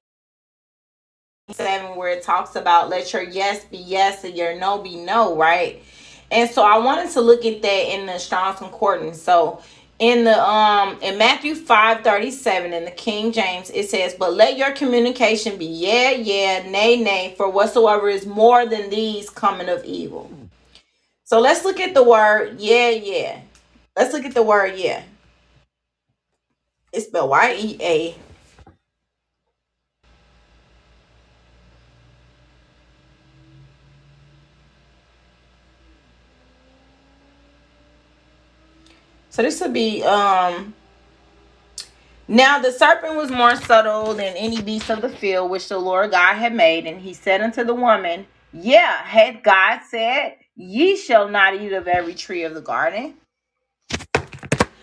Seven 1.52 1.98
where 1.98 2.12
it 2.12 2.24
talks 2.24 2.56
about 2.58 2.90
let 2.90 3.14
your 3.14 3.24
yes 3.24 3.66
be 3.66 3.78
yes 3.78 4.24
and 4.26 4.36
your 4.38 4.60
no 4.60 4.80
be 4.80 4.96
no, 4.98 5.36
right? 5.38 5.84
And 6.32 6.50
so 6.50 6.64
I 6.64 6.78
wanted 6.80 7.12
to 7.14 7.22
look 7.22 7.46
at 7.46 7.62
that 7.64 7.94
in 7.96 8.06
the 8.08 8.20
Strong's 8.20 8.60
Concordance. 8.60 9.22
So 9.22 9.62
in 10.00 10.26
the 10.26 10.40
um 10.44 11.00
in 11.02 11.18
Matthew 11.18 11.56
5 11.56 12.04
37 12.04 12.72
in 12.74 12.86
the 12.86 12.92
King 12.92 13.32
James, 13.32 13.72
it 13.72 13.90
says, 13.90 14.16
But 14.20 14.34
let 14.36 14.58
your 14.58 14.72
communication 14.74 15.58
be 15.58 15.68
yeah, 15.68 16.12
yeah, 16.12 16.70
nay, 16.70 17.02
nay, 17.02 17.36
for 17.38 17.50
whatsoever 17.50 18.10
is 18.10 18.26
more 18.28 18.68
than 18.68 18.90
these 18.90 19.30
coming 19.30 19.70
of 19.70 19.86
evil. 19.86 20.32
So 21.26 21.40
let's 21.42 21.66
look 21.66 21.80
at 21.80 21.94
the 21.94 22.04
word 22.04 22.60
yeah, 22.60 22.90
yeah. 22.92 23.42
Let's 23.98 24.14
look 24.14 24.26
at 24.26 24.36
the 24.36 24.44
word 24.44 24.76
yeah. 24.78 25.04
It's 26.92 27.06
spelled 27.06 27.30
Y-E-A. 27.30 28.16
So 39.30 39.44
this 39.44 39.62
would 39.62 39.74
be 39.74 40.04
um 40.04 40.74
now 42.28 42.60
the 42.60 42.72
serpent 42.72 43.16
was 43.16 43.32
more 43.32 43.56
subtle 43.56 44.14
than 44.14 44.36
any 44.36 44.62
beast 44.62 44.92
of 44.92 45.02
the 45.02 45.10
field 45.10 45.50
which 45.50 45.68
the 45.68 45.80
Lord 45.80 46.12
God 46.12 46.36
had 46.36 46.54
made, 46.54 46.86
and 46.86 47.02
he 47.02 47.14
said 47.14 47.42
unto 47.42 47.64
the 47.64 47.74
woman, 47.74 48.28
Yeah, 48.54 49.02
had 49.04 49.42
God 49.42 49.80
said, 49.90 50.36
Ye 50.56 50.96
shall 50.96 51.28
not 51.28 51.56
eat 51.56 51.74
of 51.74 51.88
every 51.88 52.14
tree 52.14 52.44
of 52.44 52.54
the 52.54 52.62
garden. 52.62 53.16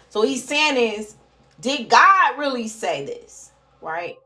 So 0.08 0.22
he's 0.22 0.42
saying 0.42 0.76
is, 0.76 1.14
did 1.60 1.88
God 1.88 2.38
really 2.38 2.68
say 2.68 3.04
this? 3.04 3.50
Right? 3.80 4.16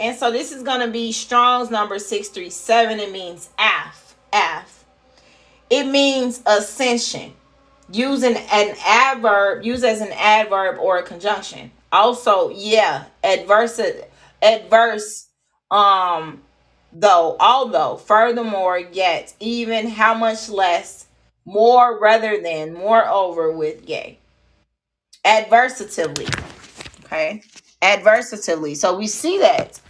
And 0.00 0.16
so 0.16 0.30
this 0.30 0.52
is 0.52 0.62
going 0.62 0.80
to 0.80 0.88
be 0.88 1.12
Strong's 1.12 1.70
number 1.70 1.98
637. 1.98 3.00
It 3.00 3.12
means 3.12 3.50
af, 3.58 4.14
af. 4.32 4.84
It 5.70 5.84
means 5.84 6.40
accession. 6.46 7.32
Using 7.90 8.36
an 8.36 8.76
adverb, 8.84 9.64
used 9.64 9.84
as 9.84 10.00
an 10.00 10.12
adverb 10.12 10.78
or 10.78 10.98
a 10.98 11.02
conjunction. 11.02 11.70
Also, 11.90 12.50
yeah, 12.50 13.06
adverse, 13.24 13.80
adverse, 14.42 15.28
um, 15.70 16.42
though, 16.92 17.36
although, 17.40 17.96
furthermore, 17.96 18.78
yet, 18.78 19.34
even, 19.40 19.88
how 19.88 20.14
much 20.14 20.50
less, 20.50 21.06
more 21.46 21.98
rather 21.98 22.40
than, 22.42 22.74
moreover, 22.74 23.50
with 23.50 23.88
yea. 23.88 24.18
Adversatively. 25.24 26.28
Okay. 27.04 27.42
Adversatively. 27.82 28.76
So 28.76 28.96
we 28.96 29.06
see 29.06 29.38
that. 29.38 29.80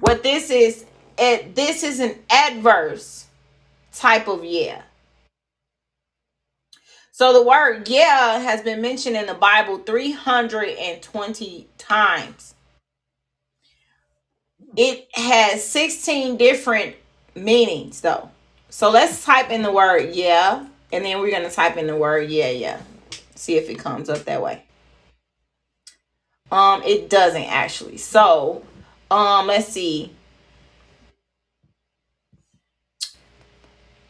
What 0.00 0.22
this 0.22 0.50
is, 0.50 0.84
it 1.18 1.54
this 1.54 1.82
is 1.82 2.00
an 2.00 2.16
adverse 2.30 3.26
type 3.92 4.28
of 4.28 4.44
yeah. 4.44 4.82
So 7.12 7.32
the 7.32 7.42
word 7.42 7.88
yeah 7.88 8.38
has 8.40 8.62
been 8.62 8.82
mentioned 8.82 9.16
in 9.16 9.26
the 9.26 9.34
Bible 9.34 9.78
320 9.78 11.68
times. 11.78 12.54
It 14.76 15.08
has 15.14 15.64
16 15.64 16.36
different 16.36 16.96
meanings 17.36 18.00
though. 18.00 18.30
So 18.68 18.90
let's 18.90 19.24
type 19.24 19.50
in 19.50 19.62
the 19.62 19.72
word 19.72 20.14
yeah 20.14 20.66
and 20.92 21.04
then 21.04 21.20
we're 21.20 21.30
going 21.30 21.48
to 21.48 21.54
type 21.54 21.76
in 21.76 21.86
the 21.86 21.96
word 21.96 22.30
yeah 22.30 22.50
yeah. 22.50 22.80
See 23.36 23.56
if 23.56 23.70
it 23.70 23.78
comes 23.78 24.08
up 24.08 24.24
that 24.24 24.42
way. 24.42 24.64
Um 26.54 26.82
it 26.84 27.10
doesn't 27.10 27.44
actually. 27.44 27.98
So 27.98 28.64
um 29.10 29.48
let's 29.48 29.68
see. 29.68 30.12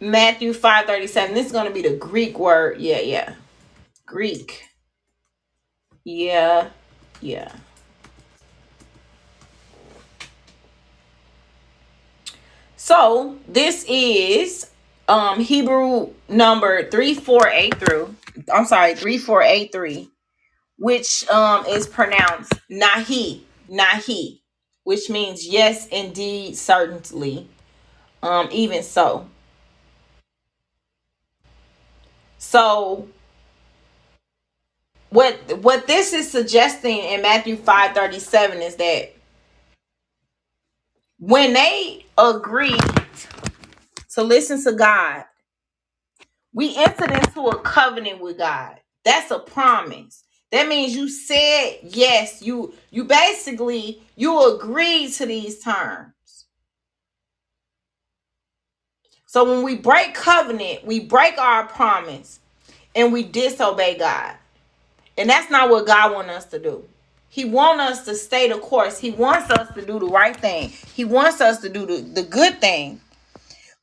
Matthew 0.01 0.53
5:37. 0.55 1.35
This 1.35 1.47
is 1.47 1.53
going 1.53 1.67
to 1.67 1.73
be 1.75 1.83
the 1.83 1.97
Greek 1.97 2.39
word. 2.39 2.81
Yeah, 2.81 3.01
yeah. 3.01 3.35
Greek. 4.07 4.65
Yeah. 6.05 6.71
Yeah. 7.21 7.53
So, 12.77 13.39
this 13.49 13.85
is 13.89 14.71
um 15.09 15.41
Hebrew 15.41 16.11
number 16.29 16.91
3483 16.91 17.71
through 17.87 18.17
I'm 18.55 18.67
sorry, 18.67 18.95
3483 18.97 20.11
which 20.79 21.29
um 21.31 21.67
is 21.67 21.87
pronounced 21.87 22.53
nahi, 22.71 23.43
nahi, 23.71 24.41
which 24.85 25.11
means 25.11 25.47
yes 25.47 25.89
indeed 25.89 26.57
certainly. 26.57 27.49
Um 28.23 28.49
even 28.53 28.83
so. 28.83 29.29
So 32.39 33.09
what 35.11 35.37
what 35.63 35.87
this 35.87 36.13
is 36.13 36.31
suggesting 36.31 36.99
in 36.99 37.23
Matthew 37.23 37.57
5:37 37.57 38.63
is 38.63 38.77
that 38.77 39.15
when 41.19 41.55
they 41.55 42.07
agreed 42.19 42.81
to 44.15 44.23
listen 44.23 44.63
to 44.65 44.73
God, 44.73 45.25
we 46.55 46.77
entered 46.77 47.13
into 47.13 47.43
a 47.49 47.61
covenant 47.63 48.21
with 48.21 48.39
God. 48.39 48.81
That's 49.05 49.31
a 49.33 49.41
promise. 49.41 50.24
That 50.55 50.69
means 50.69 50.97
you 50.97 51.11
said 51.11 51.81
yes. 51.83 52.43
You 52.43 52.75
you 52.93 53.05
basically 53.05 54.03
you 54.17 54.57
agreed 54.57 55.13
to 55.15 55.27
these 55.27 55.61
terms. 55.61 56.13
So 59.27 59.45
when 59.45 59.65
we 59.65 59.77
break 59.77 60.15
covenant, 60.15 60.87
we 60.87 61.01
break 61.01 61.39
our 61.39 61.67
promise 61.67 62.41
and 62.95 63.13
we 63.13 63.25
disobey 63.25 63.99
God. 63.99 64.37
And 65.19 65.29
that's 65.29 65.51
not 65.51 65.71
what 65.71 65.87
God 65.89 66.15
wants 66.15 66.31
us 66.31 66.45
to 66.47 66.61
do. 66.61 66.85
He 67.31 67.45
wants 67.45 67.83
us 67.83 68.05
to 68.07 68.15
stay 68.15 68.49
the 68.49 68.59
course. 68.59 68.99
He 69.01 69.11
wants 69.11 69.51
us 69.51 69.75
to 69.75 69.85
do 69.85 69.99
the 69.99 70.07
right 70.07 70.37
thing. 70.37 70.71
He 70.95 71.05
wants 71.05 71.41
us 71.41 71.61
to 71.63 71.69
do 71.69 71.87
the, 71.87 72.03
the 72.03 72.23
good 72.23 72.61
thing. 72.61 73.01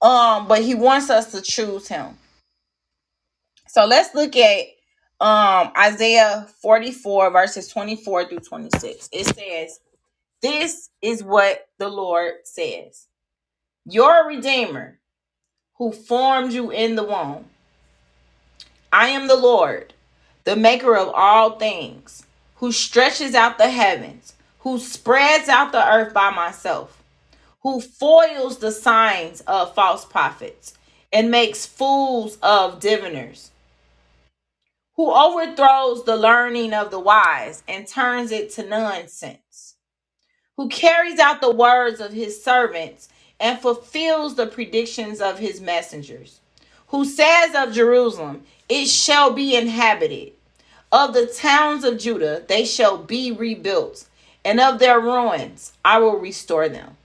Um, 0.02 0.48
but 0.48 0.64
he 0.64 0.76
wants 0.76 1.10
us 1.10 1.34
to 1.34 1.42
choose 1.42 1.90
him. 1.90 2.18
So 3.68 3.86
let's 3.86 4.16
look 4.16 4.38
at 4.38 4.68
um 5.22 5.72
Isaiah 5.78 6.48
44 6.62 7.32
verses 7.32 7.70
24 7.70 8.30
through 8.30 8.40
26. 8.40 9.10
It 9.14 9.28
says, 9.28 9.80
This 10.42 10.90
is 11.02 11.24
what 11.24 11.68
the 11.80 11.90
Lord 11.90 12.34
says. 12.46 13.08
Your 13.86 14.28
redeemer 14.28 15.00
who 15.82 15.92
formed 15.92 16.54
you 16.54 16.72
in 16.72 16.96
the 16.96 17.04
womb. 17.04 17.46
I 18.94 19.10
am 19.10 19.28
the 19.28 19.36
Lord, 19.36 19.94
the 20.44 20.56
maker 20.56 20.96
of 20.96 21.10
all 21.16 21.58
things, 21.58 22.26
who 22.58 22.72
stretches 22.72 23.34
out 23.36 23.58
the 23.58 23.72
heavens, 23.72 24.34
who 24.60 24.80
spreads 24.80 25.50
out 25.50 25.72
the 25.72 25.88
earth 25.88 26.14
by 26.14 26.30
myself, 26.30 27.02
who 27.64 27.82
foils 27.82 28.60
the 28.60 28.72
signs 28.72 29.42
of 29.42 29.74
false 29.74 30.06
prophets 30.06 30.76
and 31.12 31.32
makes 31.32 31.66
fools 31.66 32.38
of 32.44 32.80
diviners, 32.80 33.52
who 34.96 35.12
overthrows 35.12 36.04
the 36.06 36.16
learning 36.18 36.74
of 36.74 36.92
the 36.92 37.00
wise 37.00 37.64
and 37.68 37.88
turns 37.88 38.32
it 38.32 38.52
to 38.52 38.68
nonsense, 38.68 39.76
who 40.58 40.70
carries 40.70 41.20
out 41.20 41.42
the 41.42 41.52
words 41.52 42.00
of 42.02 42.14
his 42.14 42.44
servants 42.44 43.10
and 43.40 43.60
fulfills 43.60 44.36
the 44.36 44.48
predictions 44.48 45.22
of 45.22 45.40
his 45.40 45.62
messengers, 45.62 46.42
who 46.88 47.06
says 47.06 47.56
of 47.56 47.74
Jerusalem, 47.74 48.44
It 48.70 48.88
shall 48.88 49.32
be 49.34 49.56
inhabited. 49.56 50.34
Of 50.92 51.14
the 51.14 51.26
towns 51.26 51.86
of 51.86 51.98
Judah, 51.98 52.44
they 52.48 52.66
shall 52.66 52.98
be 52.98 53.32
rebuilt, 53.32 54.08
and 54.46 54.60
of 54.60 54.80
their 54.80 55.00
ruins, 55.00 55.74
I 55.86 56.00
will 56.00 56.18
restore 56.18 56.70
them. 56.70 56.98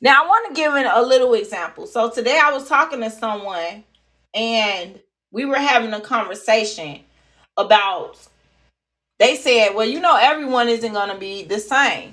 Now, 0.00 0.24
I 0.24 0.26
want 0.26 0.54
to 0.54 0.60
give 0.60 0.74
a 0.74 1.02
little 1.02 1.34
example. 1.34 1.86
So, 1.86 2.10
today 2.10 2.38
I 2.42 2.52
was 2.52 2.68
talking 2.68 3.00
to 3.00 3.10
someone, 3.10 3.84
and 4.34 5.00
we 5.30 5.44
were 5.44 5.58
having 5.58 5.92
a 5.92 6.00
conversation 6.00 7.00
about, 7.56 8.16
they 9.18 9.36
said, 9.36 9.74
Well, 9.74 9.86
you 9.86 10.00
know, 10.00 10.16
everyone 10.16 10.68
isn't 10.68 10.92
going 10.92 11.10
to 11.10 11.18
be 11.18 11.44
the 11.44 11.58
same. 11.58 12.12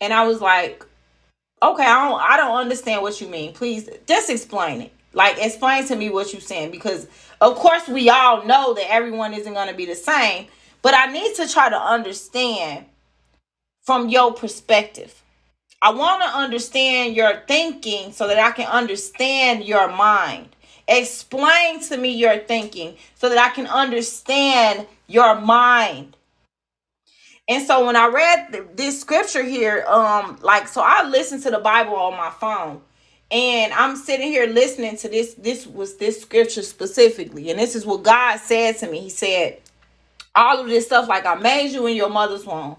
And 0.00 0.12
I 0.12 0.26
was 0.26 0.40
like, 0.40 0.84
okay, 1.62 1.84
I 1.84 2.08
don't 2.08 2.20
I 2.20 2.36
don't 2.36 2.56
understand 2.56 3.02
what 3.02 3.20
you 3.20 3.28
mean. 3.28 3.52
Please 3.52 3.88
just 4.06 4.30
explain 4.30 4.82
it. 4.82 4.92
Like 5.12 5.36
explain 5.38 5.86
to 5.86 5.96
me 5.96 6.10
what 6.10 6.32
you're 6.32 6.42
saying 6.42 6.70
because 6.70 7.06
of 7.40 7.54
course 7.56 7.88
we 7.88 8.10
all 8.10 8.44
know 8.44 8.74
that 8.74 8.90
everyone 8.92 9.32
isn't 9.32 9.54
going 9.54 9.68
to 9.68 9.74
be 9.74 9.86
the 9.86 9.94
same, 9.94 10.48
but 10.82 10.94
I 10.94 11.10
need 11.12 11.34
to 11.36 11.48
try 11.48 11.68
to 11.68 11.80
understand 11.80 12.86
from 13.82 14.08
your 14.08 14.34
perspective. 14.34 15.22
I 15.80 15.92
want 15.92 16.22
to 16.22 16.28
understand 16.28 17.14
your 17.14 17.42
thinking 17.46 18.12
so 18.12 18.26
that 18.26 18.38
I 18.38 18.52
can 18.52 18.66
understand 18.66 19.64
your 19.64 19.88
mind 19.88 20.48
Explain 20.88 21.80
to 21.84 21.96
me 21.96 22.10
your 22.10 22.38
thinking 22.38 22.96
so 23.16 23.28
that 23.28 23.38
I 23.38 23.50
can 23.54 23.66
understand 23.66 24.86
your 25.06 25.40
mind. 25.40 26.16
And 27.48 27.66
so 27.66 27.86
when 27.86 27.96
I 27.96 28.08
read 28.08 28.52
th- 28.52 28.64
this 28.74 29.00
scripture 29.00 29.42
here, 29.42 29.84
um, 29.88 30.38
like 30.42 30.68
so 30.68 30.82
I 30.84 31.04
listened 31.08 31.42
to 31.44 31.50
the 31.50 31.58
Bible 31.58 31.96
on 31.96 32.16
my 32.16 32.30
phone. 32.30 32.80
And 33.30 33.72
I'm 33.72 33.96
sitting 33.96 34.28
here 34.28 34.46
listening 34.46 34.96
to 34.98 35.08
this. 35.08 35.34
This 35.34 35.66
was 35.66 35.96
this 35.96 36.20
scripture 36.20 36.62
specifically. 36.62 37.50
And 37.50 37.58
this 37.58 37.74
is 37.74 37.86
what 37.86 38.02
God 38.02 38.38
said 38.38 38.78
to 38.78 38.90
me. 38.90 39.00
He 39.00 39.10
said, 39.10 39.58
all 40.34 40.60
of 40.60 40.68
this 40.68 40.86
stuff 40.86 41.08
like 41.08 41.26
I 41.26 41.34
made 41.36 41.72
you 41.72 41.86
in 41.86 41.96
your 41.96 42.10
mother's 42.10 42.46
womb. 42.46 42.76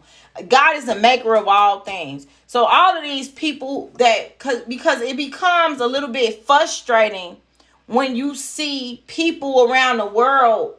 God 0.49 0.75
is 0.75 0.85
the 0.85 0.95
maker 0.95 1.35
of 1.35 1.47
all 1.47 1.81
things. 1.81 2.27
So 2.47 2.65
all 2.65 2.97
of 2.97 3.03
these 3.03 3.29
people 3.29 3.91
that 3.95 4.39
cause 4.39 4.61
because 4.67 5.01
it 5.01 5.17
becomes 5.17 5.79
a 5.79 5.87
little 5.87 6.09
bit 6.09 6.45
frustrating 6.45 7.37
when 7.87 8.15
you 8.15 8.35
see 8.35 9.03
people 9.07 9.69
around 9.69 9.97
the 9.97 10.05
world 10.05 10.75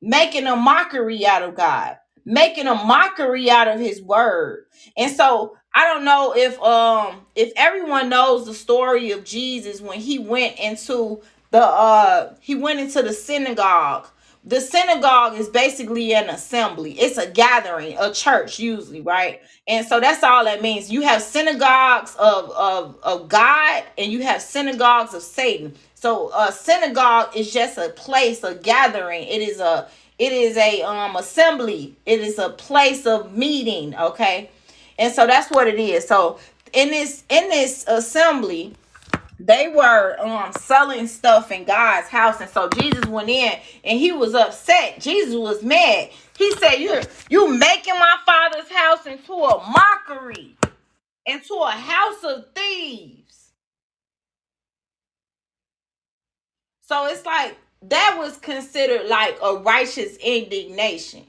making 0.00 0.46
a 0.46 0.56
mockery 0.56 1.26
out 1.26 1.42
of 1.42 1.54
God, 1.54 1.96
making 2.24 2.66
a 2.66 2.74
mockery 2.74 3.50
out 3.50 3.68
of 3.68 3.80
his 3.80 4.02
word. 4.02 4.66
And 4.96 5.10
so 5.14 5.56
I 5.74 5.86
don't 5.86 6.04
know 6.04 6.34
if 6.36 6.60
um 6.62 7.26
if 7.34 7.52
everyone 7.56 8.08
knows 8.08 8.46
the 8.46 8.54
story 8.54 9.10
of 9.12 9.24
Jesus 9.24 9.80
when 9.80 10.00
he 10.00 10.18
went 10.18 10.58
into 10.58 11.22
the 11.50 11.62
uh 11.62 12.34
he 12.40 12.54
went 12.54 12.80
into 12.80 13.02
the 13.02 13.12
synagogue. 13.12 14.08
The 14.42 14.60
synagogue 14.60 15.34
is 15.38 15.50
basically 15.50 16.14
an 16.14 16.30
assembly. 16.30 16.92
It's 16.98 17.18
a 17.18 17.30
gathering, 17.30 17.98
a 18.00 18.10
church 18.10 18.58
usually, 18.58 19.02
right? 19.02 19.42
And 19.68 19.86
so 19.86 20.00
that's 20.00 20.24
all 20.24 20.44
that 20.46 20.62
means. 20.62 20.90
You 20.90 21.02
have 21.02 21.22
synagogues 21.22 22.16
of 22.16 22.50
of 22.52 22.98
of 23.02 23.28
God 23.28 23.84
and 23.98 24.10
you 24.10 24.22
have 24.22 24.40
synagogues 24.40 25.12
of 25.12 25.22
Satan. 25.22 25.74
So 26.00 26.32
a 26.34 26.50
synagogue 26.50 27.36
is 27.36 27.52
just 27.52 27.76
a 27.76 27.90
place, 27.90 28.42
a 28.42 28.54
gathering. 28.54 29.24
It 29.24 29.42
is 29.42 29.60
a 29.60 29.86
it 30.18 30.32
is 30.32 30.56
a 30.56 30.82
um 30.82 31.14
assembly. 31.14 31.94
It 32.06 32.20
is 32.20 32.38
a 32.38 32.48
place 32.48 33.04
of 33.04 33.36
meeting, 33.36 33.94
okay? 33.94 34.50
And 34.98 35.12
so 35.12 35.26
that's 35.26 35.50
what 35.50 35.68
it 35.68 35.78
is. 35.78 36.08
So 36.08 36.38
in 36.72 36.88
this 36.88 37.24
in 37.28 37.50
this 37.50 37.84
assembly, 37.86 38.74
they 39.38 39.68
were 39.68 40.16
um 40.20 40.52
selling 40.54 41.06
stuff 41.06 41.52
in 41.52 41.64
God's 41.64 42.08
house, 42.08 42.40
and 42.40 42.48
so 42.48 42.70
Jesus 42.70 43.04
went 43.04 43.28
in 43.28 43.58
and 43.84 43.98
he 43.98 44.10
was 44.10 44.34
upset. 44.34 45.00
Jesus 45.00 45.34
was 45.34 45.62
mad. 45.62 46.08
He 46.38 46.50
said, 46.52 46.76
"You're 46.76 47.02
you 47.28 47.46
making 47.58 47.98
my 47.98 48.16
father's 48.24 48.72
house 48.72 49.04
into 49.04 49.34
a 49.34 49.70
mockery, 49.70 50.56
into 51.26 51.54
a 51.56 51.72
house 51.72 52.24
of 52.24 52.46
thieves." 52.54 53.19
So 56.90 57.06
it's 57.06 57.24
like 57.24 57.56
that 57.82 58.16
was 58.18 58.36
considered 58.38 59.06
like 59.06 59.38
a 59.44 59.54
righteous 59.58 60.16
indignation. 60.16 61.24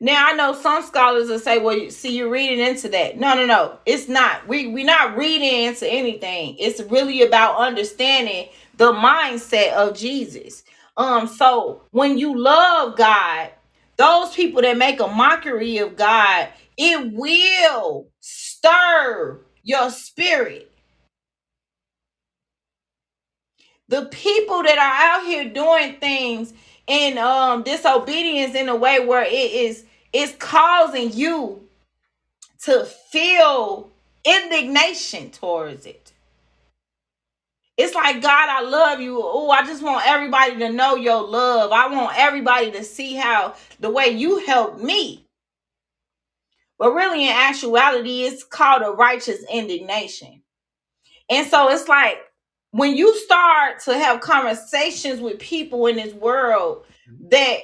Now 0.00 0.28
I 0.28 0.34
know 0.34 0.54
some 0.54 0.84
scholars 0.84 1.28
will 1.28 1.40
say, 1.40 1.58
"Well, 1.58 1.90
see, 1.90 2.16
you're 2.16 2.30
reading 2.30 2.64
into 2.64 2.88
that." 2.90 3.18
No, 3.18 3.34
no, 3.34 3.44
no, 3.44 3.80
it's 3.86 4.06
not. 4.06 4.46
We 4.46 4.68
we're 4.68 4.84
not 4.86 5.16
reading 5.16 5.64
into 5.64 5.84
anything. 5.88 6.54
It's 6.60 6.80
really 6.80 7.22
about 7.22 7.58
understanding 7.58 8.50
the 8.76 8.92
mindset 8.92 9.72
of 9.72 9.98
Jesus. 9.98 10.62
Um, 10.96 11.26
so 11.26 11.82
when 11.90 12.16
you 12.16 12.38
love 12.38 12.96
God, 12.96 13.50
those 13.96 14.32
people 14.32 14.62
that 14.62 14.78
make 14.78 15.00
a 15.00 15.08
mockery 15.08 15.78
of 15.78 15.96
God, 15.96 16.50
it 16.78 17.12
will 17.14 18.06
stir 18.20 19.40
your 19.64 19.90
spirit. 19.90 20.69
The 23.90 24.06
people 24.06 24.64
that 24.64 24.78
are 24.78 25.20
out 25.20 25.26
here 25.26 25.50
doing 25.50 25.96
things 26.00 26.54
in 26.88 27.18
um 27.18 27.64
disobedience 27.64 28.56
in 28.56 28.70
a 28.70 28.76
way 28.76 29.04
where 29.06 29.24
it 29.24 29.32
is 29.32 29.84
it's 30.14 30.34
causing 30.38 31.12
you 31.12 31.62
to 32.64 32.84
feel 32.84 33.90
indignation 34.24 35.30
towards 35.30 35.86
it. 35.86 36.12
It's 37.78 37.94
like 37.94 38.22
god 38.22 38.48
i 38.50 38.62
love 38.62 39.00
you. 39.00 39.20
Oh 39.22 39.50
i 39.50 39.64
just 39.66 39.82
want 39.82 40.06
everybody 40.06 40.58
to 40.58 40.72
know 40.72 40.96
your 40.96 41.22
love. 41.26 41.72
I 41.72 41.88
want 41.88 42.18
everybody 42.18 42.72
to 42.72 42.84
see 42.84 43.14
how 43.16 43.54
the 43.80 43.90
way 43.90 44.08
you 44.08 44.46
helped 44.46 44.80
me. 44.82 45.26
But 46.78 46.92
really 46.94 47.24
in 47.26 47.32
actuality 47.34 48.22
it's 48.24 48.44
called 48.44 48.82
a 48.82 48.90
righteous 48.92 49.44
indignation. 49.52 50.42
And 51.30 51.48
so 51.48 51.70
it's 51.70 51.88
like 51.88 52.18
when 52.72 52.96
you 52.96 53.16
start 53.18 53.80
to 53.84 53.94
have 53.94 54.20
conversations 54.20 55.20
with 55.20 55.38
people 55.38 55.86
in 55.86 55.96
this 55.96 56.14
world 56.14 56.84
that 57.28 57.58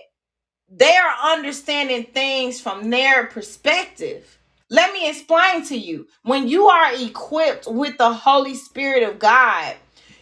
they 0.68 0.96
are 0.96 1.32
understanding 1.32 2.04
things 2.04 2.60
from 2.60 2.90
their 2.90 3.26
perspective. 3.26 4.38
Let 4.68 4.92
me 4.92 5.08
explain 5.08 5.64
to 5.66 5.76
you. 5.76 6.08
When 6.22 6.48
you 6.48 6.66
are 6.66 6.92
equipped 6.94 7.68
with 7.68 7.96
the 7.98 8.12
Holy 8.12 8.54
Spirit 8.54 9.08
of 9.08 9.20
God, 9.20 9.76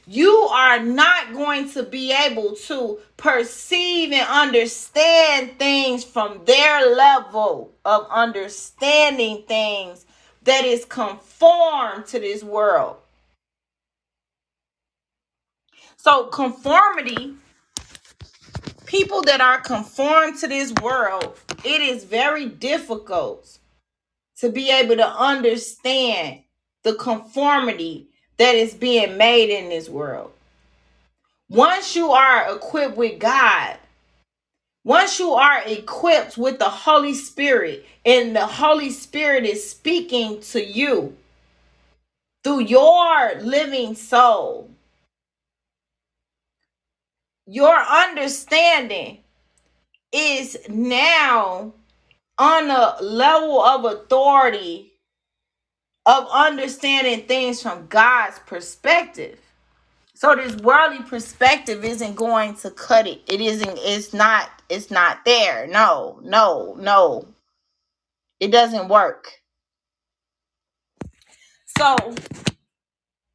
you 0.06 0.30
are 0.30 0.80
not 0.80 1.32
going 1.32 1.70
to 1.70 1.82
be 1.82 2.12
able 2.12 2.54
to 2.66 2.98
perceive 3.16 4.12
and 4.12 4.28
understand 4.28 5.58
things 5.58 6.04
from 6.04 6.44
their 6.44 6.94
level 6.94 7.72
of 7.86 8.06
understanding 8.10 9.44
things 9.48 10.04
that 10.42 10.66
is 10.66 10.84
conformed 10.84 12.04
to 12.08 12.18
this 12.20 12.44
world. 12.44 12.98
So 16.04 16.24
conformity, 16.24 17.32
people 18.84 19.22
that 19.22 19.40
are 19.40 19.58
conformed 19.58 20.38
to 20.40 20.46
this 20.46 20.70
world, 20.82 21.34
it 21.64 21.80
is 21.80 22.04
very 22.04 22.44
difficult 22.44 23.58
to 24.36 24.50
be 24.50 24.70
able 24.70 24.96
to 24.96 25.08
understand 25.08 26.40
the 26.82 26.92
conformity 26.96 28.08
that 28.36 28.54
is 28.54 28.74
being 28.74 29.16
made 29.16 29.48
in 29.48 29.70
this 29.70 29.88
world. 29.88 30.30
Once 31.48 31.96
you 31.96 32.10
are 32.10 32.54
equipped 32.54 32.98
with 32.98 33.18
God, 33.18 33.78
once 34.84 35.18
you 35.18 35.32
are 35.32 35.62
equipped 35.64 36.36
with 36.36 36.58
the 36.58 36.68
Holy 36.68 37.14
Spirit, 37.14 37.86
and 38.04 38.36
the 38.36 38.46
Holy 38.46 38.90
Spirit 38.90 39.46
is 39.46 39.70
speaking 39.70 40.42
to 40.42 40.62
you 40.62 41.16
through 42.42 42.60
your 42.60 43.40
living 43.40 43.94
soul, 43.94 44.68
your 47.46 47.76
understanding 47.76 49.18
is 50.12 50.56
now 50.68 51.72
on 52.38 52.70
a 52.70 52.96
level 53.02 53.60
of 53.60 53.84
authority 53.84 54.92
of 56.06 56.26
understanding 56.32 57.26
things 57.26 57.62
from 57.62 57.86
God's 57.86 58.38
perspective. 58.40 59.38
So 60.14 60.34
this 60.36 60.56
worldly 60.56 61.02
perspective 61.02 61.84
isn't 61.84 62.14
going 62.14 62.54
to 62.56 62.70
cut 62.70 63.06
it. 63.06 63.22
It 63.26 63.40
isn't 63.40 63.78
it's 63.78 64.12
not 64.14 64.50
it's 64.68 64.90
not 64.90 65.24
there. 65.24 65.66
No, 65.66 66.20
no, 66.22 66.76
no. 66.78 67.26
It 68.40 68.48
doesn't 68.50 68.88
work. 68.88 69.28
So 71.78 72.14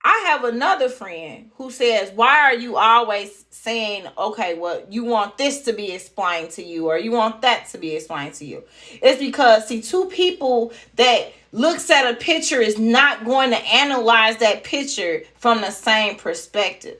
I 0.04 0.26
have 0.28 0.46
another 0.46 0.88
friend 0.88 1.52
who 1.58 1.72
says, 1.72 2.12
Why 2.16 2.40
are 2.40 2.56
you 2.56 2.78
always 2.78 3.46
saying, 3.50 4.08
okay, 4.18 4.58
well, 4.58 4.82
you 4.90 5.04
want 5.04 5.38
this 5.38 5.64
to 5.64 5.74
be 5.74 5.92
explained 5.92 6.52
to 6.52 6.64
you 6.64 6.88
or 6.88 6.98
you 6.98 7.12
want 7.12 7.42
that 7.42 7.68
to 7.70 7.78
be 7.78 7.96
explained 7.96 8.34
to 8.36 8.46
you? 8.46 8.64
It's 9.02 9.20
because, 9.20 9.68
see, 9.68 9.82
two 9.82 10.06
people 10.06 10.72
that 10.96 11.34
looks 11.52 11.90
at 11.90 12.10
a 12.10 12.16
picture 12.16 12.62
is 12.62 12.80
not 12.80 13.26
going 13.26 13.50
to 13.50 13.58
analyze 13.58 14.38
that 14.38 14.64
picture 14.64 15.24
from 15.36 15.60
the 15.62 15.72
same 15.72 16.16
perspective. 16.16 16.98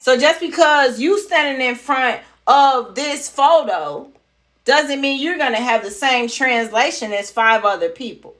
So 0.00 0.18
just 0.18 0.40
because 0.40 1.00
you 1.00 1.18
standing 1.18 1.66
in 1.66 1.76
front 1.76 2.20
of 2.46 2.94
this 2.94 3.28
photo 3.28 4.10
doesn't 4.64 5.00
mean 5.00 5.20
you're 5.20 5.38
going 5.38 5.52
to 5.52 5.60
have 5.60 5.82
the 5.82 5.90
same 5.90 6.28
translation 6.28 7.12
as 7.12 7.30
five 7.30 7.64
other 7.64 7.88
people. 7.88 8.34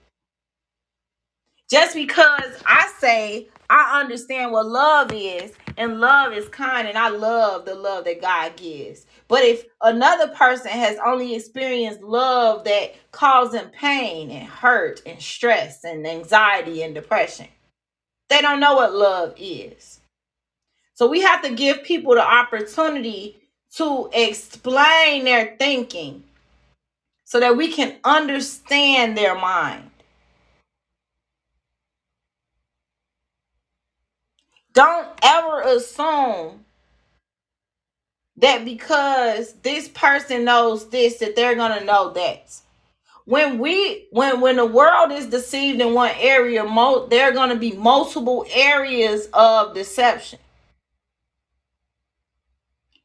Just 1.70 1.94
because 1.94 2.62
I 2.66 2.90
say 2.98 3.48
I 3.70 4.00
understand 4.00 4.52
what 4.52 4.66
love 4.66 5.12
is, 5.12 5.52
and 5.76 6.00
love 6.00 6.32
is 6.32 6.48
kind, 6.48 6.88
and 6.88 6.98
I 6.98 7.08
love 7.08 7.66
the 7.66 7.74
love 7.74 8.04
that 8.04 8.22
God 8.22 8.56
gives. 8.56 9.06
But 9.28 9.44
if 9.44 9.66
another 9.82 10.28
person 10.28 10.70
has 10.70 10.98
only 11.04 11.34
experienced 11.34 12.02
love 12.02 12.64
that 12.64 12.94
causes 13.12 13.52
them 13.52 13.70
pain 13.70 14.30
and 14.30 14.48
hurt 14.48 15.02
and 15.06 15.20
stress 15.20 15.84
and 15.84 16.06
anxiety 16.06 16.82
and 16.82 16.94
depression, 16.94 17.48
they 18.28 18.40
don't 18.40 18.60
know 18.60 18.74
what 18.74 18.94
love 18.94 19.34
is. 19.38 20.00
So 20.94 21.06
we 21.06 21.20
have 21.20 21.42
to 21.42 21.54
give 21.54 21.84
people 21.84 22.14
the 22.14 22.26
opportunity 22.26 23.36
to 23.76 24.10
explain 24.12 25.24
their 25.24 25.54
thinking 25.58 26.24
so 27.24 27.38
that 27.40 27.56
we 27.56 27.70
can 27.72 27.96
understand 28.04 29.16
their 29.16 29.34
mind. 29.34 29.87
Don't 34.78 35.08
ever 35.22 35.62
assume 35.62 36.64
that 38.38 38.64
because 38.64 39.54
this 39.62 39.88
person 39.88 40.44
knows 40.44 40.90
this 40.90 41.18
that 41.18 41.36
they're 41.36 41.56
going 41.56 41.78
to 41.78 41.84
know 41.84 42.12
that. 42.12 42.60
When 43.26 43.58
we 43.58 44.08
when 44.12 44.40
when 44.40 44.56
the 44.56 44.66
world 44.66 45.12
is 45.12 45.26
deceived 45.26 45.80
in 45.80 45.94
one 45.94 46.12
area 46.18 46.64
mo- 46.64 47.06
there 47.08 47.28
are 47.30 47.32
going 47.32 47.50
to 47.50 47.56
be 47.56 47.72
multiple 47.72 48.46
areas 48.52 49.28
of 49.34 49.74
deception. 49.74 50.40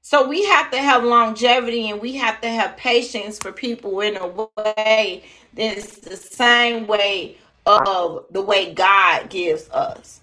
So 0.01 0.27
we 0.27 0.45
have 0.45 0.71
to 0.71 0.79
have 0.79 1.03
longevity 1.05 1.89
and 1.91 2.01
we 2.01 2.15
have 2.17 2.41
to 2.41 2.49
have 2.49 2.77
patience 2.77 3.39
for 3.39 3.53
people 3.53 4.01
in 4.01 4.17
a 4.17 4.27
way 4.27 5.23
that's 5.53 5.97
the 5.99 6.17
same 6.17 6.87
way 6.87 7.37
of 7.67 8.25
the 8.31 8.41
way 8.41 8.73
god 8.73 9.29
gives 9.29 9.69
us 9.71 10.22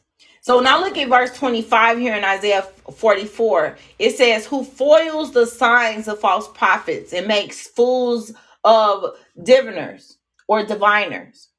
so 0.51 0.59
now 0.59 0.81
look 0.81 0.99
at 0.99 1.09
verse 1.09 1.31
25 1.39 1.99
here 1.99 2.17
in 2.17 2.25
Isaiah 2.25 2.63
44. 2.93 3.77
It 4.01 4.17
says, 4.17 4.47
Who 4.47 4.65
foils 4.65 5.31
the 5.31 5.47
signs 5.47 6.09
of 6.09 6.19
false 6.19 6.49
prophets 6.49 7.13
and 7.13 7.29
makes 7.29 7.69
fools 7.69 8.33
of 8.65 9.15
diviners 9.41 10.19
or 10.49 10.65
diviners, 10.65 11.51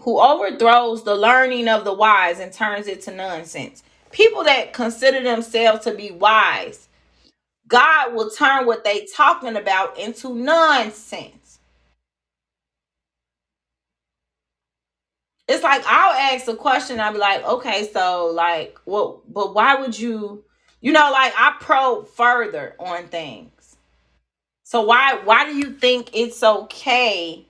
who 0.00 0.20
overthrows 0.20 1.02
the 1.02 1.14
learning 1.14 1.66
of 1.66 1.86
the 1.86 1.94
wise 1.94 2.40
and 2.40 2.52
turns 2.52 2.88
it 2.88 3.00
to 3.04 3.10
nonsense. 3.10 3.82
People 4.10 4.44
that 4.44 4.74
consider 4.74 5.22
themselves 5.22 5.84
to 5.84 5.94
be 5.94 6.10
wise, 6.10 6.88
God 7.68 8.12
will 8.12 8.28
turn 8.28 8.66
what 8.66 8.84
they 8.84 9.06
talking 9.16 9.56
about 9.56 9.98
into 9.98 10.34
nonsense. 10.34 11.39
It's 15.50 15.64
like 15.64 15.82
I'll 15.84 16.34
ask 16.34 16.46
a 16.46 16.54
question. 16.54 17.00
I'll 17.00 17.12
be 17.12 17.18
like, 17.18 17.44
okay, 17.44 17.90
so 17.92 18.26
like, 18.26 18.78
well, 18.86 19.22
but 19.28 19.52
why 19.52 19.74
would 19.74 19.98
you, 19.98 20.44
you 20.80 20.92
know, 20.92 21.10
like 21.12 21.32
I 21.36 21.56
probe 21.60 22.08
further 22.08 22.76
on 22.78 23.08
things. 23.08 23.76
So 24.62 24.82
why 24.82 25.20
why 25.24 25.46
do 25.46 25.56
you 25.56 25.72
think 25.72 26.10
it's 26.12 26.42
okay 26.42 27.44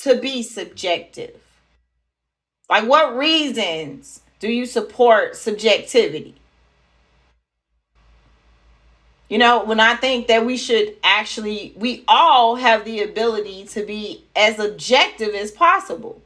to 0.00 0.20
be 0.20 0.44
subjective? 0.44 1.40
Like, 2.70 2.88
what 2.88 3.16
reasons 3.16 4.20
do 4.38 4.48
you 4.48 4.66
support 4.66 5.34
subjectivity? 5.36 6.36
You 9.28 9.38
know, 9.38 9.64
when 9.64 9.80
I 9.80 9.96
think 9.96 10.28
that 10.28 10.46
we 10.46 10.56
should 10.56 10.96
actually, 11.02 11.74
we 11.76 12.04
all 12.06 12.54
have 12.54 12.84
the 12.84 13.02
ability 13.02 13.64
to 13.66 13.84
be 13.84 14.24
as 14.36 14.58
objective 14.60 15.34
as 15.34 15.50
possible. 15.50 16.22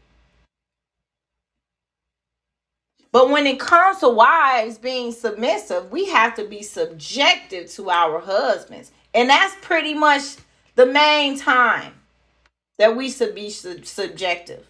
But 3.13 3.31
when 3.31 3.47
it 3.47 3.59
comes 3.59 3.99
to 3.99 4.09
wives 4.09 4.79
being 4.79 5.13
submissive, 5.13 5.91
we 5.91 6.07
have 6.07 6.35
to 6.37 6.45
be 6.45 6.63
subjective 6.63 7.71
to 7.73 7.91
our 7.91 8.21
husbands. 8.21 8.93
And 9.15 9.31
that's 9.31 9.57
pretty 9.63 9.95
much 9.95 10.37
the 10.77 10.87
main 10.87 11.39
time 11.39 11.95
that 12.79 12.97
we 12.97 13.11
should 13.11 13.35
be 13.35 13.51
sub- 13.51 13.85
subjective. 13.85 14.67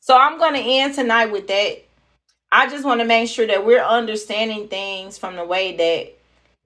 So 0.00 0.16
I'm 0.16 0.38
going 0.38 0.54
to 0.54 0.60
end 0.60 0.94
tonight 0.94 1.26
with 1.26 1.46
that. 1.48 1.84
I 2.50 2.68
just 2.68 2.84
want 2.84 3.00
to 3.00 3.06
make 3.06 3.28
sure 3.28 3.46
that 3.46 3.64
we're 3.64 3.82
understanding 3.82 4.68
things 4.68 5.16
from 5.16 5.36
the 5.36 5.44
way 5.44 5.76
that 5.76 6.17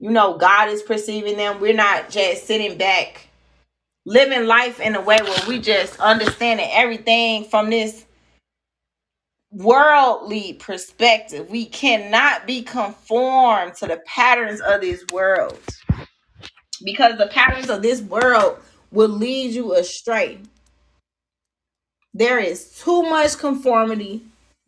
you 0.03 0.11
know, 0.11 0.37
God 0.37 0.67
is 0.67 0.83
perceiving 0.83 1.37
them. 1.37 1.61
We're 1.61 1.73
not 1.73 2.09
just 2.09 2.45
sitting 2.45 2.77
back, 2.77 3.29
living 4.05 4.47
life 4.47 4.81
in 4.81 4.95
a 4.95 5.01
way 5.01 5.17
where 5.23 5.47
we 5.47 5.59
just 5.59 5.97
understanding 5.97 6.67
everything 6.73 7.45
from 7.45 7.69
this 7.69 8.03
worldly 9.49 10.55
perspective. 10.55 11.49
We 11.49 11.67
cannot 11.67 12.45
be 12.45 12.63
conformed 12.63 13.75
to 13.75 13.87
the 13.87 14.01
patterns 14.05 14.59
of 14.59 14.81
this 14.81 15.05
world 15.13 15.57
because 16.83 17.17
the 17.17 17.27
patterns 17.27 17.69
of 17.69 17.81
this 17.81 18.01
world 18.01 18.59
will 18.91 19.07
lead 19.07 19.51
you 19.53 19.73
astray. 19.73 20.39
There 22.13 22.39
is 22.39 22.77
too 22.77 23.03
much 23.03 23.37
conformity, 23.37 24.21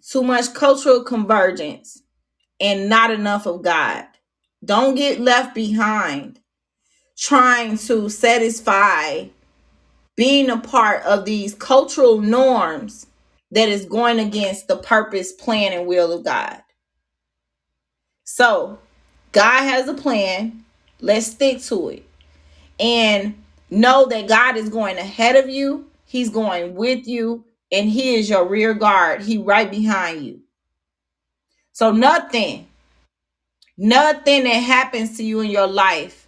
too 0.10 0.24
much 0.24 0.54
cultural 0.54 1.04
convergence, 1.04 2.02
and 2.62 2.88
not 2.88 3.12
enough 3.12 3.46
of 3.46 3.64
God. 3.64 4.06
Don't 4.66 4.96
get 4.96 5.20
left 5.20 5.54
behind 5.54 6.40
trying 7.18 7.78
to 7.78 8.10
satisfy 8.10 9.26
being 10.16 10.50
a 10.50 10.58
part 10.58 11.04
of 11.04 11.26
these 11.26 11.54
cultural 11.54 12.20
norms 12.20 13.08
that 13.52 13.70
is 13.70 13.86
going 13.86 14.20
against 14.20 14.68
the 14.68 14.78
purpose, 14.78 15.32
plan, 15.32 15.72
and 15.72 15.88
will 15.88 16.12
of 16.12 16.26
God. 16.26 16.62
So, 18.24 18.80
God 19.32 19.64
has 19.64 19.88
a 19.88 19.94
plan. 19.94 20.66
Let's 21.00 21.28
stick 21.28 21.62
to 21.64 21.90
it. 21.90 22.06
And 22.80 23.42
know 23.70 24.08
that 24.08 24.28
God 24.28 24.58
is 24.58 24.70
going 24.70 24.98
ahead 24.98 25.36
of 25.36 25.50
you, 25.50 25.88
He's 26.06 26.30
going 26.30 26.76
with 26.76 27.08
you, 27.08 27.46
and 27.72 27.90
He 27.90 28.16
is 28.16 28.30
your 28.30 28.48
rear 28.48 28.74
guard. 28.74 29.22
He 29.22 29.38
right 29.38 29.70
behind 29.70 30.26
you. 30.26 30.42
So, 31.72 31.92
nothing 31.92 32.68
Nothing 33.78 34.46
that 34.46 34.50
happens 34.50 35.18
to 35.18 35.24
you 35.24 35.42
in 35.42 35.52
your 35.52 35.68
life 35.68 36.28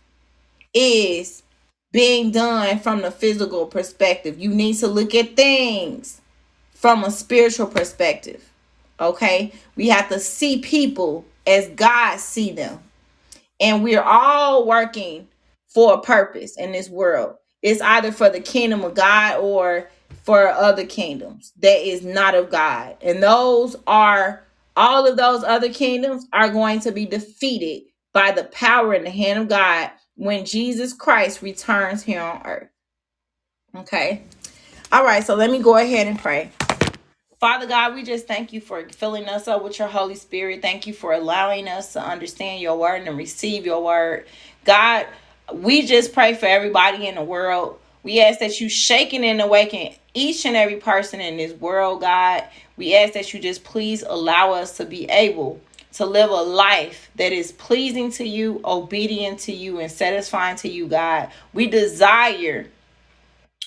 is 0.74 1.44
being 1.92 2.32
done 2.32 2.80
from 2.80 3.02
the 3.02 3.12
physical 3.12 3.66
perspective. 3.66 4.38
You 4.40 4.50
need 4.50 4.76
to 4.76 4.88
look 4.88 5.16
at 5.16 5.36
things 5.36 6.22
from 6.74 7.04
a 7.04 7.12
spiritual 7.12 7.68
perspective. 7.68 8.52
Okay? 9.00 9.54
We 9.76 9.88
have 9.88 10.10
to 10.10 10.20
see 10.20 10.60
people 10.60 11.26
as 11.46 11.70
God 11.70 12.20
see 12.20 12.52
them. 12.52 12.80
And 13.60 13.84
we're 13.84 14.02
all 14.02 14.68
working 14.68 15.28
for 15.68 15.94
a 15.94 16.02
purpose 16.02 16.58
in 16.58 16.72
this 16.72 16.90
world. 16.90 17.36
It's 17.62 17.82
either 17.82 18.12
for 18.12 18.30
the 18.30 18.40
kingdom 18.40 18.84
of 18.84 18.94
God 18.94 19.40
or 19.40 19.90
for 20.24 20.50
other 20.50 20.86
kingdoms 20.86 21.54
that 21.62 21.88
is 21.88 22.04
not 22.04 22.36
of 22.36 22.50
God. 22.50 22.98
And 23.02 23.24
those 23.24 23.76
are 23.88 24.44
all 24.78 25.08
of 25.08 25.18
those 25.18 25.44
other 25.44 25.74
kingdoms 25.74 26.28
are 26.32 26.50
going 26.50 26.80
to 26.82 26.92
be 26.92 27.06
defeated 27.06 27.84
by 28.14 28.32
the 28.32 28.46
power 28.46 28.94
in 28.94 29.04
the 29.04 29.10
hand 29.10 29.40
of 29.40 29.50
God 29.50 29.92
when 30.16 30.46
Jesus 30.46 30.94
Christ 30.94 31.42
returns 31.42 32.04
here 32.04 32.22
on 32.22 32.42
earth. 32.46 32.70
Okay. 33.76 34.22
All 34.92 35.04
right, 35.04 35.24
so 35.24 35.36
let 35.36 35.52
me 35.52 35.60
go 35.60 35.76
ahead 35.76 36.08
and 36.08 36.18
pray. 36.18 36.52
Father 37.40 37.68
God, 37.68 37.94
we 37.94 38.04
just 38.04 38.28
thank 38.28 38.54
you 38.54 38.62
for 38.62 38.88
filling 38.90 39.28
us 39.28 39.48
up 39.48 39.64
with 39.64 39.78
your 39.78 39.88
Holy 39.88 40.16
Spirit. 40.16 40.62
Thank 40.62 40.88
you 40.88 40.94
for 40.94 41.14
allowing 41.14 41.68
us 41.68 41.94
to 41.94 42.02
understand 42.02 42.62
your 42.62 42.78
word 42.78 43.08
and 43.08 43.18
receive 43.18 43.66
your 43.66 43.84
word. 43.84 44.26
God, 44.64 45.06
we 45.54 45.86
just 45.86 46.14
pray 46.14 46.34
for 46.34 46.48
everybody 46.48 47.08
in 47.08 47.16
the 47.16 47.24
world. 47.24 47.80
We 48.04 48.22
ask 48.22 48.40
that 48.40 48.62
you 48.62 48.70
shaking 48.70 49.24
and 49.26 49.42
awaken 49.42 49.94
each 50.14 50.46
and 50.46 50.56
every 50.56 50.78
person 50.78 51.22
in 51.22 51.38
this 51.38 51.54
world, 51.54 52.02
God. 52.02 52.46
We 52.78 52.96
ask 52.96 53.14
that 53.14 53.34
you 53.34 53.40
just 53.40 53.64
please 53.64 54.04
allow 54.04 54.54
us 54.54 54.78
to 54.78 54.86
be 54.86 55.06
able 55.10 55.62
to 55.94 56.06
live 56.06 56.30
a 56.30 56.34
life 56.34 57.10
that 57.16 57.32
is 57.32 57.52
pleasing 57.54 58.12
to 58.12 58.24
you, 58.26 58.62
obedient 58.64 59.40
to 59.40 59.52
you, 59.52 59.80
and 59.80 59.92
satisfying 59.92 60.56
to 60.58 60.70
you, 60.70 60.88
God. 60.88 61.32
We 61.54 61.68
desire, 61.68 62.68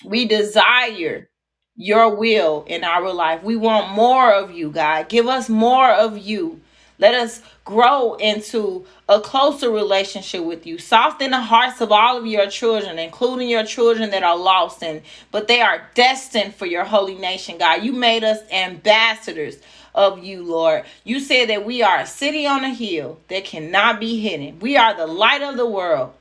we 0.05 0.25
desire 0.25 1.29
your 1.75 2.15
will 2.15 2.63
in 2.67 2.83
our 2.83 3.11
life. 3.11 3.43
We 3.43 3.55
want 3.55 3.91
more 3.91 4.33
of 4.33 4.51
you, 4.51 4.71
God. 4.71 5.09
Give 5.09 5.27
us 5.27 5.49
more 5.49 5.89
of 5.89 6.17
you. 6.17 6.61
Let 7.01 7.15
us 7.15 7.41
grow 7.65 8.13
into 8.15 8.85
a 9.09 9.19
closer 9.19 9.71
relationship 9.71 10.45
with 10.45 10.67
you. 10.67 10.77
Soften 10.77 11.31
the 11.31 11.41
hearts 11.41 11.81
of 11.81 11.91
all 11.91 12.17
of 12.17 12.27
your 12.27 12.47
children, 12.49 12.99
including 12.99 13.49
your 13.49 13.65
children 13.65 14.11
that 14.11 14.23
are 14.23 14.37
lost 14.37 14.83
and 14.83 15.01
but 15.31 15.49
they 15.49 15.61
are 15.61 15.89
destined 15.95 16.55
for 16.55 16.67
your 16.67 16.85
holy 16.85 17.15
nation, 17.15 17.57
God. 17.57 17.83
You 17.83 17.93
made 17.93 18.23
us 18.23 18.39
ambassadors 18.51 19.57
of 19.95 20.23
you, 20.23 20.43
Lord. 20.43 20.85
You 21.03 21.19
said 21.19 21.49
that 21.49 21.65
we 21.65 21.83
are 21.83 21.99
a 21.99 22.07
city 22.07 22.47
on 22.47 22.63
a 22.63 22.73
hill 22.73 23.19
that 23.29 23.45
cannot 23.45 23.99
be 23.99 24.19
hidden. 24.21 24.59
We 24.59 24.77
are 24.77 24.95
the 24.95 25.07
light 25.07 25.41
of 25.41 25.57
the 25.57 25.67
world. 25.67 26.13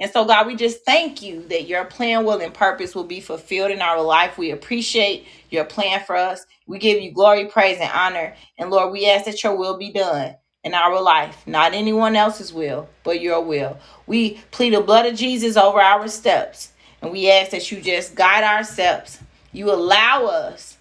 And 0.00 0.10
so, 0.10 0.24
God, 0.24 0.46
we 0.46 0.56
just 0.56 0.84
thank 0.84 1.22
you 1.22 1.46
that 1.48 1.66
your 1.66 1.84
plan, 1.84 2.24
will, 2.24 2.40
and 2.40 2.54
purpose 2.54 2.94
will 2.94 3.04
be 3.04 3.20
fulfilled 3.20 3.72
in 3.72 3.82
our 3.82 4.02
life. 4.02 4.38
We 4.38 4.52
appreciate 4.52 5.26
your 5.50 5.64
plan 5.64 6.04
for 6.04 6.16
us. 6.16 6.44
We 6.68 6.78
give 6.78 7.02
you 7.02 7.10
glory, 7.10 7.46
praise, 7.46 7.78
and 7.80 7.90
honor. 7.92 8.34
And 8.58 8.70
Lord, 8.70 8.92
we 8.92 9.10
ask 9.10 9.24
that 9.24 9.42
your 9.42 9.56
will 9.56 9.76
be 9.76 9.90
done 9.90 10.36
in 10.62 10.74
our 10.74 11.00
life, 11.00 11.42
not 11.46 11.72
anyone 11.72 12.14
else's 12.14 12.52
will, 12.52 12.88
but 13.02 13.20
your 13.20 13.40
will. 13.40 13.78
We 14.06 14.40
plead 14.50 14.74
the 14.74 14.82
blood 14.82 15.06
of 15.06 15.16
Jesus 15.16 15.56
over 15.56 15.80
our 15.80 16.06
steps. 16.08 16.72
And 17.00 17.10
we 17.10 17.30
ask 17.30 17.50
that 17.52 17.72
you 17.72 17.80
just 17.80 18.14
guide 18.14 18.44
our 18.44 18.62
steps. 18.64 19.18
You 19.52 19.72
allow 19.72 20.26
us 20.26 20.76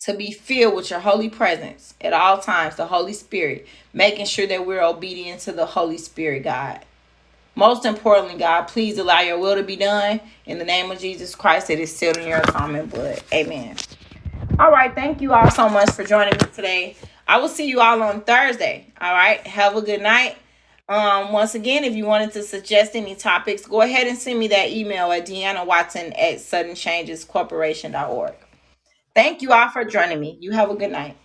to 0.00 0.14
be 0.14 0.32
filled 0.32 0.74
with 0.74 0.90
your 0.90 1.00
holy 1.00 1.30
presence 1.30 1.94
at 2.00 2.12
all 2.12 2.38
times, 2.38 2.76
the 2.76 2.86
Holy 2.86 3.12
Spirit, 3.12 3.66
making 3.92 4.26
sure 4.26 4.46
that 4.46 4.66
we're 4.66 4.82
obedient 4.82 5.40
to 5.42 5.52
the 5.52 5.66
Holy 5.66 5.98
Spirit, 5.98 6.42
God. 6.42 6.84
Most 7.54 7.84
importantly, 7.84 8.38
God, 8.38 8.62
please 8.62 8.98
allow 8.98 9.20
your 9.20 9.38
will 9.38 9.56
to 9.56 9.62
be 9.62 9.76
done 9.76 10.20
in 10.46 10.58
the 10.58 10.64
name 10.64 10.90
of 10.90 10.98
Jesus 10.98 11.34
Christ 11.34 11.70
it 11.70 11.80
is 11.80 11.94
sealed 11.94 12.16
in 12.16 12.28
your 12.28 12.38
atonement 12.38 12.90
blood. 12.90 13.22
Amen. 13.32 13.76
All 14.60 14.70
right. 14.70 14.94
Thank 14.94 15.22
you 15.22 15.32
all 15.32 15.50
so 15.50 15.70
much 15.70 15.90
for 15.92 16.04
joining 16.04 16.34
me 16.34 16.46
today. 16.54 16.94
I 17.26 17.38
will 17.38 17.48
see 17.48 17.66
you 17.66 17.80
all 17.80 18.02
on 18.02 18.20
Thursday. 18.20 18.92
All 19.00 19.14
right. 19.14 19.40
Have 19.46 19.74
a 19.74 19.80
good 19.80 20.02
night. 20.02 20.36
Um, 20.86 21.32
once 21.32 21.54
again, 21.54 21.82
if 21.82 21.94
you 21.94 22.04
wanted 22.04 22.32
to 22.32 22.42
suggest 22.42 22.94
any 22.94 23.14
topics, 23.14 23.64
go 23.64 23.80
ahead 23.80 24.06
and 24.06 24.18
send 24.18 24.38
me 24.38 24.48
that 24.48 24.68
email 24.68 25.10
at 25.12 25.26
Deanna 25.26 25.64
Watson 25.64 26.12
at 26.12 26.40
suddenchangescorporation.org. 26.40 28.34
Thank 29.14 29.40
you 29.40 29.50
all 29.52 29.70
for 29.70 29.82
joining 29.82 30.20
me. 30.20 30.36
You 30.40 30.52
have 30.52 30.68
a 30.68 30.74
good 30.74 30.92
night. 30.92 31.16